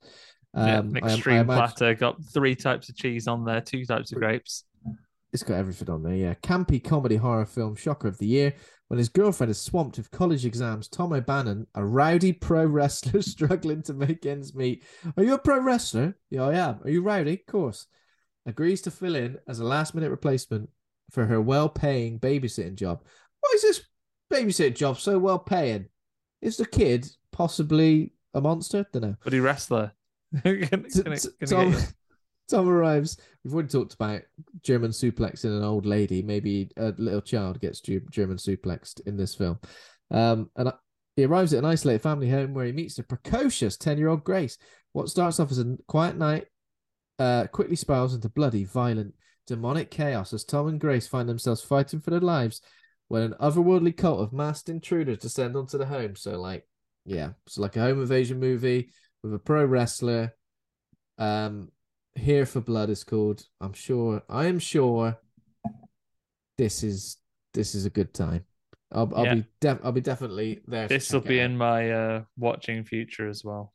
Um, 0.54 0.96
yeah, 0.96 1.06
extreme 1.06 1.36
I, 1.36 1.40
I 1.40 1.42
imagine, 1.42 1.56
platter 1.56 1.96
got 1.96 2.18
three 2.34 2.56
types 2.56 2.90
of 2.90 2.96
cheese 2.96 3.28
on 3.28 3.46
there, 3.46 3.62
two 3.62 3.86
types 3.86 4.12
of 4.12 4.20
grapes. 4.20 4.66
It's 5.32 5.44
got 5.44 5.56
everything 5.56 5.90
on 5.90 6.02
there, 6.02 6.16
yeah. 6.16 6.34
Campy 6.36 6.84
comedy 6.84 7.16
horror 7.16 7.46
film 7.46 7.76
shocker 7.76 8.08
of 8.08 8.18
the 8.18 8.26
year. 8.26 8.54
When 8.88 8.98
his 8.98 9.10
girlfriend 9.10 9.52
is 9.52 9.62
swamped 9.62 9.98
with 9.98 10.10
college 10.10 10.48
exams, 10.48 10.88
Tom 10.88 11.14
O'Bannon, 11.14 11.68
a 11.76 11.86
rowdy 11.86 12.34
pro 12.34 12.66
wrestler 12.66 13.22
struggling 13.22 13.84
to 13.84 13.94
make 13.94 14.26
ends 14.26 14.56
meet. 14.56 14.84
Are 15.16 15.24
you 15.24 15.36
a 15.36 15.40
pro 15.40 15.62
wrestler? 15.62 16.18
Yeah, 16.32 16.46
I 16.46 16.56
am. 16.56 16.80
Are 16.84 16.90
you 16.90 17.04
rowdy? 17.04 17.34
Of 17.34 17.46
course. 17.46 17.86
Agrees 18.48 18.82
to 18.82 18.92
fill 18.92 19.16
in 19.16 19.38
as 19.48 19.60
a 19.60 19.66
last 19.66 19.94
minute 19.94 20.10
replacement 20.10 20.70
for 21.12 21.28
her 21.28 21.40
well 21.40 21.70
paying 21.70 22.20
babysitting 22.20 22.76
job. 22.76 23.04
Why 23.42 23.52
is 23.54 23.62
this 23.62 23.82
babysitting 24.32 24.76
job 24.76 25.00
so 25.00 25.18
well 25.18 25.40
paying? 25.40 25.88
Is 26.42 26.58
the 26.58 26.66
kid 26.66 27.08
possibly 27.32 28.14
a 28.34 28.42
monster? 28.42 28.86
Don't 28.92 29.04
know. 29.04 29.16
But 29.24 29.34
he 29.34 29.40
wrestler. 29.40 29.92
can, 30.44 30.62
can, 30.68 31.18
Tom, 31.46 31.76
Tom 32.50 32.70
arrives. 32.70 33.18
We've 33.44 33.54
already 33.54 33.70
talked 33.70 33.94
about 33.94 34.22
German 34.62 34.92
suplexing 34.92 35.58
an 35.58 35.64
old 35.64 35.86
lady. 35.86 36.22
Maybe 36.22 36.70
a 36.78 36.94
little 36.98 37.22
child 37.22 37.60
gets 37.60 37.82
German 37.82 38.38
suplexed 38.38 39.06
in 39.06 39.18
this 39.18 39.36
film. 39.36 39.60
Um, 40.12 40.50
and 40.56 40.72
he 41.16 41.26
arrives 41.26 41.54
at 41.54 41.60
an 41.60 41.66
isolated 41.66 42.02
family 42.02 42.30
home 42.30 42.54
where 42.54 42.66
he 42.66 42.72
meets 42.72 42.96
the 42.96 43.04
precocious 43.04 43.78
10 43.78 43.98
year 43.98 44.10
old 44.10 44.24
Grace. 44.24 44.58
What 44.94 45.10
starts 45.10 45.40
off 45.40 45.52
as 45.52 45.60
a 45.60 45.78
quiet 45.88 46.18
night 46.18 46.46
uh, 47.20 47.48
quickly 47.48 47.76
spirals 47.76 48.16
into 48.16 48.30
bloody, 48.30 48.64
violent, 48.64 49.14
demonic 49.46 49.92
chaos 49.92 50.34
as 50.34 50.44
Tom 50.44 50.68
and 50.68 50.80
Grace 50.80 51.08
find 51.08 51.28
themselves 51.28 51.62
fighting 51.62 52.00
for 52.00 52.12
their 52.12 52.20
lives 52.20 52.62
when 53.10 53.24
an 53.24 53.36
otherworldly 53.42 53.96
cult 53.98 54.22
of 54.22 54.32
masked 54.32 54.70
intruders 54.70 55.18
descend 55.18 55.56
onto 55.56 55.78
the 55.78 55.86
home. 55.86 56.16
So, 56.16 56.40
like, 56.40 56.66
yeah, 57.06 57.32
so 57.48 57.62
like 57.62 57.76
a 57.76 57.82
home 57.82 58.02
invasion 58.02 58.40
movie 58.40 58.92
with 59.22 59.34
a 59.34 59.40
pro 59.40 59.66
wrestler. 59.66 60.34
Um, 61.18 61.72
here 62.16 62.46
for 62.46 62.62
Blood 62.62 62.90
is 62.90 63.04
called. 63.04 63.44
I'm 63.60 63.74
sure. 63.74 64.22
I 64.30 64.46
am 64.46 64.60
sure. 64.60 65.18
This 66.58 66.84
is 66.84 67.18
this 67.54 67.76
is 67.76 67.86
a 67.86 67.90
good 67.90 68.14
time. 68.14 68.46
I'll 68.92 69.12
I'll 69.16 69.26
yeah. 69.26 69.36
be 69.36 69.46
def- 69.60 69.80
I'll 69.84 69.92
be 69.92 70.02
definitely 70.02 70.62
there. 70.68 70.88
This 70.88 71.12
will 71.12 71.22
be 71.22 71.40
in 71.40 71.58
my 71.58 71.92
uh 71.92 72.24
watching 72.38 72.84
future 72.84 73.28
as 73.28 73.44
well. 73.44 73.74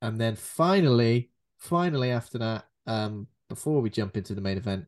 And 0.00 0.20
then 0.20 0.36
finally, 0.36 1.30
finally 1.58 2.10
after 2.10 2.38
that, 2.38 2.64
um, 2.86 3.26
before 3.48 3.80
we 3.80 3.90
jump 3.90 4.16
into 4.16 4.34
the 4.34 4.40
main 4.40 4.56
event, 4.56 4.86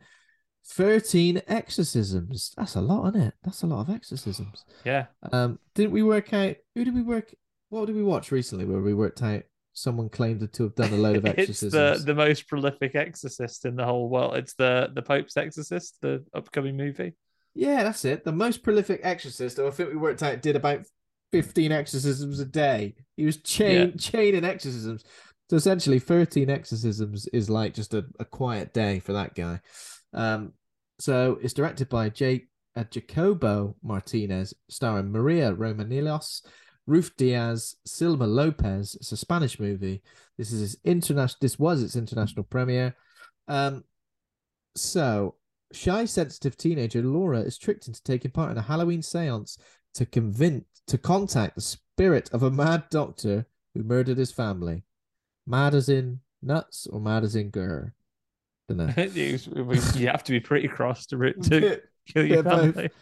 13 0.66 1.42
exorcisms. 1.48 2.52
That's 2.56 2.74
a 2.74 2.80
lot, 2.80 3.08
isn't 3.08 3.28
it? 3.28 3.34
That's 3.42 3.62
a 3.62 3.66
lot 3.66 3.80
of 3.80 3.94
exorcisms. 3.94 4.64
Yeah. 4.84 5.06
Um, 5.32 5.58
didn't 5.74 5.92
we 5.92 6.02
work 6.02 6.32
out 6.32 6.56
who 6.74 6.84
did 6.84 6.94
we 6.94 7.02
work 7.02 7.34
what 7.70 7.86
did 7.86 7.96
we 7.96 8.02
watch 8.02 8.32
recently 8.32 8.64
where 8.64 8.80
we 8.80 8.94
worked 8.94 9.22
out 9.22 9.42
someone 9.72 10.08
claimed 10.08 10.52
to 10.52 10.62
have 10.64 10.74
done 10.74 10.92
a 10.92 10.96
load 10.96 11.16
of 11.16 11.26
exorcisms? 11.26 11.74
it's 11.74 12.00
the, 12.00 12.06
the 12.06 12.14
most 12.14 12.48
prolific 12.48 12.94
exorcist 12.94 13.64
in 13.64 13.76
the 13.76 13.84
whole 13.84 14.08
world. 14.08 14.36
It's 14.36 14.54
the 14.54 14.90
the 14.94 15.02
Pope's 15.02 15.36
Exorcist, 15.36 15.96
the 16.02 16.24
upcoming 16.34 16.76
movie. 16.76 17.14
Yeah, 17.54 17.82
that's 17.82 18.04
it. 18.04 18.24
The 18.24 18.32
most 18.32 18.62
prolific 18.62 19.00
exorcist, 19.02 19.58
I 19.58 19.70
think 19.70 19.90
we 19.90 19.96
worked 19.96 20.22
out, 20.22 20.40
did 20.40 20.56
about 20.56 20.86
15 21.32 21.72
exorcisms 21.72 22.40
a 22.40 22.44
day. 22.44 22.94
He 23.16 23.24
was 23.24 23.38
chain 23.38 23.90
yeah. 23.90 23.96
chaining 23.98 24.44
exorcisms. 24.44 25.04
So 25.48 25.56
essentially, 25.56 25.98
13 25.98 26.48
exorcisms 26.48 27.26
is 27.28 27.50
like 27.50 27.74
just 27.74 27.92
a, 27.92 28.04
a 28.20 28.24
quiet 28.24 28.72
day 28.72 29.00
for 29.00 29.12
that 29.14 29.34
guy. 29.34 29.60
Um, 30.12 30.52
so 30.98 31.38
it's 31.42 31.54
directed 31.54 31.88
by 31.88 32.08
Jake 32.10 32.48
uh, 32.76 32.84
Jacobo 32.90 33.76
Martinez, 33.82 34.54
starring 34.68 35.10
Maria 35.10 35.52
Romanillos, 35.52 36.42
Ruth 36.86 37.12
Diaz, 37.16 37.76
Silva 37.84 38.26
Lopez. 38.26 38.94
It's 38.96 39.12
a 39.12 39.16
Spanish 39.16 39.58
movie. 39.58 40.02
This 40.38 40.52
is 40.52 40.76
international. 40.84 41.38
This 41.40 41.58
was 41.58 41.82
its 41.82 41.96
international 41.96 42.44
premiere. 42.44 42.94
Um, 43.48 43.84
so 44.76 45.36
shy, 45.72 46.04
sensitive 46.04 46.56
teenager 46.56 47.02
Laura 47.02 47.40
is 47.40 47.58
tricked 47.58 47.86
into 47.86 48.02
taking 48.02 48.30
part 48.30 48.50
in 48.50 48.58
a 48.58 48.62
Halloween 48.62 49.00
séance 49.00 49.58
to 49.94 50.06
convince 50.06 50.64
to 50.86 50.98
contact 50.98 51.54
the 51.54 51.60
spirit 51.60 52.30
of 52.32 52.42
a 52.42 52.50
mad 52.50 52.84
doctor 52.90 53.46
who 53.74 53.82
murdered 53.82 54.18
his 54.18 54.32
family. 54.32 54.82
Mad 55.46 55.74
as 55.74 55.88
in 55.88 56.20
nuts 56.42 56.86
or 56.86 57.00
mad 57.00 57.22
as 57.22 57.36
in 57.36 57.50
gur? 57.50 57.92
Know. 58.74 58.92
you 58.96 60.06
have 60.08 60.24
to 60.24 60.32
be 60.32 60.40
pretty 60.40 60.68
cross 60.68 61.06
to, 61.06 61.32
to 61.32 61.80
kill 62.06 62.26
your 62.26 62.42
family. 62.42 62.72
Both. 62.72 62.92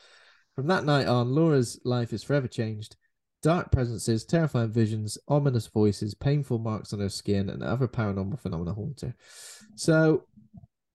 From 0.54 0.66
that 0.68 0.84
night 0.84 1.06
on, 1.06 1.34
Laura's 1.34 1.80
life 1.84 2.12
is 2.12 2.22
forever 2.22 2.48
changed. 2.48 2.96
Dark 3.42 3.70
presences, 3.70 4.24
terrifying 4.24 4.72
visions, 4.72 5.16
ominous 5.28 5.68
voices, 5.68 6.14
painful 6.14 6.58
marks 6.58 6.92
on 6.92 6.98
her 6.98 7.08
skin, 7.08 7.48
and 7.48 7.62
other 7.62 7.86
paranormal 7.86 8.40
phenomena 8.40 8.74
haunt 8.74 9.02
her. 9.02 9.14
So 9.76 10.24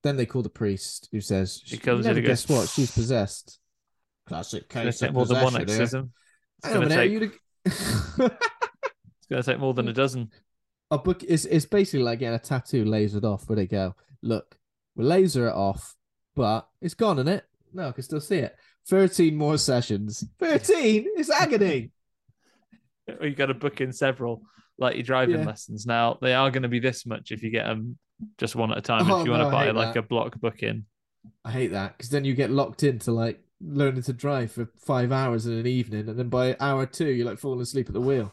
then 0.04 0.18
they 0.18 0.26
call 0.26 0.42
the 0.42 0.50
priest, 0.50 1.08
who 1.12 1.22
says, 1.22 1.62
"She 1.64 1.78
comes 1.78 2.06
never 2.06 2.20
guess 2.20 2.50
what? 2.50 2.68
She's 2.68 2.92
possessed." 2.92 3.60
Classic 4.28 4.68
case 4.68 5.02
of 5.02 5.14
more 5.14 5.26
than 5.26 5.42
one 5.42 5.56
exorcism. 5.56 6.12
It's 6.64 6.74
going 6.74 6.90
to 6.90 6.96
take. 6.96 7.40
it's 7.66 9.28
going 9.30 9.42
to 9.42 9.44
take 9.44 9.60
more 9.60 9.74
than 9.74 9.88
a 9.88 9.94
dozen 9.94 10.30
a 10.94 10.98
book 10.98 11.24
is 11.24 11.48
it's 11.48 11.66
basically 11.66 12.04
like 12.04 12.20
getting 12.20 12.36
a 12.36 12.40
tattoo 12.40 12.86
lasered 12.86 13.24
off 13.24 13.50
where 13.50 13.56
they 13.56 13.66
go, 13.66 13.96
look, 14.22 14.58
we 14.96 15.06
laser 15.06 15.48
it 15.48 15.54
off, 15.54 15.96
but 16.36 16.68
it's 16.82 16.94
gone, 16.94 17.20
isn't 17.20 17.28
it? 17.28 17.46
No, 17.74 17.90
I 17.90 17.92
can 17.92 18.04
still 18.04 18.22
see 18.22 18.38
it. 18.38 18.56
13 18.88 19.36
more 19.36 19.58
sessions. 19.58 20.24
13? 20.40 21.06
It's 21.16 21.30
agony. 21.30 21.92
you 23.22 23.32
got 23.32 23.48
to 23.48 23.54
book 23.54 23.82
in 23.82 23.92
several, 23.92 24.44
like 24.78 24.96
your 24.96 25.04
driving 25.04 25.40
yeah. 25.40 25.46
lessons. 25.46 25.86
Now, 25.86 26.18
they 26.22 26.34
are 26.34 26.52
going 26.52 26.64
to 26.64 26.70
be 26.70 26.80
this 26.80 27.06
much 27.06 27.32
if 27.32 27.42
you 27.42 27.50
get 27.50 27.66
them 27.66 27.98
just 28.38 28.56
one 28.56 28.72
at 28.72 28.78
a 28.78 28.82
time. 28.82 29.10
Oh, 29.10 29.22
if 29.22 29.26
you 29.26 29.34
no, 29.34 29.40
want 29.40 29.50
to 29.50 29.52
buy 29.52 29.72
like 29.72 29.94
that. 29.94 30.00
a 30.00 30.04
block 30.04 30.40
booking. 30.40 30.86
I 31.46 31.52
hate 31.52 31.72
that 31.72 31.98
because 31.98 32.10
then 32.10 32.26
you 32.26 32.34
get 32.36 32.52
locked 32.52 32.84
into 32.84 33.12
like 33.12 33.42
learning 33.62 34.04
to 34.04 34.14
drive 34.14 34.52
for 34.52 34.70
five 34.86 35.12
hours 35.12 35.46
in 35.46 35.54
an 35.54 35.68
evening, 35.68 36.10
and 36.10 36.20
then 36.20 36.30
by 36.30 36.56
hour 36.60 36.86
two, 36.86 37.10
you're 37.10 37.26
like 37.26 37.40
falling 37.40 37.62
asleep 37.62 37.88
at 37.88 37.94
the 37.94 38.02
wheel. 38.02 38.32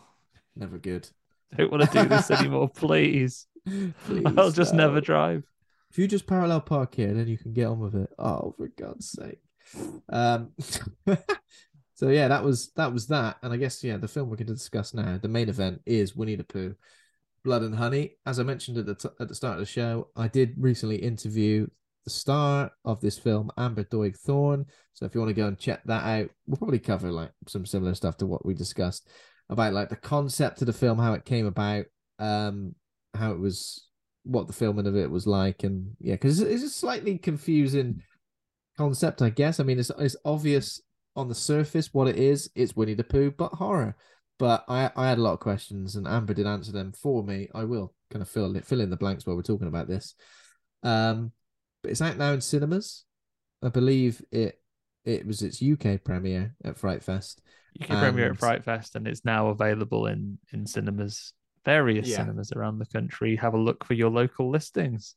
Never 0.56 0.76
good 0.76 1.08
don't 1.56 1.70
want 1.70 1.90
to 1.90 2.02
do 2.02 2.08
this 2.08 2.30
anymore, 2.30 2.68
please. 2.68 3.46
please 3.66 4.24
I'll 4.36 4.50
just 4.50 4.74
no. 4.74 4.86
never 4.86 5.00
drive. 5.00 5.44
If 5.90 5.98
you 5.98 6.06
just 6.06 6.26
parallel 6.26 6.60
park 6.60 6.94
here, 6.94 7.12
then 7.12 7.26
you 7.26 7.36
can 7.36 7.52
get 7.52 7.66
on 7.66 7.80
with 7.80 7.94
it. 7.94 8.10
Oh, 8.18 8.54
for 8.56 8.68
God's 8.68 9.10
sake. 9.10 9.40
Um, 10.08 10.52
so 11.94 12.08
yeah, 12.08 12.28
that 12.28 12.44
was 12.44 12.70
that 12.76 12.92
was 12.92 13.08
that, 13.08 13.36
and 13.42 13.52
I 13.52 13.56
guess 13.56 13.82
yeah, 13.82 13.96
the 13.96 14.08
film 14.08 14.28
we're 14.28 14.36
going 14.36 14.46
to 14.46 14.54
discuss 14.54 14.94
now, 14.94 15.18
the 15.20 15.28
main 15.28 15.48
event 15.48 15.82
is 15.86 16.14
Winnie 16.14 16.36
the 16.36 16.44
Pooh, 16.44 16.74
Blood 17.44 17.62
and 17.62 17.74
Honey. 17.74 18.16
As 18.24 18.38
I 18.38 18.44
mentioned 18.44 18.78
at 18.78 18.86
the 18.86 18.94
t- 18.94 19.08
at 19.18 19.28
the 19.28 19.34
start 19.34 19.54
of 19.54 19.60
the 19.60 19.66
show, 19.66 20.08
I 20.16 20.28
did 20.28 20.54
recently 20.58 20.96
interview 20.96 21.66
the 22.04 22.10
star 22.10 22.70
of 22.84 23.00
this 23.00 23.18
film, 23.18 23.50
Amber 23.58 23.84
Doig 23.84 24.16
Thorne. 24.16 24.66
So 24.94 25.06
if 25.06 25.14
you 25.14 25.20
want 25.20 25.30
to 25.30 25.40
go 25.40 25.46
and 25.46 25.58
check 25.58 25.82
that 25.84 26.04
out, 26.04 26.30
we'll 26.46 26.56
probably 26.56 26.78
cover 26.78 27.10
like 27.10 27.32
some 27.48 27.66
similar 27.66 27.94
stuff 27.94 28.16
to 28.18 28.26
what 28.26 28.44
we 28.44 28.54
discussed 28.54 29.08
about 29.48 29.72
like 29.72 29.88
the 29.88 29.96
concept 29.96 30.60
of 30.60 30.66
the 30.66 30.72
film, 30.72 30.98
how 30.98 31.14
it 31.14 31.24
came 31.24 31.46
about, 31.46 31.86
um, 32.18 32.74
how 33.14 33.32
it 33.32 33.38
was, 33.38 33.88
what 34.24 34.46
the 34.46 34.52
filming 34.52 34.86
of 34.86 34.96
it 34.96 35.10
was 35.10 35.26
like, 35.26 35.64
and 35.64 35.96
yeah, 36.00 36.14
because 36.14 36.40
it's 36.40 36.62
a 36.62 36.68
slightly 36.68 37.18
confusing 37.18 38.02
concept, 38.76 39.22
I 39.22 39.30
guess. 39.30 39.60
I 39.60 39.64
mean, 39.64 39.78
it's 39.78 39.90
it's 39.98 40.16
obvious 40.24 40.80
on 41.16 41.28
the 41.28 41.34
surface 41.34 41.92
what 41.92 42.08
it 42.08 42.16
is. 42.16 42.50
It's 42.54 42.76
Winnie 42.76 42.94
the 42.94 43.04
Pooh, 43.04 43.30
but 43.30 43.52
horror. 43.52 43.96
But 44.38 44.64
I 44.68 44.90
I 44.96 45.08
had 45.08 45.18
a 45.18 45.22
lot 45.22 45.34
of 45.34 45.40
questions, 45.40 45.96
and 45.96 46.06
Amber 46.06 46.34
did 46.34 46.46
answer 46.46 46.72
them 46.72 46.92
for 46.92 47.22
me. 47.22 47.48
I 47.54 47.64
will 47.64 47.94
kind 48.10 48.22
of 48.22 48.28
fill 48.28 48.54
fill 48.60 48.80
in 48.80 48.90
the 48.90 48.96
blanks 48.96 49.26
while 49.26 49.36
we're 49.36 49.42
talking 49.42 49.68
about 49.68 49.88
this. 49.88 50.14
Um, 50.82 51.32
but 51.82 51.90
it's 51.90 52.02
out 52.02 52.16
now 52.16 52.32
in 52.32 52.40
cinemas. 52.40 53.04
I 53.62 53.68
believe 53.68 54.22
it 54.32 54.60
it 55.04 55.26
was 55.26 55.42
its 55.42 55.62
UK 55.62 56.02
premiere 56.02 56.54
at 56.64 56.78
Fright 56.78 57.02
Fest. 57.02 57.42
UK 57.82 57.90
and... 57.90 58.00
premiere 58.00 58.32
at 58.32 58.38
Fright 58.38 58.64
Fest, 58.64 58.96
and 58.96 59.06
it's 59.06 59.24
now 59.24 59.48
available 59.48 60.06
in 60.06 60.38
in 60.52 60.66
cinemas, 60.66 61.32
various 61.64 62.08
yeah. 62.08 62.16
cinemas 62.16 62.52
around 62.52 62.78
the 62.78 62.86
country. 62.86 63.36
Have 63.36 63.54
a 63.54 63.58
look 63.58 63.84
for 63.84 63.94
your 63.94 64.10
local 64.10 64.50
listings. 64.50 65.14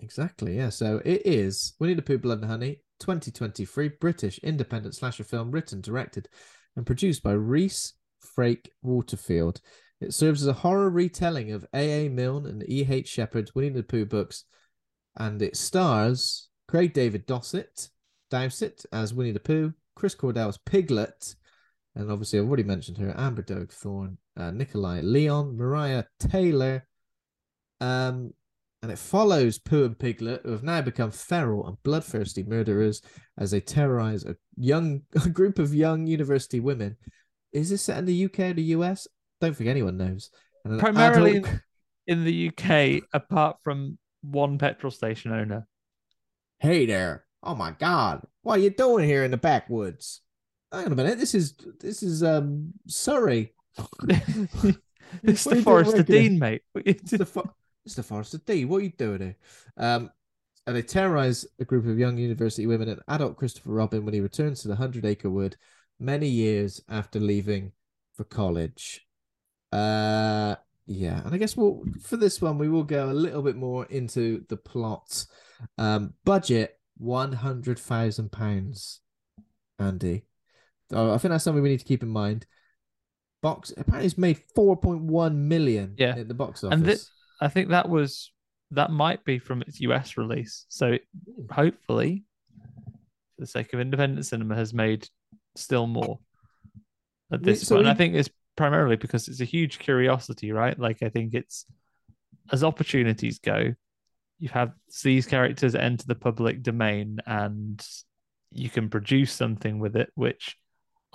Exactly, 0.00 0.56
yeah. 0.56 0.68
So 0.68 1.00
it 1.04 1.22
is 1.24 1.74
Winnie 1.78 1.94
the 1.94 2.02
Pooh 2.02 2.18
Blood 2.18 2.40
and 2.40 2.50
Honey, 2.50 2.80
2023 3.00 3.90
British 4.00 4.38
independent 4.38 4.94
slasher 4.94 5.24
film 5.24 5.50
written, 5.50 5.80
directed, 5.80 6.28
and 6.76 6.86
produced 6.86 7.22
by 7.22 7.32
Rhys 7.32 7.94
Frake 8.36 8.68
Waterfield. 8.82 9.60
It 10.00 10.12
serves 10.12 10.42
as 10.42 10.48
a 10.48 10.52
horror 10.52 10.90
retelling 10.90 11.52
of 11.52 11.66
A.A. 11.72 12.10
Milne 12.10 12.46
and 12.46 12.68
E.H. 12.68 13.08
Shepard's 13.08 13.54
Winnie 13.54 13.70
the 13.70 13.82
Pooh 13.82 14.04
books, 14.04 14.44
and 15.16 15.40
it 15.40 15.56
stars 15.56 16.48
Craig 16.68 16.92
David 16.92 17.24
Dowsett, 17.26 17.88
Dowsett 18.30 18.84
as 18.92 19.14
Winnie 19.14 19.32
the 19.32 19.40
Pooh, 19.40 19.72
Chris 19.94 20.14
Cordell 20.14 20.48
as 20.48 20.58
Piglet, 20.58 21.34
and 21.94 22.10
obviously 22.10 22.38
I've 22.38 22.46
already 22.46 22.64
mentioned 22.64 22.98
her, 22.98 23.14
Amber 23.16 23.42
Doig 23.42 23.72
Thorne, 23.72 24.18
uh, 24.36 24.50
Nikolai 24.50 25.00
Leon, 25.00 25.56
Mariah 25.56 26.04
Taylor, 26.20 26.86
um, 27.80 28.32
and 28.82 28.92
it 28.92 28.98
follows 28.98 29.58
Pooh 29.58 29.84
and 29.84 29.98
Piglet, 29.98 30.42
who 30.44 30.52
have 30.52 30.62
now 30.62 30.80
become 30.80 31.10
feral 31.10 31.66
and 31.66 31.82
bloodthirsty 31.82 32.44
murderers 32.44 33.02
as 33.38 33.50
they 33.50 33.60
terrorize 33.60 34.24
a 34.24 34.36
young 34.56 35.02
a 35.24 35.28
group 35.28 35.58
of 35.58 35.74
young 35.74 36.06
university 36.06 36.60
women. 36.60 36.96
Is 37.52 37.70
this 37.70 37.82
set 37.82 37.98
in 37.98 38.04
the 38.04 38.24
UK 38.26 38.40
or 38.40 38.52
the 38.54 38.62
US? 38.62 39.06
Don't 39.40 39.56
think 39.56 39.68
anyone 39.70 39.96
knows. 39.96 40.30
An 40.64 40.78
Primarily 40.78 41.38
adult- 41.38 41.60
in 42.06 42.24
the 42.24 42.48
UK, 42.50 43.02
apart 43.12 43.56
from 43.62 43.98
one 44.22 44.58
petrol 44.58 44.90
station 44.90 45.32
owner. 45.32 45.66
Hey 46.58 46.86
there! 46.86 47.24
Oh 47.42 47.54
my 47.54 47.72
God! 47.72 48.22
What 48.42 48.58
are 48.58 48.62
you 48.62 48.70
doing 48.70 49.04
here 49.04 49.24
in 49.24 49.30
the 49.30 49.36
backwoods? 49.36 50.20
Hang 50.72 50.86
on 50.86 50.92
a 50.92 50.96
minute. 50.96 51.18
This 51.18 51.34
is 51.34 51.54
this 51.80 52.02
is 52.02 52.22
um 52.22 52.72
Surrey. 52.86 53.52
It's 55.22 55.44
the 55.44 55.62
Forest 55.62 55.94
of? 55.94 56.06
Dean, 56.06 56.38
mate. 56.38 56.62
It's 56.74 57.10
the 57.10 57.26
fo- 57.26 57.54
it's 57.84 57.94
the 57.94 58.02
Forest 58.02 58.34
of 58.34 58.44
D. 58.44 58.64
What 58.64 58.78
are 58.78 58.84
you 58.84 58.92
doing 58.96 59.20
here? 59.20 59.36
Um, 59.76 60.10
and 60.66 60.74
they 60.74 60.82
terrorize 60.82 61.46
a 61.60 61.64
group 61.64 61.86
of 61.86 61.98
young 61.98 62.18
university 62.18 62.66
women 62.66 62.88
and 62.88 63.00
adult 63.08 63.36
Christopher 63.36 63.70
Robin 63.70 64.04
when 64.04 64.14
he 64.14 64.20
returns 64.20 64.62
to 64.62 64.68
the 64.68 64.76
Hundred 64.76 65.04
Acre 65.04 65.30
Wood 65.30 65.56
many 66.00 66.28
years 66.28 66.82
after 66.88 67.20
leaving 67.20 67.72
for 68.16 68.24
college. 68.24 69.06
Uh, 69.72 70.56
yeah, 70.86 71.20
and 71.24 71.34
I 71.34 71.38
guess 71.38 71.56
we'll 71.56 71.84
for 72.02 72.16
this 72.16 72.40
one 72.40 72.58
we 72.58 72.68
will 72.68 72.84
go 72.84 73.10
a 73.10 73.12
little 73.12 73.42
bit 73.42 73.56
more 73.56 73.86
into 73.86 74.44
the 74.48 74.56
plot. 74.56 75.26
Um, 75.78 76.14
budget 76.24 76.78
one 76.96 77.32
hundred 77.32 77.78
thousand 77.78 78.32
pounds. 78.32 79.00
Andy, 79.78 80.24
oh, 80.92 81.12
I 81.12 81.18
think 81.18 81.30
that's 81.30 81.44
something 81.44 81.62
we 81.62 81.68
need 81.68 81.80
to 81.80 81.84
keep 81.84 82.02
in 82.02 82.08
mind. 82.08 82.46
Box 83.42 83.72
apparently 83.76 84.06
it's 84.06 84.18
made 84.18 84.40
four 84.54 84.76
point 84.76 85.02
one 85.02 85.48
million. 85.48 85.94
Yeah. 85.98 86.16
at 86.16 86.28
the 86.28 86.34
box 86.34 86.64
office. 86.64 86.74
And 86.76 86.86
thi- 86.86 87.04
I 87.40 87.48
think 87.48 87.68
that 87.70 87.88
was 87.88 88.32
that 88.72 88.90
might 88.90 89.24
be 89.24 89.38
from 89.38 89.62
its 89.62 89.80
US 89.80 90.16
release. 90.16 90.66
So 90.68 90.98
hopefully, 91.50 92.24
for 93.36 93.40
the 93.40 93.46
sake 93.46 93.72
of 93.72 93.80
independent 93.80 94.26
cinema, 94.26 94.56
has 94.56 94.74
made 94.74 95.08
still 95.54 95.86
more 95.86 96.18
at 97.32 97.42
this 97.42 97.66
so 97.66 97.76
point. 97.76 97.86
And 97.86 97.90
I 97.90 97.94
think 97.94 98.14
it's 98.14 98.30
primarily 98.56 98.96
because 98.96 99.28
it's 99.28 99.40
a 99.40 99.44
huge 99.44 99.78
curiosity, 99.78 100.50
right? 100.52 100.78
Like 100.78 101.02
I 101.02 101.10
think 101.10 101.34
it's 101.34 101.66
as 102.50 102.64
opportunities 102.64 103.38
go, 103.38 103.74
you 104.38 104.48
have 104.48 104.72
these 105.02 105.26
characters 105.26 105.74
enter 105.74 106.06
the 106.06 106.14
public 106.14 106.62
domain 106.62 107.18
and 107.26 107.84
you 108.50 108.70
can 108.70 108.88
produce 108.88 109.32
something 109.32 109.78
with 109.78 109.96
it 109.96 110.10
which 110.14 110.56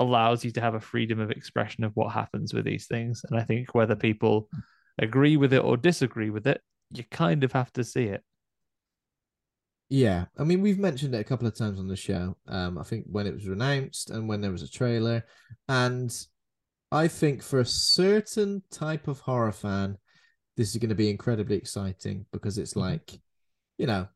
allows 0.02 0.44
you 0.44 0.52
to 0.52 0.62
have 0.62 0.74
a 0.74 0.80
freedom 0.80 1.20
of 1.20 1.32
expression 1.32 1.84
of 1.84 1.96
what 1.96 2.12
happens 2.12 2.54
with 2.54 2.66
these 2.66 2.88
things. 2.88 3.24
And 3.30 3.40
I 3.40 3.44
think 3.44 3.74
whether 3.74 3.96
people 3.96 4.50
agree 5.00 5.38
with 5.38 5.54
it 5.54 5.64
or 5.64 5.78
disagree 5.78 6.30
with 6.30 6.48
it, 6.48 6.62
you 6.94 7.04
kind 7.10 7.44
of 7.44 7.52
have 7.54 7.72
to 7.74 7.84
see 7.84 8.06
it. 8.06 8.24
Yeah, 9.90 10.26
I 10.38 10.46
mean 10.46 10.62
we've 10.62 10.80
mentioned 10.80 11.14
it 11.16 11.20
a 11.20 11.26
couple 11.26 11.48
of 11.48 11.56
times 11.56 11.78
on 11.78 11.88
the 11.88 11.98
show. 11.98 12.38
Um, 12.48 12.78
I 12.78 12.84
think 12.84 13.06
when 13.10 13.28
it 13.28 13.34
was 13.34 13.46
announced 13.46 14.10
and 14.10 14.28
when 14.28 14.40
there 14.40 14.52
was 14.52 14.64
a 14.64 14.72
trailer, 14.72 15.26
and 15.68 16.10
I 16.92 17.08
think 17.08 17.44
for 17.44 17.60
a 17.60 17.66
certain 17.66 18.64
type 18.72 19.08
of 19.08 19.20
horror 19.20 19.52
fan, 19.52 19.98
this 20.56 20.70
is 20.70 20.78
going 20.78 20.90
to 20.90 20.96
be 20.96 21.10
incredibly 21.10 21.58
exciting 21.58 22.26
because 22.32 22.58
it's 22.58 22.76
like, 22.76 23.12
you 23.78 23.88
know, 23.88 24.08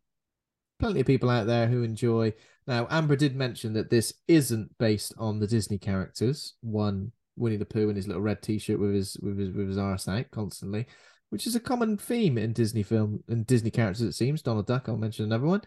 plenty 0.80 1.02
of 1.02 1.08
people 1.08 1.30
out 1.30 1.48
there 1.48 1.68
who 1.68 1.84
enjoy. 1.84 2.34
Now, 2.68 2.88
Amber 2.90 3.16
did 3.16 3.36
mention 3.36 3.74
that 3.74 3.90
this 3.90 4.14
isn't 4.28 4.76
based 4.80 5.14
on 5.18 5.40
the 5.40 5.48
Disney 5.48 5.78
characters. 5.78 6.56
One 6.62 7.12
Winnie 7.36 7.58
the 7.58 7.66
Pooh 7.66 7.90
in 7.90 7.96
his 7.96 8.08
little 8.08 8.22
red 8.22 8.42
T-shirt 8.42 8.80
with 8.80 8.94
his 8.94 9.18
with 9.22 9.38
his 9.38 9.52
with 9.52 9.68
his 9.68 9.78
arse 9.78 10.08
constantly, 10.32 10.88
which 11.30 11.46
is 11.46 11.56
a 11.56 11.60
common 11.60 11.98
theme 11.98 12.38
in 12.38 12.54
Disney 12.54 12.84
film 12.84 13.24
and 13.28 13.46
Disney 13.46 13.72
characters. 13.72 14.02
It 14.02 14.14
seems 14.14 14.42
Donald 14.42 14.68
Duck. 14.68 14.88
I'll 14.88 14.98
mention 14.98 15.26
another 15.26 15.46
one. 15.46 15.62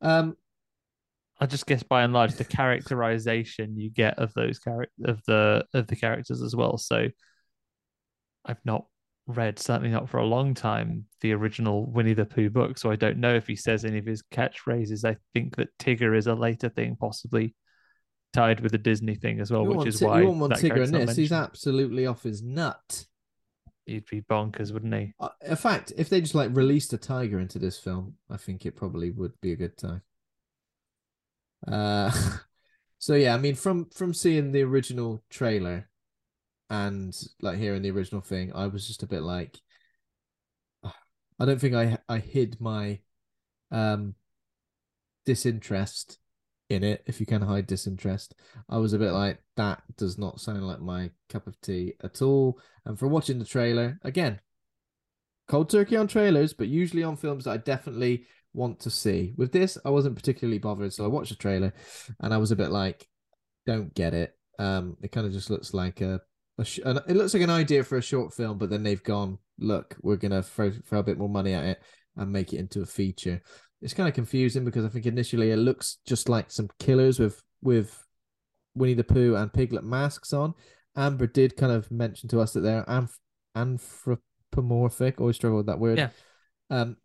Um, 0.00 0.36
I 1.40 1.46
just 1.46 1.66
guess 1.66 1.82
by 1.82 2.02
and 2.02 2.12
large 2.12 2.34
the 2.34 2.44
characterization 2.44 3.76
you 3.76 3.90
get 3.90 4.18
of 4.18 4.32
those 4.34 4.58
character 4.58 4.92
of 5.04 5.22
the 5.26 5.64
of 5.74 5.86
the 5.86 5.96
characters 5.96 6.42
as 6.42 6.56
well. 6.56 6.78
So 6.78 7.08
I've 8.44 8.64
not 8.64 8.86
read, 9.28 9.58
certainly 9.58 9.90
not 9.90 10.08
for 10.08 10.18
a 10.18 10.26
long 10.26 10.54
time, 10.54 11.04
the 11.20 11.32
original 11.32 11.86
Winnie 11.90 12.14
the 12.14 12.24
Pooh 12.24 12.50
book, 12.50 12.78
so 12.78 12.90
I 12.90 12.96
don't 12.96 13.18
know 13.18 13.34
if 13.34 13.46
he 13.46 13.54
says 13.54 13.84
any 13.84 13.98
of 13.98 14.06
his 14.06 14.22
catchphrases. 14.32 15.04
I 15.04 15.16
think 15.34 15.56
that 15.56 15.76
Tigger 15.78 16.16
is 16.16 16.26
a 16.26 16.34
later 16.34 16.68
thing, 16.68 16.96
possibly 16.96 17.54
tied 18.32 18.60
with 18.60 18.72
the 18.72 18.78
Disney 18.78 19.14
thing 19.14 19.40
as 19.40 19.50
well, 19.50 19.62
you 19.62 19.70
which 19.70 19.88
is 19.88 19.98
Ti- 19.98 20.06
why 20.06 20.22
you 20.22 20.30
want 20.30 20.54
that 20.54 20.60
Tigger 20.60 20.84
in 20.84 20.92
this. 20.92 21.16
He's 21.16 21.32
absolutely 21.32 22.06
off 22.06 22.22
his 22.22 22.42
nut. 22.42 23.06
He'd 23.86 24.06
be 24.10 24.22
bonkers, 24.22 24.72
wouldn't 24.72 24.94
he? 24.94 25.14
Uh, 25.20 25.28
In 25.46 25.56
fact, 25.56 25.92
if 25.96 26.08
they 26.08 26.20
just 26.20 26.34
like 26.34 26.54
released 26.54 26.92
a 26.92 26.98
tiger 26.98 27.38
into 27.38 27.58
this 27.58 27.78
film, 27.78 28.14
I 28.30 28.36
think 28.36 28.66
it 28.66 28.76
probably 28.76 29.10
would 29.10 29.32
be 29.40 29.52
a 29.52 29.56
good 29.56 29.76
time. 29.76 30.02
Uh, 31.66 32.10
so 32.98 33.14
yeah, 33.14 33.34
I 33.34 33.38
mean, 33.38 33.54
from 33.54 33.86
from 33.86 34.14
seeing 34.14 34.52
the 34.52 34.62
original 34.62 35.22
trailer 35.30 35.88
and 36.70 37.16
like 37.40 37.58
hearing 37.58 37.82
the 37.82 37.90
original 37.90 38.20
thing, 38.20 38.52
I 38.54 38.66
was 38.66 38.86
just 38.86 39.02
a 39.02 39.06
bit 39.06 39.22
like, 39.22 39.58
I 41.40 41.44
don't 41.44 41.60
think 41.60 41.74
I 41.74 41.98
I 42.08 42.18
hid 42.18 42.60
my 42.60 43.00
um 43.70 44.14
disinterest 45.24 46.18
in 46.68 46.84
it. 46.84 47.02
If 47.06 47.20
you 47.20 47.26
can 47.26 47.42
hide 47.42 47.66
disinterest, 47.66 48.34
I 48.68 48.78
was 48.78 48.92
a 48.92 48.98
bit 48.98 49.12
like 49.12 49.38
that 49.56 49.82
does 49.96 50.18
not 50.18 50.40
sound 50.40 50.66
like 50.66 50.80
my 50.80 51.10
cup 51.28 51.46
of 51.46 51.60
tea 51.60 51.94
at 52.02 52.22
all. 52.22 52.58
And 52.84 52.98
for 52.98 53.08
watching 53.08 53.38
the 53.38 53.44
trailer 53.44 53.98
again, 54.02 54.40
cold 55.48 55.70
turkey 55.70 55.96
on 55.96 56.08
trailers, 56.08 56.52
but 56.52 56.68
usually 56.68 57.02
on 57.02 57.16
films 57.16 57.44
that 57.44 57.52
I 57.52 57.56
definitely 57.58 58.26
want 58.52 58.80
to 58.80 58.90
see. 58.90 59.32
With 59.36 59.52
this, 59.52 59.78
I 59.84 59.90
wasn't 59.90 60.16
particularly 60.16 60.58
bothered, 60.58 60.92
so 60.92 61.04
I 61.04 61.08
watched 61.08 61.30
the 61.30 61.36
trailer, 61.36 61.72
and 62.20 62.32
I 62.34 62.38
was 62.38 62.50
a 62.50 62.56
bit 62.56 62.70
like, 62.70 63.06
don't 63.66 63.94
get 63.94 64.14
it. 64.14 64.34
Um, 64.58 64.96
it 65.02 65.12
kind 65.12 65.26
of 65.26 65.32
just 65.32 65.50
looks 65.50 65.72
like 65.72 66.00
a 66.00 66.20
sh- 66.66 66.80
an, 66.84 66.98
it 67.08 67.16
looks 67.16 67.34
like 67.34 67.42
an 67.42 67.50
idea 67.50 67.84
for 67.84 67.98
a 67.98 68.02
short 68.02 68.34
film, 68.34 68.58
but 68.58 68.70
then 68.70 68.82
they've 68.82 69.02
gone, 69.02 69.38
look, 69.58 69.96
we're 70.02 70.16
gonna 70.16 70.42
throw 70.42 70.70
throw 70.70 70.98
a 71.00 71.02
bit 71.04 71.18
more 71.18 71.28
money 71.28 71.52
at 71.54 71.64
it 71.64 71.82
and 72.16 72.32
make 72.32 72.52
it 72.52 72.58
into 72.58 72.82
a 72.82 72.86
feature. 72.86 73.40
It's 73.80 73.94
kind 73.94 74.08
of 74.08 74.14
confusing 74.14 74.64
because 74.64 74.84
I 74.84 74.88
think 74.88 75.06
initially 75.06 75.50
it 75.52 75.56
looks 75.56 75.98
just 76.06 76.28
like 76.28 76.50
some 76.50 76.68
killers 76.78 77.18
with 77.20 77.40
with 77.62 78.02
Winnie 78.74 78.94
the 78.94 79.04
Pooh 79.04 79.36
and 79.36 79.52
Piglet 79.52 79.84
masks 79.84 80.32
on. 80.32 80.54
Amber 80.96 81.26
did 81.28 81.56
kind 81.56 81.70
of 81.72 81.90
mention 81.90 82.28
to 82.30 82.40
us 82.40 82.52
that 82.54 82.60
they're 82.60 82.84
anth- 82.84 83.18
anthropomorphic. 83.54 85.20
Always 85.20 85.36
struggle 85.36 85.58
with 85.58 85.66
that 85.66 85.78
word. 85.78 85.98
Yeah. 85.98 86.08
Um, 86.70 86.96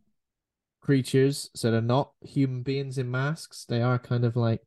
creatures, 0.82 1.50
so 1.56 1.72
they're 1.72 1.82
not 1.82 2.12
human 2.22 2.64
beings 2.64 2.98
in 2.98 3.10
masks. 3.10 3.66
They 3.70 3.82
are 3.82 4.00
kind 4.00 4.26
of 4.26 4.36
like 4.36 4.62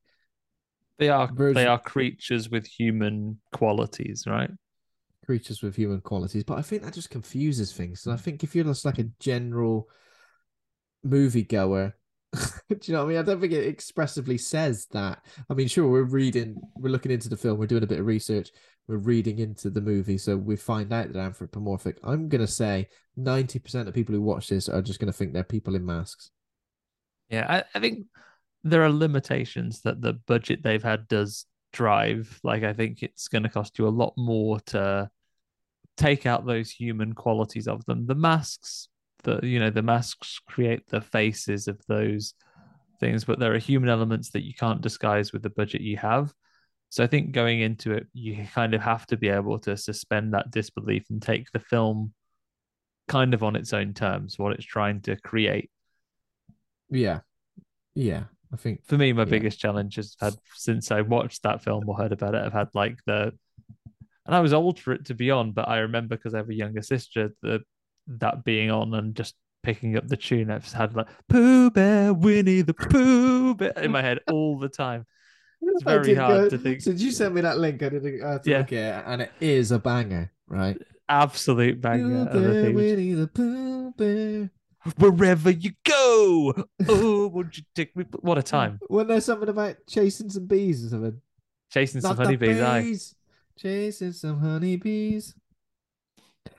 They 0.98 1.08
are 1.08 1.26
Version- 1.32 1.54
they 1.54 1.66
are 1.66 1.78
creatures 1.78 2.48
with 2.50 2.66
human 2.66 3.40
qualities, 3.52 4.24
right? 4.26 4.50
Creatures 5.27 5.62
with 5.62 5.77
human 5.77 6.01
qualities. 6.01 6.44
But 6.44 6.59
I 6.59 6.62
think 6.62 6.82
that 6.82 6.94
just 6.94 7.11
confuses 7.11 7.73
things. 7.73 8.07
And 8.07 8.15
I 8.15 8.16
think 8.16 8.43
if 8.44 8.55
you're 8.55 8.65
just 8.65 8.85
like 8.85 8.98
a 8.98 9.11
general 9.20 9.89
movie 11.03 11.43
goer, 11.43 11.94
do 12.32 12.78
you 12.82 12.93
know 12.93 13.01
what 13.01 13.07
I 13.07 13.09
mean? 13.09 13.19
I 13.19 13.23
don't 13.23 13.40
think 13.40 13.53
it 13.53 13.66
expressively 13.66 14.39
says 14.39 14.86
that. 14.93 15.24
I 15.51 15.55
mean, 15.55 15.69
sure, 15.69 15.89
we're 15.89 16.03
reading, 16.03 16.61
we're 16.77 16.90
looking 16.90 17.12
into 17.12 17.28
the 17.28 17.36
film, 17.36 17.59
we're 17.59 17.66
doing 17.66 17.82
a 17.82 17.86
bit 17.86 18.01
of 18.01 18.07
research, 18.07 18.51
we're 18.89 18.97
reading 18.97 19.39
into 19.39 19.70
the 19.70 19.81
movie, 19.81 20.19
so 20.19 20.36
we 20.36 20.57
find 20.57 20.93
out 20.93 21.12
that 21.12 21.19
anthropomorphic. 21.19 21.98
I'm 22.05 22.28
gonna 22.28 22.47
say 22.47 22.89
90% 23.19 23.89
of 23.89 23.94
people 23.94 24.15
who 24.15 24.23
watch 24.23 24.48
this 24.48 24.69
are 24.69 24.82
just 24.82 25.01
gonna 25.01 25.12
think 25.12 25.32
they're 25.32 25.44
people 25.44 25.74
in 25.77 25.86
masks. 25.86 26.31
Yeah, 27.31 27.47
I, 27.48 27.65
I 27.74 27.81
think 27.81 28.07
there 28.65 28.85
are 28.85 28.90
limitations 28.90 29.81
that 29.82 30.01
the 30.01 30.15
budget 30.15 30.62
they've 30.62 30.82
had 30.82 31.09
does 31.09 31.47
drive. 31.73 32.40
Like, 32.43 32.65
I 32.65 32.73
think 32.73 33.03
it's 33.03 33.28
going 33.28 33.43
to 33.44 33.48
cost 33.48 33.78
you 33.78 33.86
a 33.86 33.89
lot 33.89 34.15
more 34.16 34.61
to 34.66 35.11
take 35.97 36.27
out 36.27 36.47
those 36.47 36.70
human 36.70 37.14
qualities 37.14 37.68
of 37.68 37.85
them. 37.86 38.06
The 38.06 38.14
masks, 38.14 38.89
the 39.24 39.40
you 39.43 39.59
know, 39.59 39.70
the 39.70 39.82
masks 39.82 40.40
create 40.47 40.89
the 40.89 41.01
faces 41.01 41.68
of 41.68 41.81
those 41.89 42.35
things, 43.01 43.24
but 43.24 43.39
there 43.39 43.55
are 43.55 43.59
human 43.59 43.89
elements 43.90 44.31
that 44.31 44.44
you 44.44 44.55
can't 44.55 44.81
disguise 44.81 45.32
with 45.32 45.43
the 45.43 45.51
budget 45.51 45.81
you 45.81 45.97
have. 45.98 46.32
So 46.89 47.05
I 47.05 47.06
think 47.06 47.32
going 47.32 47.60
into 47.60 47.93
it, 47.93 48.06
you 48.14 48.47
kind 48.55 48.74
of 48.74 48.81
have 48.81 49.06
to 49.09 49.16
be 49.16 49.28
able 49.28 49.59
to 49.60 49.77
suspend 49.77 50.32
that 50.35 50.51
disbelief 50.51 51.05
and 51.10 51.20
take 51.20 51.51
the 51.52 51.60
film 51.60 52.12
kind 53.09 53.35
of 53.35 53.43
on 53.43 53.56
its 53.56 53.73
own 53.73 53.94
terms, 53.94 54.39
what 54.39 54.52
it's 54.52 54.64
trying 54.64 55.01
to 55.02 55.16
create 55.16 55.70
Yeah, 56.90 57.20
yeah. 57.94 58.24
I 58.52 58.56
think 58.56 58.85
For 58.86 58.97
me, 58.97 59.12
my 59.12 59.24
Yeah. 59.24 59.31
biggest 59.31 59.59
challenge 59.59 59.97
has 59.97 60.16
had 60.20 60.35
since 60.55 60.90
I 60.90 61.01
watched 61.01 61.43
that 61.43 61.62
film 61.62 61.89
or 61.89 61.97
heard 61.97 62.12
about 62.12 62.35
it. 62.35 62.44
I've 62.44 62.52
had 62.52 62.68
like 62.74 62.98
the, 63.06 63.32
and 64.27 64.35
I 64.35 64.40
was 64.40 64.53
old 64.53 64.78
for 64.81 64.93
it 64.93 65.07
to 65.07 65.15
be 65.15 65.31
on, 65.31 65.53
but 65.53 65.69
I 65.69 65.78
remember 65.78 66.16
because 66.16 66.35
I 66.35 66.39
have 66.39 66.48
a 66.51 66.55
younger 66.55 66.82
sister, 66.82 67.31
the 67.43 67.61
that 68.09 68.44
being 68.44 68.70
on 68.70 68.94
and 68.94 69.15
just 69.15 69.35
picking 69.62 69.97
up 69.97 70.07
the 70.07 70.16
tune. 70.16 70.51
I've 70.51 70.70
had 70.73 70.94
like 70.94 71.09
Pooh 71.28 71.70
Bear, 71.70 72.12
Winnie 72.15 72.62
the 72.62 72.74
Pooh 72.74 73.55
Bear 73.55 73.73
in 73.78 73.90
my 73.90 74.03
head 74.03 74.20
all 74.31 74.59
the 74.59 74.69
time. 74.69 75.07
It's 75.61 75.82
very 75.82 76.05
did 76.09 76.19
hard 76.19 76.36
go- 76.44 76.48
to 76.51 76.59
think. 76.59 76.82
Since 76.82 77.01
you 77.03 77.11
sent 77.11 77.35
me 77.35 77.40
that 77.40 77.59
link, 77.59 77.82
I 77.82 77.89
did 77.89 78.05
I 78.23 78.40
Yeah. 78.44 78.59
look 78.59 78.73
at 78.73 78.73
it, 78.73 79.05
and 79.07 79.23
it 79.23 79.32
is 79.40 79.73
a 79.73 79.78
banger, 79.78 80.31
right? 80.47 80.81
Absolute 81.09 81.81
banger. 81.81 82.27
Pooh 82.27 82.40
Bear. 82.40 82.73
Winnie 82.73 83.15
the 83.15 83.27
Pooh 83.28 83.93
Bear. 83.93 84.51
Wherever 84.98 85.51
you 85.51 85.73
go, 85.85 86.55
oh, 86.89 87.27
would 87.28 87.57
you 87.57 87.65
take 87.74 87.97
me? 87.97 88.05
What 88.20 88.39
a 88.39 88.43
time! 88.43 88.78
Wasn't 88.89 89.09
there 89.09 89.20
something 89.20 89.48
about 89.48 89.74
chasing 89.89 90.31
some 90.31 90.47
bees 90.47 90.86
or 90.86 90.90
something? 90.90 91.20
Chasing 91.73 92.01
some 92.01 92.11
Not 92.11 92.19
the 92.19 92.24
honeybees. 92.24 92.61
I. 92.61 92.94
chasing 93.59 94.12
some 94.12 94.41
honeybees. 94.41 95.35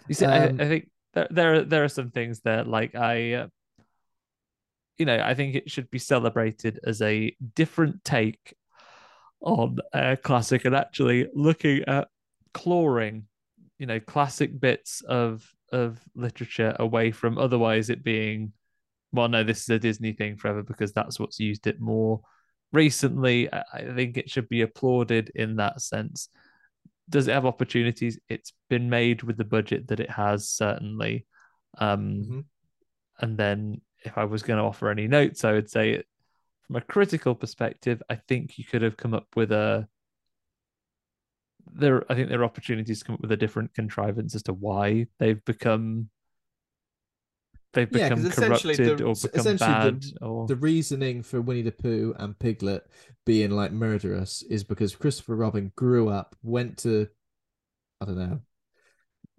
You 0.08 0.16
see, 0.16 0.26
Um, 0.26 0.60
I, 0.60 0.64
I 0.64 0.68
think 0.68 0.90
there 1.14 1.28
there 1.30 1.54
are 1.56 1.62
there 1.64 1.84
are 1.84 1.90
some 1.90 2.12
things 2.12 2.42
that 2.42 2.68
like 2.68 2.96
I, 2.96 3.34
uh, 3.34 3.48
you 4.98 5.06
know, 5.06 5.20
I 5.20 5.34
think 5.34 5.56
it 5.56 5.70
should 5.70 5.90
be 5.92 6.00
celebrated 6.00 6.80
as 6.84 7.02
a 7.02 7.36
different 7.56 8.04
take 8.04 8.56
on 9.42 9.78
a 9.94 10.18
classic, 10.18 10.66
and 10.66 10.76
actually 10.76 11.28
looking 11.34 11.84
at 11.88 12.08
clawing, 12.54 13.28
you 13.78 13.86
know, 13.86 14.00
classic 14.00 14.60
bits 14.60 15.02
of 15.02 15.46
of 15.72 16.00
literature 16.16 16.76
away 16.80 17.12
from 17.12 17.38
otherwise 17.38 17.90
it 17.90 18.04
being, 18.04 18.54
well, 19.12 19.28
no, 19.28 19.44
this 19.44 19.62
is 19.62 19.70
a 19.70 19.80
Disney 19.80 20.14
thing 20.14 20.38
forever 20.38 20.64
because 20.64 20.94
that's 20.94 21.20
what's 21.20 21.40
used 21.40 21.68
it 21.68 21.80
more 21.82 22.22
recently. 22.72 23.52
I, 23.52 23.64
I 23.74 23.94
think 23.96 24.18
it 24.18 24.30
should 24.30 24.50
be 24.50 24.62
applauded 24.62 25.32
in 25.36 25.58
that 25.58 25.82
sense 25.82 26.30
does 27.10 27.28
it 27.28 27.34
have 27.34 27.46
opportunities? 27.46 28.20
It's 28.30 28.54
been 28.70 28.90
made 28.90 29.24
with 29.24 29.38
the 29.38 29.46
budget 29.46 29.88
that 29.88 30.00
it 30.00 30.10
has, 30.10 30.50
certainly. 30.50 31.26
Um, 31.78 32.24
Mhm. 32.24 32.46
And 33.20 33.38
then, 33.38 33.82
if 34.04 34.18
I 34.18 34.26
was 34.26 34.44
going 34.44 34.58
to 34.58 34.64
offer 34.64 34.90
any 34.90 35.08
notes, 35.08 35.44
I 35.44 35.54
would 35.54 35.70
say, 35.70 36.04
from 36.68 36.76
a 36.76 36.82
critical 36.82 37.34
perspective, 37.34 38.04
I 38.10 38.16
think 38.16 38.58
you 38.58 38.66
could 38.66 38.82
have 38.82 38.98
come 38.98 39.14
up 39.14 39.28
with 39.36 39.52
a. 39.52 39.88
There, 41.74 42.10
I 42.12 42.16
think 42.16 42.30
there 42.30 42.42
are 42.42 42.46
opportunities 42.46 43.00
to 43.00 43.06
come 43.06 43.16
up 43.16 43.22
with 43.22 43.32
a 43.32 43.38
different 43.38 43.74
contrivance 43.74 44.36
as 44.36 44.44
to 44.44 44.54
why 44.54 45.08
they've 45.20 45.44
become. 45.46 46.10
They've 47.74 47.90
become 47.90 48.26
essentially 48.26 48.76
corrupted 48.76 49.00
the- 49.00 49.04
or 49.06 49.14
become 49.16 49.40
essentially 49.40 50.00
the- 50.00 50.26
or 50.26 50.48
The 50.48 50.56
reasoning 50.56 51.22
for 51.24 51.42
Winnie 51.42 51.62
the 51.62 51.72
Pooh 51.72 52.16
and 52.18 52.38
Piglet 52.40 52.84
being 53.26 53.52
like 53.52 53.72
murderous 53.72 54.42
is 54.44 54.64
because 54.64 54.96
Christopher 54.96 55.36
Robin 55.36 55.72
grew 55.76 56.10
up, 56.10 56.36
went 56.42 56.78
to, 56.80 57.08
I 58.02 58.06
don't 58.06 58.18
know, 58.18 58.42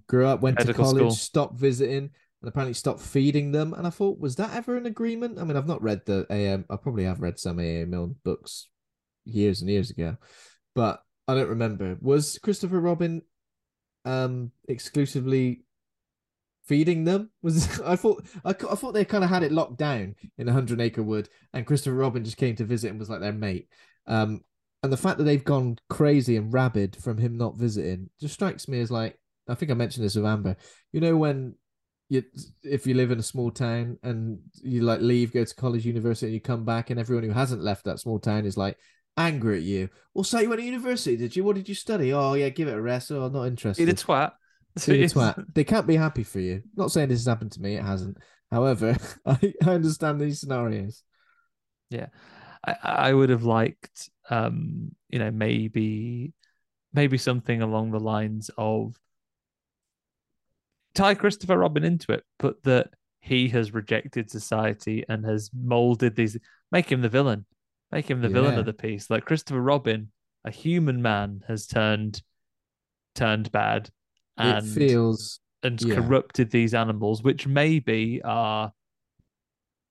grew 0.07 0.27
up, 0.27 0.41
went 0.41 0.59
Medical 0.59 0.73
to 0.75 0.79
college, 0.91 1.01
school. 1.01 1.11
stopped 1.11 1.59
visiting, 1.59 2.11
and 2.43 2.49
apparently 2.49 2.75
stopped 2.75 3.01
feeding 3.01 3.51
them. 3.51 3.73
And 3.75 3.87
I 3.87 3.91
thought, 3.91 4.19
was 4.21 4.37
that 4.37 4.55
ever 4.55 4.77
an 4.77 4.87
agreement? 4.87 5.39
I 5.39 5.45
mean, 5.45 5.57
I've 5.57 5.67
not 5.67 5.83
read 5.83 6.03
the 6.07 6.27
AM. 6.31 6.65
I 6.71 6.77
probably 6.77 7.05
have 7.05 7.21
read 7.21 7.39
some 7.39 7.59
AA 7.59 7.85
Milne 7.87 8.17
books 8.25 8.69
years 9.25 9.61
and 9.63 9.71
years 9.71 9.91
ago, 9.91 10.17
but 10.75 11.03
I 11.27 11.35
don't 11.35 11.49
remember. 11.49 11.97
Was 12.01 12.39
Christopher 12.39 12.81
Robin 12.81 13.23
um 14.05 14.53
exclusively 14.69 15.65
feeding 16.69 17.05
them? 17.05 17.31
Was 17.43 17.81
i 17.85 17.97
thought 17.97 18.24
i, 18.45 18.51
I 18.51 18.53
thought 18.53 18.93
they 18.93 19.05
kind 19.05 19.24
of 19.24 19.31
had 19.31 19.43
it 19.43 19.53
locked 19.53 19.78
down 19.78 20.15
in 20.36 20.49
a 20.49 20.53
hundred 20.53 20.81
acre 20.81 21.03
wood 21.03 21.28
and 21.53 21.66
christopher 21.66 21.97
robin 21.97 22.24
just 22.24 22.36
came 22.36 22.55
to 22.57 22.65
visit 22.65 22.90
and 22.90 22.99
was 22.99 23.11
like 23.11 23.20
their 23.20 23.32
mate. 23.32 23.69
Um 24.07 24.43
and 24.82 24.93
the 24.93 24.97
fact 24.97 25.19
that 25.19 25.24
they've 25.24 25.45
gone 25.45 25.78
crazy 25.90 26.36
and 26.36 26.53
rabid 26.53 26.97
from 26.97 27.19
him 27.19 27.36
not 27.36 27.57
visiting 27.57 28.11
just 28.20 28.35
strikes 28.35 28.69
me 28.69 28.81
as 28.81 28.90
like 28.90 29.19
i 29.49 29.55
think 29.55 29.70
i 29.70 29.74
mentioned 29.74 30.05
this 30.05 30.15
with 30.15 30.27
amber 30.27 30.57
you 30.93 31.01
know 31.01 31.16
when 31.16 31.55
you 32.09 32.23
if 32.62 32.86
you 32.86 32.95
live 32.95 33.11
in 33.11 33.19
a 33.19 33.23
small 33.23 33.51
town 33.51 33.99
and 34.03 34.39
you 34.62 34.82
like 34.82 35.01
leave 35.01 35.32
go 35.32 35.45
to 35.45 35.55
college 35.55 35.85
university 35.85 36.27
and 36.27 36.35
you 36.35 36.40
come 36.40 36.65
back 36.65 36.90
and 36.90 36.99
everyone 36.99 37.24
who 37.24 37.32
hasn't 37.32 37.62
left 37.62 37.85
that 37.85 37.99
small 37.99 38.19
town 38.19 38.47
is 38.47 38.57
like 38.57 38.77
angry 39.16 39.59
at 39.59 39.62
you. 39.62 39.89
Well 40.15 40.24
so 40.24 40.39
you 40.39 40.49
went 40.49 40.61
to 40.61 40.66
university 40.66 41.16
did 41.16 41.36
you? 41.36 41.45
What 41.45 41.57
did 41.57 41.69
you 41.69 41.74
study? 41.74 42.12
Oh 42.12 42.35
yeah 42.35 42.49
give 42.49 42.69
it 42.69 42.74
a 42.74 42.81
rest. 42.81 43.11
Oh 43.11 43.23
i'm 43.24 43.32
not 43.32 43.45
interested. 43.45 43.85
Be 43.85 43.93
the 43.93 43.99
twat. 43.99 44.32
The 44.87 45.05
twat. 45.05 45.55
They 45.55 45.65
can't 45.65 45.87
be 45.87 45.97
happy 45.97 46.23
for 46.23 46.41
you. 46.41 46.63
Not 46.77 46.91
saying 46.91 47.09
this 47.09 47.21
has 47.21 47.27
happened 47.27 47.53
to 47.53 47.61
me, 47.61 47.77
it 47.77 47.85
hasn't. 47.85 48.19
However, 48.51 48.97
I, 49.27 49.55
I 49.65 49.71
understand 49.71 50.21
these 50.21 50.41
scenarios. 50.41 51.03
Yeah. 51.91 52.07
I, 52.67 52.77
I 52.83 53.13
would 53.13 53.31
have 53.31 53.45
liked, 53.45 54.11
um, 54.31 54.93
you 55.09 55.19
know, 55.19 55.31
maybe, 55.31 56.33
maybe 56.93 57.19
something 57.19 57.63
along 57.63 57.91
the 57.91 58.01
lines 58.01 58.51
of 58.57 58.97
tie 60.95 61.15
Christopher 61.15 61.59
Robin 61.59 61.85
into 61.85 62.13
it, 62.13 62.25
but 62.39 62.63
that 62.65 62.91
he 63.21 63.49
has 63.49 63.75
rejected 63.75 64.31
society 64.31 65.05
and 65.09 65.25
has 65.25 65.51
molded 65.55 66.17
these. 66.17 66.37
Make 66.73 66.91
him 66.91 67.03
the 67.03 67.09
villain. 67.09 67.47
Make 67.91 68.11
him 68.11 68.21
the 68.21 68.29
villain 68.29 68.59
of 68.59 68.67
the 68.67 68.75
piece. 68.75 69.09
Like 69.09 69.25
Christopher 69.25 69.63
Robin, 69.63 70.11
a 70.45 70.51
human 70.51 71.01
man, 71.01 71.43
has 71.49 71.67
turned 71.67 72.23
turned 73.15 73.51
bad 73.51 73.91
and 74.39 74.66
it 74.66 74.70
feels 74.70 75.40
and 75.62 75.81
yeah. 75.82 75.97
corrupted 75.97 76.51
these 76.51 76.74
animals, 76.74 77.23
which 77.23 77.47
maybe 77.47 78.20
are 78.24 78.73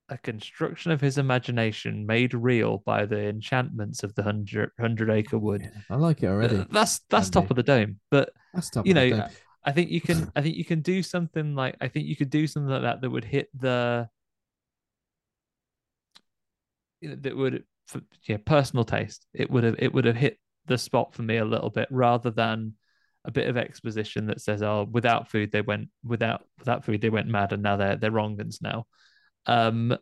a 0.10 0.18
construction 0.18 0.92
of 0.92 1.02
his 1.02 1.18
imagination 1.18 2.06
made 2.06 2.34
real 2.34 2.82
by 2.86 3.06
the 3.06 3.28
enchantments 3.28 4.04
of 4.04 4.16
the 4.16 4.24
hundred 4.24 4.72
hundred 4.80 5.10
acre 5.10 5.38
wood. 5.38 5.70
I 5.90 5.96
like 5.96 6.24
it 6.24 6.28
already. 6.28 6.66
That's 6.72 7.00
that's 7.10 7.30
top 7.30 7.50
of 7.50 7.56
the 7.56 7.64
dome. 7.64 8.00
But 8.10 8.32
That's 8.54 8.70
top 8.70 8.86
you 8.86 8.92
of 8.92 8.96
the 8.96 9.10
know, 9.10 9.18
dome. 9.18 9.30
I 9.66 9.72
think 9.74 9.92
you 9.92 10.02
can 10.02 10.32
I 10.36 10.42
think 10.42 10.56
you 10.56 10.66
can 10.66 10.82
do 10.82 11.04
something 11.04 11.56
like 11.56 11.76
I 11.82 11.90
think 11.90 12.08
you 12.08 12.16
could 12.16 12.30
do 12.30 12.48
something 12.48 12.72
like 12.72 12.84
that 12.84 13.02
that 13.02 13.10
would 13.10 13.26
hit 13.26 13.50
the 13.60 14.10
you 17.02 17.10
know, 17.10 17.16
that 17.16 17.36
would 17.36 17.64
for, 17.88 18.02
yeah 18.28 18.38
personal 18.46 18.86
taste. 18.86 19.26
It 19.34 19.52
would 19.52 19.66
have 19.66 19.76
it 19.80 19.94
would 19.94 20.06
have 20.06 20.16
hit 20.16 20.40
the 20.68 20.78
spot 20.78 21.14
for 21.14 21.22
me 21.22 21.38
a 21.38 21.46
little 21.46 21.70
bit 21.70 21.88
rather 21.92 22.32
than 22.32 22.74
a 23.28 23.32
bit 23.32 23.48
of 23.48 23.58
exposition 23.58 24.26
that 24.28 24.42
says 24.42 24.64
oh 24.64 24.88
without 24.90 25.30
food 25.30 25.52
they 25.52 25.62
went 25.62 25.90
without 26.04 26.46
without 26.58 26.86
food 26.86 27.02
they 27.02 27.10
went 27.10 27.28
mad 27.28 27.52
and 27.52 27.62
now 27.62 27.76
they're 27.76 27.98
they're 27.98 28.12
wrongans 28.12 28.62
now. 28.62 28.86
Um, 29.46 29.98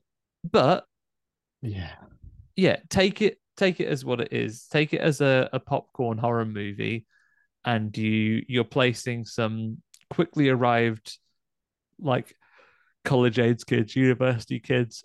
but 0.49 0.85
yeah. 1.61 1.91
yeah, 2.55 2.77
take 2.89 3.21
it 3.21 3.39
take 3.57 3.79
it 3.79 3.87
as 3.87 4.05
what 4.05 4.21
it 4.21 4.31
is. 4.31 4.67
Take 4.67 4.93
it 4.93 5.01
as 5.01 5.21
a, 5.21 5.49
a 5.53 5.59
popcorn 5.59 6.17
horror 6.17 6.45
movie, 6.45 7.05
and 7.63 7.95
you 7.97 8.43
you're 8.47 8.63
placing 8.63 9.25
some 9.25 9.81
quickly 10.09 10.49
arrived 10.49 11.17
like 11.99 12.35
college 13.03 13.39
age 13.39 13.65
kids, 13.65 13.95
university 13.95 14.59
kids. 14.59 15.03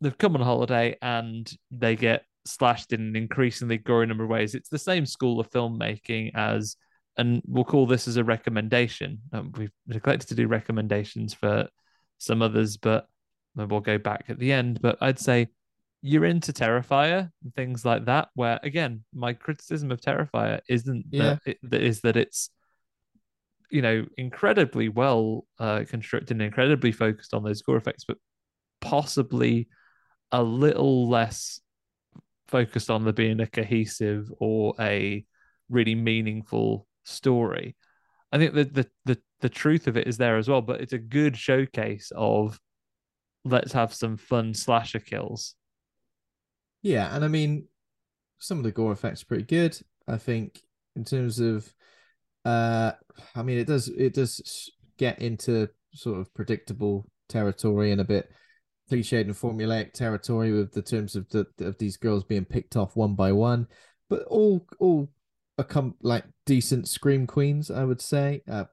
They've 0.00 0.16
come 0.16 0.34
on 0.34 0.42
holiday 0.42 0.96
and 1.02 1.50
they 1.70 1.96
get 1.96 2.24
slashed 2.44 2.92
in 2.92 3.00
an 3.00 3.16
increasingly 3.16 3.78
growing 3.78 4.08
number 4.08 4.24
of 4.24 4.30
ways. 4.30 4.54
It's 4.54 4.68
the 4.68 4.78
same 4.78 5.06
school 5.06 5.40
of 5.40 5.50
filmmaking 5.50 6.32
as, 6.34 6.76
and 7.20 7.42
we'll 7.46 7.64
call 7.64 7.86
this 7.86 8.08
as 8.08 8.16
a 8.16 8.24
recommendation. 8.24 9.18
Um, 9.32 9.52
we've 9.56 9.72
neglected 9.86 10.28
to 10.28 10.34
do 10.34 10.48
recommendations 10.48 11.34
for 11.34 11.68
some 12.18 12.40
others, 12.42 12.76
but 12.78 13.06
we'll 13.54 13.80
go 13.80 13.98
back 13.98 14.24
at 14.28 14.38
the 14.38 14.52
end. 14.52 14.80
But 14.80 14.96
I'd 15.00 15.18
say 15.18 15.48
you're 16.02 16.24
into 16.24 16.52
Terrifier 16.52 17.30
and 17.42 17.54
things 17.54 17.84
like 17.84 18.06
that. 18.06 18.28
Where 18.34 18.58
again, 18.62 19.04
my 19.14 19.34
criticism 19.34 19.90
of 19.92 20.00
Terrifier 20.00 20.60
isn't 20.68 21.04
Yeah. 21.10 21.36
that 21.44 21.56
it, 21.72 21.82
is 21.82 22.00
that 22.00 22.16
it's 22.16 22.50
you 23.70 23.82
know 23.82 24.06
incredibly 24.16 24.88
well 24.88 25.46
uh, 25.58 25.84
constructed 25.86 26.32
and 26.32 26.42
incredibly 26.42 26.92
focused 26.92 27.34
on 27.34 27.42
those 27.44 27.60
gore 27.62 27.76
effects, 27.76 28.04
but 28.04 28.16
possibly 28.80 29.68
a 30.32 30.42
little 30.42 31.08
less 31.08 31.60
focused 32.48 32.90
on 32.90 33.04
there 33.04 33.12
being 33.12 33.40
a 33.40 33.46
cohesive 33.46 34.32
or 34.38 34.74
a 34.80 35.24
really 35.68 35.94
meaningful 35.94 36.86
story. 37.04 37.76
I 38.32 38.38
think 38.38 38.54
that 38.54 38.74
the 38.74 38.88
the 39.04 39.18
the 39.40 39.48
truth 39.48 39.86
of 39.86 39.96
it 39.96 40.06
is 40.06 40.16
there 40.16 40.36
as 40.36 40.48
well, 40.48 40.62
but 40.62 40.80
it's 40.80 40.92
a 40.92 40.98
good 40.98 41.36
showcase 41.36 42.12
of 42.14 42.58
let's 43.44 43.72
have 43.72 43.92
some 43.92 44.16
fun 44.16 44.54
slasher 44.54 45.00
kills. 45.00 45.54
Yeah, 46.82 47.14
and 47.14 47.24
I 47.24 47.28
mean, 47.28 47.66
some 48.38 48.58
of 48.58 48.64
the 48.64 48.72
gore 48.72 48.92
effects 48.92 49.22
are 49.22 49.26
pretty 49.26 49.44
good. 49.44 49.78
I 50.08 50.16
think 50.16 50.60
in 50.96 51.04
terms 51.04 51.38
of, 51.38 51.72
uh, 52.44 52.92
I 53.34 53.42
mean, 53.42 53.58
it 53.58 53.66
does 53.66 53.88
it 53.88 54.14
does 54.14 54.70
get 54.96 55.20
into 55.20 55.68
sort 55.94 56.20
of 56.20 56.32
predictable 56.34 57.06
territory 57.28 57.92
and 57.92 58.00
a 58.00 58.04
bit 58.04 58.30
cliched 58.90 59.20
and 59.20 59.34
formulaic 59.34 59.92
territory 59.92 60.52
with 60.52 60.72
the 60.72 60.82
terms 60.82 61.16
of 61.16 61.28
the 61.30 61.46
of 61.60 61.78
these 61.78 61.96
girls 61.96 62.24
being 62.24 62.44
picked 62.44 62.76
off 62.76 62.96
one 62.96 63.14
by 63.14 63.32
one, 63.32 63.66
but 64.08 64.24
all 64.24 64.66
all 64.78 65.08
become 65.56 65.94
like 66.02 66.24
decent 66.46 66.88
scream 66.88 67.26
queens, 67.26 67.70
I 67.70 67.84
would 67.84 68.00
say. 68.00 68.42
Uh, 68.48 68.64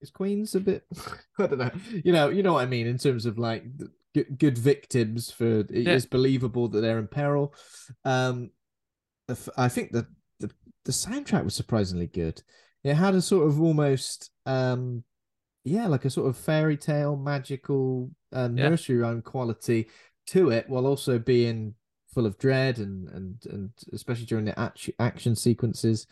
is 0.00 0.10
queens 0.10 0.54
a 0.54 0.60
bit? 0.60 0.84
I 1.38 1.46
don't 1.46 1.58
know. 1.58 1.70
You 2.04 2.12
know, 2.12 2.28
you 2.28 2.42
know 2.42 2.52
what 2.54 2.62
I 2.62 2.66
mean 2.66 2.86
in 2.86 2.98
terms 2.98 3.26
of 3.26 3.38
like 3.38 3.64
the 3.76 3.90
good, 4.14 4.38
good 4.38 4.58
victims 4.58 5.30
for 5.30 5.60
it 5.60 5.70
Yeah. 5.70 5.94
is 5.94 6.06
believable 6.06 6.68
that 6.68 6.80
they're 6.80 6.98
in 6.98 7.08
peril. 7.08 7.54
Um, 8.04 8.50
I 9.56 9.68
think 9.68 9.92
that 9.92 10.06
the 10.40 10.50
the 10.84 10.92
soundtrack 10.92 11.44
was 11.44 11.54
surprisingly 11.54 12.06
good. 12.06 12.42
It 12.84 12.94
had 12.94 13.14
a 13.14 13.20
sort 13.20 13.46
of 13.48 13.60
almost 13.60 14.30
um, 14.46 15.02
yeah, 15.64 15.86
like 15.86 16.04
a 16.04 16.10
sort 16.10 16.28
of 16.28 16.36
fairy 16.36 16.76
tale, 16.76 17.16
magical 17.16 18.10
uh, 18.32 18.48
Yeah. 18.54 18.70
nursery 18.70 18.98
rhyme 18.98 19.20
quality 19.20 19.88
to 20.28 20.50
it, 20.50 20.68
while 20.68 20.86
also 20.86 21.18
being 21.18 21.74
full 22.18 22.26
of 22.26 22.36
dread 22.38 22.78
and 22.78 23.08
and 23.10 23.36
and 23.48 23.70
especially 23.92 24.26
during 24.26 24.44
the 24.44 24.58
act- 24.58 24.90
action 24.98 25.36
sequences, 25.36 26.08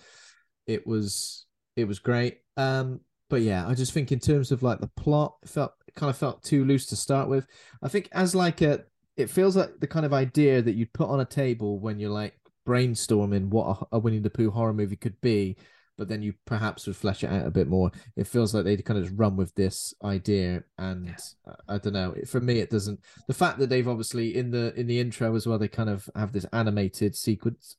it 0.69 0.87
was 0.87 1.47
it 1.74 1.85
was 1.85 1.99
great. 1.99 2.43
Um, 2.57 3.01
but 3.28 3.43
yeah, 3.43 3.66
I 3.66 3.74
just 3.74 3.93
think 3.93 4.12
in 4.12 4.20
terms 4.20 4.53
of 4.53 4.62
like 4.62 4.78
the 4.78 4.87
plot, 4.87 5.35
it 5.43 5.49
felt 5.49 5.73
kind 5.97 6.09
of 6.09 6.16
felt 6.16 6.45
too 6.45 6.65
loose 6.65 6.87
to 6.87 6.97
start 6.97 7.28
with. 7.28 7.49
I 7.83 7.89
think 7.89 8.09
as 8.12 8.37
like 8.37 8.62
a, 8.62 8.85
it 9.16 9.31
feels 9.31 9.57
like 9.57 9.81
the 9.81 9.89
kind 9.89 10.07
of 10.07 10.12
idea 10.12 10.62
that 10.62 10.74
you'd 10.77 10.93
put 10.93 11.09
on 11.09 11.19
a 11.19 11.24
table 11.24 11.81
when 11.81 11.99
you're 11.99 12.11
like 12.11 12.39
brainstorming 12.69 13.49
what 13.49 13.78
a, 13.93 13.97
a 13.97 13.99
Winnie 13.99 14.20
the 14.20 14.31
Pooh 14.31 14.53
horror 14.53 14.74
movie 14.74 14.95
could 14.95 15.20
be, 15.20 15.57
but 15.97 16.09
then 16.09 16.23
you 16.23 16.35
perhaps 16.44 16.86
would 16.86 16.97
flesh 16.97 17.24
it 17.24 17.31
out 17.31 17.47
a 17.47 17.51
bit 17.51 17.68
more. 17.68 17.90
It 18.16 18.27
feels 18.27 18.55
like 18.55 18.64
they 18.64 18.77
kind 18.77 18.98
of 18.98 19.06
just 19.06 19.18
run 19.18 19.36
with 19.36 19.55
this 19.55 19.94
idea, 20.05 20.62
and 20.78 21.14
I, 21.47 21.74
I 21.74 21.78
don't 21.78 21.93
know. 21.93 22.12
It, 22.12 22.28
for 22.28 22.40
me, 22.40 22.60
it 22.60 22.70
doesn't. 22.70 23.01
The 23.28 23.35
fact 23.35 23.59
that 23.59 23.68
they've 23.68 23.89
obviously 23.89 24.36
in 24.36 24.51
the 24.51 24.74
in 24.78 24.86
the 24.86 25.01
intro 25.01 25.35
as 25.35 25.47
well, 25.47 25.59
they 25.59 25.68
kind 25.68 25.90
of 25.90 26.09
have 26.14 26.32
this 26.32 26.47
animated 26.52 27.16
sequence, 27.16 27.77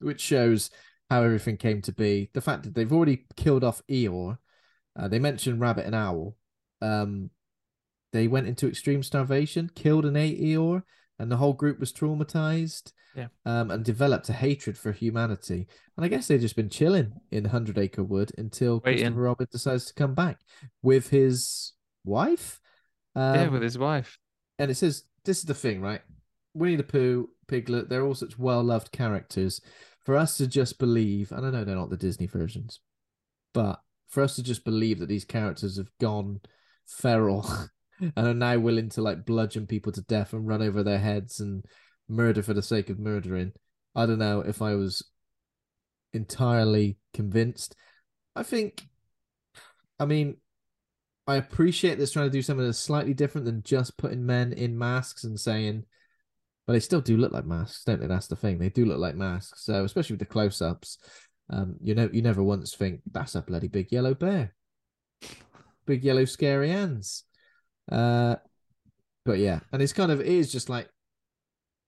which 0.00 0.20
shows 0.20 0.70
how 1.10 1.22
everything 1.22 1.56
came 1.56 1.82
to 1.82 1.92
be. 1.92 2.30
The 2.34 2.40
fact 2.40 2.64
that 2.64 2.74
they've 2.74 2.92
already 2.92 3.26
killed 3.36 3.64
off 3.64 3.82
Eeyore, 3.88 4.38
uh, 4.98 5.08
they 5.08 5.18
mentioned 5.18 5.60
Rabbit 5.60 5.86
and 5.86 5.94
Owl. 5.94 6.36
Um, 6.82 7.30
they 8.12 8.28
went 8.28 8.46
into 8.46 8.68
extreme 8.68 9.02
starvation, 9.02 9.70
killed 9.74 10.04
and 10.04 10.16
ate 10.16 10.40
Eeyore, 10.40 10.82
and 11.18 11.30
the 11.30 11.36
whole 11.36 11.52
group 11.52 11.78
was 11.80 11.92
traumatized. 11.92 12.92
Yeah. 13.14 13.28
Um, 13.46 13.70
and 13.70 13.82
developed 13.82 14.28
a 14.28 14.34
hatred 14.34 14.76
for 14.76 14.92
humanity. 14.92 15.66
And 15.96 16.04
I 16.04 16.08
guess 16.08 16.28
they've 16.28 16.38
just 16.38 16.54
been 16.54 16.68
chilling 16.68 17.14
in 17.30 17.46
Hundred 17.46 17.78
Acre 17.78 18.04
Wood 18.04 18.30
until 18.36 18.82
Waiting. 18.84 19.04
Christopher 19.04 19.20
Robin 19.22 19.46
decides 19.50 19.86
to 19.86 19.94
come 19.94 20.14
back 20.14 20.38
with 20.82 21.08
his 21.08 21.72
wife. 22.04 22.60
Um, 23.14 23.34
yeah, 23.34 23.48
with 23.48 23.62
his 23.62 23.78
wife. 23.78 24.18
and 24.58 24.70
it 24.70 24.74
says 24.74 25.04
this 25.24 25.38
is 25.38 25.44
the 25.44 25.54
thing, 25.54 25.80
right? 25.80 26.02
Winnie 26.52 26.76
the 26.76 26.82
Pooh, 26.82 27.30
Piglet, 27.48 27.88
they're 27.88 28.04
all 28.04 28.14
such 28.14 28.38
well 28.38 28.62
loved 28.62 28.92
characters. 28.92 29.62
For 30.04 30.14
us 30.14 30.36
to 30.36 30.46
just 30.46 30.78
believe, 30.78 31.32
and 31.32 31.46
I 31.46 31.50
know 31.50 31.64
they're 31.64 31.74
not 31.74 31.88
the 31.88 31.96
Disney 31.96 32.26
versions, 32.26 32.80
but 33.54 33.80
for 34.08 34.22
us 34.22 34.36
to 34.36 34.42
just 34.42 34.62
believe 34.64 34.98
that 34.98 35.08
these 35.08 35.24
characters 35.24 35.78
have 35.78 35.90
gone 36.00 36.40
feral 36.86 37.48
and 38.00 38.12
are 38.16 38.34
now 38.34 38.58
willing 38.58 38.88
to 38.90 39.02
like 39.02 39.24
bludgeon 39.24 39.66
people 39.66 39.92
to 39.92 40.02
death 40.02 40.32
and 40.32 40.46
run 40.46 40.62
over 40.62 40.82
their 40.82 40.98
heads 40.98 41.40
and 41.40 41.64
murder 42.08 42.42
for 42.42 42.54
the 42.54 42.62
sake 42.62 42.90
of 42.90 42.98
murdering. 42.98 43.52
I 43.94 44.06
don't 44.06 44.18
know 44.18 44.40
if 44.40 44.60
I 44.62 44.74
was 44.74 45.02
entirely 46.12 46.98
convinced. 47.14 47.74
I 48.34 48.42
think, 48.42 48.86
I 49.98 50.04
mean, 50.04 50.36
I 51.26 51.36
appreciate 51.36 51.98
this 51.98 52.12
trying 52.12 52.26
to 52.26 52.32
do 52.32 52.42
something 52.42 52.64
that's 52.64 52.78
slightly 52.78 53.14
different 53.14 53.46
than 53.46 53.62
just 53.62 53.96
putting 53.96 54.24
men 54.24 54.52
in 54.52 54.78
masks 54.78 55.24
and 55.24 55.40
saying, 55.40 55.84
but 56.66 56.74
they 56.74 56.80
still 56.80 57.00
do 57.00 57.16
look 57.16 57.32
like 57.32 57.46
masks, 57.46 57.84
don't 57.84 58.00
they? 58.00 58.06
That's 58.06 58.26
the 58.26 58.36
thing. 58.36 58.58
They 58.58 58.68
do 58.68 58.84
look 58.84 58.98
like 58.98 59.14
masks. 59.14 59.64
So 59.64 59.84
especially 59.84 60.14
with 60.14 60.20
the 60.20 60.26
close-ups, 60.26 60.98
um, 61.48 61.76
you 61.82 61.94
know, 61.94 62.08
you 62.12 62.22
never 62.22 62.42
once 62.42 62.74
think 62.74 63.00
that's 63.10 63.34
a 63.34 63.42
bloody 63.42 63.68
big 63.68 63.90
yellow 63.90 64.14
bear, 64.14 64.54
big 65.86 66.04
yellow 66.04 66.24
scary 66.24 66.70
hands. 66.70 67.24
Uh, 67.90 68.36
but 69.24 69.38
yeah, 69.38 69.60
and 69.72 69.82
it's 69.82 69.92
kind 69.92 70.12
of 70.12 70.20
it 70.20 70.26
is 70.26 70.52
just 70.52 70.68
like 70.68 70.88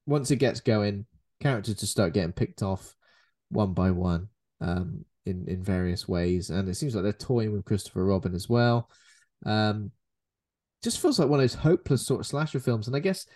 once 0.07 0.31
it 0.31 0.37
gets 0.37 0.61
going, 0.61 1.07
characters 1.41 1.77
just 1.77 1.93
start 1.93 2.15
getting 2.15 2.33
picked 2.33 2.63
off 2.63 2.95
one 3.51 3.75
by 3.75 3.91
one, 3.91 4.29
um, 4.61 5.05
in 5.27 5.47
in 5.49 5.63
various 5.63 6.09
ways, 6.09 6.51
and 6.51 6.69
it 6.69 6.75
seems 6.75 6.95
like 6.95 7.05
they're 7.05 7.13
toying 7.13 7.53
with 7.53 7.65
Christopher 7.65 8.05
Robin 8.05 8.35
as 8.35 8.49
well. 8.49 8.91
Um, 9.47 9.93
just 10.83 11.01
feels 11.01 11.19
like 11.19 11.29
one 11.29 11.41
of 11.41 11.43
those 11.43 11.55
hopeless 11.55 12.07
sort 12.07 12.21
of 12.21 12.27
slasher 12.27 12.61
films, 12.61 12.87
and 12.87 12.97
I 12.97 13.01
guess 13.01 13.27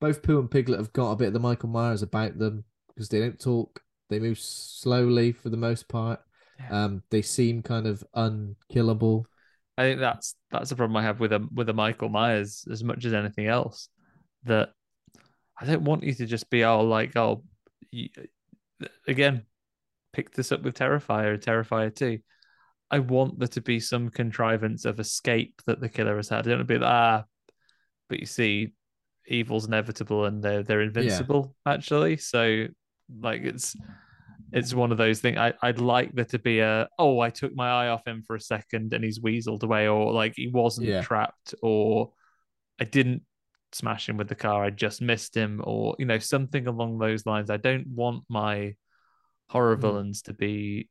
both 0.00 0.22
Pooh 0.22 0.38
and 0.38 0.50
Piglet 0.50 0.78
have 0.78 0.92
got 0.92 1.12
a 1.12 1.16
bit 1.16 1.28
of 1.28 1.32
the 1.34 1.40
Michael 1.40 1.68
Myers 1.68 2.02
about 2.02 2.38
them 2.38 2.64
because 2.88 3.08
they 3.08 3.20
don't 3.20 3.38
talk, 3.38 3.80
they 4.08 4.18
move 4.18 4.38
slowly 4.38 5.32
for 5.32 5.50
the 5.50 5.56
most 5.56 5.88
part. 5.88 6.20
Um, 6.70 7.02
they 7.10 7.22
seem 7.22 7.62
kind 7.62 7.86
of 7.86 8.04
unkillable. 8.14 9.26
I 9.80 9.84
think 9.84 10.00
that's 10.00 10.34
that's 10.50 10.68
the 10.68 10.76
problem 10.76 10.96
I 10.96 11.02
have 11.02 11.20
with 11.20 11.32
a 11.32 11.46
with 11.54 11.68
a 11.70 11.72
Michael 11.72 12.10
Myers 12.10 12.66
as 12.70 12.84
much 12.84 13.04
as 13.04 13.14
anything 13.14 13.46
else. 13.46 13.88
That 14.44 14.70
I 15.58 15.64
don't 15.64 15.84
want 15.84 16.02
you 16.02 16.14
to 16.14 16.26
just 16.26 16.50
be 16.50 16.64
all 16.64 16.84
like, 16.84 17.16
oh, 17.16 17.44
you, 17.90 18.10
again, 19.06 19.46
pick 20.12 20.32
this 20.34 20.52
up 20.52 20.62
with 20.62 20.76
Terrifier, 20.76 21.42
Terrifier 21.42 21.94
two. 21.94 22.18
I 22.90 22.98
want 22.98 23.38
there 23.38 23.48
to 23.48 23.60
be 23.62 23.80
some 23.80 24.10
contrivance 24.10 24.84
of 24.84 25.00
escape 25.00 25.62
that 25.66 25.80
the 25.80 25.88
killer 25.88 26.16
has 26.16 26.28
had. 26.28 26.40
I 26.40 26.42
don't 26.42 26.58
want 26.58 26.68
to 26.68 26.74
be 26.74 26.78
like, 26.78 26.92
ah, 26.92 27.24
but 28.08 28.20
you 28.20 28.26
see, 28.26 28.74
evil's 29.26 29.66
inevitable 29.66 30.26
and 30.26 30.42
they're 30.42 30.62
they're 30.62 30.82
invincible 30.82 31.54
actually. 31.64 32.16
So 32.18 32.66
like 33.20 33.42
it's 33.42 33.76
it's 34.52 34.74
one 34.74 34.92
of 34.92 34.98
those 34.98 35.20
things. 35.20 35.38
I, 35.38 35.54
I'd 35.62 35.80
like 35.80 36.12
there 36.14 36.24
to 36.26 36.38
be 36.38 36.60
a 36.60 36.88
oh, 36.98 37.20
I 37.20 37.30
took 37.30 37.54
my 37.54 37.68
eye 37.70 37.88
off 37.88 38.06
him 38.06 38.22
for 38.26 38.36
a 38.36 38.40
second 38.40 38.92
and 38.94 39.04
he's 39.04 39.18
weaseled 39.20 39.62
away, 39.62 39.88
or 39.88 40.12
like 40.12 40.34
he 40.36 40.48
wasn't 40.48 40.86
Yeah. 40.88 41.02
trapped, 41.02 41.54
or 41.62 42.12
I 42.80 42.84
didn't 42.84 43.22
smash 43.72 44.08
him 44.08 44.16
with 44.16 44.28
the 44.28 44.34
car, 44.34 44.64
I 44.64 44.70
just 44.70 45.00
missed 45.02 45.36
him, 45.36 45.60
or 45.64 45.96
you 45.98 46.06
know, 46.06 46.18
something 46.18 46.66
along 46.66 46.98
those 46.98 47.26
lines. 47.26 47.50
I 47.50 47.56
don't 47.58 47.86
want 47.88 48.24
my 48.28 48.74
horror 49.48 49.76
Mm. 49.76 49.80
villains 49.80 50.22
to 50.22 50.34
be 50.34 50.88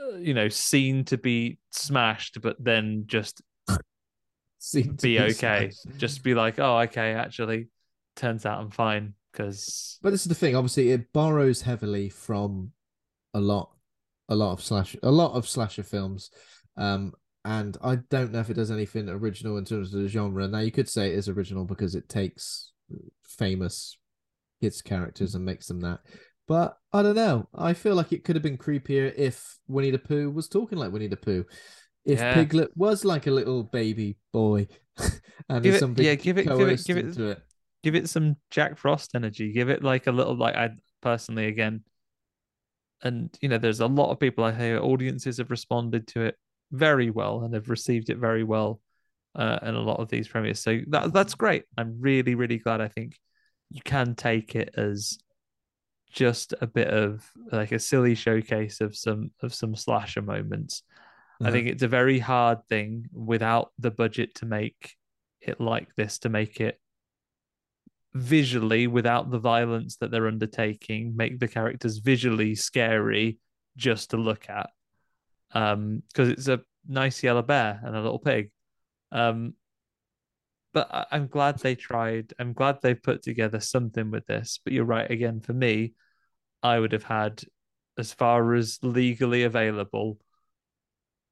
uh, 0.00 0.16
you 0.16 0.34
know, 0.34 0.48
seen 0.48 1.04
to 1.06 1.18
be 1.18 1.58
smashed, 1.70 2.40
but 2.40 2.56
then 2.62 3.04
just 3.06 3.42
to 4.72 4.84
be 5.00 5.20
okay. 5.20 5.70
smashed. 5.70 5.98
Just 5.98 6.22
be 6.22 6.34
like, 6.34 6.58
oh, 6.58 6.78
okay, 6.80 7.14
actually, 7.14 7.68
turns 8.16 8.46
out 8.46 8.60
I'm 8.60 8.70
fine 8.70 9.14
because 9.36 9.98
But 10.02 10.10
this 10.10 10.22
is 10.22 10.28
the 10.28 10.34
thing. 10.34 10.56
Obviously, 10.56 10.90
it 10.90 11.12
borrows 11.12 11.62
heavily 11.62 12.08
from 12.08 12.72
a 13.34 13.40
lot, 13.40 13.70
a 14.28 14.34
lot 14.36 14.52
of 14.52 14.62
slash, 14.62 14.96
a 15.02 15.10
lot 15.10 15.34
of 15.34 15.48
slasher 15.48 15.82
films. 15.82 16.30
Um, 16.76 17.12
and 17.44 17.76
I 17.82 17.96
don't 18.10 18.32
know 18.32 18.40
if 18.40 18.50
it 18.50 18.54
does 18.54 18.70
anything 18.70 19.08
original 19.08 19.56
in 19.58 19.64
terms 19.64 19.94
of 19.94 20.02
the 20.02 20.08
genre. 20.08 20.48
Now, 20.48 20.58
you 20.60 20.72
could 20.72 20.88
say 20.88 21.08
it 21.10 21.18
is 21.18 21.28
original 21.28 21.64
because 21.64 21.94
it 21.94 22.08
takes 22.08 22.72
famous 23.24 23.98
kids 24.60 24.82
characters 24.82 25.34
and 25.34 25.44
makes 25.44 25.66
them 25.66 25.80
that. 25.80 26.00
But 26.48 26.76
I 26.92 27.02
don't 27.02 27.14
know. 27.16 27.48
I 27.54 27.72
feel 27.74 27.94
like 27.94 28.12
it 28.12 28.24
could 28.24 28.36
have 28.36 28.42
been 28.42 28.58
creepier 28.58 29.12
if 29.16 29.58
Winnie 29.68 29.90
the 29.90 29.98
Pooh 29.98 30.30
was 30.30 30.48
talking 30.48 30.78
like 30.78 30.92
Winnie 30.92 31.08
the 31.08 31.16
Pooh. 31.16 31.44
If 32.04 32.20
Yeah. 32.20 32.34
Piglet 32.34 32.70
was 32.76 33.04
like 33.04 33.26
a 33.26 33.32
little 33.32 33.64
baby 33.64 34.16
boy, 34.32 34.68
and 35.48 35.62
Give 35.62 35.74
it- 35.74 35.80
some 35.80 35.94
yeah, 35.98 36.14
give 36.14 36.38
it- 36.38 36.46
give 36.46 36.60
it- 36.68 36.84
give 36.84 36.96
it- 36.98 37.18
it. 37.18 37.42
Give 37.86 37.94
it 37.94 38.08
some 38.08 38.34
Jack 38.50 38.78
Frost 38.78 39.14
energy. 39.14 39.52
Give 39.52 39.68
it 39.70 39.84
like 39.84 40.08
a 40.08 40.12
little 40.12 40.34
like 40.36 40.56
I 40.56 40.70
personally 41.00 41.46
again, 41.46 41.84
and 43.02 43.30
you 43.40 43.48
know, 43.48 43.58
there's 43.58 43.78
a 43.78 43.86
lot 43.86 44.10
of 44.10 44.18
people 44.18 44.42
I 44.42 44.50
hear 44.50 44.80
audiences 44.80 45.38
have 45.38 45.52
responded 45.52 46.08
to 46.08 46.22
it 46.22 46.36
very 46.72 47.10
well 47.10 47.44
and 47.44 47.54
have 47.54 47.70
received 47.70 48.10
it 48.10 48.18
very 48.18 48.42
well, 48.42 48.80
uh, 49.36 49.60
in 49.62 49.76
a 49.76 49.80
lot 49.80 50.00
of 50.00 50.08
these 50.08 50.26
premieres. 50.26 50.58
So 50.58 50.80
that 50.88 51.12
that's 51.12 51.36
great. 51.36 51.62
I'm 51.78 52.00
really 52.00 52.34
really 52.34 52.58
glad. 52.58 52.80
I 52.80 52.88
think 52.88 53.16
you 53.70 53.80
can 53.84 54.16
take 54.16 54.56
it 54.56 54.74
as 54.76 55.16
just 56.10 56.54
a 56.60 56.66
bit 56.66 56.88
of 56.88 57.24
like 57.52 57.70
a 57.70 57.78
silly 57.78 58.16
showcase 58.16 58.80
of 58.80 58.96
some 58.96 59.30
of 59.42 59.54
some 59.54 59.76
slasher 59.76 60.22
moments. 60.22 60.82
I 61.40 61.44
Uh-huh. 61.44 61.52
think 61.52 61.68
it's 61.68 61.82
a 61.84 61.88
very 61.88 62.18
hard 62.18 62.66
thing 62.68 63.06
without 63.12 63.70
the 63.78 63.92
budget 63.92 64.34
to 64.36 64.46
make 64.46 64.96
it 65.40 65.60
like 65.60 65.94
this, 65.94 66.18
to 66.20 66.28
make 66.30 66.60
it 66.60 66.80
visually 68.16 68.86
without 68.86 69.30
the 69.30 69.38
violence 69.38 69.96
that 69.96 70.10
they're 70.10 70.26
undertaking, 70.26 71.14
make 71.16 71.38
the 71.38 71.48
characters 71.48 71.98
visually 71.98 72.54
scary 72.54 73.38
just 73.76 74.10
to 74.10 74.16
look 74.16 74.48
at. 74.48 74.70
Um, 75.52 76.02
because 76.08 76.30
it's 76.30 76.48
a 76.48 76.62
nice 76.88 77.22
yellow 77.22 77.42
bear 77.42 77.80
and 77.82 77.94
a 77.94 78.02
little 78.02 78.18
pig. 78.18 78.50
Um, 79.12 79.54
but 80.72 80.92
I- 80.92 81.06
I'm 81.12 81.28
glad 81.28 81.58
they 81.58 81.74
tried. 81.74 82.32
I'm 82.38 82.52
glad 82.52 82.78
they've 82.82 83.02
put 83.02 83.22
together 83.22 83.60
something 83.60 84.10
with 84.10 84.26
this. 84.26 84.60
But 84.62 84.72
you're 84.72 84.84
right 84.84 85.10
again. 85.10 85.40
For 85.40 85.52
me, 85.52 85.94
I 86.62 86.78
would 86.78 86.92
have 86.92 87.04
had, 87.04 87.42
as 87.96 88.12
far 88.12 88.54
as 88.54 88.78
legally 88.82 89.44
available, 89.44 90.18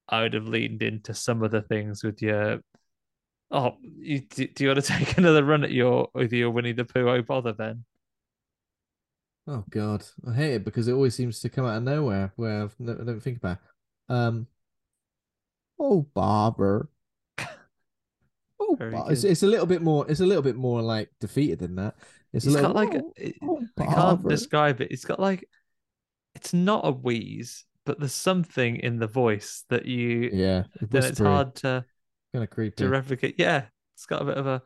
I 0.08 0.22
would 0.22 0.34
have 0.34 0.48
leaned 0.48 0.82
into 0.82 1.14
some 1.14 1.42
of 1.42 1.50
the 1.50 1.62
things 1.62 2.04
with 2.04 2.22
your. 2.22 2.60
Oh, 3.54 3.76
you, 3.80 4.18
do, 4.20 4.48
do 4.48 4.64
you 4.64 4.70
want 4.70 4.84
to 4.84 4.92
take 5.04 5.16
another 5.16 5.44
run 5.44 5.62
at 5.62 5.70
your 5.70 6.08
with 6.12 6.32
your 6.32 6.50
Winnie 6.50 6.72
the 6.72 6.84
Pooh? 6.84 7.08
Oh 7.08 7.22
bother 7.22 7.52
then. 7.52 7.84
Oh 9.46 9.64
God, 9.70 10.04
I 10.26 10.34
hate 10.34 10.54
it 10.54 10.64
because 10.64 10.88
it 10.88 10.92
always 10.92 11.14
seems 11.14 11.38
to 11.40 11.48
come 11.48 11.64
out 11.64 11.76
of 11.76 11.84
nowhere 11.84 12.32
where 12.34 12.64
I've 12.64 12.74
no, 12.80 12.92
I 13.00 13.04
don't 13.04 13.20
think 13.20 13.36
about. 13.38 13.58
it. 14.08 14.12
Um, 14.12 14.48
oh 15.78 16.02
Bobber, 16.14 16.88
oh 18.58 18.76
but 18.76 19.10
it's, 19.12 19.22
it's 19.24 19.42
a 19.42 19.46
little 19.46 19.66
bit 19.66 19.82
more. 19.82 20.04
It's 20.10 20.20
a 20.20 20.26
little 20.26 20.42
bit 20.42 20.56
more 20.56 20.82
like 20.82 21.10
defeated 21.20 21.60
than 21.60 21.76
that. 21.76 21.94
It's 22.32 22.46
a 22.46 22.50
little 22.50 22.72
got 22.72 22.74
like 22.74 22.94
oh, 22.94 23.12
it- 23.16 23.36
oh, 23.42 23.62
I 23.78 23.86
can't 23.86 24.28
describe 24.28 24.80
it. 24.80 24.90
It's 24.90 25.04
got 25.04 25.20
like 25.20 25.48
it's 26.34 26.52
not 26.52 26.86
a 26.86 26.90
wheeze, 26.90 27.64
but 27.84 28.00
there's 28.00 28.14
something 28.14 28.76
in 28.76 28.98
the 28.98 29.06
voice 29.06 29.64
that 29.68 29.86
you 29.86 30.30
Yeah, 30.32 30.64
then 30.80 31.04
it's 31.04 31.18
hard 31.18 31.54
to 31.56 31.84
Kind 32.34 32.42
of 32.44 32.50
creepy. 32.50 32.74
to 32.76 32.88
replicate. 32.88 33.36
Yeah, 33.38 33.66
it's 33.94 34.06
got 34.06 34.20
a 34.22 34.24
bit 34.26 34.36
of 34.36 34.46
a 34.46 34.60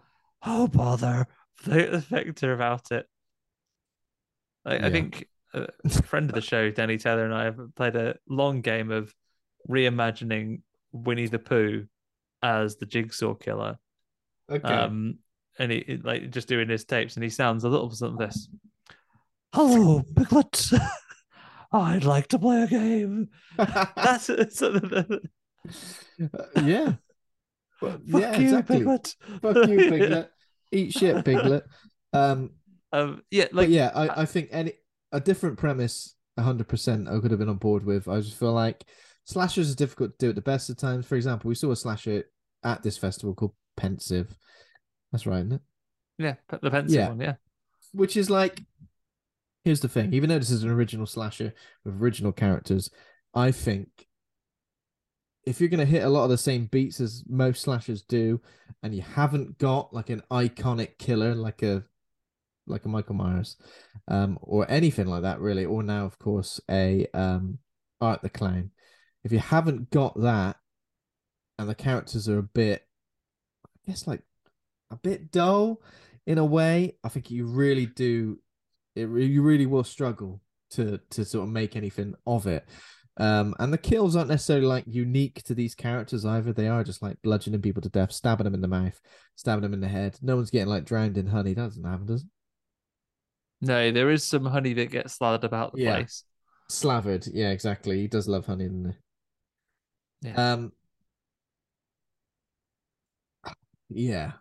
oh 0.45 0.67
bother 0.69 1.27
the 1.65 2.01
factor 2.01 2.53
about 2.55 2.91
it. 2.91 3.07
I, 4.65 4.77
Yeah. 4.77 4.87
I 4.87 4.91
think 4.91 5.29
a 5.55 5.69
friend 6.03 6.29
of 6.31 6.35
the 6.35 6.41
show, 6.41 6.71
Danny 6.71 6.97
Taylor, 6.99 7.25
and 7.27 7.35
I 7.35 7.45
have 7.45 7.59
played 7.77 7.95
a 7.97 8.17
long 8.29 8.63
game 8.63 8.91
of 8.91 9.15
reimagining 9.69 10.63
Winnie 10.93 11.27
the 11.27 11.39
Pooh 11.39 11.87
as 12.43 12.77
the 12.77 12.87
Jigsaw 12.87 13.35
Killer. 13.35 13.79
okay. 14.51 14.67
Um, 14.67 15.19
and 15.59 15.71
he, 15.73 15.85
he- 15.87 15.97
like 15.99 16.31
just 16.31 16.49
doing 16.49 16.69
his 16.71 16.85
tapes, 16.87 17.17
and 17.17 17.23
he 17.25 17.31
sounds 17.31 17.65
a 17.65 17.69
little 17.69 17.91
something 17.91 18.17
like 18.19 18.31
this. 18.31 18.49
Hello, 19.53 20.03
Piglet. 20.17 20.71
I'd 21.73 22.05
like 22.05 22.29
to 22.29 22.39
play 22.39 22.63
a 22.63 22.67
game. 22.67 23.29
That's 23.59 24.29
it. 24.31 25.23
yeah. 26.63 26.95
Well, 27.81 27.99
fuck 28.11 28.21
yeah, 28.21 28.37
you, 28.37 28.45
exactly. 28.45 28.79
Piglet. 28.79 29.17
Fuck 29.43 29.57
you, 29.69 29.77
Piglet. 29.91 30.31
Eat 30.73 30.93
shit, 30.93 31.25
Piglet. 31.25 31.65
Um, 32.13 32.51
Um, 32.93 33.23
yeah, 33.31 33.45
but 33.45 33.55
like 33.55 33.69
yeah, 33.69 33.91
I, 33.95 34.23
I 34.23 34.25
think 34.27 34.49
any 34.51 34.73
a 35.13 35.21
different 35.21 35.59
premise, 35.59 36.15
hundred 36.39 36.69
percent, 36.69 37.09
I 37.09 37.19
could 37.21 37.31
have 37.31 37.41
been 37.41 37.49
on 37.49 37.57
board 37.59 37.85
with. 37.85 38.09
I 38.09 38.21
just 38.21 38.39
feel 38.39 38.53
like 38.53 38.85
slashers 39.25 39.71
are 39.71 39.77
difficult 39.77 40.19
to 40.19 40.27
do 40.27 40.29
at 40.31 40.35
the 40.35 40.41
best 40.43 40.71
of 40.71 40.77
times. 40.77 41.07
For 41.07 41.15
example, 41.17 41.49
we 41.49 41.55
saw 41.55 41.71
a 41.71 41.77
slasher 41.77 42.25
at 42.65 42.83
this 42.83 42.99
festival 42.99 43.35
called 43.35 43.55
Pensive. 43.77 44.35
That's 45.13 45.27
right, 45.27 45.39
isn't 45.39 45.53
it? 45.53 45.61
yeah, 46.19 46.35
the 46.61 46.71
Pensive 46.71 46.97
Yeah. 46.99 47.09
one, 47.09 47.21
yeah. 47.21 47.35
Which 47.93 48.17
is 48.17 48.29
like, 48.29 48.61
here's 49.65 49.81
the 49.81 49.89
thing. 49.89 50.13
Even 50.13 50.29
though 50.29 50.39
this 50.39 50.51
is 50.51 50.63
an 50.65 50.71
original 50.71 51.07
slasher 51.07 51.55
with 51.85 51.95
original 52.01 52.33
characters, 52.33 52.91
I 53.35 53.51
think 53.53 53.89
if 55.45 55.61
you're 55.61 55.71
going 55.71 55.81
to 55.81 55.87
hit 55.87 56.05
a 56.05 56.09
lot 56.09 56.25
of 56.25 56.31
the 56.31 56.39
same 56.39 56.67
beats 56.67 57.01
as 57.01 57.25
most 57.29 57.63
slashers 57.63 58.03
do, 58.03 58.41
and 58.83 58.95
you 58.95 59.03
haven't 59.03 59.59
got 59.59 59.93
like 59.93 60.11
an 60.11 60.23
iconic 60.31 60.99
killer 60.99 61.35
like 61.35 61.63
a 61.63 61.85
like 62.67 62.85
a 62.85 62.89
Michael 62.89 63.15
Myers, 63.15 63.57
um, 64.09 64.39
or 64.43 64.71
anything 64.71 65.07
like 65.07 65.23
that, 65.23 65.41
really, 65.41 65.65
or 65.65 65.83
now 65.83 66.05
of 66.05 66.19
course 66.19 66.61
a 66.71 67.07
um 67.15 67.59
Art 68.01 68.23
the 68.23 68.29
Clown. 68.29 68.71
If 69.25 69.33
you 69.33 69.39
haven't 69.39 69.91
got 69.91 70.21
that, 70.21 70.57
and 71.59 71.69
the 71.69 71.75
characters 71.75 72.29
are 72.29 72.39
a 72.39 72.43
bit, 72.43 72.87
I 73.67 73.91
guess 73.91 74.07
like 74.07 74.23
a 74.91 74.97
bit 74.97 75.31
dull 75.31 75.83
in 76.27 76.39
a 76.39 76.45
way, 76.45 76.97
I 77.03 77.09
think 77.09 77.31
you 77.31 77.47
really 77.47 77.87
do. 77.87 78.39
It 78.95 79.09
you 79.09 79.43
really 79.43 79.67
will 79.67 79.85
struggle 79.85 80.41
to 80.71 81.01
to 81.11 81.25
sort 81.25 81.45
of 81.45 81.53
make 81.53 81.75
anything 81.77 82.15
of 82.27 82.47
it. 82.47 82.65
Um, 83.19 83.55
and 83.59 83.73
the 83.73 83.79
kills 83.79 84.15
aren't 84.15 84.31
necessarily 84.31 84.67
like 84.67 84.85
unique 84.87 85.43
to 85.45 85.55
these 85.55 85.75
characters 85.75 86.25
either. 86.25 86.53
They 86.53 86.69
are 86.69 86.85
just 86.85 87.03
like 87.03 87.21
bludgeoning 87.23 87.63
people 87.63 87.83
to 87.83 87.89
death, 87.89 88.13
stabbing 88.13 88.45
them 88.45 88.55
in 88.55 88.61
the 88.61 88.69
mouth, 88.69 89.01
stabbing 89.35 89.63
them 89.63 89.75
in 89.75 89.81
the 89.81 89.89
head. 89.89 90.19
No 90.23 90.37
one's 90.37 90.51
getting 90.51 90.69
like 90.69 90.85
drowned 90.85 91.19
in 91.19 91.27
honey. 91.27 91.55
That 91.55 91.63
doesn't 91.63 91.85
happen, 91.85 92.07
does 92.07 92.23
it? 92.23 92.29
No, 93.61 93.91
there 93.91 94.11
is 94.11 94.23
some 94.23 94.45
honey 94.45 94.73
that 94.75 94.93
gets 94.93 95.15
slathered 95.15 95.43
about 95.43 95.75
the 95.75 95.83
Yeah. 95.83 95.97
place. 95.97 96.23
Slavered. 96.69 97.27
Yeah, 97.27 97.51
exactly. 97.51 97.99
He 98.01 98.07
does 98.07 98.29
love 98.29 98.47
honey, 98.47 98.67
doesn't 98.67 98.97
he? 100.23 100.29
Yeah. 100.29 100.53
Um. 100.53 100.73
Yeah. 103.89 104.33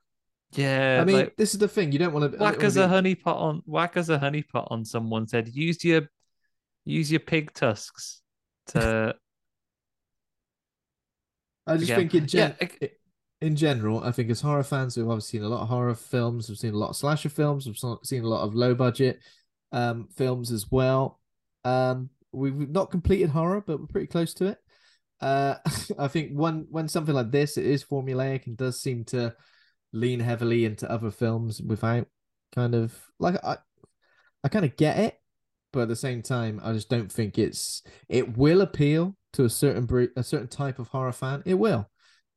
Yeah, 0.52 0.99
I 1.02 1.06
mean, 1.06 1.16
like, 1.18 1.36
this 1.36 1.54
is 1.54 1.60
the 1.60 1.68
thing. 1.68 1.91
You 1.91 1.99
don't 1.99 2.14
want 2.14 2.32
to 2.32 2.38
whack 2.38 2.64
as 2.64 2.78
a 2.78 2.88
honey 2.88 3.16
pot 3.16 3.38
on 3.38 3.62
whack 3.66 3.98
as 3.98 4.10
a 4.10 4.18
honey 4.18 4.44
pot 4.44 4.68
on 4.72 4.86
someone 4.86 5.28
said 5.28 5.49
use 5.49 5.84
your 5.84 6.10
use 6.86 7.12
your 7.12 7.20
pig 7.20 7.54
tusks 7.54 8.22
to 8.68 9.15
I 11.65 11.73
just 11.77 11.91
again. 11.91 12.10
think 12.10 12.15
in 12.15 12.27
gen- 12.27 12.56
Yeah, 12.61 12.68
I- 12.81 12.91
in 13.41 13.56
general, 13.56 14.03
I 14.03 14.11
think 14.11 14.30
as 14.31 14.41
horror 14.41 14.64
fans, 14.64 14.98
we've 14.98 15.07
obviously 15.07 15.39
seen 15.39 15.45
a 15.45 15.49
lot 15.49 15.61
of 15.61 15.68
horror 15.69 15.94
films. 15.95 16.49
We've 16.49 16.57
seen 16.57 16.73
a 16.73 16.77
lot 16.77 16.89
of 16.89 16.95
slasher 16.95 17.30
films. 17.30 17.68
We've 17.68 17.77
seen 18.03 18.23
a 18.23 18.27
lot 18.27 18.44
of 18.44 18.56
low 18.56 18.73
budget 18.73 19.19
um, 19.72 20.07
films 20.15 20.52
as 20.52 20.72
well. 20.72 21.19
Um, 21.64 22.10
we've 22.31 22.69
not 22.69 22.89
completed 22.89 23.30
horror, 23.30 23.61
but 23.61 23.80
we're 23.80 23.88
pretty 23.88 24.07
close 24.07 24.34
to 24.35 24.45
it. 24.48 24.57
Uh, 25.22 25.56
I 25.99 26.07
think 26.07 26.31
when 26.34 26.68
when 26.69 26.88
something 26.88 27.14
like 27.14 27.31
this, 27.31 27.57
it 27.57 27.65
is 27.65 27.84
formulaic 27.84 28.48
and 28.48 28.57
does 28.57 28.81
seem 28.81 29.03
to 29.06 29.35
lean 29.94 30.19
heavily 30.19 30.65
into 30.65 30.89
other 30.89 31.11
films 31.11 31.61
without 31.61 32.07
kind 32.56 32.73
of 32.76 32.95
like 33.19 33.35
I, 33.44 33.57
I 34.44 34.49
kind 34.49 34.65
of 34.65 34.76
get 34.77 34.98
it, 34.99 35.19
but 35.73 35.81
at 35.81 35.88
the 35.89 35.95
same 35.95 36.22
time, 36.22 36.60
I 36.64 36.73
just 36.73 36.89
don't 36.89 37.11
think 37.11 37.38
it's 37.38 37.84
it 38.10 38.38
will 38.38 38.61
appeal 38.61 39.15
to 39.34 39.45
a 39.45 39.49
certain 39.49 40.10
a 40.15 40.23
certain 40.23 40.48
type 40.48 40.80
of 40.80 40.88
horror 40.89 41.11
fan. 41.11 41.44
It 41.45 41.56
will, 41.56 41.89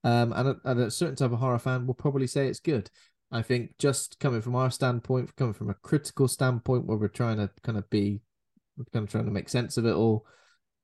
um, 0.04 0.32
and 0.32 0.48
a, 0.48 0.56
and 0.64 0.80
a 0.80 0.90
certain 0.90 1.16
type 1.16 1.32
of 1.32 1.38
horror 1.38 1.58
fan 1.58 1.86
will 1.86 1.94
probably 1.94 2.26
say 2.26 2.48
it's 2.48 2.60
good. 2.60 2.90
I 3.32 3.42
think 3.42 3.78
just 3.78 4.18
coming 4.18 4.42
from 4.42 4.56
our 4.56 4.70
standpoint, 4.70 5.34
coming 5.36 5.54
from 5.54 5.70
a 5.70 5.74
critical 5.74 6.26
standpoint, 6.26 6.86
where 6.86 6.98
we're 6.98 7.08
trying 7.08 7.36
to 7.36 7.48
kind 7.62 7.78
of 7.78 7.88
be, 7.88 8.20
we're 8.76 8.84
kind 8.92 9.04
of 9.04 9.10
trying 9.10 9.26
to 9.26 9.30
make 9.30 9.48
sense 9.48 9.76
of 9.76 9.86
it 9.86 9.94
all, 9.94 10.26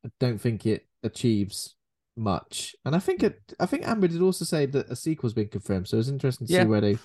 I 0.05 0.11
don't 0.21 0.41
think 0.41 0.65
it 0.65 0.87
achieves 1.03 1.75
much. 2.17 2.77
And 2.85 2.95
I 2.95 3.01
think 3.01 3.25
it, 3.25 3.41
I 3.59 3.67
think 3.67 3.87
Amber 3.87 4.07
did 4.07 4.23
also 4.23 4.45
say 4.45 4.67
that 4.67 4.89
a 4.89 4.95
sequel's 4.97 5.35
been 5.35 5.49
confirmed, 5.49 5.89
so 5.89 5.99
it's 5.99 6.09
interesting 6.09 6.47
to 6.47 6.53
Yeah. 6.53 6.63
see 6.63 6.69
where 6.69 6.81
they 6.81 6.99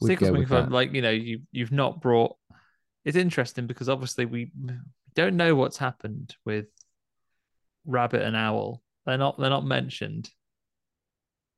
would 0.00 0.10
Sequels 0.10 0.30
go 0.30 0.32
with 0.40 0.48
that. 0.50 0.70
like 0.70 0.92
you 0.92 1.00
know 1.00 1.10
you 1.10 1.40
you've 1.52 1.72
not 1.72 2.00
brought 2.02 2.36
it's 3.04 3.16
interesting 3.16 3.66
because 3.66 3.88
obviously 3.88 4.24
we 4.26 4.50
don't 5.14 5.36
know 5.36 5.54
what's 5.54 5.76
happened 5.76 6.34
with 6.44 6.66
rabbit 7.84 8.22
and 8.22 8.36
owl. 8.36 8.82
They're 9.06 9.18
not 9.18 9.38
they're 9.38 9.50
not 9.50 9.64
mentioned. 9.64 10.30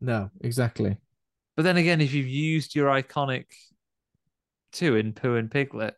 No, 0.00 0.30
exactly. 0.40 0.96
but 1.56 1.62
then 1.62 1.76
again 1.76 2.00
if 2.00 2.12
you've 2.12 2.26
used 2.26 2.74
your 2.74 2.88
iconic 2.88 3.46
two 4.72 4.96
in 4.96 5.12
pooh 5.12 5.36
and 5.36 5.50
piglet 5.50 5.94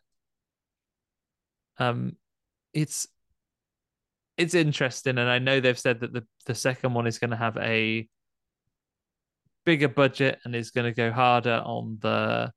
um 1.79 2.15
it's 2.73 3.07
it's 4.37 4.53
interesting. 4.53 5.17
And 5.17 5.29
i 5.29 5.39
know 5.39 5.59
they've 5.59 5.79
said 5.79 6.01
that 6.01 6.13
the 6.13 6.25
the 6.45 6.55
second 6.55 6.93
one 6.93 7.07
is 7.07 7.19
going 7.19 7.31
to 7.31 7.37
have 7.37 7.57
a 7.57 8.07
bigger 9.65 9.89
budget 9.89 10.39
and 10.45 10.55
is 10.55 10.71
going 10.71 10.85
to 10.85 10.93
go 10.93 11.11
harder 11.11 11.61
on 11.65 11.97
the 12.01 12.51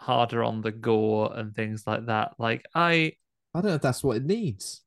harder 0.00 0.42
on 0.42 0.62
the 0.62 0.72
gore 0.72 1.30
and 1.36 1.54
things 1.54 1.84
like 1.86 2.06
that 2.06 2.32
like 2.38 2.64
i 2.74 3.12
I 3.54 3.60
don't 3.60 3.70
know 3.70 3.74
if 3.76 3.82
that's 3.82 4.04
what 4.04 4.16
it 4.16 4.24
needs. 4.24 4.82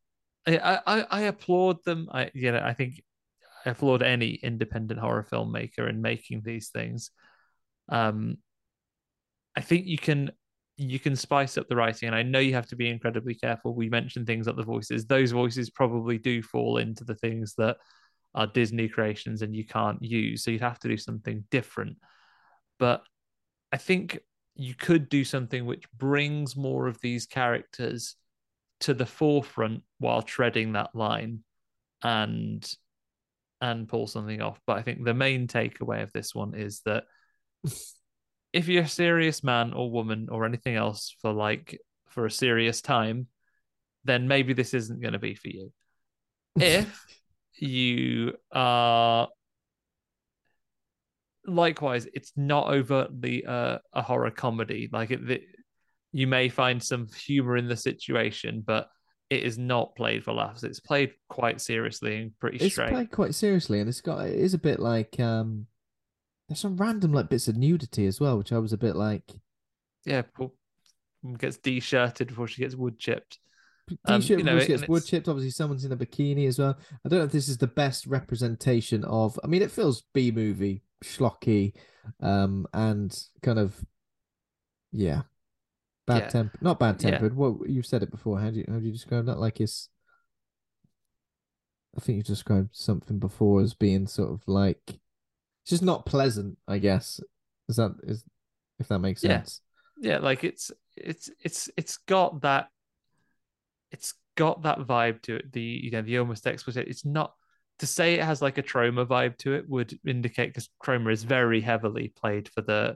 I, 0.47 0.79
I, 0.85 1.05
I 1.09 1.21
applaud 1.21 1.83
them. 1.85 2.09
I 2.11 2.31
you 2.33 2.51
know 2.51 2.61
I 2.63 2.73
think 2.73 3.01
I 3.65 3.71
applaud 3.71 4.03
any 4.03 4.31
independent 4.35 4.99
horror 4.99 5.25
filmmaker 5.29 5.89
in 5.89 6.01
making 6.01 6.41
these 6.43 6.69
things. 6.69 7.11
Um, 7.89 8.37
I 9.55 9.61
think 9.61 9.85
you 9.85 9.97
can 9.97 10.31
you 10.75 10.99
can 10.99 11.15
spice 11.15 11.57
up 11.57 11.67
the 11.67 11.75
writing, 11.75 12.07
and 12.07 12.15
I 12.15 12.23
know 12.23 12.39
you 12.39 12.53
have 12.53 12.67
to 12.67 12.75
be 12.75 12.89
incredibly 12.89 13.35
careful. 13.35 13.73
We 13.73 13.89
mentioned 13.89 14.27
things 14.27 14.47
like 14.47 14.55
the 14.55 14.63
voices; 14.63 15.05
those 15.05 15.31
voices 15.31 15.69
probably 15.69 16.17
do 16.17 16.41
fall 16.41 16.77
into 16.77 17.03
the 17.03 17.15
things 17.15 17.53
that 17.57 17.77
are 18.35 18.47
Disney 18.47 18.89
creations 18.89 19.43
and 19.43 19.55
you 19.55 19.65
can't 19.65 20.01
use. 20.01 20.43
So 20.43 20.51
you'd 20.51 20.61
have 20.61 20.79
to 20.79 20.87
do 20.87 20.97
something 20.97 21.43
different. 21.51 21.97
But 22.79 23.03
I 23.71 23.77
think 23.77 24.19
you 24.55 24.75
could 24.75 25.09
do 25.09 25.23
something 25.23 25.65
which 25.65 25.85
brings 25.93 26.55
more 26.55 26.87
of 26.87 26.99
these 27.01 27.25
characters 27.25 28.15
to 28.81 28.93
the 28.93 29.05
forefront 29.05 29.81
while 29.99 30.21
treading 30.21 30.73
that 30.73 30.93
line 30.93 31.43
and 32.03 32.71
and 33.61 33.87
pull 33.87 34.07
something 34.07 34.41
off. 34.41 34.59
But 34.67 34.77
I 34.77 34.81
think 34.81 35.03
the 35.03 35.13
main 35.13 35.47
takeaway 35.47 36.03
of 36.03 36.11
this 36.11 36.35
one 36.35 36.53
is 36.53 36.81
that 36.85 37.05
if 38.53 38.67
you're 38.67 38.83
a 38.83 38.87
serious 38.87 39.43
man 39.43 39.73
or 39.73 39.89
woman 39.89 40.27
or 40.29 40.45
anything 40.45 40.75
else 40.75 41.15
for 41.21 41.31
like 41.31 41.79
for 42.09 42.25
a 42.25 42.31
serious 42.31 42.81
time, 42.81 43.27
then 44.03 44.27
maybe 44.27 44.53
this 44.53 44.73
isn't 44.73 45.01
going 45.01 45.13
to 45.13 45.19
be 45.19 45.35
for 45.35 45.47
you. 45.47 45.71
If 46.55 47.05
you 47.57 48.33
are 48.51 49.29
likewise, 51.45 52.07
it's 52.13 52.31
not 52.35 52.67
overtly 52.73 53.45
uh, 53.45 53.79
a 53.93 54.01
horror 54.01 54.31
comedy. 54.31 54.89
Like 54.91 55.11
it, 55.11 55.25
the, 55.25 55.41
you 56.11 56.27
may 56.27 56.49
find 56.49 56.81
some 56.81 57.07
humor 57.25 57.57
in 57.57 57.67
the 57.67 57.77
situation, 57.77 58.63
but 58.65 58.87
it 59.29 59.43
is 59.43 59.57
not 59.57 59.95
played 59.95 60.23
for 60.23 60.33
laughs. 60.33 60.63
It's 60.63 60.79
played 60.79 61.13
quite 61.27 61.59
seriously 61.59 62.21
and 62.21 62.39
pretty 62.39 62.57
It's 62.57 62.75
straight. 62.75 62.91
played 62.91 63.11
quite 63.11 63.35
seriously, 63.35 63.79
and 63.79 63.89
it's 63.89 64.01
got 64.01 64.25
it 64.27 64.35
is 64.35 64.53
a 64.53 64.59
bit 64.59 64.79
like 64.79 65.19
um, 65.19 65.65
there's 66.47 66.59
some 66.59 66.77
random 66.77 67.13
like 67.13 67.29
bits 67.29 67.47
of 67.47 67.57
nudity 67.57 68.05
as 68.05 68.19
well, 68.19 68.37
which 68.37 68.53
I 68.53 68.59
was 68.59 68.73
a 68.73 68.77
bit 68.77 68.95
like. 68.95 69.31
Yeah, 70.05 70.21
Paul 70.21 70.53
gets 71.37 71.57
de-shirted 71.57 72.27
before 72.27 72.47
she 72.47 72.61
gets 72.61 72.75
wood 72.75 72.99
chipped. 72.99 73.39
Um, 74.05 74.21
T-shirt 74.21 74.39
you 74.39 74.43
know, 74.43 74.51
always 74.51 74.67
gets 74.67 74.87
wood 74.87 75.05
chipped. 75.05 75.27
Obviously, 75.27 75.51
someone's 75.51 75.85
in 75.85 75.91
a 75.91 75.97
bikini 75.97 76.47
as 76.47 76.59
well. 76.59 76.77
I 77.05 77.09
don't 77.09 77.19
know 77.19 77.25
if 77.25 77.31
this 77.31 77.49
is 77.49 77.57
the 77.57 77.67
best 77.67 78.05
representation 78.05 79.03
of. 79.05 79.39
I 79.43 79.47
mean, 79.47 79.61
it 79.61 79.71
feels 79.71 80.03
B 80.13 80.31
movie 80.31 80.83
schlocky, 81.03 81.73
um, 82.19 82.67
and 82.73 83.17
kind 83.41 83.59
of 83.59 83.83
yeah, 84.91 85.23
bad 86.07 86.23
Yeah. 86.23 86.29
temper. 86.29 86.57
Not 86.61 86.79
bad 86.79 87.01
Yeah. 87.01 87.11
tempered. 87.11 87.35
What 87.35 87.69
you've 87.69 87.85
said 87.85 88.03
it 88.03 88.11
before. 88.11 88.39
How 88.39 88.49
do 88.51 88.57
you 88.59 88.65
how 88.67 88.79
do 88.79 88.85
you 88.85 88.91
describe 88.91 89.25
that? 89.27 89.39
Like 89.39 89.61
it's. 89.61 89.89
I 91.95 91.99
think 91.99 92.17
you 92.17 92.23
described 92.23 92.69
something 92.75 93.19
before 93.19 93.61
as 93.61 93.75
being 93.75 94.07
sort 94.07 94.31
of 94.31 94.41
like, 94.47 94.81
it's 94.87 95.69
just 95.69 95.83
not 95.83 96.07
pleasant. 96.07 96.57
I 96.67 96.79
guess 96.79 97.19
is 97.69 97.75
that 97.75 97.95
is 98.03 98.23
if 98.79 98.87
that 98.87 98.99
makes 98.99 99.23
Yeah. 99.23 99.37
sense. 99.37 99.61
yeah 100.01 100.17
like 100.17 100.43
it's 100.43 100.71
it's 100.97 101.29
it's 101.39 101.69
it's 101.77 101.97
got 101.97 102.41
that 102.41 102.69
it's 103.91 104.15
got 104.35 104.63
that 104.63 104.79
vibe 104.79 105.21
to 105.21 105.35
it 105.35 105.51
the 105.53 105.61
you 105.61 105.91
know 105.91 106.01
the 106.01 106.17
almost 106.17 106.47
explicit 106.47 106.87
it's 106.87 107.05
not 107.05 107.35
to 107.79 107.87
say 107.87 108.13
it 108.13 108.23
has 108.23 108.41
like 108.41 108.57
a 108.57 108.63
Troma 108.63 109.05
vibe 109.05 109.37
to 109.39 109.53
it 109.53 109.67
would 109.67 109.97
indicate 110.05 110.49
because 110.49 110.69
Troma 110.83 111.11
is 111.11 111.23
very 111.23 111.61
heavily 111.61 112.13
played 112.15 112.47
for 112.49 112.61
the 112.61 112.95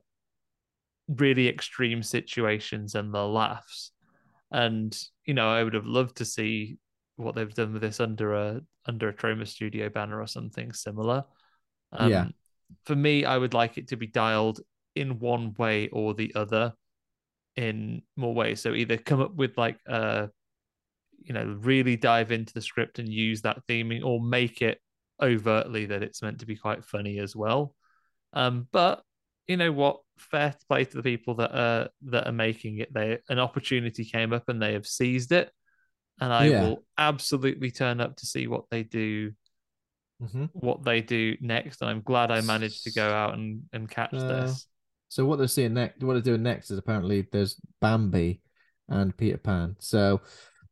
really 1.07 1.47
extreme 1.47 2.03
situations 2.03 2.95
and 2.95 3.13
the 3.13 3.25
laughs 3.25 3.91
and 4.51 5.01
you 5.25 5.33
know 5.33 5.49
i 5.49 5.63
would 5.63 5.73
have 5.73 5.85
loved 5.85 6.17
to 6.17 6.25
see 6.25 6.77
what 7.15 7.33
they've 7.33 7.53
done 7.53 7.73
with 7.73 7.81
this 7.81 7.99
under 7.99 8.33
a 8.33 8.61
under 8.85 9.09
a 9.09 9.13
Troma 9.13 9.47
studio 9.47 9.89
banner 9.89 10.21
or 10.21 10.27
something 10.27 10.73
similar 10.73 11.23
um, 11.93 12.11
Yeah. 12.11 12.25
for 12.85 12.95
me 12.95 13.23
i 13.25 13.37
would 13.37 13.53
like 13.53 13.77
it 13.77 13.87
to 13.89 13.95
be 13.97 14.07
dialed 14.07 14.59
in 14.95 15.19
one 15.19 15.53
way 15.57 15.87
or 15.89 16.13
the 16.13 16.33
other 16.35 16.73
in 17.57 18.03
more 18.15 18.33
ways. 18.33 18.61
So 18.61 18.73
either 18.73 18.97
come 18.97 19.19
up 19.19 19.35
with 19.35 19.57
like 19.57 19.79
a, 19.87 20.29
you 21.19 21.33
know, 21.33 21.57
really 21.59 21.95
dive 21.95 22.31
into 22.31 22.53
the 22.53 22.61
script 22.61 22.99
and 22.99 23.09
use 23.09 23.41
that 23.41 23.65
theming, 23.67 24.03
or 24.03 24.21
make 24.21 24.61
it 24.61 24.79
overtly 25.21 25.85
that 25.87 26.03
it's 26.03 26.21
meant 26.21 26.39
to 26.39 26.45
be 26.45 26.55
quite 26.55 26.85
funny 26.85 27.19
as 27.19 27.35
well. 27.35 27.73
Um, 28.33 28.67
but 28.71 29.01
you 29.47 29.57
know 29.57 29.71
what? 29.71 29.99
Fair 30.17 30.55
play 30.67 30.83
to 30.83 30.97
the 30.97 31.03
people 31.03 31.35
that 31.35 31.51
are 31.55 31.89
that 32.07 32.27
are 32.27 32.33
making 32.33 32.79
it. 32.79 32.93
They 32.93 33.19
an 33.29 33.39
opportunity 33.39 34.03
came 34.03 34.33
up 34.33 34.49
and 34.49 34.61
they 34.61 34.73
have 34.73 34.87
seized 34.87 35.31
it, 35.31 35.51
and 36.19 36.33
I 36.33 36.49
Yeah. 36.49 36.61
will 36.61 36.83
absolutely 36.97 37.71
turn 37.71 38.01
up 38.01 38.15
to 38.17 38.25
see 38.25 38.47
what 38.47 38.65
they 38.71 38.83
do 38.83 39.31
Mm-hmm. 40.21 40.45
what 40.53 40.83
they 40.83 41.01
do 41.01 41.37
next. 41.41 41.81
And 41.81 41.89
I'm 41.91 42.01
glad 42.01 42.31
I 42.31 42.41
managed 42.41 42.83
to 42.85 42.91
go 42.91 43.07
out 43.07 43.35
and 43.35 43.61
and 43.73 43.89
catch 43.89 44.13
Uh, 44.13 44.27
this. 44.27 44.67
So 45.09 45.25
what 45.25 45.37
they're 45.37 45.47
seeing 45.47 45.75
next, 45.75 46.03
what 46.03 46.13
they're 46.13 46.21
doing 46.21 46.43
next 46.43 46.71
is 46.71 46.77
apparently 46.77 47.27
there's 47.31 47.61
Bambi 47.79 48.41
and 48.89 49.15
Peter 49.15 49.37
Pan. 49.37 49.75
So 49.79 50.21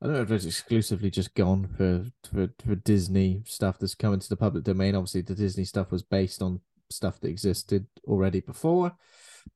I 0.02 0.06
don't 0.08 0.16
know 0.16 0.22
if 0.22 0.32
it's 0.32 0.46
exclusively 0.46 1.10
just 1.10 1.34
gone 1.36 1.68
for 1.78 2.06
for 2.30 2.50
for 2.66 2.76
Disney 2.76 3.44
stuff 3.46 3.80
that's 3.80 3.96
coming 3.96 4.20
to 4.20 4.30
the 4.30 4.36
public 4.38 4.64
domain. 4.64 4.96
Obviously, 4.96 5.22
the 5.22 5.36
Disney 5.36 5.64
stuff 5.66 5.92
was 5.92 6.04
based 6.04 6.42
on 6.42 6.60
stuff 6.90 7.20
that 7.22 7.30
existed 7.30 7.88
already 8.06 8.42
before. 8.42 8.96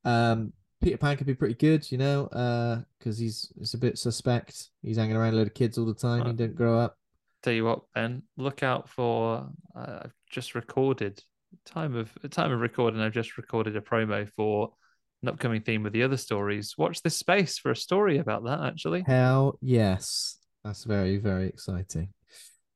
Um, 0.05 0.53
Peter 0.81 0.97
Pan 0.97 1.17
could 1.17 1.27
be 1.27 1.35
pretty 1.35 1.55
good, 1.55 1.91
you 1.91 1.97
know, 1.97 2.27
uh, 2.27 2.81
because 2.97 3.17
he's 3.17 3.51
it's 3.59 3.73
a 3.73 3.77
bit 3.77 3.97
suspect. 3.97 4.69
He's 4.81 4.97
hanging 4.97 5.15
around 5.15 5.33
a 5.33 5.37
load 5.37 5.47
of 5.47 5.53
kids 5.53 5.77
all 5.77 5.85
the 5.85 5.93
time. 5.93 6.23
He 6.23 6.29
Uh, 6.29 6.33
didn't 6.33 6.55
grow 6.55 6.79
up. 6.79 6.97
Tell 7.43 7.53
you 7.53 7.65
what, 7.65 7.83
Ben, 7.93 8.23
look 8.37 8.63
out 8.63 8.89
for. 8.89 9.49
Uh, 9.75 9.99
I've 10.03 10.13
just 10.29 10.55
recorded 10.55 11.21
time 11.65 11.95
of 11.95 12.17
time 12.31 12.51
of 12.51 12.59
recording. 12.59 13.01
I've 13.01 13.13
just 13.13 13.37
recorded 13.37 13.75
a 13.75 13.81
promo 13.81 14.27
for 14.29 14.73
an 15.21 15.29
upcoming 15.29 15.61
theme 15.61 15.83
with 15.83 15.93
the 15.93 16.03
other 16.03 16.17
stories. 16.17 16.75
Watch 16.77 17.01
this 17.01 17.17
space 17.17 17.57
for 17.57 17.71
a 17.71 17.75
story 17.75 18.17
about 18.17 18.45
that. 18.45 18.61
Actually, 18.61 19.03
Hell 19.05 19.57
yes. 19.61 20.37
That's 20.63 20.83
very, 20.83 21.17
very 21.17 21.47
exciting. 21.47 22.09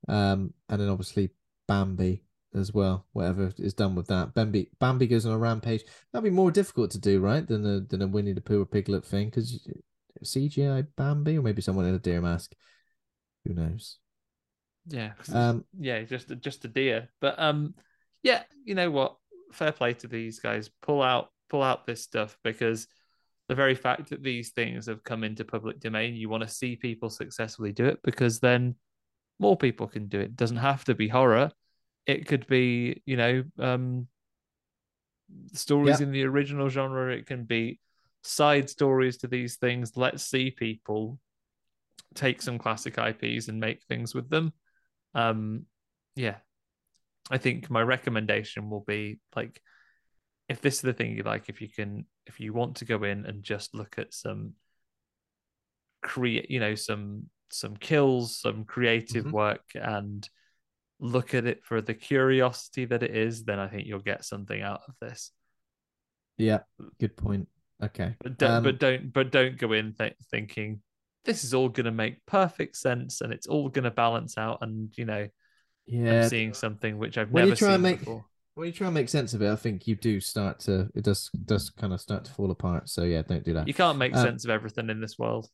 Um, 0.07 0.53
and 0.69 0.81
then 0.81 0.89
obviously 0.89 1.31
Bambi 1.67 2.23
as 2.55 2.73
well, 2.73 3.05
whatever 3.13 3.51
is 3.57 3.73
done 3.73 3.95
with 3.95 4.07
that. 4.07 4.33
Bambi 4.33 4.69
Bambi 4.79 5.07
goes 5.07 5.25
on 5.25 5.33
a 5.33 5.37
rampage. 5.37 5.83
That'd 6.11 6.23
be 6.23 6.29
more 6.29 6.51
difficult 6.51 6.91
to 6.91 6.99
do, 6.99 7.19
right? 7.19 7.45
Than 7.47 7.65
a 7.65 7.79
than 7.81 8.01
a 8.01 8.07
Winnie 8.07 8.33
the 8.33 8.41
Pooh 8.41 8.61
or 8.61 8.65
Piglet 8.65 9.05
thing, 9.05 9.29
because 9.29 9.67
CGI 10.23 10.85
Bambi, 10.95 11.37
or 11.37 11.41
maybe 11.41 11.61
someone 11.61 11.85
in 11.85 11.95
a 11.95 11.99
deer 11.99 12.21
mask. 12.21 12.53
Who 13.45 13.53
knows? 13.53 13.97
Yeah. 14.87 15.13
Um, 15.33 15.65
yeah, 15.77 16.03
just 16.03 16.31
just 16.39 16.65
a 16.65 16.67
deer. 16.67 17.09
But 17.19 17.39
um, 17.39 17.73
yeah, 18.21 18.43
you 18.63 18.75
know 18.75 18.91
what? 18.91 19.17
Fair 19.51 19.71
play 19.71 19.93
to 19.95 20.07
these 20.07 20.39
guys. 20.39 20.69
Pull 20.81 21.01
out 21.01 21.29
pull 21.53 21.61
out 21.61 21.85
this 21.85 22.01
stuff 22.01 22.35
because 22.43 22.87
the 23.47 23.53
very 23.53 23.75
fact 23.75 24.09
that 24.09 24.23
these 24.23 24.49
things 24.49 24.87
have 24.87 25.03
come 25.03 25.23
into 25.23 25.45
public 25.45 25.79
domain, 25.79 26.15
you 26.15 26.27
want 26.27 26.41
to 26.41 26.49
see 26.49 26.75
people 26.75 27.11
successfully 27.11 27.71
do 27.71 27.85
it 27.85 27.99
because 28.03 28.39
then 28.39 28.73
more 29.37 29.55
people 29.55 29.87
can 29.87 30.07
do 30.07 30.19
it. 30.19 30.23
It 30.23 30.35
doesn't 30.35 30.57
have 30.57 30.83
to 30.85 30.95
be 30.95 31.07
horror. 31.07 31.51
It 32.07 32.25
could 32.25 32.47
be, 32.47 33.03
you 33.05 33.17
know, 33.17 33.43
um, 33.59 34.07
stories 35.53 35.99
Yeah. 35.99 36.07
in 36.07 36.11
the 36.11 36.23
original 36.23 36.69
genre. 36.69 37.13
It 37.15 37.27
can 37.27 37.43
be 37.43 37.79
side 38.23 38.67
stories 38.67 39.17
to 39.17 39.27
these 39.27 39.57
things. 39.57 39.95
Let's 39.95 40.23
see 40.23 40.49
people 40.49 41.19
take 42.15 42.41
some 42.41 42.57
classic 42.57 42.97
IPs 42.97 43.47
and 43.47 43.59
make 43.59 43.83
things 43.83 44.15
with 44.15 44.27
them. 44.27 44.53
Um, 45.13 45.67
yeah, 46.15 46.37
I 47.29 47.37
think 47.37 47.69
my 47.69 47.83
recommendation 47.83 48.71
will 48.71 48.83
be 48.87 49.19
like, 49.35 49.61
if 50.53 50.61
this 50.61 50.75
is 50.75 50.81
the 50.81 50.93
thing 50.93 51.15
you 51.17 51.23
like, 51.23 51.49
if 51.49 51.59
you 51.61 51.67
can, 51.67 52.05
if 52.27 52.39
you 52.39 52.53
want 52.53 52.77
to 52.77 52.85
go 52.85 53.03
in 53.03 53.25
and 53.25 53.43
just 53.43 53.73
look 53.75 53.97
at 53.97 54.13
some 54.13 54.53
create, 56.01 56.49
you 56.49 56.59
know, 56.59 56.75
some 56.75 57.29
some 57.49 57.75
kills, 57.77 58.37
some 58.37 58.63
creative 58.65 59.25
Mhm. 59.25 59.31
work, 59.31 59.65
and 59.75 60.27
look 60.99 61.33
at 61.33 61.45
it 61.45 61.63
for 61.65 61.81
the 61.81 61.93
curiosity 61.93 62.85
that 62.85 63.03
it 63.03 63.15
is, 63.15 63.43
then 63.43 63.59
I 63.59 63.67
think 63.67 63.87
you'll 63.87 63.99
get 63.99 64.23
something 64.25 64.61
out 64.61 64.81
of 64.87 64.95
this. 65.01 65.31
yeah, 66.37 66.61
good 66.99 67.15
point. 67.15 67.47
Okay. 67.81 68.15
But 68.19 68.37
don't, 68.39 68.51
Um, 68.51 68.63
but 68.63 68.79
don't, 68.79 69.13
but 69.13 69.31
don't 69.31 69.55
go 69.57 69.71
in 69.73 69.93
th- 69.93 70.15
thinking 70.31 70.81
this 71.25 71.43
is 71.43 71.53
all 71.53 71.69
going 71.69 71.85
to 71.85 71.91
make 71.91 72.25
perfect 72.25 72.75
sense 72.75 73.21
and 73.21 73.31
it's 73.31 73.45
all 73.45 73.69
going 73.69 73.83
to 73.83 73.91
balance 73.91 74.35
out, 74.37 74.59
and 74.61 74.91
you 74.97 75.05
know, 75.05 75.27
yeah. 75.85 76.23
I'm 76.23 76.29
seeing 76.29 76.53
something 76.55 76.97
which 76.97 77.17
I've 77.19 77.31
When 77.31 77.45
never 77.49 77.55
seen 77.55 77.81
make- 77.81 77.99
before. 77.99 78.25
When 78.55 78.67
you 78.67 78.73
try 78.73 78.87
and 78.87 78.93
make 78.93 79.09
sense 79.09 79.33
of 79.33 79.41
it, 79.41 79.51
I 79.51 79.55
think 79.55 79.87
you 79.87 79.95
do 79.95 80.19
start 80.19 80.59
to 80.61 80.89
it 80.93 81.03
does 81.03 81.29
does 81.45 81.69
kind 81.71 81.93
of 81.93 81.99
start 82.01 82.25
to 82.25 82.31
fall 82.31 82.51
apart. 82.51 82.87
So 82.89 83.03
yeah, 83.03 83.23
don't 83.23 83.43
do 83.43 83.53
that. 83.53 83.67
You 83.67 83.73
can't 83.73 83.97
make 83.97 84.15
Um, 84.15 84.23
sense 84.23 84.43
of 84.43 84.51
everything 84.51 84.89
in 84.89 85.01
this 85.01 85.17
world. 85.17 85.49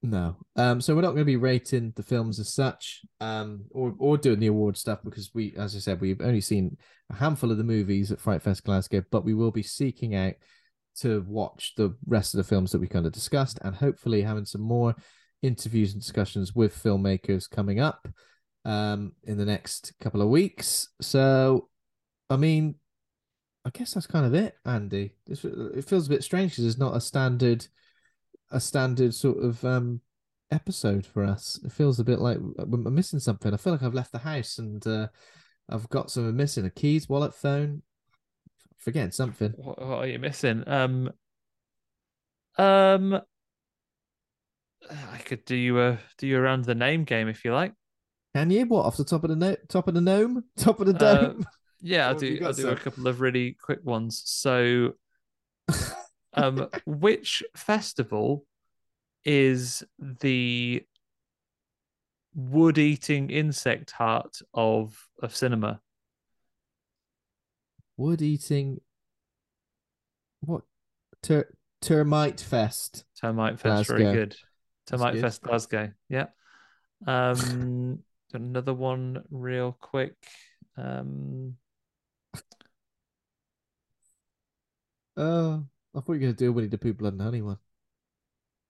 No. 0.00 0.36
Um, 0.54 0.80
so 0.80 0.94
we're 0.94 1.02
not 1.02 1.08
going 1.08 1.22
to 1.22 1.24
be 1.24 1.36
rating 1.36 1.92
the 1.96 2.04
films 2.04 2.38
as 2.38 2.54
such, 2.54 3.00
um, 3.20 3.64
or 3.72 3.94
or 3.98 4.16
doing 4.16 4.38
the 4.38 4.46
award 4.46 4.76
stuff 4.76 5.00
because 5.02 5.34
we, 5.34 5.54
as 5.56 5.74
I 5.74 5.80
said, 5.80 6.00
we've 6.00 6.20
only 6.20 6.40
seen 6.40 6.76
a 7.10 7.14
handful 7.16 7.50
of 7.50 7.58
the 7.58 7.64
movies 7.64 8.12
at 8.12 8.20
FrightFest 8.20 8.62
Glasgow, 8.62 9.02
but 9.10 9.24
we 9.24 9.34
will 9.34 9.50
be 9.50 9.64
seeking 9.64 10.14
out 10.14 10.34
to 11.00 11.24
watch 11.28 11.74
the 11.76 11.96
rest 12.06 12.34
of 12.34 12.38
the 12.38 12.44
films 12.44 12.70
that 12.70 12.78
we 12.80 12.86
kind 12.86 13.06
of 13.06 13.12
discussed, 13.12 13.58
and 13.62 13.74
hopefully 13.74 14.22
having 14.22 14.44
some 14.44 14.60
more 14.60 14.94
interviews 15.42 15.92
and 15.92 16.02
discussions 16.02 16.54
with 16.54 16.80
filmmakers 16.80 17.50
coming 17.50 17.80
up, 17.80 18.06
um, 18.64 19.12
in 19.24 19.36
the 19.36 19.44
next 19.44 19.92
couple 20.00 20.22
of 20.22 20.28
weeks. 20.28 20.88
So, 21.00 21.68
I 22.30 22.36
mean, 22.36 22.74
I 23.64 23.70
guess 23.70 23.94
that's 23.94 24.06
kind 24.06 24.26
of 24.26 24.34
it, 24.34 24.56
Andy. 24.64 25.12
This, 25.26 25.44
it 25.44 25.84
feels 25.84 26.06
a 26.06 26.10
bit 26.10 26.24
strange 26.24 26.52
because 26.52 26.66
it's 26.66 26.78
not 26.78 26.96
a 26.96 27.00
standard 27.00 27.66
a 28.50 28.58
standard 28.60 29.14
sort 29.14 29.42
of 29.44 29.62
um 29.64 30.00
episode 30.50 31.04
for 31.06 31.24
us. 31.24 31.60
It 31.64 31.72
feels 31.72 32.00
a 32.00 32.04
bit 32.04 32.18
like 32.18 32.38
I'm 32.58 32.94
missing 32.94 33.18
something. 33.18 33.52
I 33.52 33.56
feel 33.56 33.72
like 33.72 33.82
I've 33.82 33.94
left 33.94 34.12
the 34.12 34.18
house 34.18 34.58
and 34.58 34.86
uh, 34.86 35.08
I've 35.68 35.88
got 35.90 36.10
something 36.10 36.34
missing: 36.36 36.64
a 36.64 36.70
keys, 36.70 37.08
wallet, 37.08 37.34
phone. 37.34 37.82
Forgetting 38.78 39.10
something. 39.10 39.52
What, 39.56 39.78
what 39.80 39.98
are 39.98 40.06
you 40.06 40.18
missing? 40.18 40.64
Um, 40.66 41.10
um, 42.56 43.20
I 44.90 45.18
could 45.18 45.44
do 45.44 45.56
you 45.56 45.80
a 45.80 45.98
do 46.16 46.26
you 46.26 46.38
around 46.38 46.64
the 46.64 46.74
name 46.74 47.04
game 47.04 47.28
if 47.28 47.44
you 47.44 47.52
like. 47.52 47.72
Can 48.34 48.50
you? 48.50 48.64
What 48.66 48.86
off 48.86 48.96
the 48.96 49.04
top 49.04 49.24
of 49.24 49.30
the 49.30 49.36
no- 49.36 49.56
top 49.68 49.88
of 49.88 49.94
the 49.94 50.00
gnome, 50.00 50.44
top 50.56 50.80
of 50.80 50.86
the 50.86 50.94
Uh, 50.94 51.28
dome? 51.28 51.46
Yeah, 51.80 52.08
I'll 52.08 52.14
What 52.14 52.22
have 52.22 52.30
you 52.30 52.38
do 52.38 52.46
I'll 52.46 52.52
do 52.52 52.68
a 52.68 52.76
couple 52.76 53.06
of 53.06 53.20
really 53.20 53.56
quick 53.60 53.80
ones. 53.84 54.22
So, 54.26 54.94
um, 56.34 56.68
which 56.86 57.42
festival 57.56 58.44
is 59.24 59.84
the 59.98 60.82
wood 62.34 62.78
eating 62.78 63.30
insect 63.30 63.90
heart 63.92 64.40
of 64.54 64.96
of 65.22 65.34
cinema? 65.34 65.80
Wood 67.96 68.22
eating. 68.22 68.80
What? 70.40 70.62
Ter- 71.22 71.52
termite 71.80 72.40
fest. 72.40 73.04
Termite 73.20 73.58
Fest, 73.60 73.88
very 73.88 74.04
good. 74.04 74.36
Termite 74.86 75.14
good. 75.14 75.22
Fest 75.22 75.42
Glasgow, 75.42 75.90
yeah. 76.08 76.26
Um, 77.06 78.00
another 78.32 78.74
one 78.74 79.22
real 79.30 79.76
quick. 79.80 80.14
Um, 80.76 81.56
Oh, 85.18 85.64
I 85.94 86.00
thought 86.00 86.06
you 86.08 86.12
were 86.14 86.18
going 86.18 86.32
to 86.34 86.38
do 86.38 86.48
a 86.48 86.52
Winnie 86.52 86.68
the 86.68 86.78
Pooh 86.78 86.94
Blood 86.94 87.14
and 87.14 87.22
Honey 87.22 87.42
one. 87.42 87.58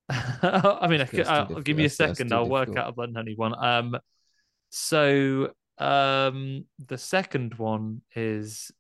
I 0.10 0.86
mean, 0.88 1.02
I 1.02 1.04
could, 1.04 1.26
I'll 1.26 1.56
I'll 1.56 1.60
give 1.60 1.78
you 1.78 1.84
a 1.84 1.90
second. 1.90 2.32
I'll 2.32 2.48
work 2.48 2.74
out 2.76 2.88
a 2.88 2.92
blood 2.92 3.10
and 3.10 3.16
honey 3.18 3.34
one. 3.36 3.54
Um, 3.62 3.98
so 4.70 5.52
um, 5.76 6.64
the 6.86 6.96
second 6.96 7.54
one 7.54 8.00
is 8.16 8.70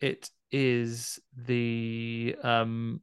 it 0.00 0.30
is 0.50 1.20
the 1.36 2.34
um, 2.42 3.02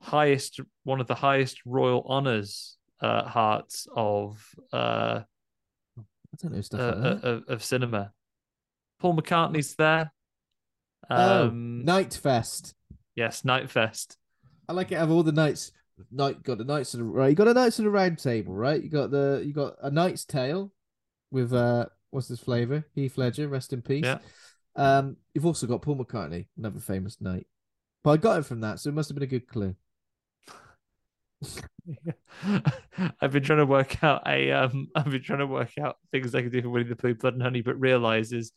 highest, 0.00 0.60
one 0.84 1.02
of 1.02 1.06
the 1.06 1.14
highest 1.14 1.60
royal 1.66 2.02
honors 2.08 2.78
uh, 3.02 3.24
hearts 3.24 3.86
of 3.94 4.42
uh, 4.72 5.20
I 5.98 6.02
don't 6.42 6.54
know 6.54 6.60
stuff 6.62 6.80
uh, 6.80 6.84
like 6.84 7.20
that. 7.20 7.28
of, 7.28 7.42
of 7.48 7.62
cinema. 7.62 8.12
Paul 9.00 9.16
McCartney's 9.16 9.74
there. 9.74 10.10
Oh, 11.10 11.46
Um, 11.46 11.84
Night 11.84 12.14
Fest. 12.14 12.74
yes, 13.14 13.44
Night 13.44 13.70
Fest. 13.70 14.16
I 14.68 14.72
like 14.72 14.92
it. 14.92 14.98
Have 14.98 15.10
all 15.10 15.22
the 15.22 15.32
knights. 15.32 15.72
Night 16.10 16.42
got 16.42 16.58
the 16.58 16.64
knights 16.64 16.94
of 16.94 16.98
the 16.98 17.04
right. 17.04 17.28
You 17.28 17.36
got 17.36 17.44
the 17.44 17.54
knights 17.54 17.78
of 17.78 17.84
the 17.84 17.90
round 17.90 18.18
table, 18.18 18.52
right? 18.54 18.82
You 18.82 18.88
got 18.90 19.10
the 19.10 19.42
you 19.46 19.52
got 19.52 19.74
a 19.82 19.90
knight's 19.90 20.24
tale 20.24 20.72
with 21.30 21.52
uh 21.52 21.86
what's 22.10 22.28
his 22.28 22.40
flavor? 22.40 22.84
Heath 22.94 23.16
Ledger, 23.18 23.46
rest 23.48 23.72
in 23.72 23.82
peace. 23.82 24.04
Yeah. 24.04 24.18
Um, 24.76 25.16
you've 25.34 25.46
also 25.46 25.66
got 25.68 25.82
Paul 25.82 25.96
McCartney, 25.96 26.46
another 26.58 26.80
famous 26.80 27.20
knight. 27.20 27.46
But 28.02 28.10
I 28.10 28.16
got 28.16 28.38
it 28.40 28.46
from 28.46 28.60
that, 28.62 28.80
so 28.80 28.88
it 28.90 28.94
must 28.94 29.08
have 29.08 29.14
been 29.14 29.22
a 29.22 29.26
good 29.26 29.46
clue. 29.46 29.76
I've 33.20 33.32
been 33.32 33.42
trying 33.42 33.58
to 33.58 33.66
work 33.66 34.02
out 34.02 34.22
a 34.26 34.50
um 34.52 34.88
I've 34.94 35.10
been 35.10 35.22
trying 35.22 35.40
to 35.40 35.46
work 35.46 35.72
out 35.80 35.96
things 36.10 36.34
I 36.34 36.42
can 36.42 36.50
do 36.50 36.62
for 36.62 36.70
Winnie 36.70 36.88
the 36.88 36.96
Pooh 36.96 37.14
Blood 37.14 37.34
and 37.34 37.42
Honey, 37.42 37.60
but 37.60 37.78
realizes 37.78 38.52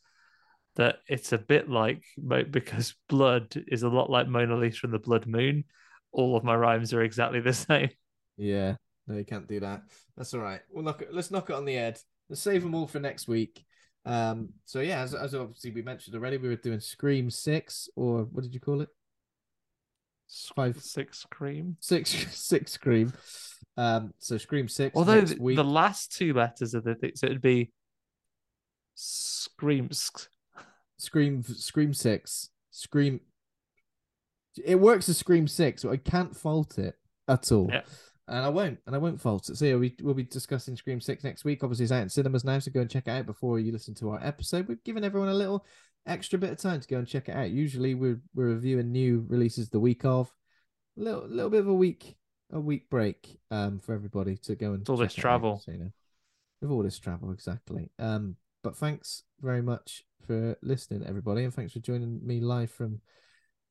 that 0.77 0.97
it's 1.07 1.33
a 1.33 1.37
bit 1.37 1.69
like 1.69 2.03
because 2.51 2.95
blood 3.09 3.53
is 3.67 3.83
a 3.83 3.89
lot 3.89 4.09
like 4.09 4.27
Mona 4.27 4.55
Lisa 4.55 4.85
and 4.85 4.93
the 4.93 4.99
Blood 4.99 5.27
Moon. 5.27 5.65
All 6.11 6.37
of 6.37 6.43
my 6.43 6.55
rhymes 6.55 6.93
are 6.93 7.01
exactly 7.01 7.41
the 7.41 7.53
same. 7.53 7.89
Yeah, 8.37 8.75
no, 9.07 9.17
you 9.17 9.25
can't 9.25 9.47
do 9.47 9.59
that. 9.59 9.81
That's 10.15 10.33
all 10.33 10.41
right. 10.41 10.61
We'll 10.71 10.83
knock 10.83 11.01
it. 11.01 11.13
Let's 11.13 11.31
knock 11.31 11.49
it 11.49 11.55
on 11.55 11.65
the 11.65 11.73
head. 11.73 11.99
Let's 12.29 12.41
save 12.41 12.61
them 12.61 12.75
all 12.75 12.87
for 12.87 12.99
next 12.99 13.27
week. 13.27 13.63
Um, 14.05 14.49
so 14.65 14.79
yeah, 14.79 15.01
as, 15.01 15.13
as 15.13 15.35
obviously 15.35 15.71
we 15.71 15.81
mentioned 15.81 16.15
already, 16.15 16.37
we 16.37 16.47
were 16.47 16.55
doing 16.55 16.79
Scream 16.79 17.29
Six, 17.29 17.89
or 17.95 18.23
what 18.23 18.43
did 18.43 18.53
you 18.53 18.59
call 18.59 18.81
it? 18.81 18.89
Five, 20.55 20.81
Six 20.81 21.19
Scream. 21.19 21.77
six, 21.79 22.09
six 22.31 22.73
Scream. 22.73 23.13
Um, 23.75 24.13
so 24.19 24.37
Scream 24.37 24.67
Six. 24.67 24.95
Although 24.95 25.21
the, 25.21 25.55
the 25.55 25.63
last 25.63 26.15
two 26.15 26.33
letters 26.33 26.73
of 26.73 26.83
the 26.83 26.95
thing, 26.95 27.11
so 27.15 27.25
it'd 27.27 27.41
be 27.41 27.71
Scream. 28.95 29.89
Sc- 30.97 31.05
Scream 31.05 31.43
Scream 31.43 31.93
Six. 31.93 32.49
Scream. 32.71 33.19
It 34.63 34.79
works 34.79 35.07
as 35.09 35.17
Scream 35.17 35.47
Six, 35.47 35.81
so 35.81 35.91
I 35.91 35.97
can't 35.97 36.35
fault 36.35 36.79
it 36.79 36.95
at 37.27 37.51
all. 37.51 37.69
Yeah. 37.71 37.81
And 38.29 38.43
I 38.45 38.49
won't, 38.49 38.79
and 38.85 38.93
I 38.93 38.97
won't 38.99 39.21
fault 39.21 39.49
it. 39.49 39.55
So 39.55 39.65
yeah, 39.65 39.75
we 39.75 39.95
we'll 40.01 40.13
be 40.13 40.23
discussing 40.23 40.75
Scream 40.75 40.99
Six 40.99 41.23
next 41.23 41.45
week. 41.45 41.63
Obviously, 41.63 41.83
it's 41.83 41.91
out 41.93 42.01
in 42.03 42.09
cinemas 42.09 42.43
now, 42.43 42.59
so 42.59 42.71
go 42.71 42.81
and 42.81 42.89
check 42.89 43.07
it 43.07 43.11
out 43.11 43.25
before 43.25 43.59
you 43.59 43.71
listen 43.71 43.95
to 43.95 44.09
our 44.09 44.19
episode. 44.23 44.67
We've 44.67 44.83
given 44.83 45.03
everyone 45.03 45.29
a 45.29 45.33
little 45.33 45.65
extra 46.05 46.37
bit 46.37 46.51
of 46.51 46.57
time 46.57 46.81
to 46.81 46.87
go 46.87 46.97
and 46.97 47.07
check 47.07 47.29
it 47.29 47.35
out. 47.35 47.51
Usually, 47.51 47.95
we're 47.95 48.19
we're 48.35 48.47
reviewing 48.47 48.91
new 48.91 49.25
releases 49.29 49.69
the 49.69 49.79
week 49.79 50.03
of. 50.03 50.33
A 50.97 51.01
little 51.03 51.27
little 51.27 51.51
bit 51.51 51.59
of 51.61 51.67
a 51.67 51.73
week 51.73 52.17
a 52.51 52.59
week 52.59 52.89
break 52.89 53.39
um 53.51 53.77
for 53.77 53.93
everybody 53.93 54.37
to 54.37 54.55
go 54.55 54.71
and 54.71 54.79
With 54.79 54.89
all 54.89 54.97
this 54.97 55.11
out, 55.13 55.21
travel. 55.21 55.61
so, 55.63 55.71
you 55.71 55.77
know, 55.77 55.91
with 56.61 56.71
all 56.71 56.81
this 56.81 56.97
travel, 56.99 57.31
exactly. 57.31 57.91
Um, 57.99 58.35
but 58.63 58.75
thanks 58.75 59.23
very 59.39 59.61
much 59.61 60.03
for 60.25 60.57
listening, 60.61 61.03
everybody, 61.07 61.43
and 61.43 61.53
thanks 61.53 61.73
for 61.73 61.79
joining 61.79 62.25
me 62.25 62.39
live 62.39 62.71
from 62.71 63.01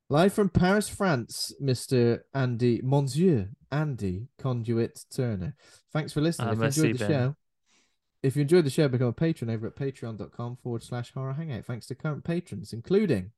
live 0.09 0.33
from 0.33 0.49
Paris, 0.49 0.87
France, 0.87 1.53
Mister 1.59 2.25
Andy 2.33 2.81
Monsieur 2.83 3.49
Andy 3.71 4.27
Conduit 4.39 5.05
Turner. 5.13 5.55
Thanks 5.91 6.13
for 6.13 6.21
listening. 6.21 6.49
Ah, 6.49 6.51
if 6.51 6.77
you 6.77 6.83
enjoyed 6.83 6.95
the 6.95 6.99
Ben. 6.99 7.09
show, 7.09 7.35
if 8.23 8.35
you 8.35 8.41
enjoyed 8.43 8.65
the 8.65 8.69
show, 8.69 8.87
become 8.87 9.07
a 9.07 9.13
patron 9.13 9.49
over 9.49 9.67
at 9.67 9.75
patreon.com 9.75 10.57
forward 10.57 10.83
slash 10.83 11.13
horror 11.13 11.33
hangout. 11.33 11.65
Thanks 11.65 11.87
to 11.87 11.95
current 11.95 12.23
patrons, 12.23 12.73
including 12.73 13.31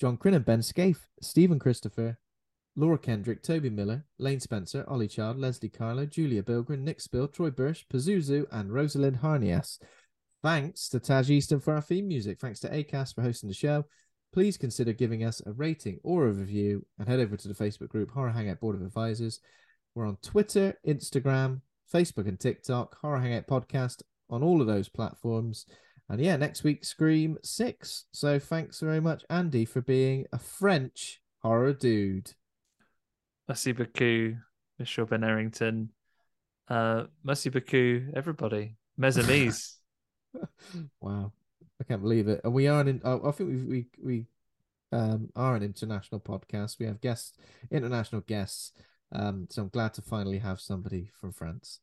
John 0.00 0.16
Crinnan, 0.16 0.44
Ben 0.44 0.62
Scaife, 0.62 1.08
Stephen 1.20 1.58
Christopher, 1.58 2.18
Laura 2.74 2.98
Kendrick, 2.98 3.42
Toby 3.42 3.70
Miller, 3.70 4.04
Lane 4.18 4.40
Spencer, 4.40 4.84
Ollie 4.88 5.08
Child, 5.08 5.38
Leslie 5.38 5.68
Carlo, 5.68 6.06
Julia 6.06 6.42
Bilgren, 6.42 6.80
Nick 6.80 7.00
Spill, 7.00 7.28
Troy 7.28 7.50
Bursch, 7.50 7.84
Pazuzu, 7.92 8.46
and 8.50 8.72
Rosalind 8.72 9.18
Harnias. 9.18 9.78
Thanks 10.42 10.88
to 10.88 10.98
Taj 10.98 11.30
Easton 11.30 11.60
for 11.60 11.74
our 11.74 11.80
theme 11.80 12.08
music. 12.08 12.40
Thanks 12.40 12.58
to 12.60 12.68
Acast 12.68 13.14
for 13.14 13.22
hosting 13.22 13.48
the 13.48 13.54
show. 13.54 13.84
Please 14.32 14.56
consider 14.56 14.92
giving 14.92 15.24
us 15.24 15.40
a 15.46 15.52
rating 15.52 16.00
or 16.02 16.26
a 16.26 16.32
review 16.32 16.84
and 16.98 17.08
head 17.08 17.20
over 17.20 17.36
to 17.36 17.48
the 17.48 17.54
Facebook 17.54 17.88
group 17.88 18.10
Horror 18.10 18.30
Hangout 18.30 18.60
Board 18.60 18.74
of 18.74 18.82
Advisors. 18.82 19.40
We're 19.94 20.06
on 20.06 20.16
Twitter, 20.22 20.74
Instagram, 20.86 21.60
Facebook, 21.92 22.26
and 22.26 22.40
TikTok. 22.40 22.96
Horror 23.00 23.20
Hangout 23.20 23.46
Podcast 23.46 24.02
on 24.30 24.42
all 24.42 24.60
of 24.60 24.66
those 24.66 24.88
platforms. 24.88 25.66
And 26.08 26.20
yeah, 26.20 26.36
next 26.36 26.64
week, 26.64 26.84
Scream 26.84 27.38
6. 27.42 28.06
So 28.12 28.38
thanks 28.38 28.80
very 28.80 29.00
much, 29.00 29.24
Andy, 29.30 29.64
for 29.64 29.80
being 29.80 30.26
a 30.32 30.38
French 30.38 31.20
horror 31.38 31.74
dude. 31.74 32.32
Merci 33.48 33.72
beaucoup, 33.72 34.36
Monsieur 34.78 35.04
Ben 35.04 35.24
Errington. 35.24 35.90
Uh, 36.68 37.04
merci 37.22 37.50
beaucoup, 37.50 38.14
everybody. 38.14 38.76
Mesamise. 38.98 39.76
wow, 41.00 41.32
I 41.80 41.84
can't 41.84 42.02
believe 42.02 42.28
it. 42.28 42.40
And 42.44 42.52
we 42.52 42.66
are 42.68 42.80
an. 42.80 43.00
I 43.04 43.14
I 43.16 43.30
think 43.32 43.50
we 43.50 43.56
we 43.64 43.86
we 44.02 44.26
um 44.92 45.30
are 45.36 45.56
an 45.56 45.62
international 45.62 46.20
podcast. 46.20 46.78
We 46.78 46.86
have 46.86 47.00
guests, 47.00 47.36
international 47.70 48.22
guests. 48.22 48.72
Um, 49.12 49.46
so 49.50 49.62
I'm 49.62 49.68
glad 49.68 49.94
to 49.94 50.02
finally 50.02 50.38
have 50.38 50.60
somebody 50.60 51.10
from 51.20 51.32
France. 51.32 51.80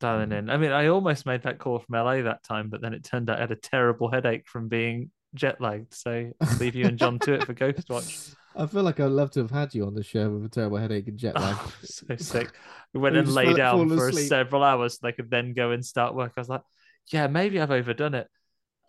dialing 0.00 0.32
in. 0.32 0.50
I 0.50 0.56
mean, 0.56 0.72
I 0.72 0.88
almost 0.88 1.26
made 1.26 1.42
that 1.42 1.58
call 1.58 1.78
from 1.78 1.94
LA 1.94 2.22
that 2.22 2.42
time, 2.44 2.68
but 2.68 2.80
then 2.80 2.94
it 2.94 3.04
turned 3.04 3.30
out 3.30 3.38
I 3.38 3.42
had 3.42 3.52
a 3.52 3.56
terrible 3.56 4.10
headache 4.10 4.46
from 4.46 4.68
being 4.68 5.10
jet 5.34 5.60
lagged. 5.60 5.94
So 5.94 6.32
I'll 6.40 6.56
leave 6.56 6.74
you 6.74 6.86
and 6.86 6.98
John 6.98 7.18
to 7.20 7.34
it 7.34 7.44
for 7.44 7.54
Ghostwatch. 7.54 8.34
I 8.54 8.66
feel 8.66 8.82
like 8.82 9.00
I'd 9.00 9.10
love 9.10 9.30
to 9.32 9.40
have 9.40 9.50
had 9.50 9.74
you 9.74 9.86
on 9.86 9.94
the 9.94 10.02
show 10.02 10.30
with 10.30 10.44
a 10.44 10.48
terrible 10.48 10.78
headache 10.78 11.08
and 11.08 11.18
jet 11.18 11.38
lag. 11.38 11.58
Oh, 11.66 11.72
so 11.82 12.06
sick. 12.16 12.54
We 12.94 13.00
went 13.00 13.16
and 13.16 13.28
lay 13.28 13.52
down 13.54 13.90
for 13.90 14.08
asleep. 14.08 14.28
several 14.28 14.62
hours 14.64 14.94
so 14.94 15.00
they 15.02 15.12
could 15.12 15.30
then 15.30 15.52
go 15.52 15.72
and 15.72 15.84
start 15.84 16.14
work. 16.14 16.32
I 16.36 16.40
was 16.40 16.48
like, 16.48 16.62
yeah, 17.10 17.26
maybe 17.26 17.60
I've 17.60 17.70
overdone 17.70 18.14
it. 18.14 18.28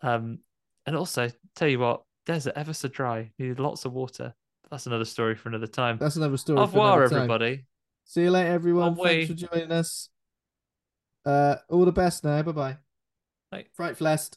Um, 0.02 0.40
and 0.86 0.96
also, 0.96 1.30
tell 1.54 1.68
you 1.68 1.78
what, 1.78 2.02
desert 2.26 2.54
ever 2.56 2.72
so 2.72 2.88
dry, 2.88 3.30
needed 3.38 3.60
lots 3.60 3.84
of 3.84 3.92
water. 3.92 4.34
That's 4.70 4.86
another 4.86 5.04
story 5.04 5.34
for 5.34 5.48
another 5.48 5.66
time. 5.66 5.98
That's 5.98 6.16
another 6.16 6.36
story. 6.36 6.58
Au 6.58 6.66
for 6.66 6.72
revoir, 6.72 6.98
another 6.98 7.08
time. 7.08 7.18
everybody. 7.18 7.66
See 8.04 8.22
you 8.22 8.30
later, 8.30 8.50
everyone. 8.50 8.94
Bon 8.94 9.04
Thanks 9.04 9.30
way. 9.30 9.34
for 9.34 9.34
joining 9.34 9.72
us. 9.72 10.08
Uh, 11.24 11.56
all 11.68 11.84
the 11.84 11.92
best 11.92 12.24
now. 12.24 12.42
Bye 12.42 12.52
bye. 12.52 13.64
FrightFest. 13.78 14.36